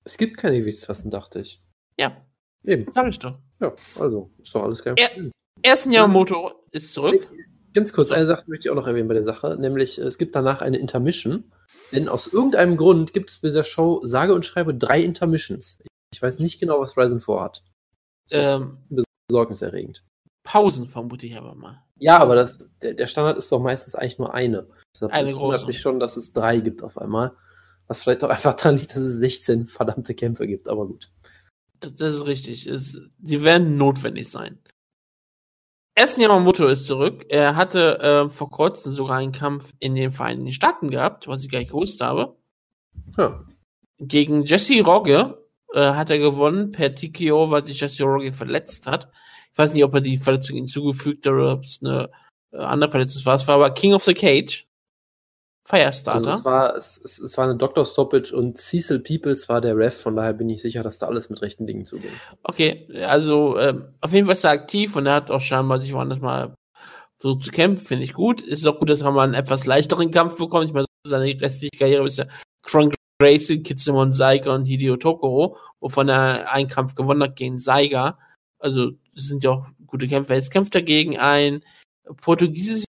Es 0.04 0.16
gibt 0.16 0.38
keine 0.38 0.58
Gewichtsklassen, 0.58 1.10
dachte 1.10 1.40
ich. 1.40 1.62
Ja, 1.98 2.24
Eben. 2.64 2.90
sag 2.90 3.08
ich 3.08 3.18
doch. 3.18 3.38
Ja, 3.60 3.74
also, 3.98 4.30
ist 4.38 4.54
doch 4.54 4.62
alles 4.64 4.82
Ja. 4.84 4.94
Problem. 4.94 5.32
Ersten 5.62 5.92
Yamamoto 5.92 6.52
ist 6.70 6.92
zurück. 6.92 7.28
Ganz 7.74 7.92
kurz, 7.92 8.10
eine 8.10 8.26
Sache 8.26 8.44
möchte 8.46 8.66
ich 8.66 8.70
auch 8.70 8.76
noch 8.76 8.86
erwähnen 8.86 9.08
bei 9.08 9.14
der 9.14 9.24
Sache, 9.24 9.56
nämlich 9.60 9.98
äh, 9.98 10.04
es 10.04 10.16
gibt 10.16 10.34
danach 10.34 10.62
eine 10.62 10.78
Intermission, 10.78 11.44
denn 11.92 12.08
aus 12.08 12.26
irgendeinem 12.32 12.76
Grund 12.76 13.12
gibt 13.12 13.30
es 13.30 13.38
bei 13.38 13.48
dieser 13.48 13.64
Show 13.64 14.00
sage 14.04 14.34
und 14.34 14.46
schreibe 14.46 14.74
drei 14.74 15.02
Intermissions. 15.02 15.78
Ich 16.14 16.22
weiß 16.22 16.38
nicht 16.38 16.58
genau, 16.58 16.80
was 16.80 16.96
Ryzen 16.96 17.20
vorhat. 17.20 17.62
Das 18.30 18.46
ist 18.46 18.60
Ähm, 18.60 18.78
besorgniserregend. 19.28 20.02
Pausen 20.48 20.86
vermute 20.86 21.26
ich 21.26 21.36
aber 21.36 21.54
mal. 21.54 21.84
Ja, 21.98 22.18
aber 22.20 22.34
das, 22.34 22.70
der, 22.80 22.94
der 22.94 23.06
Standard 23.06 23.36
ist 23.36 23.52
doch 23.52 23.60
meistens 23.60 23.94
eigentlich 23.94 24.18
nur 24.18 24.32
eine. 24.32 24.66
Deshalb 24.94 25.12
Eine 25.12 25.36
wundert 25.36 25.66
mich 25.66 25.78
schon, 25.78 26.00
dass 26.00 26.16
es 26.16 26.32
drei 26.32 26.56
gibt 26.56 26.82
auf 26.82 26.96
einmal. 26.96 27.32
Was 27.86 28.02
vielleicht 28.02 28.24
auch 28.24 28.30
einfach 28.30 28.54
daran 28.56 28.78
liegt, 28.78 28.92
dass 28.92 29.02
es 29.02 29.18
16 29.18 29.66
verdammte 29.66 30.14
Kämpfe 30.14 30.46
gibt, 30.46 30.70
aber 30.70 30.86
gut. 30.86 31.12
Das, 31.80 31.94
das 31.96 32.14
ist 32.14 32.24
richtig. 32.24 32.66
Es, 32.66 32.98
die 33.18 33.42
werden 33.42 33.76
notwendig 33.76 34.30
sein. 34.30 34.58
Ersten 35.94 36.22
Yamamoto 36.22 36.66
ist 36.66 36.86
zurück. 36.86 37.26
Er 37.28 37.54
hatte 37.54 37.98
äh, 37.98 38.30
vor 38.30 38.48
kurzem 38.48 38.92
sogar 38.92 39.18
einen 39.18 39.32
Kampf 39.32 39.74
in 39.80 39.94
den 39.94 40.12
Vereinigten 40.12 40.52
Staaten 40.52 40.88
gehabt, 40.88 41.28
was 41.28 41.44
ich 41.44 41.50
gar 41.50 41.58
nicht 41.58 41.72
gewusst 41.72 42.00
habe. 42.00 42.38
Ja. 43.18 43.44
Gegen 43.98 44.44
Jesse 44.44 44.82
Rogge 44.82 45.46
äh, 45.74 45.92
hat 45.92 46.08
er 46.08 46.18
gewonnen 46.18 46.72
per 46.72 46.94
TKO, 46.94 47.50
weil 47.50 47.66
sich 47.66 47.80
Jesse 47.80 48.04
Rogge 48.04 48.32
verletzt 48.32 48.86
hat. 48.86 49.10
Ich 49.52 49.58
weiß 49.58 49.72
nicht, 49.72 49.84
ob 49.84 49.94
er 49.94 50.00
die 50.00 50.18
Verletzung 50.18 50.56
hinzugefügt 50.56 51.26
hat 51.26 51.32
oder 51.32 51.54
ob 51.54 51.64
es 51.64 51.80
eine 51.82 52.10
äh, 52.52 52.58
andere 52.58 52.90
Verletzung 52.90 53.24
war. 53.24 53.34
Es 53.34 53.48
war 53.48 53.56
aber 53.56 53.70
King 53.70 53.94
of 53.94 54.04
the 54.04 54.14
Cage. 54.14 54.68
Firestarter. 55.68 56.26
Also 56.26 56.38
es 56.38 56.44
war, 56.46 56.76
es, 56.76 57.00
es, 57.04 57.18
es 57.18 57.36
war 57.36 57.44
eine 57.44 57.56
Doctor 57.56 57.84
Stoppage 57.84 58.34
und 58.34 58.56
Cecil 58.56 59.00
Peoples 59.00 59.50
war 59.50 59.60
der 59.60 59.76
Ref, 59.76 60.00
von 60.00 60.16
daher 60.16 60.32
bin 60.32 60.48
ich 60.48 60.62
sicher, 60.62 60.82
dass 60.82 60.98
da 60.98 61.08
alles 61.08 61.28
mit 61.28 61.42
rechten 61.42 61.66
Dingen 61.66 61.84
zugeht. 61.84 62.10
Okay, 62.42 62.88
also 63.04 63.58
ähm, 63.58 63.86
auf 64.00 64.14
jeden 64.14 64.26
Fall 64.26 64.34
ist 64.34 64.44
er 64.44 64.52
aktiv 64.52 64.96
und 64.96 65.04
er 65.04 65.16
hat 65.16 65.30
auch 65.30 65.42
scheinbar 65.42 65.78
sich 65.78 65.92
woanders 65.92 66.20
mal 66.20 66.54
versucht 67.20 67.42
zu 67.42 67.50
kämpfen, 67.50 67.86
finde 67.86 68.04
ich 68.04 68.14
gut. 68.14 68.42
Es 68.42 68.60
ist 68.60 68.66
auch 68.66 68.78
gut, 68.78 68.88
dass 68.88 69.02
er 69.02 69.10
mal 69.10 69.24
einen 69.24 69.34
etwas 69.34 69.66
leichteren 69.66 70.10
Kampf 70.10 70.38
bekommt. 70.38 70.64
Ich 70.64 70.72
meine, 70.72 70.86
seine 71.06 71.38
restliche 71.38 71.76
Karriere 71.76 72.06
ist 72.06 72.16
ja 72.16 72.24
Kron 72.62 72.90
Gracie, 73.20 73.62
Kitsimon 73.62 74.14
Saiga 74.14 74.54
und 74.54 74.64
Hideo 74.64 74.96
Tokoro, 74.96 75.58
wovon 75.80 76.08
er 76.08 76.50
einen 76.50 76.68
Kampf 76.68 76.94
gewonnen 76.94 77.22
hat 77.22 77.36
gegen 77.36 77.58
Saiga. 77.58 78.18
Also, 78.58 78.92
das 79.14 79.24
sind 79.24 79.44
ja 79.44 79.50
auch 79.50 79.66
gute 79.86 80.08
Kämpfer. 80.08 80.34
Jetzt 80.34 80.50
kämpft 80.50 80.74
er 80.74 80.82
gegen 80.82 81.18
ein 81.18 81.62
portugiesisches 82.22 82.86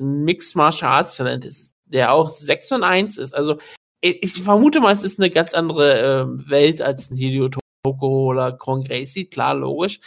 Mixed 0.00 0.56
Martial 0.56 0.90
Arts 0.90 1.16
Talent, 1.16 1.46
der 1.86 2.12
auch 2.12 2.28
6 2.28 2.72
und 2.72 2.84
1 2.84 3.18
ist. 3.18 3.34
Also, 3.34 3.58
ich, 4.00 4.42
vermute 4.42 4.80
mal, 4.80 4.94
es 4.94 5.04
ist 5.04 5.18
eine 5.18 5.30
ganz 5.30 5.52
andere 5.54 6.22
ähm, 6.22 6.48
Welt 6.48 6.80
als 6.80 7.10
ein 7.10 7.16
Hideo 7.16 7.50
Tokoro 7.84 8.30
oder 8.30 8.52
Kron 8.52 8.82
Gracie, 8.82 9.26
klar, 9.26 9.54
logisch. 9.54 10.00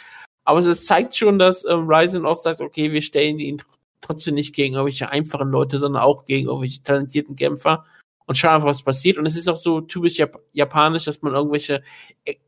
Aber 0.44 0.58
es 0.58 0.86
zeigt 0.86 1.14
schon, 1.14 1.38
dass 1.38 1.64
ähm, 1.64 1.86
Ryzen 1.88 2.26
auch 2.26 2.36
sagt, 2.36 2.60
okay, 2.60 2.92
wir 2.92 3.02
stellen 3.02 3.38
ihn 3.38 3.58
tr- 3.58 3.64
trotzdem 4.00 4.34
nicht 4.34 4.54
gegen 4.54 4.74
irgendwelche 4.74 5.08
einfachen 5.08 5.48
Leute, 5.48 5.78
sondern 5.78 6.02
auch 6.02 6.24
gegen 6.24 6.48
irgendwelche 6.48 6.82
talentierten 6.82 7.36
Kämpfer 7.36 7.84
und 8.26 8.36
schauen 8.36 8.54
einfach, 8.54 8.68
was 8.68 8.82
passiert. 8.82 9.18
Und 9.18 9.26
es 9.26 9.36
ist 9.36 9.48
auch 9.48 9.56
so 9.56 9.80
typisch 9.80 10.16
Jap 10.16 10.40
japanisch, 10.52 11.04
dass 11.04 11.20
man 11.22 11.34
irgendwelche, 11.34 11.82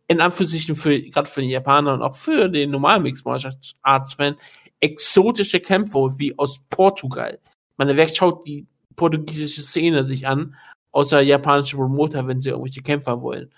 in 0.08 0.20
Anführungsstrichen 0.20 0.76
für, 0.76 1.00
gerade 1.02 1.28
für 1.28 1.40
den 1.40 1.50
Japaner 1.50 1.94
und 1.94 2.02
auch 2.02 2.14
für 2.14 2.48
den 2.48 2.70
normalen 2.70 3.02
Mixed 3.02 3.24
Martial 3.24 3.54
Arts 3.82 4.14
Fan, 4.14 4.36
exotische 4.80 5.60
Kämpfer 5.60 6.18
wie 6.18 6.38
aus 6.38 6.60
Portugal. 6.70 7.38
Man 7.76 8.08
schaut 8.08 8.46
die 8.46 8.66
portugiesische 8.96 9.60
Szene 9.60 10.06
sich 10.06 10.26
an, 10.26 10.54
außer 10.92 11.20
japanische 11.20 11.76
Promoter, 11.76 12.26
wenn 12.26 12.40
sie 12.40 12.50
irgendwelche 12.50 12.82
Kämpfer 12.82 13.20
wollen. 13.20 13.50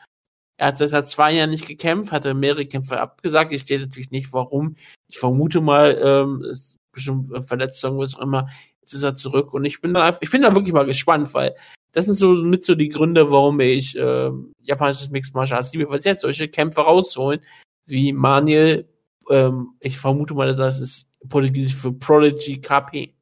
Er 0.59 0.69
hat 0.69 0.79
seit 0.79 1.09
zwei 1.09 1.35
Jahren 1.35 1.51
nicht 1.51 1.67
gekämpft, 1.67 2.11
hatte 2.11 2.35
mehrere 2.35 2.67
Kämpfe 2.67 3.01
abgesagt. 3.01 3.53
Ich 3.53 3.63
stehe 3.63 3.79
natürlich 3.79 4.11
nicht, 4.11 4.33
warum. 4.33 4.75
Ich 5.07 5.19
vermute 5.19 5.61
mal, 5.61 5.97
ähm, 6.03 6.43
ist 6.51 6.77
bestimmt 6.93 7.33
äh, 7.33 7.43
Verletzung, 7.43 7.99
was 7.99 8.17
auch 8.17 8.23
immer. 8.23 8.49
Ist 8.93 9.03
er 9.03 9.17
zurück 9.17 9.55
und 9.55 9.65
ich 9.65 9.81
bin 9.81 9.95
da, 9.95 10.17
ich 10.21 10.31
bin 10.31 10.43
da 10.43 10.55
wirklich 10.55 10.73
mal 10.73 10.87
gespannt, 10.87 11.35
weil 11.35 11.55
das 11.93 12.05
sind 12.05 12.17
so 12.17 12.29
mit 12.29 12.65
so 12.65 12.75
die 12.75 12.89
Gründe, 12.89 13.31
warum 13.31 13.61
ich 13.61 13.97
ähm, 13.97 14.55
japanisches 14.63 15.11
Mixed 15.11 15.35
Martial 15.35 15.59
Arts 15.59 15.73
liebe, 15.73 15.89
weil 15.89 16.01
sie 16.01 16.11
halt 16.11 16.21
solche 16.21 16.49
Kämpfe 16.49 16.83
rausholen, 16.83 17.41
wie 17.87 18.13
Maniel, 18.13 18.89
ähm, 19.31 19.75
ich 19.81 19.99
vermute 19.99 20.35
mal, 20.35 20.55
das 20.55 20.79
ist 20.79 21.09
portugiesisch 21.29 21.75
für 21.75 21.93
Prodigy 21.93 22.61
KP. 22.61 23.15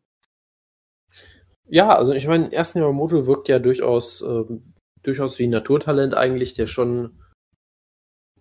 Ja, 1.69 1.97
also 1.97 2.13
ich 2.13 2.27
meine, 2.27 2.53
ersten 2.53 2.79
Yamamoto 2.79 3.27
wirkt 3.27 3.49
ja 3.49 3.59
durchaus, 3.59 4.23
ähm, 4.23 4.63
durchaus 5.03 5.39
wie 5.39 5.47
ein 5.47 5.51
Naturtalent 5.51 6.15
eigentlich, 6.15 6.55
der 6.55 6.67
schon, 6.67 7.19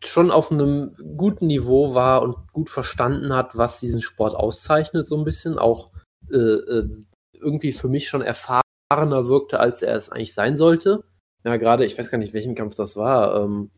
schon 0.04 0.32
auf 0.32 0.52
einem 0.52 0.96
guten 1.18 1.48
Niveau 1.48 1.94
war 1.96 2.22
und 2.22 2.52
gut 2.54 2.70
verstanden 2.70 3.34
hat, 3.34 3.56
was 3.58 3.80
diesen 3.80 4.02
Sport 4.02 4.36
auszeichnet, 4.36 5.08
so 5.08 5.18
ein 5.18 5.24
bisschen. 5.24 5.58
Auch 5.58 5.92
äh, 6.32 6.38
äh, 6.38 6.90
irgendwie 7.40 7.74
für 7.74 7.88
mich 7.88 8.08
schon 8.08 8.22
erfahrener 8.22 9.28
wirkte, 9.28 9.60
als 9.60 9.82
er 9.82 9.96
es 9.96 10.10
eigentlich 10.10 10.34
sein 10.34 10.58
sollte. 10.58 11.04
Ja, 11.44 11.58
gerade, 11.58 11.86
ich 11.86 11.98
weiß 11.98 12.10
gar 12.12 12.18
nicht, 12.18 12.34
welchen 12.34 12.56
Kampf 12.56 12.76
das 12.76 12.98
war. 12.98 13.44
Ähm, 13.44 13.72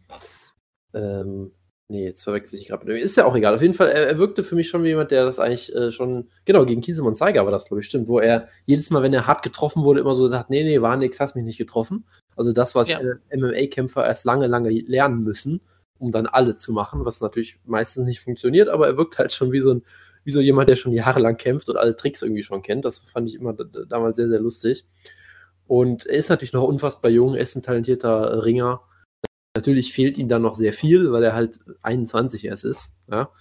ähm, 0.93 1.51
Nee, 1.89 2.03
jetzt 2.03 2.23
verwechsel 2.23 2.59
ich 2.59 2.67
gerade. 2.67 2.99
Ist 2.99 3.15
ja 3.15 3.23
auch 3.23 3.35
egal. 3.35 3.55
Auf 3.55 3.61
jeden 3.61 3.73
Fall, 3.73 3.88
er, 3.88 4.07
er, 4.07 4.17
wirkte 4.17 4.43
für 4.43 4.55
mich 4.55 4.67
schon 4.67 4.84
wie 4.84 4.89
jemand, 4.89 5.09
der 5.09 5.23
das 5.23 5.39
eigentlich 5.39 5.73
äh, 5.73 5.89
schon, 5.93 6.27
genau, 6.43 6.65
gegen 6.65 6.81
Kiesemon 6.81 7.15
Zeiger 7.15 7.45
war 7.45 7.51
das, 7.51 7.67
glaube 7.67 7.79
ich, 7.79 7.88
stimmt, 7.88 8.09
wo 8.09 8.19
er 8.19 8.49
jedes 8.65 8.89
Mal, 8.89 9.03
wenn 9.03 9.13
er 9.13 9.25
hart 9.25 9.41
getroffen 9.41 9.85
wurde, 9.85 10.01
immer 10.01 10.13
so 10.13 10.27
sagt, 10.27 10.49
nee, 10.49 10.63
nee, 10.63 10.81
war 10.81 10.97
nix, 10.97 11.21
hast 11.21 11.35
mich 11.35 11.45
nicht 11.45 11.57
getroffen. 11.57 12.05
Also 12.35 12.51
das, 12.51 12.75
was 12.75 12.89
ja. 12.89 12.99
MMA-Kämpfer 13.34 14.05
erst 14.05 14.25
lange, 14.25 14.47
lange 14.47 14.69
lernen 14.69 15.23
müssen, 15.23 15.61
um 15.97 16.11
dann 16.11 16.27
alle 16.27 16.57
zu 16.57 16.73
machen, 16.73 17.05
was 17.05 17.21
natürlich 17.21 17.57
meistens 17.63 18.05
nicht 18.05 18.19
funktioniert, 18.19 18.67
aber 18.67 18.88
er 18.88 18.97
wirkt 18.97 19.17
halt 19.17 19.31
schon 19.31 19.53
wie 19.53 19.61
so 19.61 19.75
ein, 19.75 19.84
wie 20.27 20.31
so 20.31 20.41
jemand, 20.41 20.69
der 20.69 20.75
schon 20.75 20.91
jahrelang 20.93 21.37
kämpft 21.37 21.69
und 21.69 21.77
alle 21.77 21.95
Tricks 21.95 22.21
irgendwie 22.21 22.43
schon 22.43 22.61
kennt. 22.61 22.85
Das 22.85 22.99
fand 22.99 23.29
ich 23.29 23.35
immer 23.35 23.53
damals 23.53 24.17
sehr, 24.17 24.27
sehr 24.27 24.39
lustig. 24.39 24.85
Und 25.65 26.05
er 26.05 26.17
ist 26.17 26.29
natürlich 26.29 26.53
noch 26.53 26.63
unfassbar 26.63 27.09
jung, 27.09 27.33
er 27.33 27.41
ist 27.41 27.55
ein 27.55 27.63
talentierter 27.63 28.45
Ringer 28.45 28.81
Natürlich 29.57 29.91
fehlt 29.91 30.19
ihm 30.19 30.27
dann 30.27 30.43
noch 30.43 30.53
sehr 30.53 30.71
viel, 30.71 31.11
weil 31.11 31.23
er 31.23 31.33
halt 31.33 31.59
21 31.81 32.45
erst 32.45 32.63
ist. 32.63 32.91
Ja? 33.09 33.31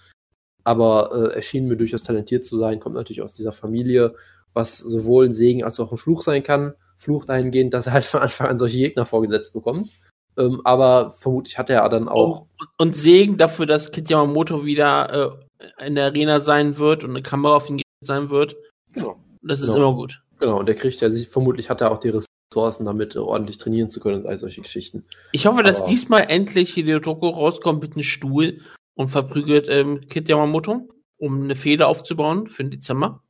Aber 0.63 1.11
äh, 1.13 1.35
er 1.35 1.41
schien 1.43 1.67
mir 1.67 1.77
durchaus 1.77 2.01
talentiert 2.01 2.43
zu 2.43 2.57
sein, 2.57 2.79
kommt 2.79 2.95
natürlich 2.95 3.21
aus 3.21 3.35
dieser 3.35 3.53
Familie, 3.53 4.15
was 4.51 4.79
sowohl 4.79 5.25
ein 5.25 5.31
Segen 5.33 5.63
als 5.63 5.79
auch 5.79 5.91
ein 5.91 5.99
Fluch 5.99 6.23
sein 6.23 6.41
kann. 6.41 6.73
Fluch 6.97 7.25
dahingehend, 7.25 7.71
dass 7.71 7.85
er 7.85 7.93
halt 7.93 8.05
von 8.05 8.21
Anfang 8.21 8.47
an 8.47 8.57
solche 8.57 8.79
Gegner 8.79 9.05
vorgesetzt 9.05 9.53
bekommt. 9.53 9.91
Ähm, 10.39 10.61
aber 10.63 11.11
vermutlich 11.11 11.59
hat 11.59 11.69
er 11.69 11.87
dann 11.87 12.09
auch. 12.09 12.47
Und, 12.59 12.69
und 12.79 12.95
Segen 12.95 13.37
dafür, 13.37 13.67
dass 13.67 13.91
Kit 13.91 14.09
Yamamoto 14.09 14.65
wieder 14.65 15.37
äh, 15.37 15.45
in 15.85 15.95
der 15.95 16.05
Arena 16.05 16.41
sein 16.41 16.77
wird 16.77 17.03
und 17.03 17.11
eine 17.11 17.21
Kamera 17.21 17.55
auf 17.55 17.69
ihn 17.69 17.81
sein 18.01 18.29
wird. 18.29 18.55
Genau. 18.93 19.17
Das 19.41 19.59
ist 19.59 19.67
genau. 19.67 19.77
immer 19.77 19.95
gut. 19.95 20.21
Genau, 20.39 20.59
und 20.59 20.67
der 20.67 20.75
kriegt 20.75 21.01
ja 21.01 21.09
sich, 21.09 21.27
vermutlich 21.27 21.69
hat 21.69 21.81
er 21.81 21.91
auch 21.91 21.99
die 21.99 22.09
Ressourcen, 22.09 22.85
damit 22.85 23.15
ordentlich 23.15 23.57
trainieren 23.57 23.89
zu 23.89 23.99
können 23.99 24.21
und 24.21 24.27
all 24.27 24.37
solche 24.37 24.61
Geschichten. 24.61 25.05
Ich 25.31 25.45
hoffe, 25.47 25.63
dass 25.63 25.79
Aber 25.79 25.89
diesmal 25.89 26.25
endlich 26.29 26.73
Hideo 26.73 26.99
Toko 26.99 27.29
rauskommt 27.29 27.81
mit 27.81 27.93
einem 27.93 28.03
Stuhl 28.03 28.61
und 28.95 29.09
verprügelt 29.09 29.67
ähm, 29.69 30.07
Kit 30.07 30.29
Yamamoto, 30.29 30.89
um 31.17 31.43
eine 31.43 31.55
Fehde 31.55 31.87
aufzubauen 31.87 32.47
für 32.47 32.63
den 32.63 32.71
Dezember. 32.71 33.23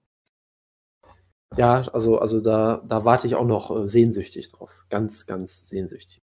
Ja, 1.55 1.81
also, 1.93 2.17
also 2.19 2.41
da, 2.41 2.83
da 2.85 3.05
warte 3.05 3.27
ich 3.27 3.35
auch 3.35 3.45
noch 3.45 3.71
äh, 3.71 3.87
sehnsüchtig 3.87 4.51
drauf. 4.51 4.71
Ganz, 4.89 5.25
ganz 5.25 5.67
sehnsüchtig. 5.69 6.19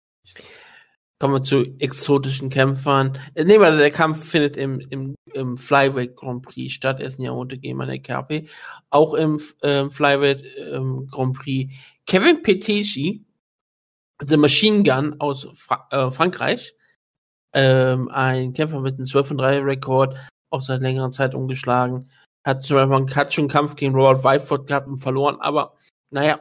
Kommen 1.20 1.34
wir 1.34 1.42
zu 1.42 1.64
exotischen 1.80 2.48
Kämpfern. 2.48 3.12
Äh, 3.34 3.44
nehmen 3.44 3.62
wir, 3.62 3.76
der 3.76 3.90
Kampf 3.90 4.24
findet 4.24 4.56
im, 4.56 4.80
im, 4.88 5.14
im 5.34 5.58
Flyweight 5.58 6.16
Grand 6.16 6.42
Prix 6.42 6.72
statt. 6.72 6.98
Er 6.98 7.08
ist 7.08 7.18
ein 7.18 7.24
Jahrhundert 7.24 7.60
gegen 7.60 7.78
eine 7.78 8.00
KP. 8.00 8.48
Auch 8.88 9.12
im 9.12 9.38
ähm, 9.62 9.90
Flyweight 9.90 10.42
ähm, 10.72 11.06
Grand 11.08 11.36
Prix. 11.36 11.74
Kevin 12.06 12.42
Peteschi, 12.42 13.22
The 14.24 14.38
Machine 14.38 14.82
Gun 14.82 15.20
aus 15.20 15.46
Fra 15.52 15.86
äh, 15.90 16.10
Frankreich, 16.10 16.74
ähm, 17.52 18.08
ein 18.08 18.54
Kämpfer 18.54 18.80
mit 18.80 18.94
einem 18.94 19.04
12 19.04 19.36
3 19.36 19.58
Rekord, 19.58 20.16
auch 20.48 20.62
seit 20.62 20.80
längerer 20.80 21.10
Zeit 21.10 21.34
umgeschlagen. 21.34 22.10
Hat 22.44 22.62
zum 22.62 22.76
Beispiel 22.76 22.96
einen, 22.96 23.14
hat 23.14 23.34
schon 23.34 23.42
einen 23.42 23.50
Kampf 23.50 23.76
gegen 23.76 23.94
Robert 23.94 24.24
Whiteford 24.24 24.66
gehabt 24.66 24.88
und 24.88 24.98
verloren, 24.98 25.36
aber 25.40 25.76
naja, 26.08 26.40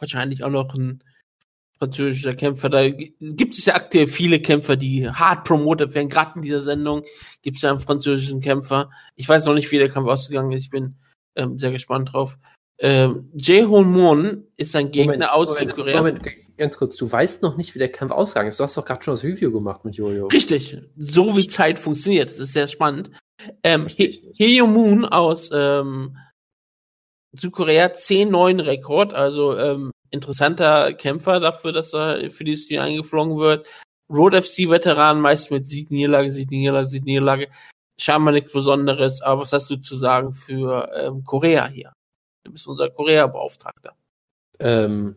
wahrscheinlich 0.00 0.42
auch 0.42 0.50
noch 0.50 0.74
ein 0.74 1.04
französischer 1.78 2.34
Kämpfer. 2.34 2.68
Da 2.68 2.88
gibt 2.88 3.56
es 3.56 3.64
ja 3.64 3.74
aktuell 3.74 4.08
viele 4.08 4.40
Kämpfer, 4.40 4.76
die 4.76 5.08
hart 5.08 5.44
promotet 5.44 5.94
werden. 5.94 6.08
Gerade 6.08 6.32
in 6.36 6.42
dieser 6.42 6.62
Sendung 6.62 7.02
gibt 7.42 7.56
es 7.56 7.62
ja 7.62 7.70
einen 7.70 7.80
französischen 7.80 8.40
Kämpfer. 8.40 8.90
Ich 9.16 9.28
weiß 9.28 9.46
noch 9.46 9.54
nicht, 9.54 9.70
wie 9.70 9.78
der 9.78 9.88
Kampf 9.88 10.08
ausgegangen 10.08 10.52
ist. 10.52 10.64
Ich 10.64 10.70
bin 10.70 10.96
ähm, 11.36 11.58
sehr 11.58 11.70
gespannt 11.70 12.12
drauf. 12.12 12.36
Ähm, 12.80 13.30
Jae-Hoon 13.34 13.90
Moon 13.90 14.44
ist 14.56 14.76
ein 14.76 14.90
Gegner 14.90 15.14
Moment, 15.14 15.30
aus 15.30 15.48
Moment, 15.48 15.70
Südkorea. 15.70 15.96
Moment, 15.98 16.20
ganz 16.56 16.76
kurz, 16.76 16.96
du 16.96 17.10
weißt 17.10 17.42
noch 17.42 17.56
nicht, 17.56 17.74
wie 17.74 17.78
der 17.78 17.90
Kampf 17.90 18.12
ausgegangen 18.12 18.48
ist. 18.48 18.60
Du 18.60 18.64
hast 18.64 18.76
doch 18.76 18.84
gerade 18.84 19.02
schon 19.02 19.14
das 19.14 19.24
Review 19.24 19.50
gemacht 19.50 19.84
mit 19.84 19.96
Jojo. 19.96 20.26
Richtig, 20.26 20.78
so 20.96 21.36
wie 21.36 21.46
Zeit 21.46 21.78
funktioniert. 21.78 22.30
Das 22.30 22.38
ist 22.38 22.52
sehr 22.52 22.66
spannend. 22.66 23.10
Ähm, 23.62 23.86
Heo 23.88 24.66
Moon 24.66 25.04
aus 25.04 25.50
ähm, 25.52 26.16
Südkorea 27.32 27.86
10-9 27.86 28.64
Rekord, 28.64 29.12
also 29.12 29.56
ähm, 29.56 29.90
interessanter 30.10 30.92
Kämpfer 30.92 31.40
dafür, 31.40 31.72
dass 31.72 31.92
er 31.92 32.30
für 32.30 32.44
dieses 32.44 32.66
Team 32.66 32.80
eingeflogen 32.80 33.38
wird. 33.38 33.66
Road 34.10 34.34
FC 34.34 34.70
Veteran, 34.70 35.20
meist 35.20 35.50
mit 35.50 35.66
Sieg, 35.66 35.90
Niederlage, 35.90 36.32
Sieg, 36.32 36.50
Niederlage, 36.50 36.88
Sieg, 36.88 37.04
Niederlage. 37.04 37.48
Scheinbar 38.00 38.32
nichts 38.32 38.52
Besonderes, 38.52 39.22
aber 39.22 39.42
was 39.42 39.52
hast 39.52 39.68
du 39.70 39.76
zu 39.76 39.96
sagen 39.96 40.32
für 40.32 40.90
ähm, 40.94 41.24
Korea 41.24 41.66
hier? 41.66 41.92
Du 42.44 42.52
bist 42.52 42.66
unser 42.68 42.88
Korea-Beauftragter. 42.90 43.96
Ähm, 44.60 45.16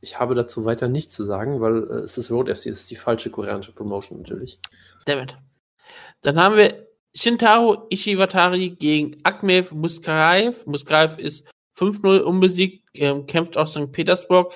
ich 0.00 0.18
habe 0.18 0.34
dazu 0.34 0.64
weiter 0.64 0.88
nichts 0.88 1.14
zu 1.14 1.24
sagen, 1.24 1.60
weil 1.60 1.82
äh, 1.90 1.94
es 2.00 2.16
ist 2.16 2.30
Road 2.30 2.48
FC, 2.48 2.66
es 2.66 2.82
ist 2.82 2.90
die 2.90 2.96
falsche 2.96 3.30
koreanische 3.30 3.72
Promotion 3.72 4.18
natürlich. 4.18 4.58
Damit. 5.04 5.36
Dann 6.22 6.38
haben 6.40 6.56
wir 6.56 6.86
Shintaro 7.14 7.86
Ishiwatari 7.90 8.70
gegen 8.70 9.16
Akmev 9.24 9.72
Muskaev. 9.72 10.64
Muskaev 10.66 11.18
ist 11.18 11.44
5-0 11.80 12.20
unbesiegt, 12.20 12.86
ähm, 12.94 13.26
kämpft 13.26 13.56
aus 13.56 13.72
St. 13.72 13.90
Petersburg. 13.92 14.52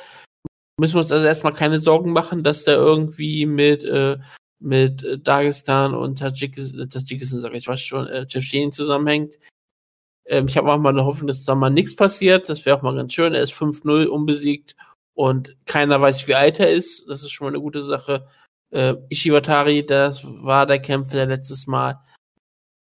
Müssen 0.79 0.95
wir 0.95 1.01
uns 1.01 1.13
also 1.13 1.27
erstmal 1.27 1.55
keine 1.55 1.79
Sorgen 1.79 2.13
machen, 2.13 2.43
dass 2.43 2.65
der 2.65 2.77
irgendwie 2.77 3.47
mit, 3.47 3.85
äh, 3.85 4.19
mit 4.61 5.07
Dagestan 5.23 5.95
und 5.95 6.19
Tadschikistan, 6.19 6.91
Tadschikistan 6.91 7.41
sag 7.41 7.55
ich 7.55 7.69
was 7.69 7.81
schon, 7.81 8.09
äh, 8.09 8.27
zusammenhängt. 8.27 9.39
Ähm, 10.27 10.47
ich 10.49 10.57
habe 10.57 10.73
auch 10.73 10.79
mal 10.79 10.91
eine 10.91 11.05
Hoffnung, 11.05 11.29
dass 11.29 11.45
da 11.45 11.55
mal 11.55 11.71
nichts 11.71 11.97
passiert. 11.97 12.49
Das 12.49 12.65
wäre 12.67 12.77
auch 12.77 12.83
mal 12.83 12.95
ganz 12.95 13.13
schön. 13.13 13.35
Er 13.35 13.43
ist 13.43 13.53
5-0 13.53 14.07
unbesiegt 14.07 14.77
und 15.15 15.57
keiner 15.67 16.01
weiß, 16.01 16.27
wie 16.29 16.35
alt 16.35 16.61
er 16.61 16.71
ist. 16.71 17.09
Das 17.09 17.23
ist 17.23 17.31
schon 17.31 17.47
mal 17.47 17.51
eine 17.51 17.61
gute 17.61 17.83
Sache. 17.83 18.27
Äh, 18.71 18.95
Ishiwatari, 19.11 19.87
das 19.87 20.25
war 20.25 20.67
der 20.67 20.81
Kämpfer, 20.81 21.17
der 21.17 21.27
letztes 21.27 21.67
Mal 21.67 22.01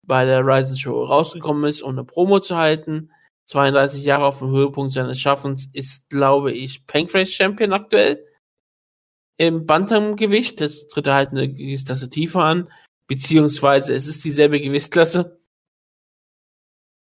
bei 0.05 0.25
der 0.25 0.45
Ryzen 0.45 0.77
Show 0.77 1.03
rausgekommen 1.03 1.63
ist, 1.65 1.81
um 1.81 1.91
eine 1.91 2.03
Promo 2.03 2.39
zu 2.39 2.57
halten. 2.57 3.11
32 3.49 4.03
Jahre 4.03 4.25
auf 4.25 4.39
dem 4.39 4.51
Höhepunkt 4.51 4.93
seines 4.93 5.19
Schaffens 5.19 5.67
ist, 5.73 6.07
glaube 6.09 6.51
ich, 6.51 6.85
Pancrase 6.85 7.31
Champion 7.31 7.73
aktuell. 7.73 8.23
Im 9.37 9.65
Bantamgewicht, 9.65 10.61
das 10.61 10.87
tritt 10.87 11.07
er 11.07 11.15
halt 11.15 11.29
eine 11.31 11.51
Gewichtsklasse 11.51 12.09
tiefer 12.11 12.43
an, 12.43 12.71
beziehungsweise 13.07 13.95
es 13.95 14.07
ist 14.07 14.23
dieselbe 14.23 14.59
Gewichtsklasse. 14.61 15.39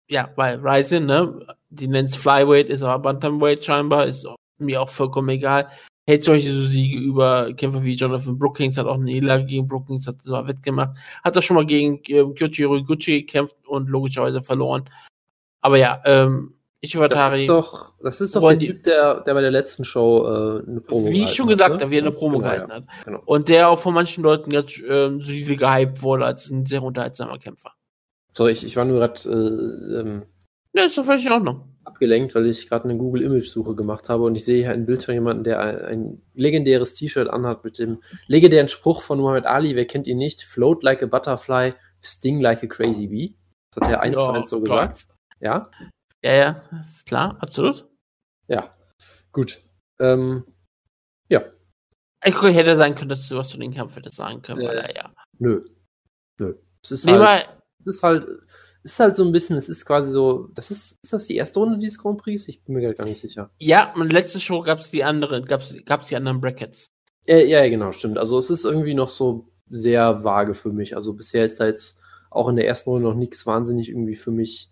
Ja, 0.08 0.32
weil 0.36 0.58
Ryzen, 0.60 1.04
ne, 1.04 1.46
die 1.68 1.86
nennt's 1.86 2.16
Flyweight, 2.16 2.70
ist 2.70 2.82
aber 2.82 3.02
Bantamweight 3.02 3.62
scheinbar, 3.62 4.06
ist 4.06 4.26
mir 4.58 4.80
auch 4.80 4.88
vollkommen 4.88 5.28
egal. 5.28 5.68
Hält 6.06 6.24
solche 6.24 6.50
so 6.50 6.64
Siege 6.64 6.96
über 6.98 7.52
Kämpfer 7.52 7.82
wie 7.82 7.94
Jonathan 7.94 8.38
Brookings, 8.38 8.78
hat 8.78 8.86
auch 8.86 8.94
eine 8.94 9.04
Niederlage 9.04 9.44
gegen 9.44 9.68
Brookings, 9.68 10.06
hat 10.06 10.22
so 10.22 10.32
wettgemacht, 10.46 10.96
hat 11.22 11.36
er 11.36 11.42
schon 11.42 11.56
mal 11.56 11.66
gegen 11.66 11.98
äh, 12.06 12.24
Kyoji 12.32 12.84
Gucci 12.84 13.20
gekämpft 13.20 13.56
und 13.66 13.90
logischerweise 13.90 14.40
verloren. 14.40 14.88
Aber 15.60 15.78
ja, 15.78 16.00
ähm, 16.04 16.54
ich 16.80 16.92
Das 16.92 17.38
ist 17.38 17.48
doch, 17.48 17.92
das 18.00 18.20
ist 18.20 18.36
doch 18.36 18.48
der 18.48 18.58
Typ, 18.58 18.84
der, 18.84 19.20
der 19.22 19.34
bei 19.34 19.40
der 19.40 19.50
letzten 19.50 19.84
Show 19.84 20.24
äh, 20.24 20.68
eine 20.68 20.80
Promo 20.80 21.10
Wie 21.10 21.24
ich 21.24 21.34
schon 21.34 21.48
gesagt 21.48 21.74
habe, 21.74 21.84
ne? 21.86 21.90
wie 21.90 21.96
er 21.96 22.02
eine 22.02 22.12
Promo 22.12 22.38
genau, 22.38 22.50
gehalten 22.50 22.70
ja. 22.70 22.76
hat. 22.76 22.84
Genau. 23.04 23.22
Und 23.26 23.48
der 23.48 23.68
auch 23.68 23.80
von 23.80 23.94
manchen 23.94 24.22
Leuten 24.22 24.52
jetzt 24.52 24.80
ähm, 24.88 25.20
so 25.22 25.32
gehypt 25.32 26.02
wurde 26.02 26.24
als 26.24 26.48
ein 26.50 26.66
sehr 26.66 26.82
unterhaltsamer 26.82 27.38
Kämpfer. 27.38 27.72
Sorry, 28.32 28.52
ich, 28.52 28.64
ich 28.64 28.76
war 28.76 28.84
nur 28.84 29.00
gerade 29.00 29.28
äh, 29.28 30.00
ähm, 30.00 30.22
ja, 30.72 30.84
ist 30.84 30.96
doch 30.96 31.04
völlig 31.04 31.26
in 31.26 31.32
Ordnung. 31.32 31.64
abgelenkt, 31.82 32.36
weil 32.36 32.46
ich 32.46 32.68
gerade 32.68 32.84
eine 32.84 32.96
Google 32.96 33.22
Image 33.22 33.48
Suche 33.48 33.74
gemacht 33.74 34.08
habe 34.08 34.22
und 34.22 34.36
ich 34.36 34.44
sehe 34.44 34.62
hier 34.62 34.70
ein 34.70 34.86
Bild 34.86 35.02
von 35.02 35.14
jemandem, 35.14 35.42
der 35.42 35.60
ein, 35.60 35.84
ein 35.84 36.22
legendäres 36.34 36.94
T-Shirt 36.94 37.28
anhat 37.28 37.64
mit 37.64 37.80
dem 37.80 37.98
legendären 38.28 38.68
Spruch 38.68 39.02
von 39.02 39.18
Muhammad 39.18 39.46
Ali, 39.46 39.74
wer 39.74 39.86
kennt 39.86 40.06
ihn 40.06 40.18
nicht? 40.18 40.42
Float 40.42 40.84
like 40.84 41.02
a 41.02 41.06
butterfly, 41.06 41.72
sting 42.00 42.40
like 42.40 42.62
a 42.62 42.68
crazy 42.68 43.08
bee. 43.08 43.34
Das 43.74 43.88
hat 43.88 43.94
er 43.94 44.00
eins 44.02 44.16
zu 44.16 44.30
eins 44.30 44.50
so 44.50 44.60
gesagt. 44.60 45.07
Ja? 45.40 45.70
Ja, 46.24 46.34
ja, 46.34 46.64
ist 46.80 47.06
klar, 47.06 47.36
absolut. 47.40 47.86
Ja, 48.48 48.74
gut. 49.32 49.62
Ähm, 50.00 50.44
ja. 51.28 51.44
Ich 52.24 52.34
hätte 52.34 52.76
sein 52.76 52.94
können, 52.94 53.08
dass 53.08 53.28
du 53.28 53.36
was 53.36 53.50
zu 53.50 53.58
den 53.58 53.72
Kampf 53.72 53.94
hättest 53.94 54.16
sagen 54.16 54.42
können, 54.42 54.62
äh, 54.62 54.66
weil, 54.66 54.92
ja. 54.96 55.12
Nö. 55.38 55.64
Nö. 56.40 56.54
Es 56.82 56.90
ist, 56.90 57.06
nee, 57.06 57.12
halt, 57.12 57.48
es 57.80 57.96
ist 57.96 58.02
halt, 58.02 58.26
es 58.82 58.92
ist 58.92 59.00
halt 59.00 59.16
so 59.16 59.24
ein 59.24 59.32
bisschen, 59.32 59.56
es 59.56 59.68
ist 59.68 59.84
quasi 59.84 60.10
so, 60.10 60.48
das 60.54 60.70
ist, 60.70 60.98
ist 61.02 61.12
das 61.12 61.26
die 61.26 61.36
erste 61.36 61.60
Runde 61.60 61.78
dieses 61.78 61.98
Grand 61.98 62.18
Prix? 62.18 62.48
Ich 62.48 62.64
bin 62.64 62.74
mir 62.74 62.94
gar 62.94 63.04
nicht 63.04 63.20
sicher. 63.20 63.50
Ja, 63.58 63.92
und 63.94 64.12
letzte 64.12 64.40
Show 64.40 64.62
gab 64.62 64.80
es 64.80 64.90
die 64.90 65.04
anderen, 65.04 65.44
gab 65.44 65.62
es 65.62 66.08
die 66.08 66.16
anderen 66.16 66.40
Brackets. 66.40 66.90
Äh, 67.26 67.46
ja, 67.46 67.68
genau, 67.68 67.92
stimmt. 67.92 68.18
Also 68.18 68.38
es 68.38 68.50
ist 68.50 68.64
irgendwie 68.64 68.94
noch 68.94 69.10
so 69.10 69.52
sehr 69.68 70.24
vage 70.24 70.54
für 70.54 70.72
mich. 70.72 70.96
Also 70.96 71.12
bisher 71.12 71.44
ist 71.44 71.60
da 71.60 71.66
jetzt 71.66 72.00
auch 72.30 72.48
in 72.48 72.56
der 72.56 72.66
ersten 72.66 72.90
Runde 72.90 73.08
noch 73.08 73.14
nichts 73.14 73.46
wahnsinnig 73.46 73.88
irgendwie 73.88 74.16
für 74.16 74.30
mich 74.30 74.70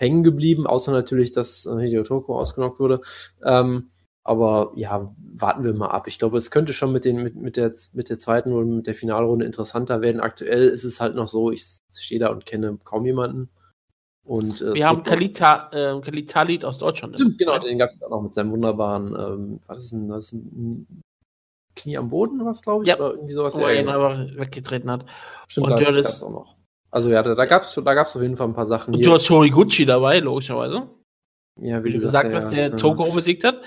hängen 0.00 0.24
geblieben, 0.24 0.66
außer 0.66 0.92
natürlich, 0.92 1.30
dass 1.30 1.66
äh, 1.66 1.78
Hideo 1.78 2.02
Toko 2.02 2.38
ausgenockt 2.38 2.80
wurde. 2.80 3.02
Ähm, 3.44 3.90
aber 4.24 4.72
ja, 4.74 5.14
warten 5.34 5.62
wir 5.64 5.74
mal 5.74 5.88
ab. 5.88 6.06
Ich 6.06 6.18
glaube, 6.18 6.38
es 6.38 6.50
könnte 6.50 6.72
schon 6.72 6.92
mit, 6.92 7.04
den, 7.04 7.22
mit, 7.22 7.36
mit, 7.36 7.56
der, 7.56 7.74
mit 7.92 8.08
der 8.08 8.18
zweiten 8.18 8.52
und 8.52 8.76
mit 8.76 8.86
der 8.86 8.94
Finalrunde 8.94 9.44
interessanter 9.44 10.00
werden. 10.00 10.20
Aktuell 10.20 10.68
ist 10.68 10.84
es 10.84 11.00
halt 11.00 11.14
noch 11.14 11.28
so, 11.28 11.50
ich 11.50 11.64
stehe 11.92 12.18
da 12.18 12.28
und 12.28 12.46
kenne 12.46 12.78
kaum 12.84 13.04
jemanden. 13.06 13.50
Und, 14.24 14.60
äh, 14.62 14.74
wir 14.74 14.86
haben 14.88 15.02
Kalita, 15.02 15.68
äh, 15.72 16.00
Kalitalit 16.00 16.64
aus 16.64 16.78
Deutschland. 16.78 17.16
Stimmt, 17.16 17.38
genau, 17.38 17.58
den 17.58 17.78
gab 17.78 17.90
es 17.90 18.02
auch 18.02 18.10
noch 18.10 18.22
mit 18.22 18.34
seinem 18.34 18.52
wunderbaren, 18.52 19.16
ähm, 19.18 19.60
was 19.66 19.84
ist 19.84 19.92
denn 19.92 20.08
das? 20.08 20.32
Ein 20.32 21.02
Knie 21.76 21.96
am 21.98 22.10
Boden, 22.10 22.44
was 22.44 22.62
glaube 22.62 22.84
ich, 22.84 22.88
Ja. 22.88 22.96
oder 22.96 23.12
irgendwie 23.12 23.34
sowas. 23.34 23.56
Wo 23.56 23.62
er 23.62 23.74
ihn 23.74 23.86
genau. 23.86 23.98
aber 24.02 24.26
weggetreten 24.36 24.90
hat. 24.90 25.04
Stimmt, 25.48 25.66
und 25.66 25.72
da 25.72 25.76
Dirlis- 25.76 26.02
gab's 26.02 26.22
auch 26.22 26.30
noch. 26.30 26.59
Also 26.90 27.08
ja, 27.10 27.22
da, 27.22 27.34
da 27.34 27.44
gab 27.46 27.62
es 27.62 27.74
da 27.74 27.94
gab's 27.94 28.16
auf 28.16 28.22
jeden 28.22 28.36
Fall 28.36 28.48
ein 28.48 28.54
paar 28.54 28.66
Sachen 28.66 28.94
Und 28.94 29.04
du 29.04 29.12
hast 29.12 29.28
Horiguchi 29.30 29.86
dabei, 29.86 30.18
logischerweise. 30.18 30.88
ja, 31.60 31.82
Wie 31.84 31.92
du 31.92 32.00
gesagt 32.00 32.32
hast, 32.32 32.50
der 32.50 32.70
ja. 32.70 32.76
Toko 32.76 33.12
besiegt 33.12 33.44
hat. 33.44 33.62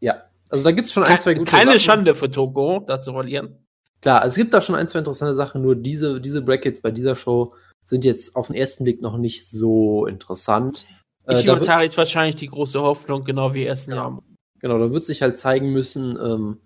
Ja, 0.00 0.22
also 0.48 0.64
da 0.64 0.70
gibt 0.72 0.86
es 0.86 0.92
schon 0.92 1.02
ein, 1.04 1.20
zwei 1.20 1.34
gute 1.34 1.50
Keine 1.50 1.72
Sachen. 1.72 1.80
Schande 1.80 2.14
für 2.14 2.30
Toko, 2.30 2.80
da 2.86 3.00
zu 3.00 3.12
verlieren. 3.12 3.66
Klar, 4.00 4.24
es 4.24 4.34
gibt 4.34 4.52
da 4.52 4.60
schon 4.60 4.74
ein, 4.74 4.88
zwei 4.88 4.98
interessante 5.00 5.34
Sachen, 5.34 5.62
nur 5.62 5.76
diese, 5.76 6.20
diese 6.20 6.42
Brackets 6.42 6.80
bei 6.82 6.90
dieser 6.90 7.16
Show 7.16 7.54
sind 7.84 8.04
jetzt 8.04 8.36
auf 8.36 8.48
den 8.48 8.56
ersten 8.56 8.84
Blick 8.84 9.00
noch 9.00 9.16
nicht 9.16 9.48
so 9.48 10.06
interessant. 10.06 10.86
Äh, 11.26 11.38
Ich 11.38 11.44
übertrage 11.44 11.84
jetzt 11.84 11.96
wahrscheinlich 11.96 12.36
die 12.36 12.48
große 12.48 12.80
Hoffnung, 12.80 13.24
genau 13.24 13.54
wie 13.54 13.64
ersten 13.64 13.90
Ja. 13.92 13.96
Jahr. 13.96 14.22
Genau, 14.60 14.78
da 14.78 14.90
wird 14.92 15.06
sich 15.06 15.22
halt 15.22 15.38
zeigen 15.38 15.72
müssen, 15.72 16.16
ähm, 16.22 16.60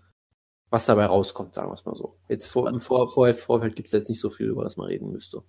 was 0.71 0.85
dabei 0.87 1.07
rauskommt, 1.07 1.55
sagen 1.55 1.69
wir 1.71 1.75
es 1.75 1.85
mal 1.87 1.95
so. 1.95 2.19
Jetzt 2.29 2.47
vor, 2.49 2.69
im 2.69 2.81
Vor 2.81 3.09
Vor 3.09 3.33
Vorfeld 3.33 3.77
gibt 3.77 3.87
es 3.89 3.93
jetzt 3.93 4.09
nicht 4.11 4.21
so 4.21 4.29
viel, 4.29 4.47
über 4.49 4.65
das 4.65 4.77
man 4.77 4.89
reden 4.89 5.11
müsste. 5.13 5.43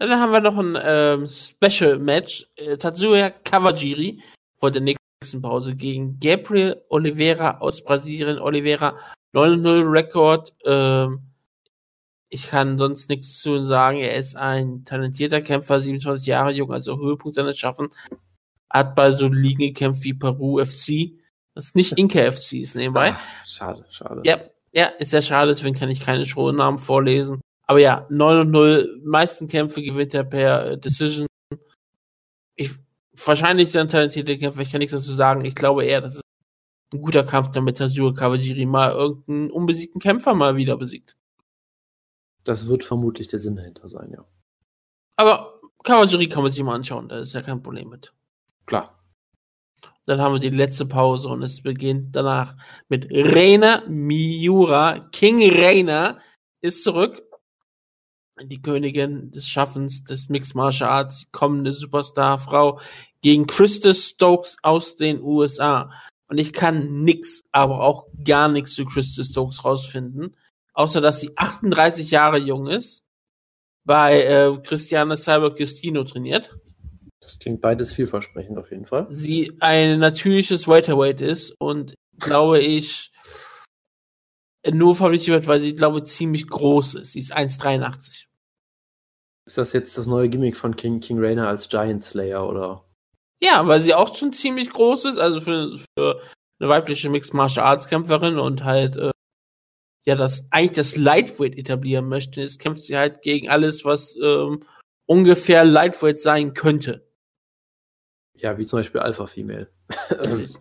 Dann 0.00 0.18
haben 0.18 0.32
wir 0.32 0.40
noch 0.40 0.56
ein 0.56 0.78
ähm, 0.82 1.28
Special 1.28 1.98
Match. 1.98 2.46
Äh, 2.56 2.78
Tatsuya 2.78 3.28
Kawajiri 3.28 4.22
vor 4.58 4.70
der 4.70 4.80
nächsten 4.80 5.42
Pause 5.42 5.76
gegen 5.76 6.18
Gabriel 6.18 6.82
Oliveira 6.88 7.58
aus 7.58 7.84
Brasilien. 7.84 8.38
Oliveira 8.38 8.96
9-0 9.34 9.92
Rekord. 9.92 10.54
Ähm, 10.64 11.20
ich 12.30 12.46
kann 12.46 12.78
sonst 12.78 13.10
nichts 13.10 13.42
zu 13.42 13.56
ihm 13.56 13.66
sagen. 13.66 13.98
Er 13.98 14.14
ist 14.16 14.38
ein 14.38 14.86
talentierter 14.86 15.42
Kämpfer, 15.42 15.82
27 15.82 16.26
Jahre 16.26 16.52
jung, 16.52 16.72
also 16.72 16.98
Höhepunkt 16.98 17.34
seines 17.34 17.58
Schaffens. 17.58 17.94
Hat 18.70 18.94
bei 18.94 19.10
so 19.10 19.28
Ligen 19.28 19.58
gekämpft 19.58 20.02
wie 20.02 20.14
Peru 20.14 20.64
FC. 20.64 21.12
Das 21.54 21.74
nicht 21.74 21.92
Inca 21.98 22.20
FC 22.32 22.54
ist 22.54 22.74
nebenbei. 22.74 23.12
Ah, 23.12 23.20
schade, 23.44 23.84
schade. 23.90 24.22
Ja, 24.24 24.40
ja, 24.72 24.86
ist 24.86 25.10
sehr 25.10 25.20
schade, 25.20 25.48
deswegen 25.48 25.74
kann 25.74 25.90
ich 25.90 26.00
keine 26.00 26.24
Shownamen 26.24 26.78
vorlesen. 26.78 27.42
Aber 27.70 27.78
ja, 27.78 28.04
9 28.10 28.40
und 28.40 28.50
0, 28.50 29.00
meisten 29.04 29.46
Kämpfe 29.46 29.80
gewinnt 29.80 30.12
er 30.12 30.24
per 30.24 30.72
äh, 30.72 30.76
Decision. 30.76 31.28
Ich, 32.56 32.72
wahrscheinlich 33.24 33.68
ist 33.68 33.76
ein 33.76 33.86
talentierter 33.86 34.36
Kämpfer, 34.38 34.60
ich 34.62 34.72
kann 34.72 34.80
nichts 34.80 34.92
dazu 34.92 35.12
sagen. 35.12 35.44
Ich 35.44 35.54
glaube 35.54 35.84
eher, 35.84 36.00
das 36.00 36.16
ist 36.16 36.22
ein 36.92 37.00
guter 37.00 37.22
Kampf, 37.22 37.52
damit 37.52 37.78
Tatsuya 37.78 38.12
Kawajiri 38.12 38.66
mal 38.66 38.90
irgendeinen 38.90 39.52
unbesiegten 39.52 40.00
Kämpfer 40.00 40.34
mal 40.34 40.56
wieder 40.56 40.76
besiegt. 40.76 41.16
Das 42.42 42.66
wird 42.66 42.82
vermutlich 42.82 43.28
der 43.28 43.38
Sinn 43.38 43.54
dahinter 43.54 43.86
sein, 43.86 44.10
ja. 44.14 44.24
Aber 45.14 45.60
Kawajiri 45.84 46.28
kann 46.28 46.42
man 46.42 46.50
sich 46.50 46.64
mal 46.64 46.74
anschauen, 46.74 47.08
da 47.08 47.20
ist 47.20 47.34
ja 47.34 47.42
kein 47.42 47.62
Problem 47.62 47.88
mit. 47.88 48.12
Klar. 48.66 48.98
Dann 50.06 50.20
haben 50.20 50.32
wir 50.32 50.40
die 50.40 50.50
letzte 50.50 50.86
Pause 50.86 51.28
und 51.28 51.44
es 51.44 51.62
beginnt 51.62 52.16
danach 52.16 52.56
mit 52.88 53.06
Reina 53.12 53.84
Miura. 53.86 55.08
King 55.12 55.48
Reina 55.52 56.18
ist 56.62 56.82
zurück. 56.82 57.29
Die 58.42 58.62
Königin 58.62 59.30
des 59.30 59.46
Schaffens, 59.46 60.04
des 60.04 60.28
Mixed 60.28 60.54
Martial 60.54 60.88
Arts, 60.88 61.20
die 61.20 61.26
kommende 61.30 61.72
Superstar-Frau 61.72 62.80
gegen 63.22 63.46
Krista 63.46 63.92
Stokes 63.92 64.56
aus 64.62 64.96
den 64.96 65.22
USA. 65.22 65.90
Und 66.28 66.38
ich 66.38 66.52
kann 66.52 67.02
nix, 67.02 67.42
aber 67.52 67.80
auch 67.80 68.06
gar 68.24 68.48
nichts 68.48 68.74
zu 68.74 68.84
Krista 68.84 69.22
Stokes 69.22 69.64
rausfinden. 69.64 70.36
Außer, 70.72 71.00
dass 71.00 71.20
sie 71.20 71.36
38 71.36 72.10
Jahre 72.10 72.38
jung 72.38 72.68
ist, 72.68 73.04
bei 73.84 74.22
äh, 74.22 74.56
Christiane 74.62 75.16
Cyber 75.16 75.54
Christino 75.54 76.04
trainiert 76.04 76.56
Das 77.20 77.38
klingt 77.38 77.60
beides 77.60 77.92
vielversprechend 77.92 78.58
auf 78.58 78.70
jeden 78.70 78.86
Fall. 78.86 79.06
sie 79.10 79.52
ein 79.60 79.98
natürliches 79.98 80.68
Welterweight 80.68 81.20
ist 81.20 81.54
und 81.58 81.94
glaube 82.18 82.60
ich 82.60 83.10
nur 84.70 84.94
verpflichtet 84.94 85.28
wird, 85.28 85.46
weil 85.46 85.60
sie 85.60 85.74
glaube 85.74 85.98
ich 85.98 86.04
ziemlich 86.04 86.46
groß 86.46 86.94
ist. 86.94 87.12
Sie 87.12 87.18
ist 87.18 87.36
1,83. 87.36 88.26
Ist 89.46 89.58
das 89.58 89.72
jetzt 89.72 89.96
das 89.98 90.06
neue 90.06 90.28
Gimmick 90.28 90.56
von 90.56 90.76
King, 90.76 91.00
King 91.00 91.18
Rainer 91.18 91.48
als 91.48 91.68
Giant 91.68 92.04
Slayer 92.04 92.48
oder? 92.48 92.84
Ja, 93.42 93.66
weil 93.66 93.80
sie 93.80 93.94
auch 93.94 94.14
schon 94.14 94.32
ziemlich 94.32 94.70
groß 94.70 95.06
ist, 95.06 95.18
also 95.18 95.40
für, 95.40 95.78
für 95.98 96.20
eine 96.60 96.68
weibliche 96.68 97.08
Mixed 97.08 97.32
Martial 97.34 97.64
Arts 97.66 97.88
Kämpferin 97.88 98.38
und 98.38 98.64
halt 98.64 98.96
äh, 98.96 99.10
ja 100.06 100.14
das 100.14 100.44
eigentlich 100.50 100.72
das 100.72 100.96
Lightweight 100.96 101.56
etablieren 101.56 102.06
möchte, 102.08 102.42
ist 102.42 102.58
kämpft 102.58 102.82
sie 102.82 102.98
halt 102.98 103.22
gegen 103.22 103.48
alles, 103.48 103.84
was 103.84 104.14
ähm, 104.22 104.62
ungefähr 105.06 105.64
Lightweight 105.64 106.20
sein 106.20 106.52
könnte. 106.54 107.08
Ja, 108.34 108.56
wie 108.58 108.66
zum 108.66 108.78
Beispiel 108.78 109.00
Alpha 109.00 109.26
Female. 109.26 109.70
Richtig. 110.10 110.56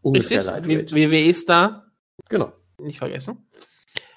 Ungefähr 0.00 0.38
Richtig? 0.38 0.52
Lightweight. 0.52 0.92
WWE 0.92 1.24
ist 1.26 1.48
da, 1.48 1.86
Genau. 2.28 2.52
nicht 2.78 2.98
vergessen. 2.98 3.48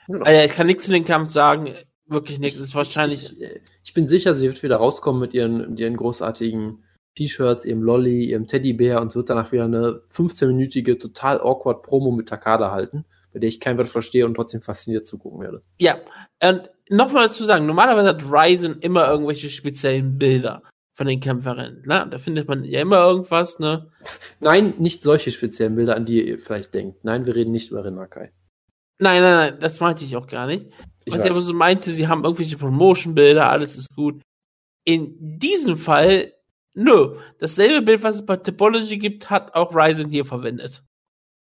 genau. 0.08 0.26
Also 0.26 0.42
ich 0.46 0.52
kann 0.56 0.68
nichts 0.68 0.86
zu 0.86 0.92
dem 0.92 1.06
Kampf 1.06 1.32
sagen, 1.32 1.74
wirklich 2.10 2.40
nichts. 2.40 2.60
Ist 2.60 2.76
wahrscheinlich. 2.76 3.36
Ich, 3.84 3.94
bin 3.94 4.08
sicher, 4.08 4.36
sie 4.36 4.48
wird 4.48 4.64
wieder 4.64 4.78
rauskommen 4.78 5.22
mit 5.22 5.34
ihren, 5.34 5.78
ihren 5.78 5.98
großartigen 5.98 6.84
T-Shirts, 7.16 7.66
ihrem 7.66 7.84
Lolly, 7.84 8.26
ihrem 8.26 8.48
Teddybär 8.48 9.02
und 9.02 9.16
wird 9.16 9.30
danach 9.30 9.52
wieder 9.52 9.66
eine 9.66 10.02
15-minütige, 10.12 11.00
total 11.00 11.42
awkward 11.42 11.84
Promo 11.84 12.12
mit 12.12 12.30
Takada 12.30 12.72
halten, 12.72 13.06
bei 13.34 13.40
der 13.40 13.50
ich 13.50 13.60
kein 13.60 13.78
Wort 13.78 13.90
verstehe 13.90 14.26
und 14.26 14.36
trotzdem 14.36 14.62
fasziniert 14.62 15.06
zugucken 15.06 15.42
werde. 15.42 15.62
Ja. 15.80 15.98
Und 16.42 16.70
nochmal 16.90 17.26
was 17.26 17.36
zu 17.36 17.46
sagen. 17.46 17.66
Normalerweise 17.66 18.10
hat 18.10 18.24
Ryzen 18.24 18.80
immer 18.80 19.10
irgendwelche 19.10 19.50
speziellen 19.50 20.18
Bilder 20.18 20.64
von 21.00 21.08
den 21.08 21.22
Kämpferinnen. 21.22 21.84
Ne? 21.86 22.08
Da 22.12 22.18
findet 22.18 22.48
man 22.48 22.66
ja 22.66 22.82
immer 22.82 23.02
irgendwas, 23.02 23.58
ne? 23.60 23.88
Nein, 24.42 24.74
nicht 24.80 25.02
solche 25.02 25.32
speziellen 25.32 25.76
Bilder, 25.76 25.96
an 25.96 26.06
die 26.06 26.28
ihr 26.28 26.40
vielleicht 26.40 26.74
denkt. 26.74 27.06
Nein, 27.06 27.26
wir 27.26 27.36
reden 27.36 27.54
nicht 27.54 27.72
über 27.72 27.86
Rinmakai. 27.86 28.34
Nein, 29.02 29.22
nein, 29.22 29.38
nein, 29.38 29.60
das 29.62 29.80
meinte 29.80 30.04
ich 30.04 30.18
auch 30.18 30.28
gar 30.28 30.46
nicht. 30.46 30.68
Ich 31.10 31.14
was 31.14 31.26
ich 31.26 31.32
weiß. 31.32 31.38
aber 31.38 31.46
so 31.46 31.54
meinte, 31.54 31.92
sie 31.92 32.08
haben 32.08 32.24
irgendwelche 32.24 32.58
Promotion-Bilder, 32.58 33.50
alles 33.50 33.76
ist 33.76 33.96
gut. 33.96 34.22
In 34.86 35.40
diesem 35.40 35.78
Fall, 35.78 36.34
nö. 36.74 37.18
Dasselbe 37.40 37.82
Bild, 37.84 38.04
was 38.04 38.16
es 38.16 38.26
bei 38.26 38.38
Topology 38.38 38.98
gibt, 38.98 39.30
hat 39.30 39.56
auch 39.56 39.74
Ryzen 39.74 40.10
hier 40.10 40.26
verwendet. 40.26 40.84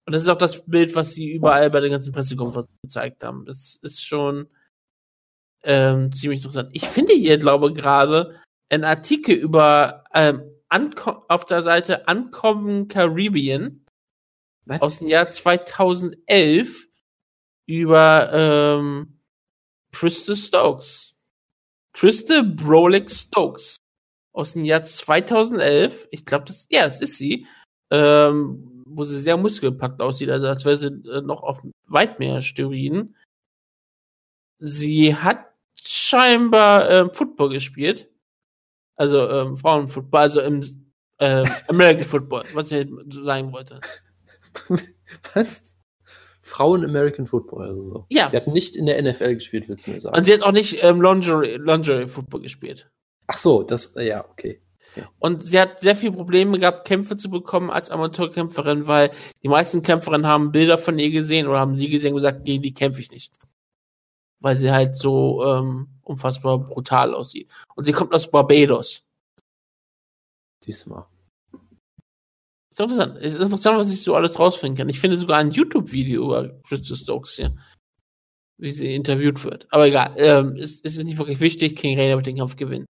Und 0.06 0.14
das 0.14 0.24
ist 0.24 0.30
auch 0.30 0.38
das 0.38 0.64
Bild, 0.66 0.96
was 0.96 1.14
sie 1.14 1.32
überall 1.32 1.70
bei 1.72 1.80
den 1.80 1.92
ganzen 1.92 2.14
Pressekonferenzen 2.14 2.78
gezeigt 2.84 3.24
haben. 3.24 3.46
Das 3.46 3.80
ist 3.82 4.04
schon 4.04 4.48
ähm, 5.64 6.12
ziemlich 6.12 6.40
interessant. 6.40 6.70
Ich 6.74 6.88
finde 6.88 7.14
hier, 7.14 7.38
glaube 7.38 7.74
gerade, 7.74 8.40
einen 8.70 8.84
Artikel 8.84 9.36
über 9.36 10.04
ähm, 10.14 10.44
auf 10.70 11.46
der 11.46 11.64
Seite 11.64 12.08
Ankommen 12.08 12.88
Caribbean 12.88 13.86
Was? 14.66 14.82
aus 14.82 15.00
dem 15.00 15.08
Jahr 15.08 15.28
2011 15.28 16.88
über 17.68 18.30
ähm, 18.32 19.15
Krista 19.96 20.36
Stokes. 20.36 21.16
Krista 21.94 22.42
Brolick 22.42 23.10
Stokes 23.10 23.78
aus 24.34 24.54
dem 24.54 24.66
Jahr 24.66 24.84
2011. 24.84 26.10
Ich 26.12 26.26
glaube, 26.26 26.46
das, 26.46 26.68
ja, 26.70 26.84
das 26.84 27.00
ist 27.00 27.18
sie. 27.18 27.48
Ähm, 27.92 28.84
wo 28.88 29.04
sie 29.04 29.20
sehr 29.20 29.38
muskelpackt 29.38 30.02
aussieht, 30.02 30.30
also 30.30 30.48
als 30.48 30.66
wäre 30.66 30.76
sie 30.76 30.88
äh, 30.88 31.22
noch 31.22 31.44
auf 31.44 31.62
weit 31.88 32.20
mehr 32.20 32.42
Steroiden. 32.42 33.16
Sie 34.60 35.16
hat 35.16 35.46
scheinbar 35.74 36.90
ähm, 36.90 37.14
Football 37.14 37.50
gespielt. 37.50 38.10
Also 38.98 39.30
ähm, 39.30 39.58
Frauenfootball, 39.58 40.22
also 40.22 40.42
im 40.42 40.62
ähm, 41.20 41.50
American 41.68 42.06
Football, 42.06 42.44
was 42.54 42.72
ich 42.72 42.88
sagen 43.10 43.52
wollte. 43.52 43.80
Was? 45.34 45.75
Frauen 46.46 46.86
American 46.86 47.26
Football, 47.26 47.64
also 47.64 47.84
so. 47.84 48.06
Ja. 48.10 48.30
Sie 48.30 48.38
hat 48.38 48.46
nicht 48.46 48.76
in 48.76 48.86
der 48.86 49.02
NFL 49.02 49.34
gespielt, 49.34 49.68
willst 49.68 49.88
du 49.88 49.92
mir 49.92 50.00
sagen? 50.00 50.16
Und 50.16 50.26
sie 50.26 50.34
hat 50.34 50.44
auch 50.44 50.52
nicht 50.52 50.84
ähm, 50.84 51.02
Lingerie, 51.02 51.58
Lingerie 51.58 52.06
Football 52.06 52.42
gespielt. 52.42 52.88
Ach 53.26 53.38
so, 53.38 53.64
das, 53.64 53.96
äh, 53.96 54.08
ja, 54.08 54.24
okay. 54.30 54.62
Und 55.18 55.44
sie 55.44 55.60
hat 55.60 55.82
sehr 55.82 55.96
viele 55.96 56.12
Probleme 56.12 56.60
gehabt, 56.60 56.88
Kämpfe 56.88 57.18
zu 57.18 57.32
bekommen 57.32 57.72
als 57.72 57.90
Amateurkämpferin, 57.90 58.86
weil 58.86 59.10
die 59.42 59.48
meisten 59.48 59.82
Kämpferinnen 59.82 60.28
haben 60.28 60.52
Bilder 60.52 60.78
von 60.78 61.00
ihr 61.00 61.10
gesehen 61.10 61.48
oder 61.48 61.60
haben 61.60 61.76
sie 61.76 61.90
gesehen 61.90 62.12
und 62.12 62.18
gesagt, 62.18 62.46
gegen 62.46 62.62
die 62.62 62.76
kämpfe 62.76 63.02
ich 63.02 63.10
nicht. 63.10 63.34
Weil 64.40 64.56
sie 64.56 64.72
halt 64.72 64.96
so 64.96 65.44
ähm, 65.44 65.88
unfassbar 66.04 66.60
brutal 66.60 67.16
aussieht. 67.16 67.50
Und 67.76 67.86
sie 67.86 67.92
kommt 67.92 68.14
aus 68.14 68.30
Barbados. 68.30 69.04
Diesmal. 70.64 71.08
Ist 72.76 72.82
doch 72.82 72.90
interessant. 72.90 73.18
Es 73.22 73.36
ist 73.36 73.42
interessant, 73.42 73.80
was 73.80 73.90
ich 73.90 74.02
so 74.02 74.16
alles 74.16 74.38
rausfinden 74.38 74.78
kann. 74.78 74.90
Ich 74.90 75.00
finde 75.00 75.16
sogar 75.16 75.38
ein 75.38 75.52
YouTube-Video 75.52 76.26
über 76.26 76.62
Krista 76.68 76.94
Stokes 76.94 77.36
hier. 77.36 77.56
Wie 78.58 78.70
sie 78.70 78.94
interviewt 78.94 79.42
wird. 79.46 79.66
Aber 79.72 79.88
egal. 79.88 80.14
Ähm, 80.18 80.58
ist, 80.58 80.84
ist 80.84 81.02
nicht 81.02 81.18
wirklich 81.18 81.40
wichtig. 81.40 81.78
King 81.78 81.98
Rainer 81.98 82.18
wird 82.18 82.28
den 82.28 82.36
Kampf 82.36 82.58
gewinnen. 82.58 82.86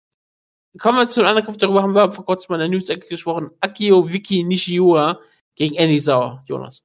Kommen 0.77 0.99
wir 0.99 1.07
zu 1.07 1.21
einem 1.21 1.29
anderen 1.29 1.45
Kampf. 1.47 1.57
Darüber 1.57 1.81
haben 1.81 1.95
wir 1.95 2.11
vor 2.11 2.25
kurzem 2.25 2.53
in 2.53 2.59
der 2.59 2.69
News-Ecke 2.69 3.07
gesprochen. 3.07 3.49
Akio 3.59 4.07
Wiki 4.07 4.43
Nishiura 4.43 5.19
gegen 5.55 5.73
Andy 5.73 5.99
Sauer. 5.99 6.43
Jonas. 6.45 6.83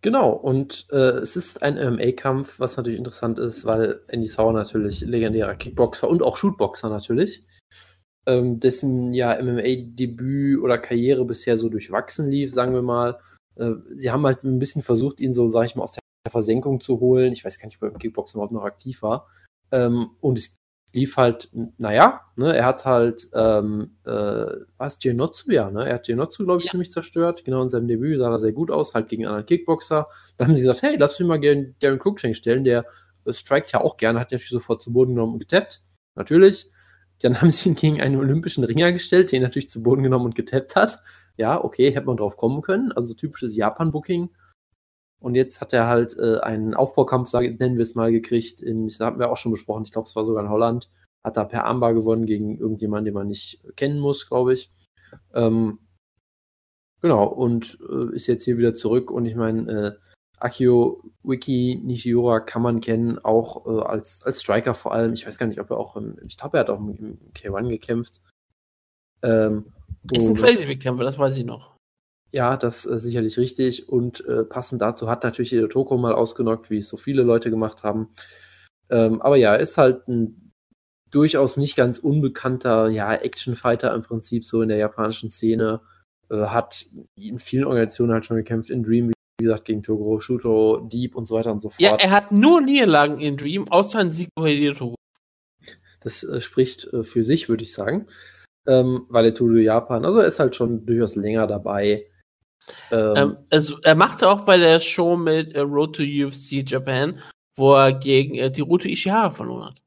Genau, 0.00 0.30
und 0.32 0.86
äh, 0.90 1.18
es 1.20 1.36
ist 1.36 1.62
ein 1.62 1.74
MMA-Kampf, 1.74 2.60
was 2.60 2.78
natürlich 2.78 2.98
interessant 2.98 3.38
ist, 3.38 3.66
weil 3.66 4.00
Andy 4.08 4.26
Sauer 4.26 4.54
natürlich 4.54 5.02
legendärer 5.02 5.54
Kickboxer 5.54 6.08
und 6.08 6.22
auch 6.22 6.38
Shootboxer 6.38 6.88
natürlich, 6.88 7.44
ähm, 8.26 8.60
dessen 8.60 9.14
ja 9.14 9.40
MMA-Debüt 9.42 10.60
oder 10.60 10.78
Karriere 10.78 11.24
bisher 11.24 11.56
so 11.56 11.68
durchwachsen 11.68 12.30
lief, 12.30 12.52
sagen 12.52 12.72
wir 12.74 12.82
mal. 12.82 13.18
Äh, 13.56 13.72
sie 13.92 14.10
haben 14.10 14.24
halt 14.26 14.44
ein 14.44 14.58
bisschen 14.58 14.82
versucht, 14.82 15.20
ihn 15.20 15.32
so, 15.32 15.48
sag 15.48 15.66
ich 15.66 15.76
mal, 15.76 15.82
aus 15.84 15.92
der 15.92 16.02
Versenkung 16.30 16.80
zu 16.80 17.00
holen. 17.00 17.32
Ich 17.32 17.44
weiß 17.44 17.58
gar 17.58 17.66
nicht, 17.66 17.76
ob 17.76 17.88
er 17.88 17.92
im 17.92 17.98
Kickboxen 17.98 18.38
überhaupt 18.38 18.52
noch 18.52 18.64
aktiv 18.64 19.02
war. 19.02 19.28
Ähm, 19.72 20.10
und 20.20 20.38
es 20.38 20.56
lief 20.94 21.16
halt, 21.16 21.50
naja, 21.76 22.20
ne, 22.36 22.56
er 22.56 22.66
hat 22.66 22.84
halt, 22.84 23.28
ähm, 23.34 23.96
äh, 24.04 24.46
was, 24.78 24.98
Genotsu, 25.00 25.50
ja, 25.50 25.70
ne? 25.70 25.86
Er 25.88 25.96
hat 25.96 26.06
Genotsu, 26.06 26.44
glaube 26.44 26.60
ich, 26.60 26.66
Ja. 26.66 26.70
ziemlich 26.70 26.92
zerstört. 26.92 27.44
Genau 27.44 27.62
in 27.62 27.68
seinem 27.68 27.88
Debüt 27.88 28.18
sah 28.18 28.30
er 28.30 28.38
sehr 28.38 28.52
gut 28.52 28.70
aus, 28.70 28.94
halt 28.94 29.08
gegen 29.08 29.24
einen 29.24 29.34
anderen 29.34 29.46
Kickboxer. 29.46 30.06
Da 30.36 30.44
haben 30.44 30.54
sie 30.54 30.62
gesagt, 30.62 30.82
hey, 30.82 30.96
lass 30.96 31.18
uns 31.18 31.28
mal 31.28 31.40
Darren, 31.40 31.74
Darren 31.80 31.98
Cruikshank 31.98 32.36
stellen, 32.36 32.64
der 32.64 32.86
äh, 33.26 33.32
strikt 33.32 33.72
ja 33.72 33.80
auch 33.80 33.96
gerne, 33.96 34.20
hat 34.20 34.30
ja 34.30 34.36
natürlich 34.36 34.50
sofort 34.50 34.82
zu 34.82 34.92
Boden 34.92 35.14
genommen 35.14 35.34
und 35.34 35.40
getappt. 35.40 35.82
Natürlich. 36.14 36.70
Dann 37.24 37.40
haben 37.40 37.50
sie 37.50 37.70
ihn 37.70 37.74
gegen 37.74 38.02
einen 38.02 38.18
olympischen 38.18 38.64
Ringer 38.64 38.92
gestellt, 38.92 39.32
den 39.32 39.42
natürlich 39.42 39.70
zu 39.70 39.82
Boden 39.82 40.02
genommen 40.02 40.26
und 40.26 40.34
getappt 40.34 40.76
hat. 40.76 41.02
Ja, 41.38 41.64
okay, 41.64 41.90
hätte 41.90 42.06
man 42.06 42.18
drauf 42.18 42.36
kommen 42.36 42.60
können. 42.60 42.92
Also 42.92 43.14
typisches 43.14 43.56
Japan-Booking. 43.56 44.28
Und 45.20 45.34
jetzt 45.34 45.62
hat 45.62 45.72
er 45.72 45.86
halt 45.86 46.18
äh, 46.18 46.40
einen 46.40 46.74
Aufbaukampf, 46.74 47.32
nennen 47.32 47.76
wir 47.76 47.82
es 47.82 47.94
mal, 47.94 48.12
gekriegt. 48.12 48.60
In, 48.60 48.88
das 48.88 49.00
haben 49.00 49.18
wir 49.18 49.32
auch 49.32 49.38
schon 49.38 49.52
besprochen. 49.52 49.84
Ich 49.84 49.90
glaube, 49.92 50.06
es 50.06 50.14
war 50.14 50.26
sogar 50.26 50.44
in 50.44 50.50
Holland. 50.50 50.90
Hat 51.24 51.38
da 51.38 51.44
per 51.44 51.64
Armbar 51.64 51.94
gewonnen 51.94 52.26
gegen 52.26 52.58
irgendjemanden, 52.58 53.06
den 53.06 53.14
man 53.14 53.28
nicht 53.28 53.64
kennen 53.74 54.00
muss, 54.00 54.28
glaube 54.28 54.52
ich. 54.52 54.70
Ähm, 55.32 55.78
genau, 57.00 57.26
und 57.26 57.78
äh, 57.90 58.14
ist 58.14 58.26
jetzt 58.26 58.44
hier 58.44 58.58
wieder 58.58 58.74
zurück. 58.74 59.10
Und 59.10 59.24
ich 59.24 59.34
meine, 59.34 59.72
äh, 59.72 59.92
Akio 60.44 61.02
Wiki 61.22 61.80
Nishiura 61.82 62.40
kann 62.40 62.62
man 62.62 62.80
kennen, 62.80 63.18
auch 63.18 63.66
äh, 63.66 63.82
als, 63.82 64.22
als 64.24 64.40
Striker 64.42 64.74
vor 64.74 64.92
allem. 64.92 65.14
Ich 65.14 65.26
weiß 65.26 65.38
gar 65.38 65.46
nicht, 65.46 65.60
ob 65.60 65.70
er 65.70 65.78
auch 65.78 65.96
im, 65.96 66.18
ich 66.26 66.36
glaube, 66.36 66.58
er 66.58 66.60
hat 66.60 66.70
auch 66.70 66.78
im, 66.78 66.94
im 66.96 67.32
K1 67.32 67.68
gekämpft. 67.68 68.20
Ähm, 69.22 69.72
Ist 70.12 70.28
ein 70.28 70.34
Crazy-Kämpfer, 70.34 71.02
das 71.02 71.18
weiß 71.18 71.36
ich 71.38 71.44
noch. 71.44 71.76
ja, 72.30 72.56
das 72.56 72.84
äh, 72.84 72.98
sicherlich 72.98 73.38
richtig. 73.38 73.88
Und 73.88 74.24
äh, 74.26 74.44
passend 74.44 74.82
dazu 74.82 75.08
hat 75.08 75.24
natürlich 75.24 75.50
Hideo 75.50 75.68
Toko 75.68 75.96
mal 75.96 76.12
ausgenockt, 76.14 76.68
wie 76.68 76.78
es 76.78 76.88
so 76.88 76.96
viele 76.96 77.22
Leute 77.22 77.50
gemacht 77.50 77.82
haben. 77.82 78.10
Ähm, 78.90 79.22
aber 79.22 79.36
ja, 79.36 79.54
ist 79.54 79.78
halt 79.78 80.06
ein 80.08 80.52
durchaus 81.10 81.56
nicht 81.56 81.76
ganz 81.76 81.98
unbekannter 81.98 82.88
ja, 82.88 83.14
Actionfighter 83.14 83.94
im 83.94 84.02
Prinzip 84.02 84.44
so 84.44 84.62
in 84.62 84.68
der 84.68 84.78
japanischen 84.78 85.30
Szene. 85.30 85.80
Äh, 86.28 86.46
hat 86.46 86.86
in 87.16 87.38
vielen 87.38 87.64
Organisationen 87.64 88.12
halt 88.12 88.26
schon 88.26 88.36
gekämpft, 88.36 88.70
in 88.70 88.82
Dream, 88.82 89.12
wie 89.38 89.44
gesagt, 89.44 89.64
gegen 89.64 89.82
Toguro, 89.82 90.20
Shuto, 90.20 90.80
Deep 90.80 91.16
und 91.16 91.26
so 91.26 91.34
weiter 91.34 91.52
und 91.52 91.60
so 91.60 91.70
fort. 91.70 91.80
Ja, 91.80 91.96
er 91.96 92.10
hat 92.10 92.32
nur 92.32 92.60
Niederlagen 92.60 93.20
in 93.20 93.36
Dream, 93.36 93.68
außer 93.68 93.98
ein 93.98 94.12
Sieg 94.12 94.28
über 94.36 94.48
Hideo 94.48 94.94
Das 96.00 96.22
äh, 96.22 96.40
spricht 96.40 96.92
äh, 96.92 97.04
für 97.04 97.24
sich, 97.24 97.48
würde 97.48 97.62
ich 97.62 97.72
sagen. 97.72 98.06
Ähm, 98.66 99.06
weil 99.08 99.24
der 99.24 99.34
Tudo 99.34 99.56
Japan, 99.56 100.04
also 100.04 100.20
er 100.20 100.26
ist 100.26 100.40
halt 100.40 100.56
schon 100.56 100.86
durchaus 100.86 101.16
länger 101.16 101.46
dabei. 101.46 102.06
Ähm, 102.90 103.14
Ähm, 103.16 103.36
also, 103.50 103.78
er 103.82 103.94
machte 103.94 104.28
auch 104.28 104.44
bei 104.44 104.56
der 104.56 104.80
Show 104.80 105.16
mit 105.16 105.52
äh, 105.52 105.60
Road 105.60 105.96
to 105.96 106.02
UFC 106.02 106.66
Japan, 106.66 107.20
wo 107.56 107.74
er 107.74 107.92
gegen 107.92 108.36
äh, 108.36 108.50
Hiroto 108.54 108.88
Ishihara 108.88 109.32
verloren 109.32 109.66
hat. 109.66 109.82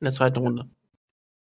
In 0.00 0.06
der 0.06 0.12
zweiten 0.12 0.38
Runde. 0.40 0.68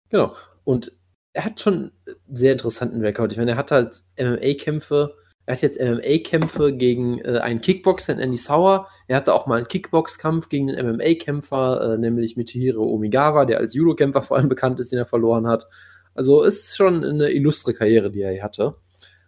Genau. 0.09 0.35
Und 0.63 0.93
er 1.33 1.45
hat 1.45 1.59
schon 1.59 1.73
einen 1.73 1.91
sehr 2.29 2.53
interessanten 2.53 3.01
Rekord. 3.01 3.31
Ich 3.31 3.37
meine, 3.37 3.51
er 3.51 3.57
hat 3.57 3.71
halt 3.71 4.03
MMA-Kämpfe. 4.17 5.17
Er 5.45 5.55
hat 5.55 5.61
jetzt 5.61 5.79
MMA-Kämpfe 5.79 6.73
gegen 6.73 7.19
äh, 7.19 7.39
einen 7.39 7.59
Kickboxer, 7.59 8.17
Andy 8.17 8.37
Sauer. 8.37 8.87
Er 9.07 9.17
hatte 9.17 9.33
auch 9.33 9.45
mal 9.45 9.57
einen 9.57 9.67
Kickbox-Kampf 9.67 10.47
gegen 10.47 10.71
einen 10.71 10.95
MMA-Kämpfer, 10.95 11.93
äh, 11.93 11.97
nämlich 11.97 12.37
Mitsuhiro 12.37 12.85
Omigawa, 12.85 13.45
der 13.45 13.57
als 13.59 13.73
Judo-Kämpfer 13.73 14.21
vor 14.21 14.37
allem 14.37 14.47
bekannt 14.47 14.79
ist, 14.79 14.93
den 14.93 14.99
er 14.99 15.05
verloren 15.05 15.47
hat. 15.47 15.67
Also 16.15 16.43
ist 16.43 16.77
schon 16.77 17.03
eine 17.03 17.31
illustre 17.31 17.73
Karriere, 17.73 18.09
die 18.09 18.21
er 18.21 18.31
hier 18.31 18.43
hatte. 18.43 18.75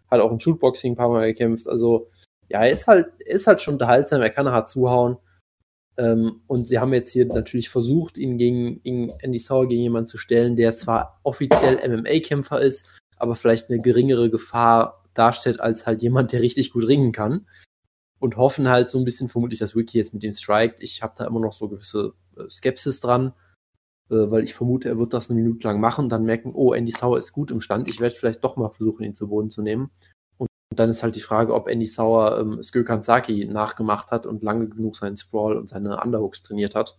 Hat 0.09 0.21
auch 0.21 0.31
im 0.31 0.39
Shootboxing 0.39 0.93
ein 0.93 0.95
paar 0.95 1.09
Mal 1.09 1.27
gekämpft. 1.27 1.67
Also 1.67 2.07
ja, 2.47 2.63
er 2.63 2.71
ist 2.71 2.87
halt, 2.87 3.07
ist 3.19 3.47
halt 3.47 3.61
schon 3.61 3.75
unterhaltsam. 3.75 4.21
Er 4.21 4.29
kann 4.29 4.49
hart 4.49 4.69
zuhauen. 4.69 5.17
Ähm, 5.97 6.41
und 6.47 6.67
sie 6.67 6.79
haben 6.79 6.93
jetzt 6.93 7.11
hier 7.11 7.25
natürlich 7.25 7.69
versucht, 7.69 8.17
ihn 8.17 8.37
gegen, 8.37 8.81
gegen 8.83 9.09
Andy 9.21 9.39
Sauer 9.39 9.67
gegen 9.67 9.81
jemanden 9.81 10.07
zu 10.07 10.17
stellen, 10.17 10.55
der 10.55 10.75
zwar 10.75 11.19
offiziell 11.23 11.77
MMA-Kämpfer 11.89 12.61
ist, 12.61 12.85
aber 13.17 13.35
vielleicht 13.35 13.69
eine 13.69 13.81
geringere 13.81 14.29
Gefahr 14.29 15.04
darstellt 15.15 15.59
als 15.59 15.87
halt 15.87 16.01
jemand, 16.01 16.31
der 16.31 16.41
richtig 16.41 16.71
gut 16.71 16.87
ringen 16.87 17.11
kann. 17.11 17.47
Und 18.19 18.37
hoffen 18.37 18.69
halt 18.69 18.89
so 18.89 18.97
ein 18.97 19.05
bisschen 19.05 19.27
vermutlich, 19.27 19.59
dass 19.59 19.75
Wiki 19.75 19.97
jetzt 19.97 20.13
mit 20.13 20.23
ihm 20.23 20.33
strikt. 20.33 20.81
Ich 20.81 21.03
habe 21.03 21.13
da 21.17 21.27
immer 21.27 21.39
noch 21.39 21.53
so 21.53 21.67
gewisse 21.67 22.13
äh, 22.37 22.49
Skepsis 22.49 22.99
dran, 23.01 23.33
äh, 24.09 24.29
weil 24.31 24.43
ich 24.43 24.53
vermute, 24.53 24.89
er 24.89 24.97
wird 24.97 25.13
das 25.13 25.29
eine 25.29 25.39
Minute 25.39 25.67
lang 25.67 25.79
machen, 25.79 26.09
dann 26.09 26.23
merken, 26.23 26.51
oh, 26.53 26.73
Andy 26.73 26.91
Sauer 26.91 27.17
ist 27.17 27.33
gut 27.33 27.51
im 27.51 27.61
Stand. 27.61 27.87
Ich 27.87 27.99
werde 27.99 28.15
vielleicht 28.15 28.43
doch 28.43 28.55
mal 28.55 28.69
versuchen, 28.69 29.03
ihn 29.03 29.15
zu 29.15 29.27
Boden 29.27 29.49
zu 29.49 29.61
nehmen. 29.61 29.91
Und 30.37 30.49
dann 30.79 30.89
ist 30.89 31.03
halt 31.03 31.15
die 31.15 31.21
Frage, 31.21 31.53
ob 31.53 31.67
Andy 31.67 31.85
Sauer 31.85 32.39
ähm, 32.39 32.61
Skö 32.61 32.83
Saki 33.01 33.45
nachgemacht 33.45 34.11
hat 34.11 34.25
und 34.25 34.43
lange 34.43 34.67
genug 34.67 34.95
seinen 34.95 35.17
Sprawl 35.17 35.57
und 35.57 35.69
seine 35.69 36.01
Underhooks 36.01 36.43
trainiert 36.43 36.75
hat, 36.75 36.97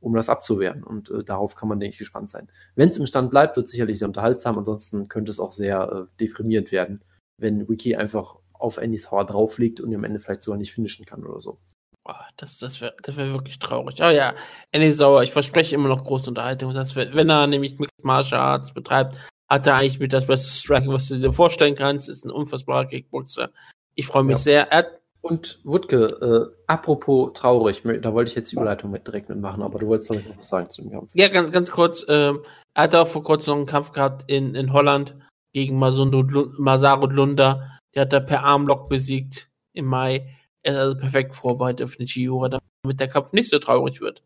um 0.00 0.14
das 0.14 0.28
abzuwehren. 0.28 0.82
Und 0.82 1.10
äh, 1.10 1.24
darauf 1.24 1.54
kann 1.54 1.68
man, 1.68 1.80
denke 1.80 1.94
ich, 1.94 1.98
gespannt 1.98 2.30
sein. 2.30 2.48
Wenn 2.74 2.90
es 2.90 2.98
im 2.98 3.06
Stand 3.06 3.30
bleibt, 3.30 3.56
wird 3.56 3.68
sicherlich 3.68 3.98
sehr 3.98 4.08
unterhaltsam. 4.08 4.58
Ansonsten 4.58 5.08
könnte 5.08 5.30
es 5.30 5.40
auch 5.40 5.52
sehr 5.52 5.90
äh, 5.92 6.16
deprimierend 6.20 6.72
werden, 6.72 7.02
wenn 7.38 7.68
Wiki 7.68 7.96
einfach 7.96 8.36
auf 8.52 8.78
Andy 8.78 8.98
Sauer 8.98 9.24
drauflegt 9.26 9.80
und 9.80 9.90
ihn 9.90 9.96
am 9.96 10.04
Ende 10.04 10.20
vielleicht 10.20 10.42
sogar 10.42 10.58
nicht 10.58 10.72
finishen 10.72 11.04
kann 11.04 11.24
oder 11.24 11.40
so. 11.40 11.58
Boah, 12.04 12.24
das 12.36 12.58
das 12.58 12.80
wäre 12.80 12.94
wär 13.04 13.32
wirklich 13.32 13.58
traurig. 13.58 14.00
Aber 14.00 14.12
ja, 14.12 14.34
Andy 14.72 14.92
Sauer, 14.92 15.22
ich 15.22 15.32
verspreche 15.32 15.74
immer 15.74 15.88
noch 15.88 16.04
große 16.04 16.30
Unterhaltung. 16.30 16.74
Wär, 16.74 17.14
wenn 17.14 17.30
er 17.30 17.46
nämlich 17.46 17.78
Mixed 17.78 18.04
Martial 18.04 18.40
Arts 18.40 18.72
betreibt, 18.72 19.18
hat 19.50 19.66
er 19.66 19.74
eigentlich 19.74 19.98
mit 19.98 20.12
das 20.12 20.26
beste 20.26 20.48
Striking, 20.48 20.92
was 20.92 21.08
du 21.08 21.18
dir 21.18 21.32
vorstellen 21.32 21.74
kannst. 21.74 22.08
Ist 22.08 22.24
ein 22.24 22.30
unfassbarer 22.30 22.86
Kickboxer. 22.86 23.50
Ich 23.94 24.06
freue 24.06 24.24
mich 24.24 24.34
Ja. 24.36 24.38
sehr. 24.38 24.72
Er 24.72 24.86
Und 25.20 25.58
Wutke, 25.64 26.04
äh, 26.06 26.62
apropos 26.68 27.32
traurig, 27.34 27.82
da 28.00 28.14
wollte 28.14 28.28
ich 28.28 28.36
jetzt 28.36 28.52
die 28.52 28.56
Überleitung 28.56 28.92
mit 28.92 29.06
direkt 29.08 29.28
mitmachen, 29.28 29.62
aber 29.62 29.80
du 29.80 29.88
wolltest 29.88 30.10
doch 30.10 30.14
noch 30.14 30.38
was 30.38 30.48
sagen 30.48 30.70
zu 30.70 30.82
dem 30.82 30.92
Kampf. 30.92 31.10
Ja, 31.14 31.26
ganz, 31.26 31.50
ganz 31.50 31.70
kurz. 31.72 32.04
Ähm, 32.08 32.44
er 32.74 32.84
hat 32.84 32.94
auch 32.94 33.08
vor 33.08 33.24
kurzem 33.24 33.50
noch 33.52 33.56
einen 33.58 33.66
Kampf 33.66 33.90
gehabt 33.90 34.30
in, 34.30 34.54
in 34.54 34.72
Holland 34.72 35.16
gegen 35.56 35.78
Masundo 35.78 36.22
Masaru 36.58 37.06
Lunda. 37.06 37.78
Der 37.94 38.02
hat 38.02 38.12
er 38.12 38.20
per 38.20 38.44
Armlock 38.44 38.90
besiegt 38.90 39.48
im 39.72 39.86
Mai. 39.86 40.36
Er 40.62 40.72
ist 40.74 40.78
also 40.78 40.96
perfekt 40.98 41.34
vorbereitet 41.34 41.82
auf 41.86 41.96
den 41.96 42.06
Chiura, 42.06 42.50
damit 42.82 43.00
der 43.00 43.08
Kampf 43.08 43.32
nicht 43.32 43.48
so 43.48 43.58
traurig 43.58 44.02
wird. 44.02 44.22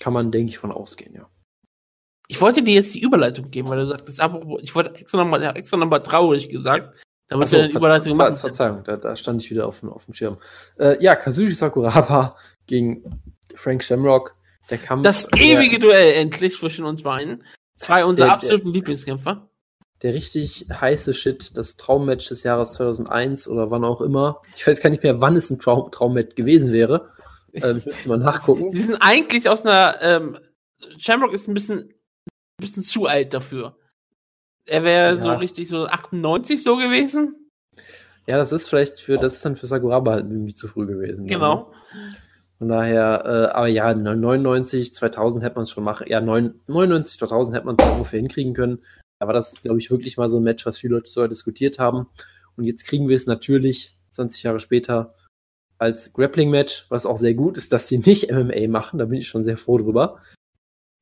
Kann 0.00 0.12
man, 0.12 0.32
denke 0.32 0.50
ich, 0.50 0.58
von 0.58 0.72
ausgehen, 0.72 1.14
ja. 1.14 1.28
Ich 2.26 2.40
wollte 2.40 2.64
dir 2.64 2.74
jetzt 2.74 2.92
die 2.92 3.00
Überleitung 3.00 3.52
geben, 3.52 3.68
weil 3.68 3.78
du 3.78 3.86
sagtest, 3.86 4.20
ich 4.62 4.74
wollte 4.74 4.94
extra 4.96 5.18
nochmal 5.18 5.44
extra 5.56 5.76
noch 5.76 5.86
mal 5.86 6.00
traurig 6.00 6.48
gesagt, 6.48 6.96
damit 7.28 7.44
Achso, 7.44 7.58
wir 7.58 7.64
eine 7.64 7.72
Überleitung 7.72 8.16
Ver. 8.16 8.26
Ver 8.26 8.34
Verzeihung, 8.34 8.82
da, 8.82 8.96
da 8.96 9.14
stand 9.14 9.40
ich 9.42 9.50
wieder 9.50 9.68
auf, 9.68 9.78
dem- 9.78 9.90
auf 9.92 10.06
dem 10.06 10.14
Schirm. 10.14 10.38
Äh, 10.78 11.00
ja, 11.00 11.14
Kazushi 11.14 11.54
Sakuraba 11.54 12.36
gegen 12.66 13.22
Frank 13.54 13.84
Shamrock. 13.84 14.34
Der 14.70 14.78
Kampf. 14.78 15.04
Das 15.04 15.28
der, 15.28 15.40
ewige 15.40 15.78
Duell 15.78 16.14
endlich 16.14 16.54
zwischen 16.58 16.84
uns 16.84 17.02
beiden. 17.02 17.44
Zwei 17.76 18.04
unserer 18.04 18.26
Der- 18.26 18.34
absoluten 18.34 18.72
Lieblingskämpfer. 18.72 19.48
Der 20.02 20.14
richtig 20.14 20.66
heiße 20.70 21.12
Shit, 21.12 21.56
das 21.56 21.76
Traummatch 21.76 22.28
des 22.28 22.44
Jahres 22.44 22.74
2001 22.74 23.48
oder 23.48 23.70
wann 23.70 23.84
auch 23.84 24.00
immer. 24.00 24.40
Ich 24.56 24.66
weiß 24.66 24.80
gar 24.80 24.90
nicht 24.90 25.02
mehr, 25.02 25.20
wann 25.20 25.34
es 25.36 25.50
ein 25.50 25.58
Traum 25.58 25.90
Traummatch 25.90 26.36
gewesen 26.36 26.72
wäre. 26.72 27.10
Ähm, 27.52 27.78
ich 27.78 27.86
müsste 27.86 28.08
mal 28.08 28.18
nachgucken. 28.18 28.70
Die 28.70 28.80
sind 28.80 28.96
eigentlich 29.00 29.48
aus 29.48 29.62
einer, 29.62 29.96
ähm, 30.00 30.38
Shamrock 30.98 31.32
ist 31.32 31.48
ein 31.48 31.54
bisschen, 31.54 31.78
ein 31.80 32.60
bisschen 32.60 32.84
zu 32.84 33.06
alt 33.06 33.34
dafür. 33.34 33.76
Er 34.66 34.84
wäre 34.84 35.16
Ja. 35.16 35.20
so 35.20 35.30
richtig 35.32 35.68
so 35.68 35.86
98 35.86 36.62
so 36.62 36.76
gewesen. 36.76 37.50
Ja, 38.26 38.36
das 38.36 38.52
ist 38.52 38.68
vielleicht 38.68 39.00
für, 39.00 39.16
das 39.16 39.34
ist 39.36 39.44
dann 39.44 39.56
für 39.56 39.66
Sakuraba 39.66 40.12
halt 40.12 40.26
irgendwie 40.30 40.54
zu 40.54 40.68
früh 40.68 40.86
gewesen. 40.86 41.24
ne? 41.24 41.32
Genau. 41.32 41.72
Von 42.58 42.68
daher, 42.68 43.24
äh, 43.24 43.56
aber 43.56 43.68
ja, 43.68 43.94
99, 43.94 44.92
2000 44.94 45.42
hätte 45.42 45.54
man 45.56 45.62
es 45.62 45.70
schon 45.70 45.84
machen. 45.84 46.06
Ja, 46.08 46.20
9, 46.20 46.60
99, 46.66 47.18
2000 47.18 47.56
hätte 47.56 47.66
man 47.66 47.76
es 47.78 47.86
ungefähr 47.86 48.20
hinkriegen 48.20 48.52
können. 48.54 48.80
Aber 49.20 49.32
das 49.32 49.52
ist, 49.52 49.62
glaube 49.62 49.78
ich, 49.78 49.90
wirklich 49.90 50.16
mal 50.16 50.28
so 50.28 50.38
ein 50.38 50.44
Match, 50.44 50.64
was 50.66 50.78
viele 50.78 50.94
Leute 50.94 51.10
sogar 51.10 51.28
diskutiert 51.28 51.78
haben. 51.78 52.06
Und 52.56 52.64
jetzt 52.64 52.84
kriegen 52.86 53.08
wir 53.08 53.16
es 53.16 53.26
natürlich 53.26 53.96
20 54.10 54.42
Jahre 54.42 54.60
später 54.60 55.14
als 55.78 56.12
Grappling-Match, 56.12 56.86
was 56.88 57.06
auch 57.06 57.18
sehr 57.18 57.34
gut 57.34 57.56
ist, 57.56 57.72
dass 57.72 57.88
sie 57.88 57.98
nicht 57.98 58.30
MMA 58.32 58.68
machen. 58.68 58.98
Da 58.98 59.04
bin 59.06 59.18
ich 59.18 59.28
schon 59.28 59.44
sehr 59.44 59.56
froh 59.56 59.78
drüber. 59.78 60.20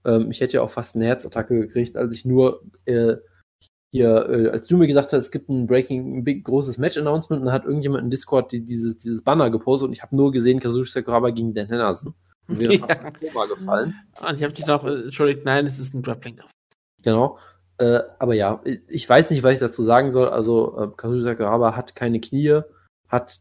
Ähm, 0.05 0.31
ich 0.31 0.41
hätte 0.41 0.55
ja 0.55 0.63
auch 0.63 0.71
fast 0.71 0.97
eine 0.97 1.07
Herzattacke 1.07 1.59
gekriegt, 1.59 1.97
als 1.97 2.15
ich 2.15 2.25
nur 2.25 2.63
äh, 2.85 3.17
hier, 3.93 4.29
äh, 4.29 4.49
als 4.51 4.67
du 4.67 4.77
mir 4.77 4.87
gesagt 4.87 5.13
hast, 5.13 5.25
es 5.25 5.31
gibt 5.31 5.49
ein 5.49 5.67
Breaking, 5.67 6.19
ein 6.19 6.25
big, 6.25 6.45
großes 6.45 6.77
Match-Announcement 6.79 7.41
und 7.41 7.47
dann 7.47 7.55
hat 7.55 7.65
irgendjemand 7.65 8.05
in 8.05 8.11
Discord 8.11 8.53
die, 8.53 8.65
dieses, 8.65 8.97
dieses 8.99 9.23
Banner 9.23 9.51
gepostet 9.51 9.89
und 9.89 9.93
ich 9.93 10.03
habe 10.03 10.15
nur 10.15 10.33
gesehen, 10.33 10.61
Kazushi 10.61 10.91
Sakuraba 10.91 11.31
gegen 11.31 11.55
Dan 11.55 11.69
Henderson. 11.69 12.15
Und 12.49 12.61
wäre 12.61 12.79
fast 12.79 13.01
Ja. 13.01 13.07
ein 13.07 13.15
Koma 13.15 13.47
gefallen. 13.47 13.95
Und 14.21 14.35
ich 14.35 14.43
habe 14.43 14.53
dich 14.53 14.67
noch, 14.67 14.85
äh, 14.85 15.05
entschuldigt, 15.05 15.45
nein, 15.45 15.67
es 15.67 15.79
ist 15.79 15.95
ein 15.95 16.03
Grappling-Kampf. 16.03 16.51
Genau. 17.03 17.39
Äh, 17.79 18.01
aber 18.19 18.35
ja, 18.35 18.63
ich 18.89 19.09
weiß 19.09 19.31
nicht, 19.31 19.43
was 19.43 19.55
ich 19.55 19.61
dazu 19.61 19.85
sagen 19.85 20.11
soll. 20.11 20.29
Also, 20.29 20.77
äh, 20.79 20.89
Kazushi 20.97 21.21
Sakuraba 21.23 21.77
hat 21.77 21.95
keine 21.95 22.21
Knie, 22.21 22.61
hat, 23.09 23.41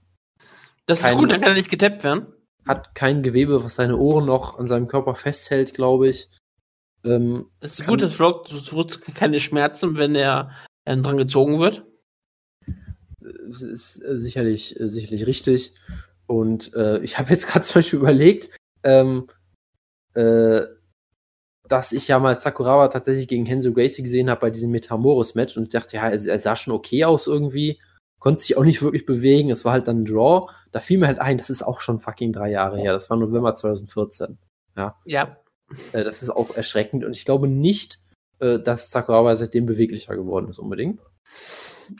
Das 0.88 0.99
ist 0.99 1.06
Kein- 1.06 1.18
gut, 1.18 1.32
dann 1.32 1.41
kann 1.41 1.52
er 1.52 1.56
nicht 1.56 1.70
getappt 1.70 2.03
werden. 2.03 2.28
hat 2.68 2.94
kein 2.95 3.24
Gewebe, 3.24 3.64
was 3.64 3.76
seine 3.76 3.98
Ohren 3.98 4.26
noch 4.26 4.60
an 4.60 4.68
seinem 4.68 4.88
Körper 4.88 5.16
festhält, 5.16 5.74
glaube 5.74 6.10
ich. 6.10 6.30
Ähm, 7.03 7.49
Das 7.60 7.74
ist 7.74 7.80
Kann- 7.86 7.88
gut, 7.91 8.02
das 8.02 8.20
wird 8.20 9.02
keine 9.16 9.40
Schmerzen, 9.40 9.95
wenn 9.98 10.16
er 10.16 10.52
äh, 10.86 10.98
dran 10.98 11.18
gezogen 11.18 11.60
wird. 11.60 11.84
ist 13.22 14.02
äh, 14.03 14.20
sicherlich, 14.20 14.80
äh, 14.80 14.90
sicherlich 14.90 15.26
richtig. 15.26 15.74
Und 16.28 16.74
äh, 16.74 16.99
ich 16.99 17.18
habe 17.20 17.30
jetzt 17.32 17.48
gerade 17.48 17.66
zum 17.66 17.76
Beispiel 17.76 17.99
überlegt, 17.99 18.49
ähm, 18.84 19.28
äh, 20.14 20.62
dass 21.68 21.92
ich 21.92 22.08
ja 22.08 22.20
mal 22.20 22.40
Sakuraba 22.40 22.88
tatsächlich 22.90 23.28
gegen 23.28 23.46
Henzo 23.46 23.74
Gracie 23.74 24.04
gesehen 24.04 24.30
habe 24.30 24.42
bei 24.42 24.50
diesem 24.50 24.72
Metamoris-Match 24.72 25.58
und 25.58 25.74
dachte, 25.74 25.98
ja, 25.98 26.10
er, 26.10 26.40
sah 26.40 26.56
schon 26.56 26.74
okay 26.74 27.06
aus 27.06 27.28
irgendwie, 27.28 27.80
konnte 28.20 28.42
sich 28.42 28.58
auch 28.58 28.64
nicht 28.64 28.82
wirklich 28.82 29.06
bewegen, 29.06 29.52
es 29.52 29.66
war 29.66 29.74
halt 29.74 29.88
dann 29.88 30.02
ein 30.02 30.06
Draw. 30.06 30.50
Da 30.72 30.80
fiel 30.80 30.98
mir 31.00 31.08
halt 31.08 31.20
ein, 31.20 31.38
das 31.38 31.50
ist 31.50 31.64
auch 31.64 31.80
schon 31.80 32.00
fucking 32.00 32.32
drei 32.34 32.52
Jahre 32.52 32.78
her, 32.80 32.94
das 32.94 33.10
war 33.10 33.18
November 33.18 33.56
2014. 33.56 34.38
Ja. 34.78 34.96
Ja. 35.06 35.38
Äh, 35.94 36.04
das 36.04 36.22
ist 36.22 36.30
auch 36.30 36.56
erschreckend 36.56 37.04
und 37.04 37.16
ich 37.16 37.26
glaube 37.26 37.48
nicht, 37.48 38.00
äh, 38.40 38.60
dass 38.60 38.92
Sakuraba 38.92 39.36
seitdem 39.36 39.66
beweglicher 39.66 40.16
geworden 40.16 40.50
ist 40.50 40.60
unbedingt. 40.60 41.00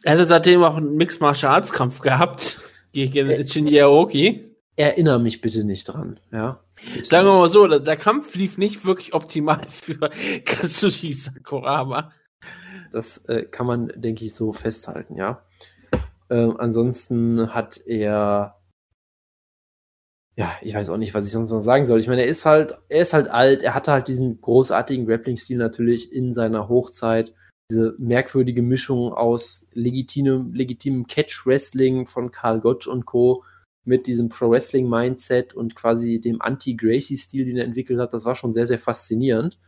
Er 0.04 0.14
hatte 0.14 0.26
seitdem 0.26 0.64
auch 0.64 0.78
einen 0.78 0.96
Mixed 0.96 1.22
Martial 1.22 1.54
Arts 1.54 1.72
Kampf 1.72 2.02
gehabt 2.02 2.60
gegen 2.92 3.30
Äh, 3.30 3.44
Shinji 3.48 3.82
Aoki. 3.82 4.55
Erinnere 4.78 5.20
mich 5.20 5.40
bitte 5.40 5.64
nicht 5.64 5.86
dran, 5.86 6.20
ja. 6.32 6.60
Sagen 7.04 7.28
wir 7.28 7.34
mal 7.34 7.48
so, 7.48 7.66
der, 7.68 7.80
der 7.80 7.96
Kampf 7.96 8.36
lief 8.36 8.58
nicht 8.58 8.86
wirklich 8.86 9.14
optimal 9.14 9.62
für 9.70 10.10
Kazushi 10.44 11.14
Sakuraba. 11.14 12.12
Das 12.92 13.20
äh, 13.26 13.44
kann 13.44 13.68
man, 13.68 13.92
denke 13.96 14.26
ich, 14.26 14.34
so 14.34 14.52
festhalten, 14.52 15.16
ja. 15.16 15.42
Ähm, 16.30 16.58
ansonsten 16.60 17.54
hat 17.54 17.80
er, 17.86 18.58
ja, 20.36 20.52
ich 20.62 20.74
weiß 20.74 20.90
auch 20.90 20.98
nicht, 20.98 21.14
was 21.14 21.26
ich 21.26 21.32
sonst 21.32 21.52
noch 21.52 21.62
sagen 21.62 21.86
soll. 21.86 22.00
Ich 22.00 22.08
meine, 22.08 22.24
er 22.24 22.28
ist 22.28 22.46
halt, 22.46 22.78
er 22.90 23.02
ist 23.02 23.14
halt 23.14 23.30
alt, 23.30 23.64
er 23.64 23.74
hatte 23.74 23.94
halt 23.94 24.10
diesen 24.10 24.42
großartigen 24.42 25.06
Grappling-Stil 25.06 25.58
natürlich 25.58 26.12
in 26.12 26.34
seiner 26.34 26.68
Hochzeit. 26.68 27.34
Diese 27.72 27.96
merkwürdige 27.98 28.62
Mischung 28.62 29.14
aus 29.14 29.66
legitimem, 29.74 30.54
legitimem 30.54 31.08
Catch-Wrestling 31.08 32.06
von 32.06 32.30
Karl 32.30 32.60
Gotch 32.60 32.88
und 32.88 33.06
Co. 33.06 33.44
mit 33.86 34.08
diesem 34.08 34.30
Pro-Wrestling-Mindset 34.30 35.54
und 35.54 35.76
quasi 35.76 36.20
dem 36.20 36.42
Anti-Gracie-Stil, 36.42 37.46
den 37.46 37.58
er 37.58 37.66
entwickelt 37.66 38.00
hat, 38.00 38.14
das 38.14 38.26
war 38.26 38.36
schon 38.36 38.54
sehr, 38.54 38.66
sehr 38.66 38.80
faszinierend. 38.80 39.60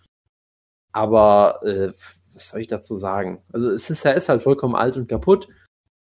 Aber 0.91 1.61
äh, 1.63 1.93
was 2.33 2.49
soll 2.49 2.61
ich 2.61 2.67
dazu 2.67 2.97
sagen? 2.97 3.41
Also 3.53 3.69
es 3.69 3.89
ist, 3.89 4.05
er 4.05 4.15
ist 4.15 4.29
halt 4.29 4.43
vollkommen 4.43 4.75
alt 4.75 4.97
und 4.97 5.07
kaputt. 5.07 5.47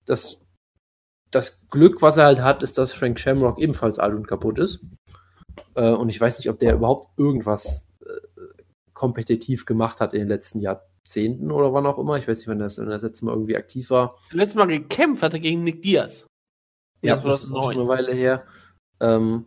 Das, 0.04 0.40
das 1.30 1.60
Glück, 1.70 2.02
was 2.02 2.16
er 2.16 2.24
halt 2.24 2.40
hat, 2.40 2.62
ist, 2.62 2.78
dass 2.78 2.92
Frank 2.92 3.20
Shamrock 3.20 3.60
ebenfalls 3.60 3.98
alt 3.98 4.14
und 4.14 4.26
kaputt 4.26 4.58
ist. 4.58 4.80
Äh, 5.74 5.92
und 5.92 6.08
ich 6.08 6.20
weiß 6.20 6.38
nicht, 6.38 6.50
ob 6.50 6.58
der 6.58 6.74
überhaupt 6.74 7.16
irgendwas 7.16 7.86
äh, 8.04 8.42
kompetitiv 8.94 9.64
gemacht 9.64 10.00
hat 10.00 10.14
in 10.14 10.20
den 10.20 10.28
letzten 10.28 10.60
Jahrzehnten 10.60 11.50
oder 11.52 11.72
wann 11.72 11.86
auch 11.86 11.98
immer. 11.98 12.16
Ich 12.16 12.26
weiß 12.26 12.38
nicht, 12.38 12.48
wann 12.48 12.58
das, 12.58 12.76
das 12.76 13.02
letzte 13.02 13.24
Mal 13.24 13.32
irgendwie 13.32 13.56
aktiv 13.56 13.90
war. 13.90 14.18
Letztes 14.30 14.56
Mal 14.56 14.66
gekämpft 14.66 15.22
hat 15.22 15.34
er 15.34 15.40
gegen 15.40 15.62
Nick 15.62 15.82
Diaz. 15.82 16.26
Ja, 17.02 17.14
Das 17.16 17.24
das 17.24 17.42
ist 17.44 17.52
auch 17.52 17.64
2009. 17.64 17.72
schon 17.74 17.80
eine 17.80 17.88
Weile 17.88 18.14
her. 18.14 18.46
Ähm, 19.00 19.46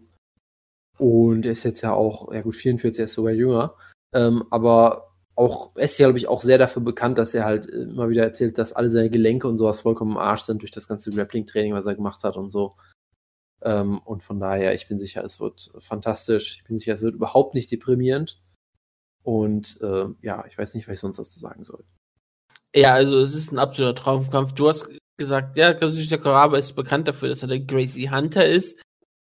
und 0.97 1.45
er 1.45 1.51
ist 1.53 1.63
jetzt 1.63 1.81
ja 1.81 1.93
auch, 1.93 2.31
ja 2.33 2.41
gut, 2.41 2.55
44, 2.55 2.99
er 2.99 3.05
ist 3.05 3.13
sogar 3.13 3.33
jünger. 3.33 3.75
Ähm, 4.13 4.45
aber 4.49 5.13
auch, 5.35 5.71
er 5.75 5.83
ist 5.85 5.97
ja, 5.97 6.07
glaube 6.07 6.19
ich, 6.19 6.27
auch 6.27 6.41
sehr 6.41 6.57
dafür 6.57 6.81
bekannt, 6.81 7.17
dass 7.17 7.33
er 7.35 7.45
halt 7.45 7.67
äh, 7.69 7.83
immer 7.83 8.09
wieder 8.09 8.23
erzählt, 8.23 8.57
dass 8.57 8.73
alle 8.73 8.89
seine 8.89 9.09
Gelenke 9.09 9.47
und 9.47 9.57
sowas 9.57 9.81
vollkommen 9.81 10.11
im 10.11 10.17
Arsch 10.17 10.43
sind 10.43 10.61
durch 10.61 10.71
das 10.71 10.87
ganze 10.87 11.11
Grappling-Training, 11.11 11.73
was 11.73 11.85
er 11.85 11.95
gemacht 11.95 12.23
hat 12.23 12.37
und 12.37 12.49
so. 12.49 12.75
Ähm, 13.61 13.99
und 13.99 14.23
von 14.23 14.39
daher, 14.39 14.73
ich 14.73 14.87
bin 14.87 14.97
sicher, 14.97 15.23
es 15.23 15.39
wird 15.39 15.71
fantastisch. 15.79 16.57
Ich 16.57 16.63
bin 16.63 16.77
sicher, 16.77 16.93
es 16.93 17.01
wird 17.01 17.15
überhaupt 17.15 17.55
nicht 17.55 17.71
deprimierend. 17.71 18.41
Und 19.23 19.81
äh, 19.81 20.05
ja, 20.21 20.45
ich 20.47 20.57
weiß 20.57 20.75
nicht, 20.75 20.87
was 20.87 20.93
ich 20.95 20.99
sonst 20.99 21.17
dazu 21.17 21.39
sagen 21.39 21.63
soll. 21.63 21.83
Ja, 22.75 22.93
also 22.93 23.17
es 23.19 23.33
ist 23.35 23.51
ein 23.51 23.57
absoluter 23.57 23.95
Traumkampf. 23.95 24.53
Du 24.53 24.67
hast 24.69 24.87
gesagt, 25.17 25.57
ja, 25.57 25.73
Kazushi 25.73 26.07
Sakuraba 26.07 26.57
ist 26.57 26.73
bekannt 26.73 27.07
dafür, 27.07 27.29
dass 27.29 27.41
er 27.41 27.47
der 27.47 27.59
Gracie 27.59 28.09
Hunter 28.09 28.45
ist. 28.45 28.79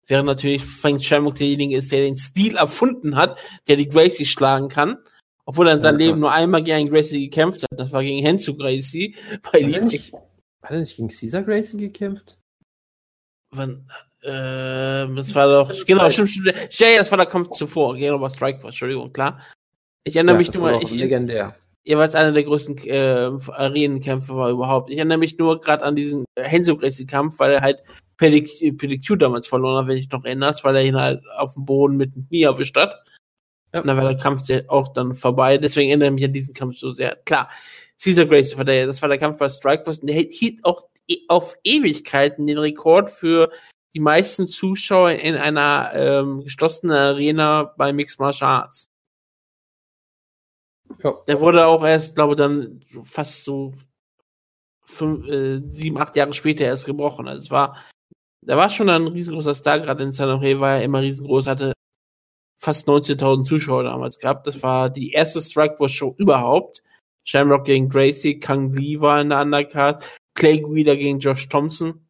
Während 0.06 0.26
natürlich 0.26 0.64
Frank 0.64 1.02
Shamrock 1.02 1.34
derjenige 1.34 1.76
ist, 1.76 1.90
der 1.90 2.02
den 2.02 2.16
Stil 2.16 2.56
erfunden 2.56 3.16
hat, 3.16 3.38
der 3.66 3.76
die 3.76 3.88
Gracie 3.88 4.24
schlagen 4.24 4.68
kann. 4.68 4.98
Obwohl 5.44 5.68
er 5.68 5.74
in 5.74 5.80
seinem 5.80 6.00
Ja, 6.00 6.06
Leben 6.06 6.20
nur 6.20 6.32
einmal 6.32 6.62
gegen 6.62 6.76
einen 6.76 6.90
Gracie 6.90 7.28
gekämpft 7.28 7.62
hat. 7.62 7.78
Das 7.78 7.92
war 7.92 8.02
gegen 8.02 8.24
Henzo 8.24 8.54
Gracie. 8.54 9.14
Bei 9.42 9.64
Hat 9.64 9.72
er, 9.72 9.84
nicht, 9.84 10.12
hat 10.12 10.70
er 10.70 10.78
nicht 10.80 10.96
gegen 10.96 11.08
Caesar 11.08 11.42
Gracie 11.42 11.78
gekämpft? 11.78 12.38
Wann, 13.50 13.86
äh, 14.22 15.06
das 15.14 15.34
war 15.34 15.46
doch, 15.46 15.86
genau, 15.86 16.10
stimmt, 16.10 16.30
stimmt. 16.30 16.52
Ja, 16.70 16.88
ja, 16.88 16.98
das 16.98 17.10
war 17.10 17.18
der 17.18 17.26
Kampf 17.26 17.50
zuvor. 17.50 17.96
Genau, 17.96 18.20
war 18.20 18.30
Strike 18.30 18.58
Force, 18.60 18.74
Entschuldigung, 18.74 19.12
klar. 19.12 19.40
Ich 20.02 20.16
erinnere 20.16 20.36
mich 20.36 20.48
das 20.48 20.56
nur, 20.56 20.72
doch 20.72 20.82
ich, 20.82 20.90
legendär. 20.90 21.56
War 21.94 22.12
einer 22.14 22.32
der 22.32 22.44
größten 22.44 22.78
äh, 22.86 23.30
Arenenkämpfe 23.52 24.36
war 24.36 24.50
überhaupt. 24.50 24.90
Ich 24.90 24.96
erinnere 24.96 25.18
mich 25.18 25.38
nur 25.38 25.60
gerade 25.60 25.84
an 25.84 25.94
diesen 25.94 26.24
Henso 26.36 26.76
Gracie 26.76 27.06
Kampf, 27.06 27.38
weil 27.38 27.52
er 27.52 27.60
halt 27.60 27.82
Pedic 28.16 28.76
Pedicure 28.76 29.18
damals 29.18 29.46
verloren 29.46 29.82
hat, 29.82 29.88
wenn 29.88 29.98
ich 29.98 30.10
noch 30.10 30.24
erinnerst, 30.24 30.64
weil 30.64 30.76
er 30.76 30.84
ihn 30.84 30.96
halt 30.96 31.22
auf 31.36 31.54
dem 31.54 31.64
Boden 31.64 31.96
mit 31.96 32.14
dem 32.14 32.26
Knie 32.28 32.42
erwischt 32.42 32.76
hat. 32.76 32.96
Ja. 33.72 33.80
Und 33.80 33.86
dann 33.86 33.96
war 33.96 34.04
der 34.04 34.16
Kampf 34.16 34.42
auch 34.68 34.88
dann 34.88 35.14
vorbei. 35.14 35.58
Deswegen 35.58 35.90
erinnere 35.90 36.08
ich 36.08 36.14
mich 36.14 36.24
an 36.24 36.32
diesen 36.32 36.54
Kampf 36.54 36.76
so 36.76 36.90
sehr. 36.90 37.16
Klar, 37.24 37.50
Caesar 38.02 38.26
Gracie 38.26 38.56
war 38.56 38.64
der, 38.64 38.86
das 38.86 39.00
war 39.02 39.08
der 39.08 39.18
Kampf 39.18 39.38
bei 39.38 39.48
Strikeforce 39.48 40.00
und 40.00 40.08
der 40.08 40.16
hielt 40.16 40.64
auch 40.64 40.82
e- 41.08 41.18
auf 41.28 41.56
Ewigkeiten 41.62 42.46
den 42.46 42.58
Rekord 42.58 43.10
für 43.10 43.50
die 43.94 44.00
meisten 44.00 44.46
Zuschauer 44.46 45.12
in 45.12 45.36
einer 45.36 45.92
ähm, 45.94 46.42
geschlossenen 46.42 46.96
Arena 46.96 47.74
bei 47.76 47.92
Mixed 47.92 48.18
Martial 48.18 48.50
Arts. 48.50 48.88
Ja. 51.02 51.14
Der 51.26 51.40
wurde 51.40 51.66
auch 51.66 51.84
erst, 51.84 52.14
glaube 52.14 52.32
ich, 52.32 52.36
dann 52.38 52.84
fast 53.02 53.44
so 53.44 53.72
fünf, 54.84 55.26
äh, 55.28 55.60
sieben, 55.68 55.98
acht 55.98 56.16
Jahre 56.16 56.32
später 56.32 56.64
erst 56.64 56.86
gebrochen. 56.86 57.28
Also 57.28 57.40
es 57.42 57.50
war, 57.50 57.76
der 58.40 58.56
war 58.56 58.70
schon 58.70 58.88
ein 58.88 59.06
riesengroßer 59.06 59.54
Star, 59.54 59.80
gerade 59.80 60.04
in 60.04 60.12
San 60.12 60.28
Jose 60.28 60.60
war 60.60 60.76
er 60.76 60.84
immer 60.84 61.00
riesengroß, 61.00 61.48
hatte 61.48 61.72
fast 62.58 62.88
19.000 62.88 63.44
Zuschauer 63.44 63.84
damals 63.84 64.18
gehabt. 64.18 64.46
Das 64.46 64.62
war 64.62 64.90
die 64.90 65.12
erste 65.12 65.42
Strikeforce-Show 65.42 66.14
überhaupt. 66.18 66.82
Shamrock 67.24 67.64
gegen 67.64 67.88
Gracie, 67.88 68.38
Kang 68.38 68.72
Lee 68.72 69.00
war 69.00 69.20
in 69.20 69.30
der 69.30 69.42
Undercard, 69.42 70.04
Clay 70.34 70.60
Guida 70.60 70.94
gegen 70.94 71.18
Josh 71.18 71.48
Thompson, 71.48 72.06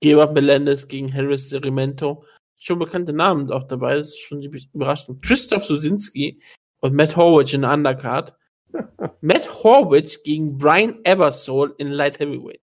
Gebert 0.00 0.34
Melendez 0.34 0.88
gegen 0.88 1.12
Harris 1.12 1.48
Cerimento. 1.48 2.24
Schon 2.56 2.80
bekannte 2.80 3.12
Namen 3.12 3.50
auch 3.52 3.68
dabei, 3.68 3.94
das 3.94 4.08
ist 4.08 4.18
schon 4.18 4.42
überraschend. 4.42 5.22
Christoph 5.22 5.64
Susinski 5.64 6.42
und 6.80 6.94
Matt 6.94 7.16
Horwich 7.16 7.54
in 7.54 7.62
der 7.62 7.72
Undercard. 7.72 8.36
Matt 9.20 9.62
Horwich 9.62 10.22
gegen 10.22 10.58
Brian 10.58 11.00
Ebersole 11.04 11.74
in 11.78 11.88
Light 11.88 12.18
Heavyweight. 12.18 12.60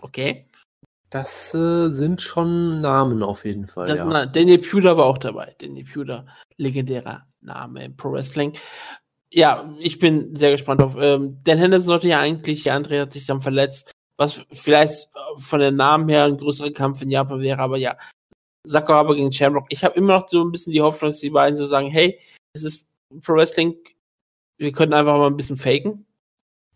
Okay. 0.00 0.48
Das 1.10 1.54
äh, 1.54 1.90
sind 1.90 2.22
schon 2.22 2.80
Namen 2.80 3.22
auf 3.22 3.44
jeden 3.44 3.66
Fall. 3.66 3.86
Das, 3.86 3.98
ja. 3.98 4.04
na, 4.04 4.24
Daniel 4.24 4.58
Puder 4.58 4.96
war 4.96 5.04
auch 5.04 5.18
dabei. 5.18 5.54
Daniel 5.58 5.84
Puder, 5.84 6.26
legendärer 6.56 7.26
Name 7.42 7.84
im 7.84 7.96
Pro 7.96 8.12
Wrestling. 8.12 8.54
Ja, 9.30 9.74
ich 9.78 9.98
bin 9.98 10.34
sehr 10.36 10.52
gespannt 10.52 10.82
auf. 10.82 10.96
Ähm, 10.98 11.38
Dan 11.44 11.58
Henderson 11.58 11.86
sollte 11.86 12.08
ja 12.08 12.20
eigentlich, 12.20 12.64
ja, 12.64 12.74
André 12.74 13.00
hat 13.00 13.12
sich 13.12 13.26
dann 13.26 13.42
verletzt, 13.42 13.92
was 14.16 14.44
vielleicht 14.52 15.08
äh, 15.14 15.38
von 15.40 15.60
den 15.60 15.76
Namen 15.76 16.08
her 16.08 16.24
ein 16.24 16.38
größerer 16.38 16.70
Kampf 16.70 17.02
in 17.02 17.10
Japan 17.10 17.40
wäre, 17.40 17.58
aber 17.58 17.76
ja, 17.76 17.96
Sakuraba 18.64 19.14
gegen 19.14 19.32
Shamrock. 19.32 19.66
Ich 19.68 19.84
habe 19.84 19.96
immer 19.96 20.18
noch 20.18 20.28
so 20.28 20.42
ein 20.42 20.52
bisschen 20.52 20.72
die 20.72 20.80
Hoffnung, 20.80 21.10
dass 21.10 21.20
die 21.20 21.30
beiden 21.30 21.58
so 21.58 21.66
sagen, 21.66 21.90
hey, 21.90 22.18
es 22.54 22.62
ist 22.62 22.86
Pro 23.20 23.34
Wrestling, 23.34 23.76
wir 24.58 24.72
können 24.72 24.92
einfach 24.92 25.16
mal 25.16 25.26
ein 25.26 25.36
bisschen 25.36 25.56
faken. 25.56 26.06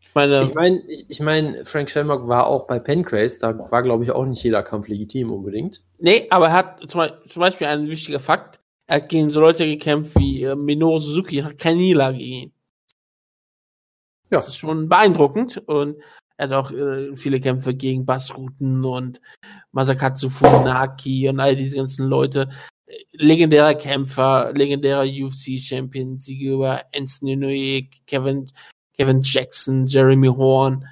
Ich 0.00 0.14
meine, 0.14 0.42
Ich 0.42 0.54
meine, 0.54 0.82
ich, 0.88 1.06
ich 1.08 1.20
mein, 1.20 1.64
Frank 1.64 1.90
Shamrock 1.90 2.26
war 2.26 2.46
auch 2.46 2.66
bei 2.66 2.78
Pancrase, 2.78 3.38
da 3.38 3.70
war, 3.70 3.82
glaube 3.82 4.04
ich, 4.04 4.10
auch 4.10 4.24
nicht 4.24 4.42
jeder 4.42 4.62
Kampf 4.62 4.88
legitim 4.88 5.30
unbedingt. 5.30 5.82
Nee, 5.98 6.26
aber 6.30 6.48
er 6.48 6.52
hat 6.52 6.80
zum, 6.88 7.02
zum 7.28 7.40
Beispiel 7.40 7.66
ein 7.66 7.88
wichtiger 7.88 8.20
Fakt. 8.20 8.60
Er 8.86 8.96
hat 8.96 9.08
gegen 9.08 9.30
so 9.30 9.40
Leute 9.40 9.66
gekämpft 9.66 10.18
wie 10.18 10.44
äh, 10.44 10.54
Minoru 10.54 10.98
Suzuki, 10.98 11.38
hat 11.38 11.58
keine 11.58 11.78
Niederlage 11.78 12.18
gegen 12.18 12.32
ihn. 12.32 12.52
Ja. 14.30 14.38
Das 14.38 14.48
ist 14.48 14.56
schon 14.56 14.88
beeindruckend 14.88 15.58
und 15.66 15.96
er 16.36 16.48
hat 16.48 16.52
auch 16.52 16.70
äh, 16.72 17.14
viele 17.14 17.40
Kämpfe 17.40 17.74
gegen 17.74 18.04
Bassruten 18.04 18.84
und 18.84 19.20
Masakatsu 19.72 20.28
Funaki 20.28 21.28
und 21.28 21.40
all 21.40 21.56
diese 21.56 21.76
ganzen 21.76 22.06
Leute. 22.06 22.48
Legendärer 23.12 23.74
Kämpfer, 23.74 24.52
legendärer 24.54 25.04
UFC-Champion, 25.04 26.18
Siege 26.18 26.54
über 26.54 26.84
Anthony 26.94 27.32
Inoue, 27.32 27.90
Kevin, 28.06 28.50
Kevin 28.96 29.22
Jackson, 29.22 29.86
Jeremy 29.86 30.28
Horn, 30.28 30.86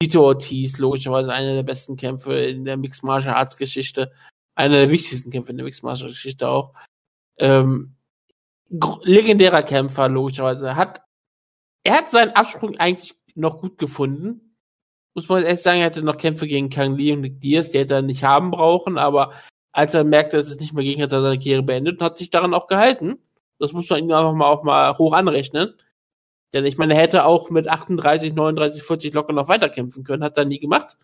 Tito 0.00 0.24
Ortiz, 0.24 0.78
logischerweise 0.78 1.32
einer 1.32 1.54
der 1.54 1.62
besten 1.62 1.96
Kämpfe 1.96 2.34
in 2.34 2.64
der 2.64 2.76
Mixed 2.76 3.04
Martial 3.04 3.34
Arts 3.34 3.56
Geschichte 3.56 4.12
einer 4.54 4.76
der 4.76 4.90
wichtigsten 4.90 5.30
Kämpfe 5.30 5.50
in 5.50 5.56
der 5.56 5.64
Mixed 5.64 5.82
Martial 5.82 6.08
Arts 6.08 6.16
Geschichte 6.16 6.48
auch. 6.48 6.74
Ähm, 7.38 7.96
legendärer 9.02 9.62
Kämpfer, 9.62 10.08
logischerweise. 10.08 10.68
Er 10.68 10.76
Hat, 10.76 11.02
er 11.82 11.98
hat 11.98 12.10
seinen 12.10 12.32
Absprung 12.32 12.76
eigentlich 12.76 13.14
noch 13.34 13.58
gut 13.58 13.78
gefunden. 13.78 14.56
Muss 15.14 15.28
man 15.28 15.44
erst 15.44 15.62
sagen, 15.62 15.80
er 15.80 15.86
hatte 15.86 16.02
noch 16.02 16.18
Kämpfe 16.18 16.46
gegen 16.46 16.70
Kang 16.70 16.96
Lee 16.96 17.12
und 17.12 17.20
Nick 17.20 17.40
Diaz, 17.40 17.70
die 17.70 17.78
hätte 17.78 17.94
er 17.94 18.02
nicht 18.02 18.24
haben 18.24 18.50
brauchen, 18.50 18.98
aber 18.98 19.32
als 19.74 19.92
er 19.92 20.04
merkte, 20.04 20.36
dass 20.36 20.46
es 20.46 20.60
nicht 20.60 20.72
mehr 20.72 20.84
ging, 20.84 21.02
hat 21.02 21.12
er 21.12 21.20
seine 21.20 21.36
Karriere 21.36 21.62
beendet 21.62 22.00
und 22.00 22.04
hat 22.04 22.16
sich 22.16 22.30
daran 22.30 22.54
auch 22.54 22.68
gehalten. 22.68 23.18
Das 23.58 23.72
muss 23.72 23.90
man 23.90 23.98
ihm 23.98 24.10
einfach 24.12 24.32
mal 24.32 24.46
auch 24.46 24.62
mal 24.62 24.96
hoch 24.96 25.12
anrechnen. 25.12 25.74
Denn 26.52 26.64
ich 26.64 26.78
meine, 26.78 26.94
er 26.94 27.00
hätte 27.00 27.24
auch 27.24 27.50
mit 27.50 27.68
38, 27.68 28.34
39, 28.34 28.84
40 28.84 29.12
locker 29.14 29.32
noch 29.32 29.48
weiterkämpfen 29.48 30.04
können, 30.04 30.22
hat 30.22 30.38
er 30.38 30.44
nie 30.44 30.60
gemacht. 30.60 30.96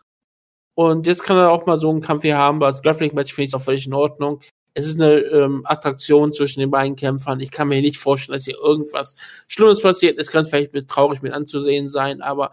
Und 0.74 1.08
jetzt 1.08 1.24
kann 1.24 1.36
er 1.36 1.50
auch 1.50 1.66
mal 1.66 1.80
so 1.80 1.90
einen 1.90 2.00
Kampf 2.00 2.22
hier 2.22 2.38
haben. 2.38 2.62
Als 2.62 2.80
Grappling-Match 2.82 3.34
finde 3.34 3.48
ich 3.48 3.54
auch 3.56 3.60
völlig 3.60 3.86
in 3.86 3.94
Ordnung. 3.94 4.40
Es 4.74 4.86
ist 4.86 5.00
eine 5.00 5.14
ähm, 5.14 5.62
Attraktion 5.64 6.32
zwischen 6.32 6.60
den 6.60 6.70
beiden 6.70 6.94
Kämpfern. 6.94 7.40
Ich 7.40 7.50
kann 7.50 7.66
mir 7.66 7.82
nicht 7.82 7.98
vorstellen, 7.98 8.36
dass 8.36 8.44
hier 8.44 8.56
irgendwas 8.56 9.16
Schlimmes 9.48 9.80
passiert. 9.82 10.16
Es 10.16 10.30
kann 10.30 10.46
vielleicht 10.46 10.88
traurig 10.88 11.22
mit 11.22 11.32
anzusehen 11.32 11.90
sein, 11.90 12.22
aber 12.22 12.52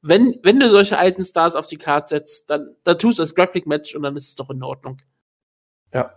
wenn, 0.00 0.38
wenn 0.44 0.60
du 0.60 0.70
solche 0.70 0.96
alten 0.96 1.24
Stars 1.24 1.56
auf 1.56 1.66
die 1.66 1.78
Karte 1.78 2.14
setzt, 2.14 2.50
dann, 2.50 2.76
dann 2.84 2.98
tust 2.98 3.18
du 3.18 3.22
das 3.24 3.34
Grappling-Match 3.34 3.96
und 3.96 4.04
dann 4.04 4.16
ist 4.16 4.28
es 4.28 4.34
doch 4.36 4.50
in 4.50 4.62
Ordnung. 4.62 4.98
Ja. 5.94 6.14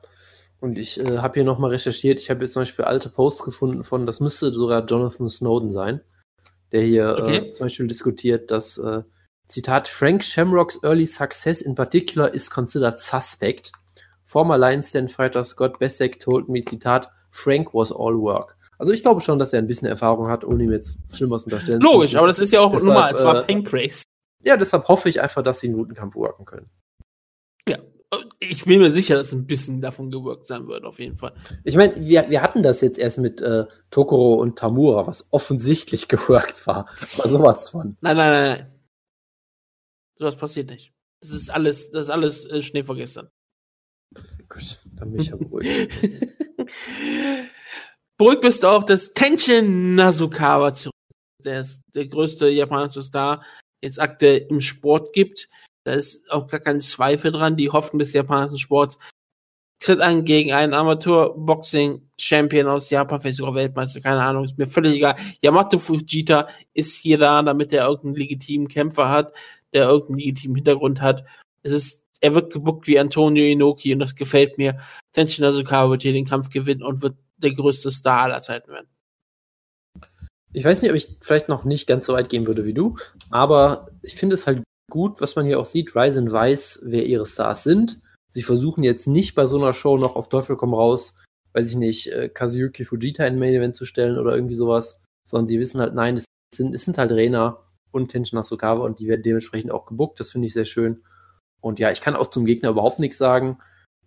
Und 0.59 0.77
ich 0.77 0.99
äh, 0.99 1.19
habe 1.19 1.35
hier 1.35 1.43
nochmal 1.43 1.69
recherchiert. 1.69 2.19
Ich 2.19 2.29
habe 2.29 2.43
jetzt 2.43 2.53
zum 2.53 2.61
Beispiel 2.61 2.85
alte 2.85 3.09
Posts 3.09 3.43
gefunden 3.43 3.83
von, 3.83 4.05
das 4.05 4.19
müsste 4.19 4.51
sogar 4.53 4.85
Jonathan 4.85 5.29
Snowden 5.29 5.71
sein, 5.71 6.01
der 6.71 6.81
hier 6.81 7.09
äh, 7.09 7.21
okay. 7.21 7.37
äh, 7.37 7.51
zum 7.51 7.65
Beispiel 7.67 7.87
diskutiert, 7.87 8.51
dass, 8.51 8.77
äh, 8.79 9.03
Zitat, 9.47 9.87
Frank 9.87 10.23
Shamrocks 10.23 10.79
early 10.83 11.05
success 11.05 11.61
in 11.61 11.73
particular 11.73 12.33
is 12.33 12.49
considered 12.49 12.99
suspect. 12.99 13.71
Former 14.25 14.57
Lions 14.57 14.91
Den 14.91 15.07
Fighter 15.07 15.43
Scott 15.43 15.79
Bessek 15.79 16.19
told 16.19 16.49
me, 16.49 16.63
Zitat, 16.65 17.09
Frank 17.29 17.73
was 17.73 17.91
all 17.91 18.19
work. 18.19 18.57
Also 18.77 18.91
ich 18.91 19.01
glaube 19.01 19.21
schon, 19.21 19.39
dass 19.39 19.53
er 19.53 19.59
ein 19.59 19.67
bisschen 19.67 19.87
Erfahrung 19.87 20.27
hat, 20.27 20.43
ohne 20.43 20.63
ihm 20.63 20.71
jetzt 20.71 20.97
Schlimmeres 21.13 21.45
unterstellen 21.45 21.79
Logisch, 21.79 22.15
aber 22.15 22.27
das 22.27 22.39
ist 22.39 22.51
ja 22.51 22.59
auch 22.59 22.69
deshalb, 22.69 22.93
normal, 22.93 23.13
es 23.13 23.23
war 23.23 23.37
äh, 23.37 23.43
Pancrase. 23.43 24.03
Ja, 24.43 24.57
deshalb 24.57 24.87
hoffe 24.87 25.09
ich 25.09 25.21
einfach, 25.21 25.41
dass 25.43 25.61
sie 25.61 25.67
einen 25.67 25.77
guten 25.77 25.95
Kampf 25.95 26.15
worken 26.15 26.45
können. 26.45 26.69
Ich 28.39 28.65
bin 28.65 28.79
mir 28.79 28.91
sicher, 28.91 29.15
dass 29.15 29.31
ein 29.33 29.47
bisschen 29.47 29.81
davon 29.81 30.11
gewirkt 30.11 30.45
sein 30.45 30.67
wird, 30.67 30.83
auf 30.83 30.99
jeden 30.99 31.17
Fall. 31.17 31.33
Ich 31.63 31.75
meine, 31.75 31.95
wir, 32.05 32.29
wir 32.29 32.41
hatten 32.41 32.61
das 32.61 32.81
jetzt 32.81 32.99
erst 32.99 33.17
mit 33.17 33.41
äh, 33.41 33.65
Tokoro 33.89 34.35
und 34.35 34.59
Tamura, 34.59 35.07
was 35.07 35.27
offensichtlich 35.31 36.07
gewirkt 36.09 36.67
war. 36.67 36.85
War 37.17 37.29
sowas 37.29 37.69
von. 37.69 37.97
Nein, 38.01 38.17
nein, 38.17 38.31
nein, 38.31 38.57
nein. 38.57 38.73
Sowas 40.19 40.35
passiert 40.35 40.69
nicht. 40.69 40.93
Das 41.21 41.31
ist 41.31 41.49
alles, 41.49 41.89
das 41.91 42.03
ist 42.05 42.09
alles 42.09 42.45
äh, 42.45 42.61
Schnee 42.61 42.83
vor 42.83 42.95
gestern. 42.95 43.29
Gut, 44.49 44.81
dann 44.95 45.11
bin 45.11 45.21
ich 45.21 45.27
ja 45.27 45.35
beruhigt. 45.35 45.91
beruhigt 48.17 48.41
bist 48.41 48.63
du 48.63 48.67
auch, 48.67 48.83
dass 48.83 49.13
Tenshin 49.13 49.95
Nasukawa 49.95 50.73
zurück 50.73 50.93
der 51.43 51.61
ist 51.61 51.81
der 51.95 52.07
größte 52.07 52.49
japanische 52.49 53.01
Star 53.01 53.43
jetzt 53.81 53.99
aktuell 53.99 54.45
im 54.49 54.61
Sport 54.61 55.13
gibt. 55.13 55.49
Da 55.87 55.93
ist 55.93 56.29
auch 56.29 56.47
gar 56.47 56.59
kein 56.59 56.81
Zweifel 56.81 57.31
dran. 57.31 57.55
Die 57.55 57.69
Hoffnung 57.69 57.99
des 57.99 58.11
japanischen 58.11 58.59
Sports 58.59 58.99
tritt 59.79 60.01
an 60.01 60.25
gegen 60.25 60.51
einen 60.51 60.73
Amateur-Boxing-Champion 60.73 62.67
aus 62.67 62.89
Japan, 62.89 63.21
vielleicht 63.21 63.37
sogar 63.37 63.55
Weltmeister, 63.55 64.01
keine 64.01 64.21
Ahnung, 64.21 64.43
ist 64.43 64.57
mir 64.57 64.67
völlig 64.67 64.95
egal. 64.95 65.15
Yamato 65.41 65.79
Fujita 65.79 66.49
ist 66.73 66.95
hier 66.95 67.17
da, 67.17 67.41
damit 67.41 67.71
er 67.71 67.85
irgendeinen 67.85 68.15
legitimen 68.15 68.67
Kämpfer 68.67 69.07
hat, 69.07 69.33
der 69.71 69.87
irgendeinen 69.87 70.17
legitimen 70.17 70.55
Hintergrund 70.57 70.99
hat. 70.99 71.23
Es 71.63 71.71
ist 71.71 72.03
er 72.19 72.33
wird 72.33 72.51
gebuckt 72.51 72.87
wie 72.87 72.99
Antonio 72.99 73.45
Inoki 73.45 73.93
und 73.93 73.99
das 73.99 74.15
gefällt 74.15 74.57
mir. 74.57 74.77
Tenshin 75.13 75.45
Asukawa 75.45 75.91
wird 75.91 76.01
hier 76.01 76.13
den 76.13 76.25
Kampf 76.25 76.49
gewinnen 76.49 76.83
und 76.83 77.01
wird 77.01 77.15
der 77.37 77.53
größte 77.53 77.91
Star 77.91 78.23
aller 78.23 78.41
Zeiten 78.41 78.71
werden. 78.71 78.87
Ich 80.51 80.65
weiß 80.65 80.81
nicht, 80.81 80.91
ob 80.91 80.97
ich 80.97 81.15
vielleicht 81.21 81.47
noch 81.47 81.63
nicht 81.63 81.87
ganz 81.87 82.07
so 82.07 82.13
weit 82.13 82.27
gehen 82.29 82.45
würde 82.45 82.65
wie 82.65 82.73
du, 82.73 82.97
aber 83.29 83.91
ich 84.01 84.15
finde 84.15 84.33
es 84.33 84.47
halt 84.47 84.63
gut, 84.89 85.21
was 85.21 85.35
man 85.35 85.45
hier 85.45 85.59
auch 85.59 85.65
sieht. 85.65 85.95
Ryzen 85.95 86.31
weiß, 86.31 86.81
wer 86.83 87.05
ihre 87.05 87.25
Stars 87.25 87.63
sind. 87.63 87.99
Sie 88.29 88.41
versuchen 88.41 88.83
jetzt 88.83 89.07
nicht 89.07 89.35
bei 89.35 89.45
so 89.45 89.57
einer 89.57 89.73
Show 89.73 89.97
noch 89.97 90.15
auf 90.15 90.29
Teufel 90.29 90.55
komm 90.55 90.73
raus, 90.73 91.15
weiß 91.53 91.69
ich 91.69 91.75
nicht, 91.77 92.07
äh, 92.11 92.29
Kazuyuki 92.29 92.85
Fujita 92.85 93.25
in 93.25 93.39
Main 93.39 93.53
Event 93.53 93.75
zu 93.75 93.85
stellen 93.85 94.17
oder 94.17 94.35
irgendwie 94.35 94.55
sowas, 94.55 94.99
sondern 95.23 95.47
sie 95.47 95.59
wissen 95.59 95.79
halt, 95.79 95.95
nein, 95.95 96.15
es 96.15 96.25
sind, 96.53 96.73
es 96.73 96.85
sind 96.85 96.97
halt 96.97 97.11
Rena 97.11 97.59
und 97.91 98.09
Tenshin 98.09 98.37
Asukawa 98.37 98.85
und 98.85 98.99
die 98.99 99.07
werden 99.07 99.23
dementsprechend 99.23 99.71
auch 99.71 99.85
gebuckt. 99.85 100.19
Das 100.19 100.31
finde 100.31 100.47
ich 100.47 100.53
sehr 100.53 100.65
schön. 100.65 101.01
Und 101.61 101.79
ja, 101.79 101.91
ich 101.91 102.01
kann 102.01 102.15
auch 102.15 102.29
zum 102.29 102.45
Gegner 102.45 102.69
überhaupt 102.69 102.99
nichts 102.99 103.17
sagen. 103.17 103.57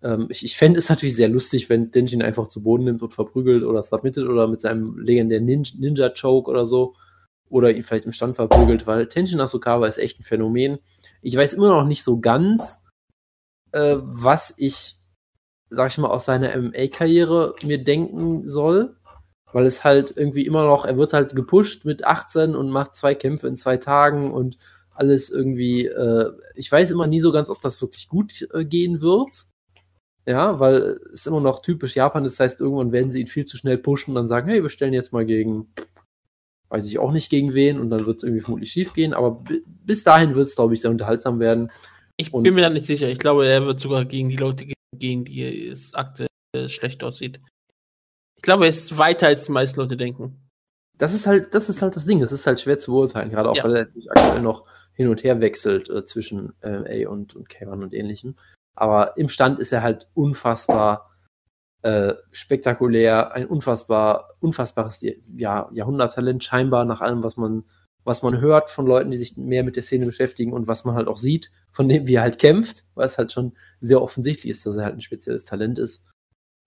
Ähm, 0.02 0.28
ich 0.31 0.44
ich 0.44 0.57
fände 0.57 0.78
es 0.78 0.89
natürlich 0.89 1.16
sehr 1.16 1.28
lustig, 1.28 1.69
wenn 1.69 1.90
Denjin 1.90 2.23
einfach 2.23 2.48
zu 2.48 2.62
Boden 2.62 2.85
nimmt 2.85 3.02
und 3.02 3.12
verprügelt 3.12 3.65
oder 3.65 3.82
submittet 3.82 4.28
oder 4.28 4.47
mit 4.47 4.61
seinem 4.61 4.98
legendären 4.98 5.44
Ninja-Choke 5.44 6.51
oder 6.51 6.66
so. 6.66 6.94
Oder 7.51 7.72
ihn 7.72 7.82
vielleicht 7.82 8.06
im 8.06 8.12
Stand 8.12 8.36
verprügelt, 8.36 8.86
weil 8.86 9.09
Tenshin 9.09 9.40
Asukawa 9.40 9.86
ist 9.86 9.98
echt 9.98 10.18
ein 10.18 10.24
Phänomen. 10.24 10.78
Ich 11.20 11.36
weiß 11.36 11.52
immer 11.55 11.68
noch 11.68 11.85
nicht 11.85 12.02
so 12.02 12.20
ganz, 12.20 12.78
äh, 13.72 13.97
was 14.01 14.55
ich, 14.56 14.97
sag 15.68 15.90
ich 15.90 15.98
mal, 15.98 16.09
aus 16.09 16.24
seiner 16.24 16.56
MMA-Karriere 16.56 17.56
mir 17.62 17.85
denken 17.85 18.47
soll. 18.47 18.97
Weil 19.52 19.66
es 19.66 19.82
halt 19.82 20.16
irgendwie 20.16 20.47
immer 20.47 20.64
noch, 20.64 20.86
er 20.86 20.97
wird 20.97 21.12
halt 21.12 21.35
gepusht 21.35 21.85
mit 21.85 22.05
18 22.05 22.55
und 22.55 22.70
macht 22.70 22.94
zwei 22.94 23.16
Kämpfe 23.16 23.48
in 23.48 23.56
zwei 23.56 23.78
Tagen 23.78 24.32
und 24.32 24.59
alles 25.01 25.31
irgendwie, 25.31 25.86
äh, 25.86 26.32
ich 26.55 26.70
weiß 26.70 26.90
immer 26.90 27.06
nie 27.06 27.20
so 27.20 27.32
ganz, 27.32 27.51
ob 27.51 27.60
das 27.60 27.81
wirklich 27.81 28.09
gut 28.09 28.47
äh, 28.52 28.64
gehen 28.64 29.01
wird. 29.01 29.47
Ja, 30.27 30.60
weil 30.60 31.01
es 31.12 31.27
immer 31.27 31.40
noch 31.40 31.62
typisch 31.62 31.97
Japan 31.97 32.24
ist, 32.24 32.39
das 32.39 32.44
heißt, 32.44 32.60
irgendwann 32.60 32.93
werden 32.93 33.10
sie 33.10 33.20
ihn 33.20 33.27
viel 33.27 33.47
zu 33.47 33.56
schnell 33.56 33.78
pushen 33.78 34.12
und 34.12 34.16
dann 34.16 34.28
sagen, 34.28 34.48
hey, 34.48 34.62
wir 34.62 34.68
stellen 34.68 34.93
jetzt 34.93 35.12
mal 35.12 35.24
gegen, 35.24 35.72
weiß 36.70 36.86
ich 36.86 36.98
auch 36.98 37.12
nicht 37.12 37.30
gegen 37.30 37.52
wen 37.52 37.78
und 37.78 37.90
dann 37.90 38.06
wird 38.06 38.18
es 38.18 38.22
irgendwie 38.22 38.42
vermutlich 38.42 38.70
schief 38.70 38.94
gehen, 38.94 39.12
aber 39.12 39.42
bis 39.66 40.05
dahin 40.05 40.34
wird 40.34 40.48
es, 40.48 40.56
glaube 40.56 40.74
ich, 40.74 40.80
sehr 40.80 40.90
unterhaltsam 40.90 41.40
werden. 41.40 41.70
Ich 42.16 42.32
und 42.32 42.44
bin 42.44 42.55
mir 42.55 42.62
da 42.62 42.70
nicht 42.70 42.86
sicher. 42.86 43.09
Ich 43.09 43.18
glaube, 43.18 43.47
er 43.47 43.66
wird 43.66 43.80
sogar 43.80 44.05
gegen 44.05 44.28
die 44.28 44.36
Leute 44.36 44.66
gehen, 44.97 45.24
die 45.24 45.66
es 45.68 45.94
aktuell 45.94 46.28
schlecht 46.66 47.02
aussieht. 47.02 47.40
Ich 48.36 48.42
glaube, 48.42 48.64
er 48.64 48.70
ist 48.70 48.97
weiter, 48.97 49.26
als 49.26 49.44
die 49.44 49.52
meisten 49.52 49.80
Leute 49.80 49.97
denken. 49.97 50.48
Das 50.97 51.14
ist 51.14 51.26
halt, 51.26 51.55
das 51.55 51.68
ist 51.68 51.82
halt 51.82 51.97
das 51.97 52.06
Ding. 52.06 52.20
Das 52.20 52.32
ist 52.32 52.47
halt 52.47 52.60
schwer 52.60 52.78
zu 52.78 52.92
beurteilen, 52.92 53.30
gerade 53.30 53.51
auch, 53.51 53.56
ja. 53.56 53.64
weil 53.64 53.76
er 53.76 53.84
natürlich 53.84 54.10
aktuell 54.10 54.42
noch 54.42 54.64
hin 54.92 55.09
und 55.09 55.24
her 55.24 55.40
wechselt 55.40 55.88
äh, 55.88 56.05
zwischen 56.05 56.52
MMA 56.62 57.09
und, 57.09 57.34
und 57.34 57.48
K1 57.48 57.82
und 57.82 57.94
ähnlichem. 57.94 58.36
Aber 58.74 59.16
im 59.16 59.28
Stand 59.28 59.59
ist 59.59 59.72
er 59.72 59.82
halt 59.82 60.09
unfassbar 60.14 61.09
äh, 61.82 62.15
spektakulär, 62.31 63.32
ein 63.32 63.47
unfassbar, 63.47 64.35
unfassbares 64.40 65.01
ja, 65.36 65.70
Jahrhunderttalent 65.73 66.44
scheinbar 66.44 66.85
nach 66.85 67.01
allem, 67.01 67.23
was 67.24 67.36
man, 67.36 67.65
was 68.05 68.23
man 68.23 68.40
hört 68.40 68.70
von 68.70 68.86
Leuten, 68.86 69.11
die 69.11 69.16
sich 69.16 69.36
mehr 69.36 69.65
mit 69.65 69.77
der 69.77 69.82
Szene 69.82 70.07
beschäftigen 70.07 70.52
und 70.52 70.69
was 70.69 70.85
man 70.85 70.94
halt 70.94 71.09
auch 71.09 71.16
sieht, 71.16 71.51
von 71.70 71.89
dem, 71.89 72.07
wie 72.07 72.15
er 72.15 72.23
halt 72.23 72.39
kämpft, 72.39 72.85
weil 72.94 73.07
es 73.07 73.19
halt 73.19 73.32
schon 73.32 73.52
sehr 73.81 74.02
offensichtlich 74.02 74.51
ist, 74.51 74.66
dass 74.66 74.77
er 74.77 74.85
halt 74.85 74.94
ein 74.94 75.01
spezielles 75.01 75.44
Talent 75.44 75.78
ist. 75.78 76.07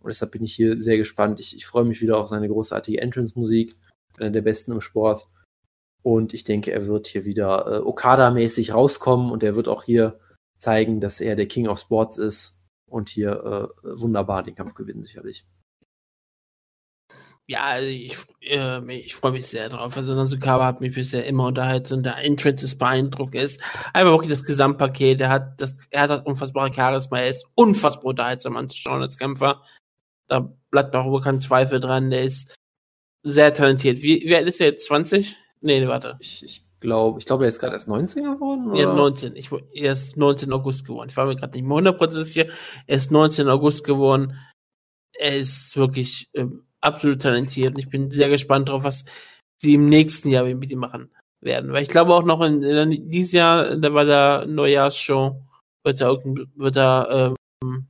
Und 0.01 0.09
deshalb 0.09 0.31
bin 0.31 0.43
ich 0.43 0.53
hier 0.53 0.77
sehr 0.77 0.97
gespannt. 0.97 1.39
Ich, 1.39 1.55
ich 1.55 1.65
freue 1.65 1.85
mich 1.85 2.01
wieder 2.01 2.17
auf 2.17 2.27
seine 2.27 2.49
großartige 2.49 2.99
Entrance-Musik, 2.99 3.75
einer 4.17 4.31
der 4.31 4.41
besten 4.41 4.71
im 4.71 4.81
Sport. 4.81 5.27
Und 6.01 6.33
ich 6.33 6.43
denke, 6.43 6.71
er 6.71 6.87
wird 6.87 7.07
hier 7.07 7.23
wieder 7.23 7.67
äh, 7.67 7.79
Okada-mäßig 7.79 8.73
rauskommen 8.73 9.31
und 9.31 9.43
er 9.43 9.55
wird 9.55 9.67
auch 9.67 9.83
hier 9.83 10.19
zeigen, 10.57 10.99
dass 10.99 11.21
er 11.21 11.35
der 11.35 11.47
King 11.47 11.67
of 11.67 11.79
Sports 11.79 12.17
ist 12.17 12.59
und 12.93 13.09
hier 13.09 13.71
äh, 13.83 13.99
wunderbar 13.99 14.43
den 14.43 14.55
Kampf 14.55 14.75
gewinnen, 14.75 15.03
sicherlich. 15.03 15.45
Ja, 17.45 17.65
also 17.65 17.87
ich, 17.87 18.15
äh, 18.41 18.93
ich 18.93 19.15
freue 19.15 19.33
mich 19.33 19.47
sehr 19.47 19.67
drauf. 19.67 19.97
Also 19.97 20.15
Nanzukawa 20.15 20.65
hat 20.65 20.79
mich 20.79 20.93
bisher 20.93 21.25
immer 21.25 21.47
unterhalten 21.47 21.95
und 21.95 22.03
der 22.03 22.17
Entrance 22.23 22.63
ist 22.63 22.77
beeindruckend. 22.77 23.35
ist 23.35 23.61
einfach 23.93 24.13
wirklich 24.13 24.31
das 24.31 24.45
Gesamtpaket. 24.45 25.19
Er 25.19 25.29
hat 25.29 25.59
das, 25.59 25.75
er 25.89 26.03
hat 26.03 26.09
das 26.09 26.21
unfassbare 26.21 26.73
Charisma. 26.73 27.19
Er 27.19 27.27
ist 27.29 27.45
unfassbar 27.55 28.05
unterhaltsam 28.05 28.55
anzuschauen 28.55 29.01
als 29.01 29.17
Kämpfer. 29.17 29.61
Da 30.29 30.53
bleibt 30.71 30.95
auch 30.95 31.19
kein 31.21 31.41
Zweifel 31.41 31.81
dran. 31.81 32.11
Der 32.11 32.23
ist 32.23 32.55
sehr 33.23 33.53
talentiert. 33.53 34.01
Wie, 34.01 34.21
wie 34.21 34.35
alt 34.35 34.47
ist 34.47 34.61
er 34.61 34.67
jetzt? 34.67 34.85
20? 34.85 35.35
Nee, 35.61 35.85
warte. 35.87 36.17
Ich, 36.21 36.43
ich 36.43 36.65
glaube, 36.83 37.19
ich 37.19 37.25
glaube, 37.25 37.45
er 37.45 37.47
ist 37.47 37.59
gerade 37.59 37.73
erst 37.73 37.87
19 37.87 38.23
geworden. 38.23 38.69
Oder? 38.69 38.79
Ja, 38.79 38.93
19. 38.93 39.35
Ich, 39.35 39.49
er 39.73 39.93
ist 39.93 40.15
19 40.15 40.53
August 40.53 40.85
geworden. 40.85 41.09
Ich 41.09 41.17
war 41.17 41.25
mir 41.25 41.35
gerade 41.35 41.57
nicht 41.57 41.67
mehr 41.67 41.77
100% 41.77 42.23
sicher. 42.23 42.45
Er 42.85 42.97
ist 42.97 43.11
19 43.11 43.49
August 43.49 43.83
geworden. 43.83 44.37
Er 45.17 45.35
ist 45.35 45.75
wirklich 45.75 46.29
äh, 46.33 46.45
absolut 46.81 47.21
talentiert 47.21 47.73
und 47.73 47.79
ich 47.79 47.89
bin 47.89 48.11
sehr 48.11 48.29
gespannt 48.29 48.67
darauf, 48.69 48.83
was 48.83 49.05
sie 49.57 49.75
im 49.75 49.89
nächsten 49.89 50.29
Jahr 50.29 50.43
mit 50.43 50.71
ihm 50.71 50.79
machen 50.79 51.09
werden. 51.41 51.71
Weil 51.71 51.83
ich 51.83 51.89
glaube 51.89 52.13
auch 52.13 52.23
noch 52.23 52.41
in, 52.41 52.61
in 52.61 53.09
dieses 53.09 53.31
Jahr, 53.31 53.75
da 53.75 53.93
war 53.93 54.05
der 54.05 54.45
Neujahrsshow, 54.45 55.41
wird 55.83 56.01
er, 56.01 56.17
wird 56.55 56.75
er 56.75 57.35
ähm, 57.63 57.87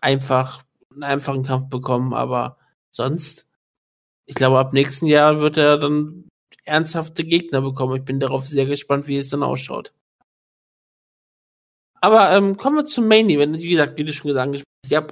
einfach 0.00 0.62
einen 0.92 1.04
einfachen 1.04 1.42
Kampf 1.42 1.68
bekommen, 1.68 2.12
aber 2.12 2.58
sonst, 2.90 3.46
ich 4.26 4.34
glaube, 4.34 4.58
ab 4.58 4.72
nächsten 4.72 5.06
Jahr 5.06 5.40
wird 5.40 5.56
er 5.56 5.78
dann 5.78 6.25
ernsthafte 6.66 7.24
Gegner 7.24 7.62
bekommen. 7.62 7.96
Ich 7.96 8.04
bin 8.04 8.20
darauf 8.20 8.46
sehr 8.46 8.66
gespannt, 8.66 9.06
wie 9.06 9.16
es 9.16 9.30
dann 9.30 9.42
ausschaut. 9.42 9.92
Aber 12.00 12.30
ähm, 12.32 12.56
kommen 12.56 12.76
wir 12.76 12.84
zum 12.84 13.08
Main 13.08 13.30
Event. 13.30 13.58
Wie 13.58 13.70
gesagt, 13.70 13.96
wie 13.96 14.04
du 14.04 14.12
schon 14.12 14.28
gesagt 14.28 14.52
hast, 14.54 14.64
ja, 14.90 15.06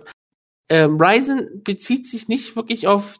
ähm, 0.68 1.00
Ryzen 1.00 1.62
bezieht 1.64 2.06
sich 2.06 2.28
nicht 2.28 2.54
wirklich 2.56 2.86
auf 2.86 3.18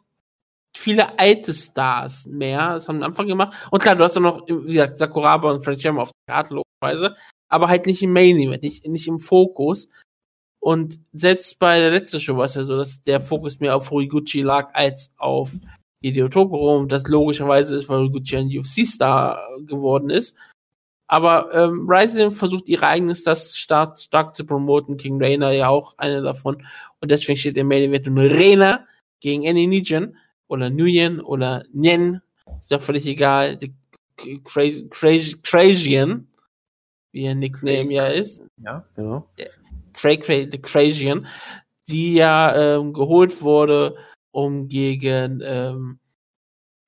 viele 0.75 1.17
alte 1.19 1.53
Stars 1.53 2.25
mehr. 2.25 2.75
Das 2.75 2.87
haben 2.87 2.99
wir 2.99 3.05
am 3.05 3.11
Anfang 3.11 3.27
gemacht. 3.27 3.55
Und 3.71 3.81
klar, 3.81 3.95
du 3.95 4.03
hast 4.03 4.15
dann 4.15 4.23
noch, 4.23 4.47
wie 4.47 4.73
gesagt, 4.73 4.99
Sakuraba 4.99 5.51
und 5.51 5.63
Frank 5.63 5.81
Sherman 5.81 6.03
auf 6.03 6.11
der 6.27 6.35
Karte, 6.35 6.53
logischerweise. 6.55 7.15
Aber 7.49 7.67
halt 7.67 7.85
nicht 7.85 8.01
im 8.01 8.13
Main 8.13 8.37
Event, 8.37 8.63
nicht, 8.63 8.87
nicht 8.87 9.07
im 9.07 9.19
Fokus. 9.19 9.89
Und 10.59 10.99
selbst 11.13 11.59
bei 11.59 11.79
der 11.79 11.91
letzten 11.91 12.19
Show 12.19 12.37
war 12.37 12.45
es 12.45 12.55
ja 12.55 12.63
so, 12.63 12.75
dass 12.75 13.03
der 13.03 13.21
Fokus 13.21 13.59
mehr 13.59 13.75
auf 13.75 13.91
Horiguchi 13.91 14.41
lag 14.41 14.73
als 14.73 15.13
auf 15.17 15.51
Hideo 16.05 16.27
Tokoro, 16.29 16.85
das 16.85 17.07
logischerweise 17.07 17.77
ist, 17.77 17.89
weil 17.89 18.09
Gucci 18.09 18.37
ein 18.37 18.47
UFC-Star 18.47 19.39
geworden 19.65 20.11
ist. 20.11 20.35
Aber 21.07 21.53
ähm, 21.53 21.87
Rising 21.89 22.31
versucht 22.31 22.69
ihre 22.69 22.87
eigenes 22.87 23.23
das 23.23 23.57
stark, 23.57 23.97
stark 23.97 24.35
zu 24.35 24.45
promoten. 24.45 24.97
King 24.97 25.21
Rainer 25.21 25.51
ja 25.51 25.69
auch 25.69 25.97
einer 25.97 26.21
davon. 26.21 26.63
Und 27.01 27.09
deswegen 27.09 27.37
steht 27.37 27.57
im 27.57 27.67
Main 27.67 27.83
Event 27.83 28.05
nur 28.07 28.29
Rainer 28.29 28.85
gegen 29.19 29.47
Annie 29.47 29.67
Nijen 29.67 30.17
oder 30.47 30.69
Nguyen 30.69 31.19
oder 31.19 31.63
Nyen. 31.73 32.21
Ist 32.59 32.71
ja 32.71 32.79
völlig 32.79 33.05
egal. 33.07 33.55
Die 33.57 33.73
Crazy, 34.43 34.87
Crazy, 34.89 35.37
Crazian, 35.41 36.27
wie 37.11 37.23
ihr 37.23 37.35
Nickname 37.35 37.91
ja 37.91 38.05
ist. 38.05 38.43
Ja, 38.57 38.85
genau. 38.95 39.27
Cray 39.93 40.17
Cray, 40.17 40.47
the 40.51 40.59
Crazian, 40.59 41.25
die 41.87 42.13
ja 42.13 42.77
ähm, 42.77 42.93
geholt 42.93 43.41
wurde, 43.41 43.95
um 44.35 44.67
gegen 44.67 45.41
ähm, 45.45 45.99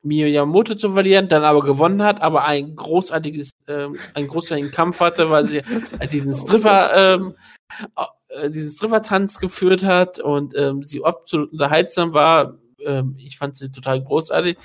Mio 0.01 0.27
Yamamoto 0.27 0.75
zu 0.75 0.91
verlieren, 0.91 1.29
dann 1.29 1.45
aber 1.45 1.61
gewonnen 1.61 2.03
hat, 2.03 2.21
aber 2.21 2.43
ein 2.43 2.75
großartiges, 2.75 3.51
ähm, 3.69 3.97
einen 4.13 4.27
großartigen 4.27 4.71
Kampf 4.71 4.99
hatte, 4.99 5.29
weil 5.29 5.45
sie 5.45 5.59
äh, 5.99 6.07
diesen 6.11 6.35
Stripper, 6.35 7.15
ähm, 7.15 7.35
äh, 8.27 8.49
diesen 8.49 8.71
Stripper-Tanz 8.71 9.39
geführt 9.39 9.85
hat 9.85 10.19
und 10.19 10.55
ähm, 10.57 10.83
sie 10.83 11.01
absolut 11.05 11.53
unterhaltsam 11.53 12.13
war. 12.13 12.57
Ähm, 12.85 13.15
ich 13.17 13.37
fand 13.37 13.55
sie 13.55 13.71
total 13.71 14.03
großartig. 14.03 14.57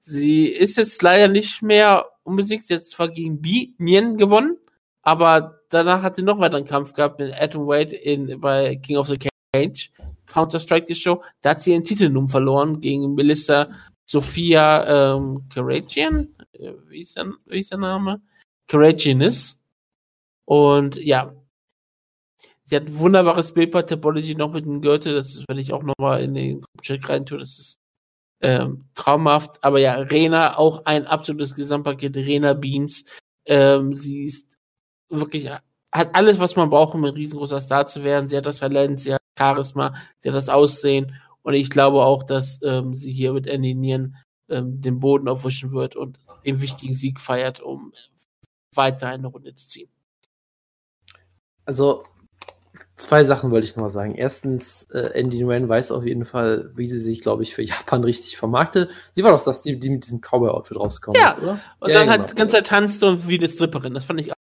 Sie 0.00 0.46
ist 0.46 0.76
jetzt 0.76 1.02
leider 1.02 1.28
nicht 1.28 1.62
mehr 1.62 2.04
unbesiegt. 2.22 2.66
Sie 2.66 2.74
hat 2.74 2.84
zwar 2.84 3.08
gegen 3.08 3.40
Bi 3.40 3.74
Mien 3.78 4.18
gewonnen, 4.18 4.58
aber 5.00 5.60
danach 5.70 6.02
hat 6.02 6.16
sie 6.16 6.22
noch 6.22 6.38
weiter 6.38 6.58
einen 6.58 6.66
Kampf 6.66 6.92
gehabt 6.92 7.18
mit 7.18 7.32
Atom 7.40 7.66
Wade 7.66 7.96
in, 7.96 8.42
bei 8.42 8.76
King 8.76 8.98
of 8.98 9.08
the 9.08 9.16
Cage. 9.54 9.90
Counter-Strike 10.26 10.86
die 10.86 10.94
Show. 10.94 11.22
Da 11.40 11.50
hat 11.50 11.62
sie 11.62 11.72
ihren 11.72 11.84
Titel 11.84 12.08
nun 12.08 12.28
verloren 12.28 12.80
gegen 12.80 13.14
Melissa 13.14 13.70
Sophia 14.04 15.16
ähm, 15.16 15.48
Karagian. 15.52 16.28
Äh, 16.52 16.72
Wie, 16.88 17.00
ist 17.00 17.16
der, 17.16 17.32
wie 17.46 17.58
ist 17.60 17.72
der 17.72 17.78
Name? 17.78 18.20
Karagianis. 18.68 19.62
Und 20.44 20.96
ja, 20.96 21.32
sie 22.64 22.76
hat 22.76 22.86
ein 22.86 22.98
wunderbares 22.98 23.52
Bild 23.52 23.72
bei 23.72 23.82
Topology 23.82 24.34
noch 24.34 24.52
mit 24.52 24.64
dem 24.64 24.80
Gürtel. 24.80 25.14
Das 25.14 25.44
werde 25.48 25.60
ich 25.60 25.72
auch 25.72 25.82
nochmal 25.82 26.22
in 26.22 26.34
den 26.34 26.64
Check 26.82 27.08
reintun. 27.08 27.40
Das 27.40 27.58
ist 27.58 27.78
ähm, 28.40 28.88
traumhaft. 28.94 29.62
Aber 29.64 29.80
ja, 29.80 29.94
Rena 29.94 30.56
auch 30.56 30.84
ein 30.84 31.06
absolutes 31.06 31.54
Gesamtpaket. 31.54 32.16
Rena 32.16 32.52
Beans. 32.52 33.04
Ähm, 33.46 33.94
sie 33.94 34.24
ist 34.24 34.46
wirklich, 35.08 35.50
hat 35.50 36.14
alles, 36.14 36.38
was 36.38 36.56
man 36.56 36.70
braucht, 36.70 36.94
um 36.94 37.04
ein 37.04 37.14
riesengroßer 37.14 37.60
Star 37.60 37.86
zu 37.86 38.04
werden. 38.04 38.28
Sie 38.28 38.36
hat 38.36 38.46
das 38.46 38.58
Talent, 38.58 39.00
sie 39.00 39.14
hat 39.14 39.22
Charisma, 39.36 39.94
sie 40.20 40.28
hat 40.28 40.36
das 40.36 40.48
Aussehen. 40.48 41.14
Und 41.42 41.54
ich 41.54 41.70
glaube 41.70 42.02
auch, 42.02 42.22
dass 42.24 42.60
ähm, 42.62 42.94
sie 42.94 43.12
hier 43.12 43.32
mit 43.32 43.46
Andy 43.46 43.74
Nien 43.74 44.16
ähm, 44.48 44.80
den 44.80 45.00
Boden 45.00 45.28
aufwischen 45.28 45.72
wird 45.72 45.96
und 45.96 46.18
den 46.44 46.60
wichtigen 46.60 46.94
Sieg 46.94 47.20
feiert, 47.20 47.60
um 47.60 47.92
weiter 48.74 49.08
eine 49.08 49.28
Runde 49.28 49.54
zu 49.54 49.68
ziehen. 49.68 49.90
Also, 51.64 52.04
zwei 52.96 53.24
Sachen 53.24 53.50
wollte 53.50 53.66
ich 53.66 53.76
noch 53.76 53.84
mal 53.84 53.90
sagen. 53.90 54.14
Erstens, 54.14 54.84
äh, 54.90 55.10
Andy 55.14 55.42
Nguyen 55.42 55.68
weiß 55.68 55.90
auf 55.92 56.04
jeden 56.04 56.24
Fall, 56.24 56.70
wie 56.76 56.86
sie 56.86 57.00
sich, 57.00 57.20
glaube 57.20 57.42
ich, 57.42 57.54
für 57.54 57.62
Japan 57.62 58.04
richtig 58.04 58.36
vermarktet. 58.36 58.90
Sie 59.12 59.24
war 59.24 59.32
doch 59.32 59.42
das, 59.42 59.62
die, 59.62 59.78
die 59.78 59.90
mit 59.90 60.04
diesem 60.04 60.20
Cowboy-Outfit 60.20 60.76
rausgekommen 60.78 61.20
Ja, 61.20 61.30
ist, 61.32 61.38
oder? 61.42 61.60
Und 61.80 61.88
Ja, 61.90 61.98
dann 61.98 62.08
genau. 62.08 62.22
hat 62.22 62.30
die 62.30 62.34
ganze 62.34 62.56
Zeit 62.56 62.66
tanzt 62.68 63.02
und 63.02 63.26
wie 63.28 63.38
eine 63.38 63.48
Stripperin. 63.48 63.94
Das 63.94 64.04
fand 64.04 64.20
ich 64.20 64.32
auch. 64.32 64.36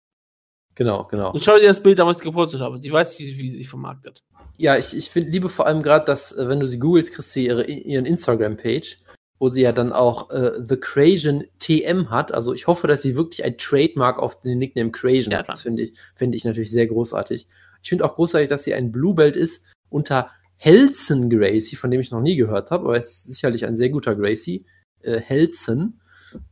Genau, 0.74 1.04
genau. 1.04 1.32
Und 1.32 1.44
schau 1.44 1.56
dir 1.56 1.68
das 1.68 1.82
Bild 1.82 1.98
damals 1.98 2.18
gepostet 2.18 2.60
habe. 2.60 2.80
Sie 2.80 2.90
weiß, 2.90 3.18
wie, 3.18 3.38
wie 3.38 3.50
sie 3.50 3.56
sich 3.58 3.68
vermarktet. 3.68 4.22
Ja, 4.56 4.76
ich, 4.76 4.96
ich 4.96 5.10
find, 5.10 5.30
liebe 5.30 5.48
vor 5.48 5.66
allem 5.66 5.82
gerade, 5.82 6.04
dass, 6.04 6.32
äh, 6.32 6.48
wenn 6.48 6.60
du 6.60 6.66
sie 6.66 6.78
googelst, 6.78 7.12
kriegst 7.12 7.34
du 7.36 7.40
ihre, 7.40 7.64
ihren 7.66 8.06
Instagram-Page, 8.06 8.98
wo 9.38 9.48
sie 9.48 9.62
ja 9.62 9.72
dann 9.72 9.92
auch 9.92 10.30
äh, 10.30 10.52
The 10.60 10.76
Crazian 10.76 11.44
TM 11.58 12.10
hat. 12.10 12.32
Also 12.32 12.54
ich 12.54 12.66
hoffe, 12.66 12.86
dass 12.86 13.02
sie 13.02 13.14
wirklich 13.16 13.44
ein 13.44 13.56
Trademark 13.58 14.18
auf 14.18 14.40
den 14.40 14.58
Nickname 14.58 14.90
Crazian 14.90 15.32
Ja, 15.32 15.38
hat. 15.38 15.48
Das 15.48 15.62
finde 15.62 15.82
ich, 15.82 15.98
finde 16.16 16.36
ich 16.36 16.44
natürlich 16.44 16.70
sehr 16.70 16.86
großartig. 16.86 17.46
Ich 17.82 17.88
finde 17.88 18.04
auch 18.04 18.14
großartig, 18.14 18.48
dass 18.48 18.64
sie 18.64 18.74
ein 18.74 18.90
Blue 18.90 19.14
Belt 19.14 19.36
ist 19.36 19.64
unter 19.90 20.30
Helson 20.56 21.30
Gracie, 21.30 21.76
von 21.76 21.90
dem 21.90 22.00
ich 22.00 22.10
noch 22.10 22.20
nie 22.20 22.36
gehört 22.36 22.70
habe, 22.70 22.84
aber 22.84 22.94
er 22.94 23.00
ist 23.00 23.24
sicherlich 23.24 23.66
ein 23.66 23.76
sehr 23.76 23.90
guter 23.90 24.14
Gracie. 24.14 24.64
Äh, 25.02 25.20
Helson. 25.20 26.00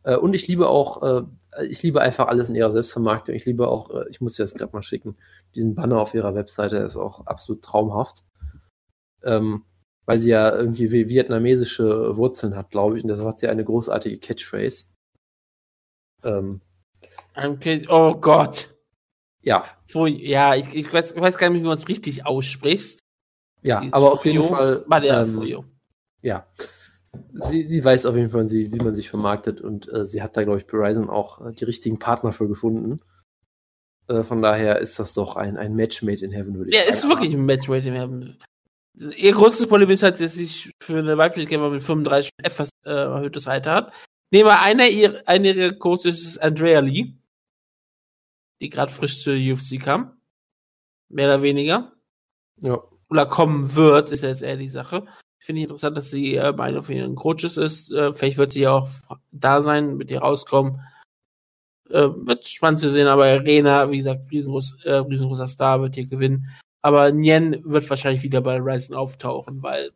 Äh, 0.02 0.16
und 0.16 0.34
ich 0.34 0.46
liebe 0.48 0.68
auch, 0.68 1.02
äh, 1.02 1.22
ich 1.68 1.82
liebe 1.82 2.00
einfach 2.00 2.28
alles 2.28 2.48
in 2.48 2.54
ihrer 2.54 2.72
Selbstvermarktung. 2.72 3.34
Ich 3.34 3.44
liebe 3.44 3.68
auch, 3.68 3.90
äh, 3.90 4.08
ich 4.10 4.20
muss 4.20 4.34
dir 4.34 4.42
das 4.44 4.54
gerade 4.54 4.72
mal 4.72 4.82
schicken, 4.82 5.16
diesen 5.54 5.74
Banner 5.74 6.00
auf 6.00 6.14
ihrer 6.14 6.34
Webseite, 6.34 6.76
ist 6.78 6.96
auch 6.96 7.26
absolut 7.26 7.62
traumhaft. 7.62 8.24
Ähm, 9.22 9.64
weil 10.04 10.18
sie 10.18 10.30
ja 10.30 10.52
irgendwie 10.56 10.88
vi- 10.88 11.08
vietnamesische 11.08 12.16
Wurzeln 12.16 12.56
hat, 12.56 12.70
glaube 12.70 12.96
ich, 12.96 13.04
und 13.04 13.08
deshalb 13.08 13.28
hat 13.28 13.40
sie 13.40 13.48
eine 13.48 13.64
großartige 13.64 14.18
Catchphrase. 14.18 14.86
Ähm. 16.24 16.60
Oh 17.88 18.14
Gott. 18.14 18.68
ja, 19.42 19.64
Wo, 19.92 20.06
ja, 20.06 20.54
ich, 20.54 20.74
ich, 20.74 20.92
weiß, 20.92 21.12
ich 21.12 21.20
weiß 21.20 21.38
gar 21.38 21.50
nicht, 21.50 21.62
wie 21.62 21.66
man 21.66 21.78
es 21.78 21.88
richtig 21.88 22.26
ausspricht. 22.26 22.98
ja, 23.62 23.80
Die 23.80 23.92
aber 23.92 24.12
auf 24.12 24.24
jeden 24.24 24.42
Furio- 24.42 24.48
Fall, 24.54 24.84
War 24.88 25.00
der 25.00 25.22
ähm, 25.22 25.64
ja. 26.22 26.46
Sie, 27.44 27.68
sie 27.68 27.84
weiß 27.84 28.06
auf 28.06 28.16
jeden 28.16 28.30
Fall, 28.30 28.48
wie 28.50 28.68
man 28.76 28.94
sich 28.94 29.10
vermarktet 29.10 29.60
und 29.60 29.92
äh, 29.92 30.04
sie 30.06 30.22
hat 30.22 30.36
da, 30.36 30.44
glaube 30.44 30.58
ich, 30.58 30.66
bei 30.66 30.78
Ryzen 30.78 31.10
auch 31.10 31.44
äh, 31.46 31.52
die 31.52 31.64
richtigen 31.64 31.98
Partner 31.98 32.32
für 32.32 32.48
gefunden. 32.48 33.00
Äh, 34.08 34.22
von 34.22 34.40
daher 34.42 34.78
ist 34.80 34.98
das 34.98 35.12
doch 35.14 35.36
ein, 35.36 35.56
ein 35.58 35.74
Match 35.74 36.02
made 36.02 36.24
in 36.24 36.30
heaven, 36.32 36.56
würde 36.56 36.70
ich 36.70 36.76
Ja, 36.76 36.82
sagen. 36.84 36.94
ist 36.94 37.08
wirklich 37.08 37.34
ein 37.34 37.44
Match 37.44 37.68
Rating. 37.68 37.92
Wir 37.94 38.00
haben- 38.00 38.36
Ihr 39.16 39.32
größtes 39.32 39.66
Problem 39.68 39.88
ist 39.90 40.02
halt, 40.02 40.20
dass 40.20 40.34
sich 40.34 40.70
für 40.82 40.98
eine 40.98 41.16
weibliche 41.16 41.48
Kämpfer 41.48 41.70
mit 41.70 41.82
35 41.82 42.30
etwas 42.42 42.68
äh, 42.84 42.90
erhöhtes 42.90 43.46
Alter 43.46 43.72
hat. 43.72 43.92
Nehmen 44.30 44.48
wir 44.48 44.60
einer, 44.60 44.86
ihr, 44.88 45.22
einer 45.26 45.46
ihrer 45.54 45.72
Coaches 45.74 46.20
ist 46.24 46.38
Andrea 46.42 46.80
Lee, 46.80 47.14
die 48.60 48.68
gerade 48.68 48.92
frisch 48.92 49.22
zur 49.22 49.34
UFC 49.34 49.80
kam. 49.80 50.18
Mehr 51.08 51.28
oder 51.28 51.42
weniger. 51.42 51.92
Ja. 52.60 52.82
Oder 53.08 53.26
kommen 53.26 53.74
wird, 53.74 54.10
ist 54.10 54.22
ja 54.22 54.28
jetzt 54.28 54.42
eher 54.42 54.56
die 54.56 54.68
Sache. 54.70 55.06
Finde 55.42 55.58
ich 55.58 55.64
interessant, 55.64 55.96
dass 55.96 56.08
sie 56.08 56.36
äh, 56.36 56.52
bei 56.52 56.66
einer 56.66 56.84
von 56.84 56.94
ihren 56.94 57.16
Coaches 57.16 57.56
ist. 57.56 57.90
Äh, 57.90 58.12
vielleicht 58.12 58.38
wird 58.38 58.52
sie 58.52 58.60
ja 58.60 58.70
auch 58.74 58.88
da 59.32 59.60
sein, 59.60 59.96
mit 59.96 60.08
ihr 60.08 60.20
rauskommen. 60.20 60.80
Äh, 61.90 62.10
wird 62.14 62.46
spannend 62.46 62.78
zu 62.78 62.88
sehen, 62.88 63.08
aber 63.08 63.24
Arena, 63.24 63.90
wie 63.90 63.96
gesagt, 63.96 64.30
riesengroß, 64.30 64.84
äh, 64.84 64.92
riesengroßer 64.92 65.48
Star 65.48 65.82
wird 65.82 65.96
hier 65.96 66.06
gewinnen. 66.06 66.46
Aber 66.80 67.10
Nien 67.10 67.60
wird 67.64 67.90
wahrscheinlich 67.90 68.22
wieder 68.22 68.40
bei 68.40 68.56
Ryzen 68.58 68.94
auftauchen, 68.94 69.64
weil 69.64 69.90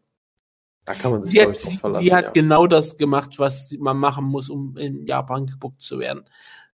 Da 0.85 0.94
kann 0.94 1.12
man 1.12 1.24
sich, 1.24 1.35
sie 1.35 1.43
hat, 1.43 1.60
sie, 1.60 1.77
verlassen. 1.77 2.05
sie 2.05 2.12
hat 2.12 2.24
ja. 2.24 2.31
genau 2.32 2.66
das 2.66 2.97
gemacht, 2.97 3.39
was 3.39 3.70
man 3.78 3.98
machen 3.98 4.24
muss, 4.24 4.51
um 4.51 4.77
in 4.77 5.06
Japan 5.06 5.47
gebuckt 5.47 5.81
zu 5.81 6.01
werden. 6.01 6.24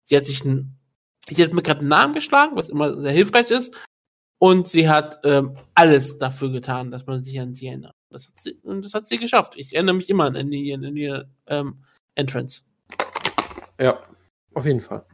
Sie 0.05 0.17
hat 0.17 0.25
sich 0.25 0.47
ein, 0.47 0.79
ich 1.29 1.39
hat 1.43 1.53
mir 1.53 1.61
gerade 1.61 1.81
einen 1.81 1.91
Namen 1.91 2.15
geschlagen, 2.15 2.57
was 2.57 2.71
immer 2.71 2.99
sehr 3.03 3.13
hilfreich 3.13 3.51
ist. 3.51 3.77
Und 4.43 4.67
sie 4.67 4.89
hat 4.89 5.21
ähm, 5.23 5.57
alles 5.73 6.19
dafür 6.19 6.51
getan, 6.51 6.91
dass 6.91 7.07
man 7.07 7.23
sich 7.23 7.39
an 7.39 7.55
sie 7.55 7.69
erinnert. 7.69 7.95
Das 8.11 8.27
hat 8.27 8.41
sie, 8.41 8.55
und 8.65 8.85
das 8.85 8.93
hat 8.93 9.07
sie 9.07 9.19
geschafft. 9.19 9.55
Ich 9.55 9.73
erinnere 9.73 9.95
mich 9.95 10.09
immer 10.09 10.25
an 10.25 10.51
die, 10.51 10.75
an 10.75 10.83
die 10.83 11.23
ähm, 11.47 11.85
Entrance. 12.17 12.63
ja, 13.79 14.03
auf 14.55 14.67
jeden 14.67 14.81
Fall. 14.81 15.07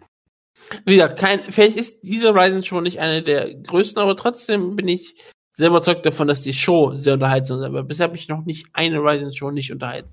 Wie 0.86 0.94
gesagt, 0.94 1.18
kein, 1.18 1.40
vielleicht 1.40 1.76
ist 1.76 2.02
diese 2.02 2.34
Ryzen 2.34 2.62
Show 2.62 2.80
nicht 2.80 3.00
eine 3.00 3.22
der 3.22 3.54
größten, 3.54 4.00
aber 4.00 4.16
trotzdem 4.16 4.76
bin 4.76 4.88
ich 4.88 5.14
sehr 5.52 5.68
überzeugt 5.68 6.06
davon, 6.06 6.28
dass 6.28 6.40
die 6.40 6.54
Show 6.54 6.96
sehr 6.96 7.12
unterhaltsam 7.12 7.58
ist. 7.58 7.66
Aber 7.66 7.82
bisher 7.82 8.04
habe 8.04 8.16
ich 8.16 8.28
noch 8.28 8.46
nicht 8.46 8.68
eine 8.72 8.98
Ryzen 8.98 9.34
Show 9.34 9.50
nicht 9.50 9.70
unterhalten. 9.70 10.10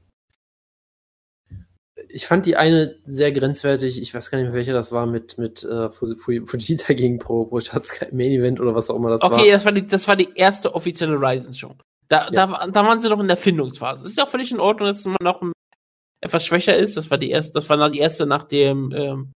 Ich 2.15 2.27
fand 2.27 2.45
die 2.45 2.55
eine 2.55 2.95
sehr 3.05 3.33
grenzwertig, 3.33 4.01
ich 4.01 4.13
weiß 4.13 4.31
gar 4.31 4.37
nicht 4.37 4.45
mehr, 4.47 4.53
welche 4.53 4.71
das 4.71 4.93
war, 4.93 5.05
mit, 5.05 5.37
mit 5.37 5.65
äh, 5.65 5.89
Fu- 5.89 6.15
Fu- 6.15 6.45
Fujita 6.45 6.93
gegen 6.93 7.19
Pro, 7.19 7.45
Pro 7.45 7.59
Schatzka 7.59 8.05
Main 8.13 8.31
Event 8.31 8.61
oder 8.61 8.73
was 8.73 8.89
auch 8.89 8.95
immer 8.95 9.09
das 9.09 9.21
war. 9.21 9.33
Okay, 9.33 9.51
das 9.51 9.65
war 9.65 9.71
die, 9.73 9.85
das 9.85 10.07
war 10.07 10.15
die 10.15 10.29
erste 10.35 10.73
offizielle 10.73 11.19
Ryzen 11.19 11.53
Show. 11.53 11.75
Da, 12.07 12.29
Ja. 12.31 12.47
da, 12.47 12.67
da 12.67 12.85
waren 12.85 13.01
sie 13.01 13.09
noch 13.09 13.19
in 13.19 13.27
der 13.27 13.35
Findungsphase. 13.35 14.05
Es 14.05 14.11
ist 14.11 14.17
ja 14.17 14.23
auch 14.23 14.29
völlig 14.29 14.49
in 14.51 14.61
Ordnung, 14.61 14.87
dass 14.87 15.03
man 15.03 15.17
noch 15.21 15.41
etwas 16.21 16.45
schwächer 16.45 16.75
ist. 16.77 16.95
Das 16.95 17.11
war 17.11 17.17
die 17.17 17.31
erste, 17.31 17.51
das 17.53 17.69
war 17.69 17.89
die 17.89 17.99
erste 17.99 18.25
nach 18.25 18.43
dem 18.43 18.93
ähm, 18.95 19.33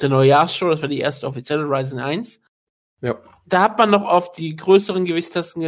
der 0.00 0.10
Neujahrsshow, 0.10 0.68
das 0.68 0.82
war 0.82 0.90
die 0.90 1.00
erste 1.00 1.26
offizielle 1.26 1.62
Ryzen 1.64 1.98
1. 1.98 2.40
Ja. 3.00 3.16
Da 3.46 3.62
hat 3.62 3.78
man 3.78 3.88
noch 3.90 4.02
auf 4.04 4.30
die 4.32 4.54
größeren 4.54 5.06
Gewichtstasten 5.06 5.62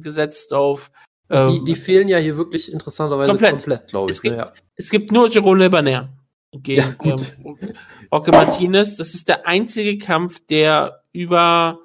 gesetzt, 0.00 0.52
auf 0.52 0.90
ähm, 1.30 1.64
die 1.64 1.74
fehlen 1.76 2.08
ja 2.08 2.18
hier 2.18 2.36
wirklich 2.36 2.72
interessanterweise 2.72 3.28
Komplett. 3.30 3.50
komplett, 3.52 3.86
glaube 3.88 4.10
Es 4.10 4.16
ich. 4.18 4.22
gibt- 4.22 4.36
Ne? 4.36 4.42
Ja. 4.42 4.52
Es 4.76 4.90
gibt 4.90 5.12
nur 5.12 5.28
Jerome 5.28 5.58
Lebaner 5.60 6.08
gegen 6.52 6.80
Ja, 6.80 6.90
gut. 6.96 7.34
ähm, 7.44 7.74
Roque 8.12 8.30
Martinez. 8.32 8.96
Das 8.96 9.14
ist 9.14 9.28
der 9.28 9.46
einzige 9.46 9.98
Kampf, 9.98 10.40
der 10.48 11.02
über 11.12 11.78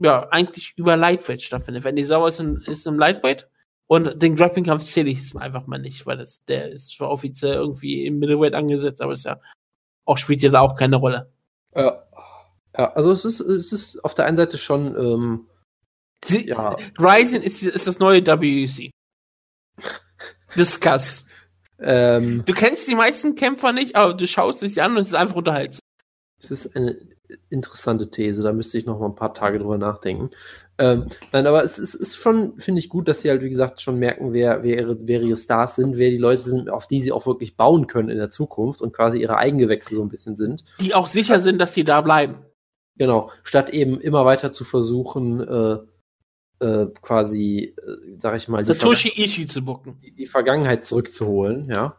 ja, 0.00 0.28
eigentlich 0.30 0.74
über 0.76 0.96
Lightweight 0.96 1.42
stattfindet. 1.42 1.84
Wenn 1.84 1.94
die 1.96 2.04
Sauer 2.04 2.28
ist, 2.28 2.40
im- 2.40 2.60
ist 2.66 2.86
im 2.86 2.98
Lightweight 2.98 3.48
und 3.86 4.20
den 4.20 4.34
Grappling-Kampf 4.34 4.82
zähle 4.82 5.10
ich 5.10 5.18
jetzt 5.20 5.36
einfach 5.36 5.66
mal 5.68 5.78
nicht, 5.78 6.06
weil 6.06 6.16
das, 6.16 6.44
der 6.46 6.70
ist 6.70 6.90
zwar 6.96 7.10
offiziell 7.10 7.54
irgendwie 7.54 8.04
im 8.06 8.18
Middleweight 8.18 8.54
angesetzt, 8.54 9.00
aber 9.00 9.12
ist 9.12 9.24
ja 9.24 9.38
auch 10.04 10.16
spielt 10.18 10.42
ja 10.42 10.50
da 10.50 10.60
auch 10.60 10.74
keine 10.74 10.96
Rolle. 10.96 11.30
Ja. 11.76 12.02
ja, 12.76 12.92
also 12.94 13.12
es 13.12 13.24
ist, 13.24 13.38
es 13.40 13.72
ist 13.72 14.04
auf 14.04 14.14
der 14.14 14.26
einen 14.26 14.36
Seite 14.36 14.58
schon, 14.58 14.96
ähm, 14.96 15.46
Sie, 16.24 16.48
ja, 16.48 16.76
Ryzen 16.98 17.42
ist, 17.42 17.62
ist 17.62 17.86
das 17.86 17.98
neue 17.98 18.24
WEC. 18.24 18.90
Discuss. 20.56 21.24
ähm, 21.80 22.42
Du 22.46 22.52
kennst 22.52 22.88
die 22.88 22.94
meisten 22.94 23.34
Kämpfer 23.34 23.72
nicht, 23.72 23.96
aber 23.96 24.14
du 24.14 24.26
schaust 24.26 24.62
es 24.62 24.74
dir 24.74 24.84
an 24.84 24.92
und 24.92 24.98
es 24.98 25.08
ist 25.08 25.14
einfach 25.14 25.36
unterhaltsam. 25.36 25.80
Das 26.40 26.50
ist 26.50 26.76
eine 26.76 26.98
interessante 27.48 28.10
These, 28.10 28.42
da 28.42 28.52
müsste 28.52 28.76
ich 28.76 28.84
noch 28.84 28.98
mal 28.98 29.06
ein 29.06 29.14
paar 29.14 29.32
Tage 29.32 29.58
drüber 29.58 29.78
nachdenken. 29.78 30.30
Ähm, 30.78 31.06
nein, 31.32 31.46
aber 31.46 31.62
es 31.62 31.78
ist, 31.78 31.94
ist 31.94 32.16
schon, 32.16 32.58
finde 32.58 32.80
ich, 32.80 32.88
gut, 32.88 33.08
dass 33.08 33.22
sie 33.22 33.30
halt, 33.30 33.42
wie 33.42 33.48
gesagt, 33.48 33.80
schon 33.80 33.98
merken, 33.98 34.32
wer, 34.32 34.62
wer, 34.62 34.78
ihre, 34.78 34.98
wer 35.06 35.22
ihre 35.22 35.36
Stars 35.36 35.76
sind, 35.76 35.96
wer 35.96 36.10
die 36.10 36.16
Leute 36.18 36.42
sind, 36.42 36.70
auf 36.70 36.86
die 36.86 37.00
sie 37.00 37.12
auch 37.12 37.26
wirklich 37.26 37.56
bauen 37.56 37.86
können 37.86 38.08
in 38.08 38.18
der 38.18 38.30
Zukunft 38.30 38.82
und 38.82 38.92
quasi 38.92 39.20
ihre 39.20 39.36
Eigengewächse 39.36 39.94
so 39.94 40.02
ein 40.02 40.08
bisschen 40.08 40.36
sind. 40.36 40.64
Die 40.80 40.94
auch 40.94 41.06
sicher 41.06 41.40
sind, 41.40 41.58
dass 41.58 41.74
sie 41.74 41.84
da 41.84 42.00
bleiben. 42.00 42.38
Genau, 42.96 43.30
statt 43.42 43.70
eben 43.70 44.00
immer 44.00 44.24
weiter 44.24 44.52
zu 44.52 44.64
versuchen, 44.64 45.40
äh, 45.40 45.78
äh, 46.62 46.86
quasi, 47.02 47.74
äh, 47.76 48.16
sag 48.18 48.36
ich 48.36 48.48
mal, 48.48 48.58
die, 48.62 48.66
Satoshi 48.72 49.08
Ishii 49.16 49.46
zu 49.46 49.62
bucken. 49.62 49.98
die, 50.02 50.12
die 50.14 50.26
Vergangenheit 50.26 50.84
zurückzuholen, 50.84 51.68
ja. 51.68 51.96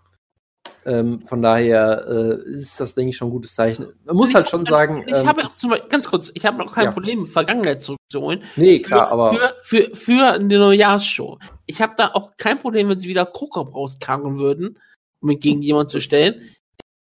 Ähm, 0.85 1.21
von 1.23 1.41
daher 1.41 2.05
äh, 2.07 2.49
ist 2.49 2.79
das, 2.79 2.93
denke 2.95 3.09
ich, 3.11 3.17
schon 3.17 3.29
ein 3.29 3.31
gutes 3.31 3.55
Zeichen. 3.55 3.87
Man 4.05 4.15
muss 4.17 4.29
Ich- 4.29 4.35
halt 4.35 4.49
schon 4.49 4.65
sagen, 4.65 5.03
Ich 5.07 5.13
ähm, 5.15 5.27
habe 5.27 5.43
zum 5.45 5.69
Beispiel, 5.69 5.89
ganz 5.89 6.07
kurz, 6.07 6.31
ich 6.33 6.45
habe 6.45 6.57
noch 6.57 6.73
kein 6.73 6.85
Ja. 6.85 6.91
Problem, 6.91 7.25
Vergangenheit 7.27 7.81
zurückzuholen. 7.81 8.43
nee, 8.57 8.79
klar, 8.79 9.09
aber 9.09 9.33
für, 9.63 9.87
für, 9.89 9.95
für 9.95 10.27
eine 10.33 10.57
Neujahrsshow. 10.59 11.37
Ich 11.67 11.81
habe 11.81 11.93
da 11.97 12.11
auch 12.13 12.31
kein 12.37 12.59
Problem, 12.59 12.89
wenn 12.89 12.99
sie 12.99 13.07
wieder 13.09 13.25
Krokop 13.25 13.73
rauskarren 13.73 14.37
würden, 14.39 14.77
um 15.21 15.29
ihn 15.29 15.39
gegen 15.39 15.61
jemanden 15.61 15.89
zu 15.89 16.01
stellen. 16.01 16.41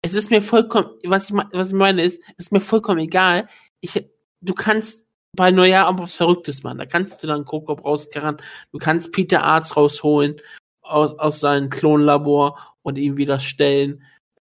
Es 0.01 0.13
ist 0.15 0.29
mir 0.31 0.41
vollkommen, 0.41 0.89
was 1.05 1.29
ich, 1.29 1.35
was 1.35 1.67
ich 1.69 1.73
meine 1.75 2.03
ist, 2.03 2.19
es 2.37 2.45
ist 2.45 2.51
mir 2.51 2.59
vollkommen 2.59 2.99
egal. 2.99 3.47
Ich, 3.81 3.93
du 4.41 4.53
kannst 4.53 5.05
bei 5.33 5.51
Neujahr 5.51 5.87
auch 5.87 5.99
was 5.99 6.13
Verrücktes 6.13 6.63
machen. 6.63 6.79
Da 6.79 6.85
kannst 6.85 7.21
du 7.21 7.27
dann 7.27 7.45
Krokop 7.45 7.83
rauskarren. 7.83 8.37
Du 8.71 8.79
kannst 8.79 9.11
Peter 9.11 9.43
Arzt 9.43 9.75
rausholen 9.75 10.41
aus, 10.81 11.17
aus 11.19 11.39
seinem 11.39 11.69
Klonlabor 11.69 12.75
und 12.81 12.97
ihn 12.97 13.17
wieder 13.17 13.39
stellen. 13.39 14.03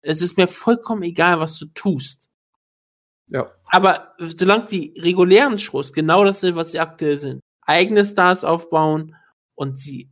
Es 0.02 0.22
ist 0.22 0.38
mir 0.38 0.48
vollkommen 0.48 1.04
egal, 1.04 1.40
was 1.40 1.58
du 1.58 1.66
tust. 1.68 2.30
ja. 3.28 3.52
Aber 3.70 4.14
solange 4.20 4.66
die 4.66 4.94
regulären 4.98 5.60
Shows 5.60 5.92
genau 5.92 6.24
das 6.24 6.40
sind, 6.40 6.56
was 6.56 6.72
sie 6.72 6.80
aktuell 6.80 7.18
sind, 7.18 7.42
eigene 7.66 8.06
Stars 8.06 8.46
aufbauen 8.46 9.16
und 9.56 9.78
sie 9.78 10.10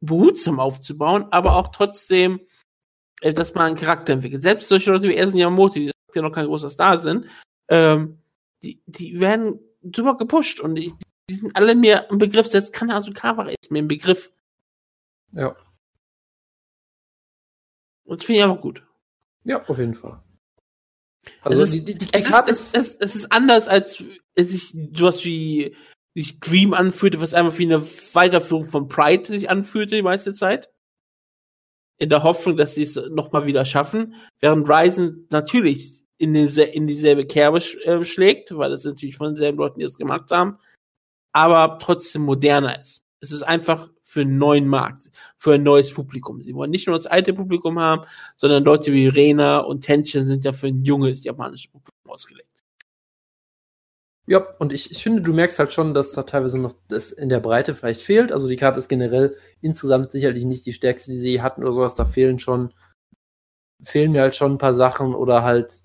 behutsam 0.00 0.60
aufzubauen, 0.60 1.26
aber 1.30 1.56
auch 1.56 1.68
trotzdem, 1.68 2.40
äh, 3.20 3.34
dass 3.34 3.54
man 3.54 3.66
einen 3.66 3.76
Charakter 3.76 4.14
entwickelt. 4.14 4.42
Selbst 4.42 4.68
solche 4.68 4.90
Leute 4.90 5.08
wie 5.08 5.14
Ersen 5.14 5.36
Yamamoto, 5.36 5.74
die 5.74 5.90
ja 6.14 6.22
noch 6.22 6.32
kein 6.32 6.46
großer 6.46 6.70
Star 6.70 7.00
sind, 7.00 7.26
ähm, 7.68 8.17
die, 8.62 8.82
die 8.86 9.20
werden 9.20 9.60
super 9.82 10.16
gepusht 10.16 10.60
und 10.60 10.74
die, 10.74 10.92
die 11.28 11.34
sind 11.34 11.54
alle 11.56 11.74
mir 11.74 12.06
im 12.10 12.18
Begriff, 12.18 12.48
selbst 12.48 12.72
Kanasukawa 12.72 13.48
ist 13.48 13.70
mir 13.70 13.80
im 13.80 13.88
Begriff. 13.88 14.30
Ja. 15.32 15.56
Und 18.04 18.20
das 18.20 18.24
finde 18.24 18.40
ich 18.40 18.44
einfach 18.44 18.60
gut. 18.60 18.86
Ja, 19.44 19.64
auf 19.66 19.78
jeden 19.78 19.94
Fall. 19.94 20.22
Also 21.42 21.62
es, 21.62 21.70
ist, 21.70 21.74
die, 21.74 21.84
die, 21.84 21.98
die 21.98 22.08
es, 22.12 22.26
ist, 22.26 22.48
es, 22.48 22.74
es, 22.74 22.96
es 22.96 23.14
ist 23.16 23.32
anders, 23.32 23.68
als 23.68 24.02
es 24.34 24.50
sich 24.50 24.74
sowas 24.94 25.24
wie 25.24 25.76
sich 26.14 26.40
Dream 26.40 26.74
anfühlte, 26.74 27.20
was 27.20 27.34
einfach 27.34 27.58
wie 27.58 27.66
eine 27.66 27.82
Weiterführung 28.14 28.64
von 28.64 28.88
Pride 28.88 29.26
sich 29.26 29.50
anfühlte 29.50 29.96
die 29.96 30.02
meiste 30.02 30.32
Zeit. 30.32 30.70
In 31.98 32.10
der 32.10 32.22
Hoffnung, 32.22 32.56
dass 32.56 32.74
sie 32.74 32.82
es 32.82 32.96
nochmal 33.10 33.46
wieder 33.46 33.64
schaffen. 33.64 34.14
Während 34.40 34.68
Ryzen 34.68 35.26
natürlich 35.30 35.97
in, 36.18 36.34
den, 36.34 36.48
in 36.48 36.86
dieselbe 36.86 37.26
Kerbe 37.26 37.60
sch, 37.60 37.76
äh, 37.84 38.04
schlägt, 38.04 38.56
weil 38.56 38.70
das 38.70 38.84
natürlich 38.84 39.16
von 39.16 39.28
denselben 39.28 39.58
Leuten, 39.58 39.80
die 39.80 39.86
es 39.86 39.96
gemacht 39.96 40.30
haben, 40.30 40.58
aber 41.32 41.78
trotzdem 41.78 42.22
moderner 42.22 42.80
ist. 42.80 43.02
Es 43.20 43.32
ist 43.32 43.42
einfach 43.42 43.90
für 44.02 44.22
einen 44.22 44.38
neuen 44.38 44.68
Markt, 44.68 45.10
für 45.36 45.54
ein 45.54 45.62
neues 45.62 45.92
Publikum. 45.92 46.42
Sie 46.42 46.54
wollen 46.54 46.70
nicht 46.70 46.86
nur 46.86 46.96
das 46.96 47.06
alte 47.06 47.34
Publikum 47.34 47.78
haben, 47.78 48.06
sondern 48.36 48.64
Leute 48.64 48.92
wie 48.92 49.08
Rena 49.08 49.58
und 49.58 49.82
Tenshin 49.82 50.26
sind 50.26 50.44
ja 50.44 50.52
für 50.52 50.68
ein 50.68 50.84
junges 50.84 51.24
japanisches 51.24 51.70
Publikum 51.70 52.10
ausgelegt. 52.10 52.48
Ja, 54.26 54.46
und 54.58 54.74
ich, 54.74 54.90
ich 54.90 55.02
finde, 55.02 55.22
du 55.22 55.32
merkst 55.32 55.58
halt 55.58 55.72
schon, 55.72 55.94
dass 55.94 56.12
da 56.12 56.22
teilweise 56.22 56.58
noch 56.58 56.74
das 56.88 57.12
in 57.12 57.30
der 57.30 57.40
Breite 57.40 57.74
vielleicht 57.74 58.02
fehlt. 58.02 58.30
Also 58.30 58.46
die 58.46 58.56
Karte 58.56 58.78
ist 58.78 58.88
generell 58.88 59.36
insgesamt 59.62 60.12
sicherlich 60.12 60.44
nicht 60.44 60.66
die 60.66 60.74
stärkste, 60.74 61.12
die 61.12 61.18
sie 61.18 61.40
hatten 61.40 61.62
oder 61.62 61.72
sowas. 61.72 61.94
Da 61.94 62.04
fehlen 62.04 62.38
schon, 62.38 62.74
fehlen 63.82 64.12
mir 64.12 64.20
halt 64.20 64.36
schon 64.36 64.52
ein 64.52 64.58
paar 64.58 64.74
Sachen 64.74 65.14
oder 65.14 65.44
halt, 65.44 65.82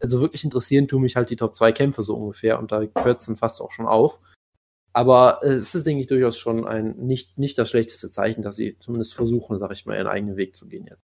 also 0.00 0.20
wirklich 0.20 0.44
interessieren 0.44 0.88
tun 0.88 1.02
mich 1.02 1.16
halt 1.16 1.30
die 1.30 1.36
Top 1.36 1.54
2 1.54 1.72
Kämpfe 1.72 2.02
so 2.02 2.16
ungefähr 2.16 2.58
und 2.58 2.72
da 2.72 2.82
hört 2.96 3.20
es 3.20 3.26
dann 3.26 3.36
fast 3.36 3.60
auch 3.60 3.70
schon 3.70 3.86
auf. 3.86 4.18
Aber 4.92 5.40
äh, 5.42 5.48
es 5.48 5.74
ist, 5.74 5.86
denke 5.86 6.02
ich, 6.02 6.06
durchaus 6.06 6.36
schon 6.36 6.66
ein 6.66 6.96
nicht, 6.96 7.38
nicht 7.38 7.58
das 7.58 7.70
schlechteste 7.70 8.10
Zeichen, 8.10 8.42
dass 8.42 8.56
sie 8.56 8.76
zumindest 8.78 9.14
versuchen, 9.14 9.58
sag 9.58 9.72
ich 9.72 9.86
mal, 9.86 9.96
ihren 9.96 10.06
eigenen 10.06 10.36
Weg 10.36 10.54
zu 10.54 10.66
gehen 10.66 10.86
jetzt. 10.86 11.02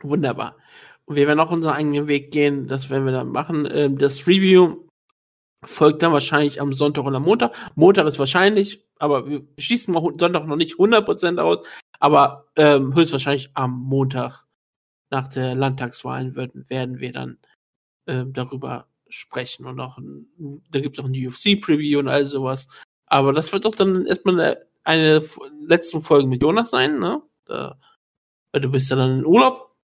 Wunderbar. 0.00 0.56
Und 1.04 1.16
wir 1.16 1.26
werden 1.26 1.40
auch 1.40 1.50
unseren 1.50 1.74
eigenen 1.74 2.08
Weg 2.08 2.30
gehen, 2.30 2.66
das 2.66 2.90
werden 2.90 3.04
wir 3.04 3.12
dann 3.12 3.28
machen. 3.28 3.68
Ähm, 3.70 3.98
das 3.98 4.26
Review 4.26 4.88
folgt 5.64 6.02
dann 6.02 6.12
wahrscheinlich 6.12 6.60
am 6.60 6.74
Sonntag 6.74 7.04
oder 7.04 7.20
Montag. 7.20 7.54
Montag 7.74 8.06
ist 8.06 8.18
wahrscheinlich, 8.18 8.84
aber 8.98 9.28
wir 9.28 9.42
schießen 9.58 9.94
Sonntag 9.94 10.46
noch 10.46 10.56
nicht 10.56 10.76
100% 10.76 11.38
aus, 11.38 11.66
aber 12.00 12.46
ähm, 12.56 12.94
höchstwahrscheinlich 12.94 13.50
am 13.54 13.78
Montag 13.78 14.46
nach 15.12 15.28
der 15.28 15.54
Landtagswahl 15.54 16.34
werden, 16.34 16.64
werden 16.68 16.98
wir 16.98 17.12
dann 17.12 17.38
ähm, 18.06 18.32
darüber 18.32 18.88
sprechen 19.08 19.66
und 19.66 19.78
auch, 19.78 19.98
ein, 19.98 20.26
da 20.70 20.80
gibt 20.80 20.98
es 20.98 21.04
auch 21.04 21.08
ein 21.08 21.26
UFC-Preview 21.26 21.98
und 21.98 22.08
all 22.08 22.26
sowas. 22.26 22.66
Aber 23.06 23.34
das 23.34 23.52
wird 23.52 23.66
doch 23.66 23.74
dann 23.76 24.06
erstmal 24.06 24.40
eine, 24.40 24.66
eine 24.84 25.22
letzte 25.68 26.00
Folge 26.00 26.26
mit 26.26 26.42
Jonas 26.42 26.70
sein, 26.70 26.98
ne? 26.98 27.22
Da, 27.44 27.78
weil 28.52 28.62
du 28.62 28.70
bist 28.70 28.88
ja 28.88 28.96
dann 28.96 29.18
in 29.18 29.26
Urlaub. 29.26 29.76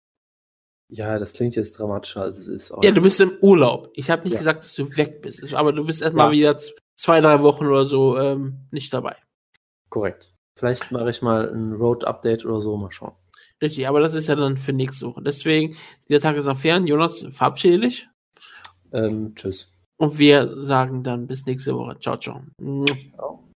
Ja, 0.91 1.19
das 1.19 1.35
klingt 1.35 1.55
jetzt 1.57 1.79
dramatischer, 1.79 2.23
als 2.23 2.39
es 2.39 2.49
ist. 2.49 2.73
Ja, 2.81 2.91
du 2.91 3.03
bist 3.03 3.21
im 3.21 3.37
Urlaub. 3.43 3.93
Ich 3.95 4.09
habe 4.11 4.23
nicht 4.23 4.33
Ja. 4.33 4.39
gesagt, 4.39 4.65
dass 4.65 4.75
du 4.75 4.97
weg 4.97 5.21
bist, 5.21 5.53
aber 5.53 5.75
du 5.75 5.85
bist 5.85 6.01
erstmal 6.01 6.29
Ja. 6.29 6.33
wieder 6.33 6.59
zwei, 6.97 7.21
drei 7.21 7.43
Wochen 7.43 7.67
oder 7.67 7.85
so 7.85 8.19
ähm, 8.19 8.67
nicht 8.71 8.95
dabei. 8.95 9.15
Korrekt. 9.91 10.33
Vielleicht 10.59 10.91
mache 10.91 11.11
ich 11.11 11.21
mal 11.21 11.51
ein 11.53 11.75
Road-Update 11.75 12.47
oder 12.47 12.63
so, 12.63 12.79
mal 12.79 12.91
schauen. 12.91 13.15
Richtig, 13.61 13.89
aber 13.89 14.01
das 14.01 14.15
ist 14.15 14.29
ja 14.29 14.37
dann 14.37 14.57
für 14.57 14.73
nächste 14.73 15.07
Woche. 15.07 15.23
Deswegen, 15.23 15.77
dieser 16.09 16.21
Tag 16.21 16.37
ist 16.37 16.47
noch 16.47 16.59
fern. 16.59 16.87
Jonas, 16.87 17.25
verabschiede 17.31 17.81
dich. 17.81 18.09
Ähm, 18.93 19.35
tschüss. 19.35 19.73
Und 19.97 20.19
wir 20.19 20.63
sagen 20.63 21.03
dann 21.03 21.27
bis 21.27 21.45
nächste 21.45 21.75
Woche. 21.75 21.99
Ciao, 21.99 22.17
ciao. 22.17 22.41
Ciao. 23.17 23.48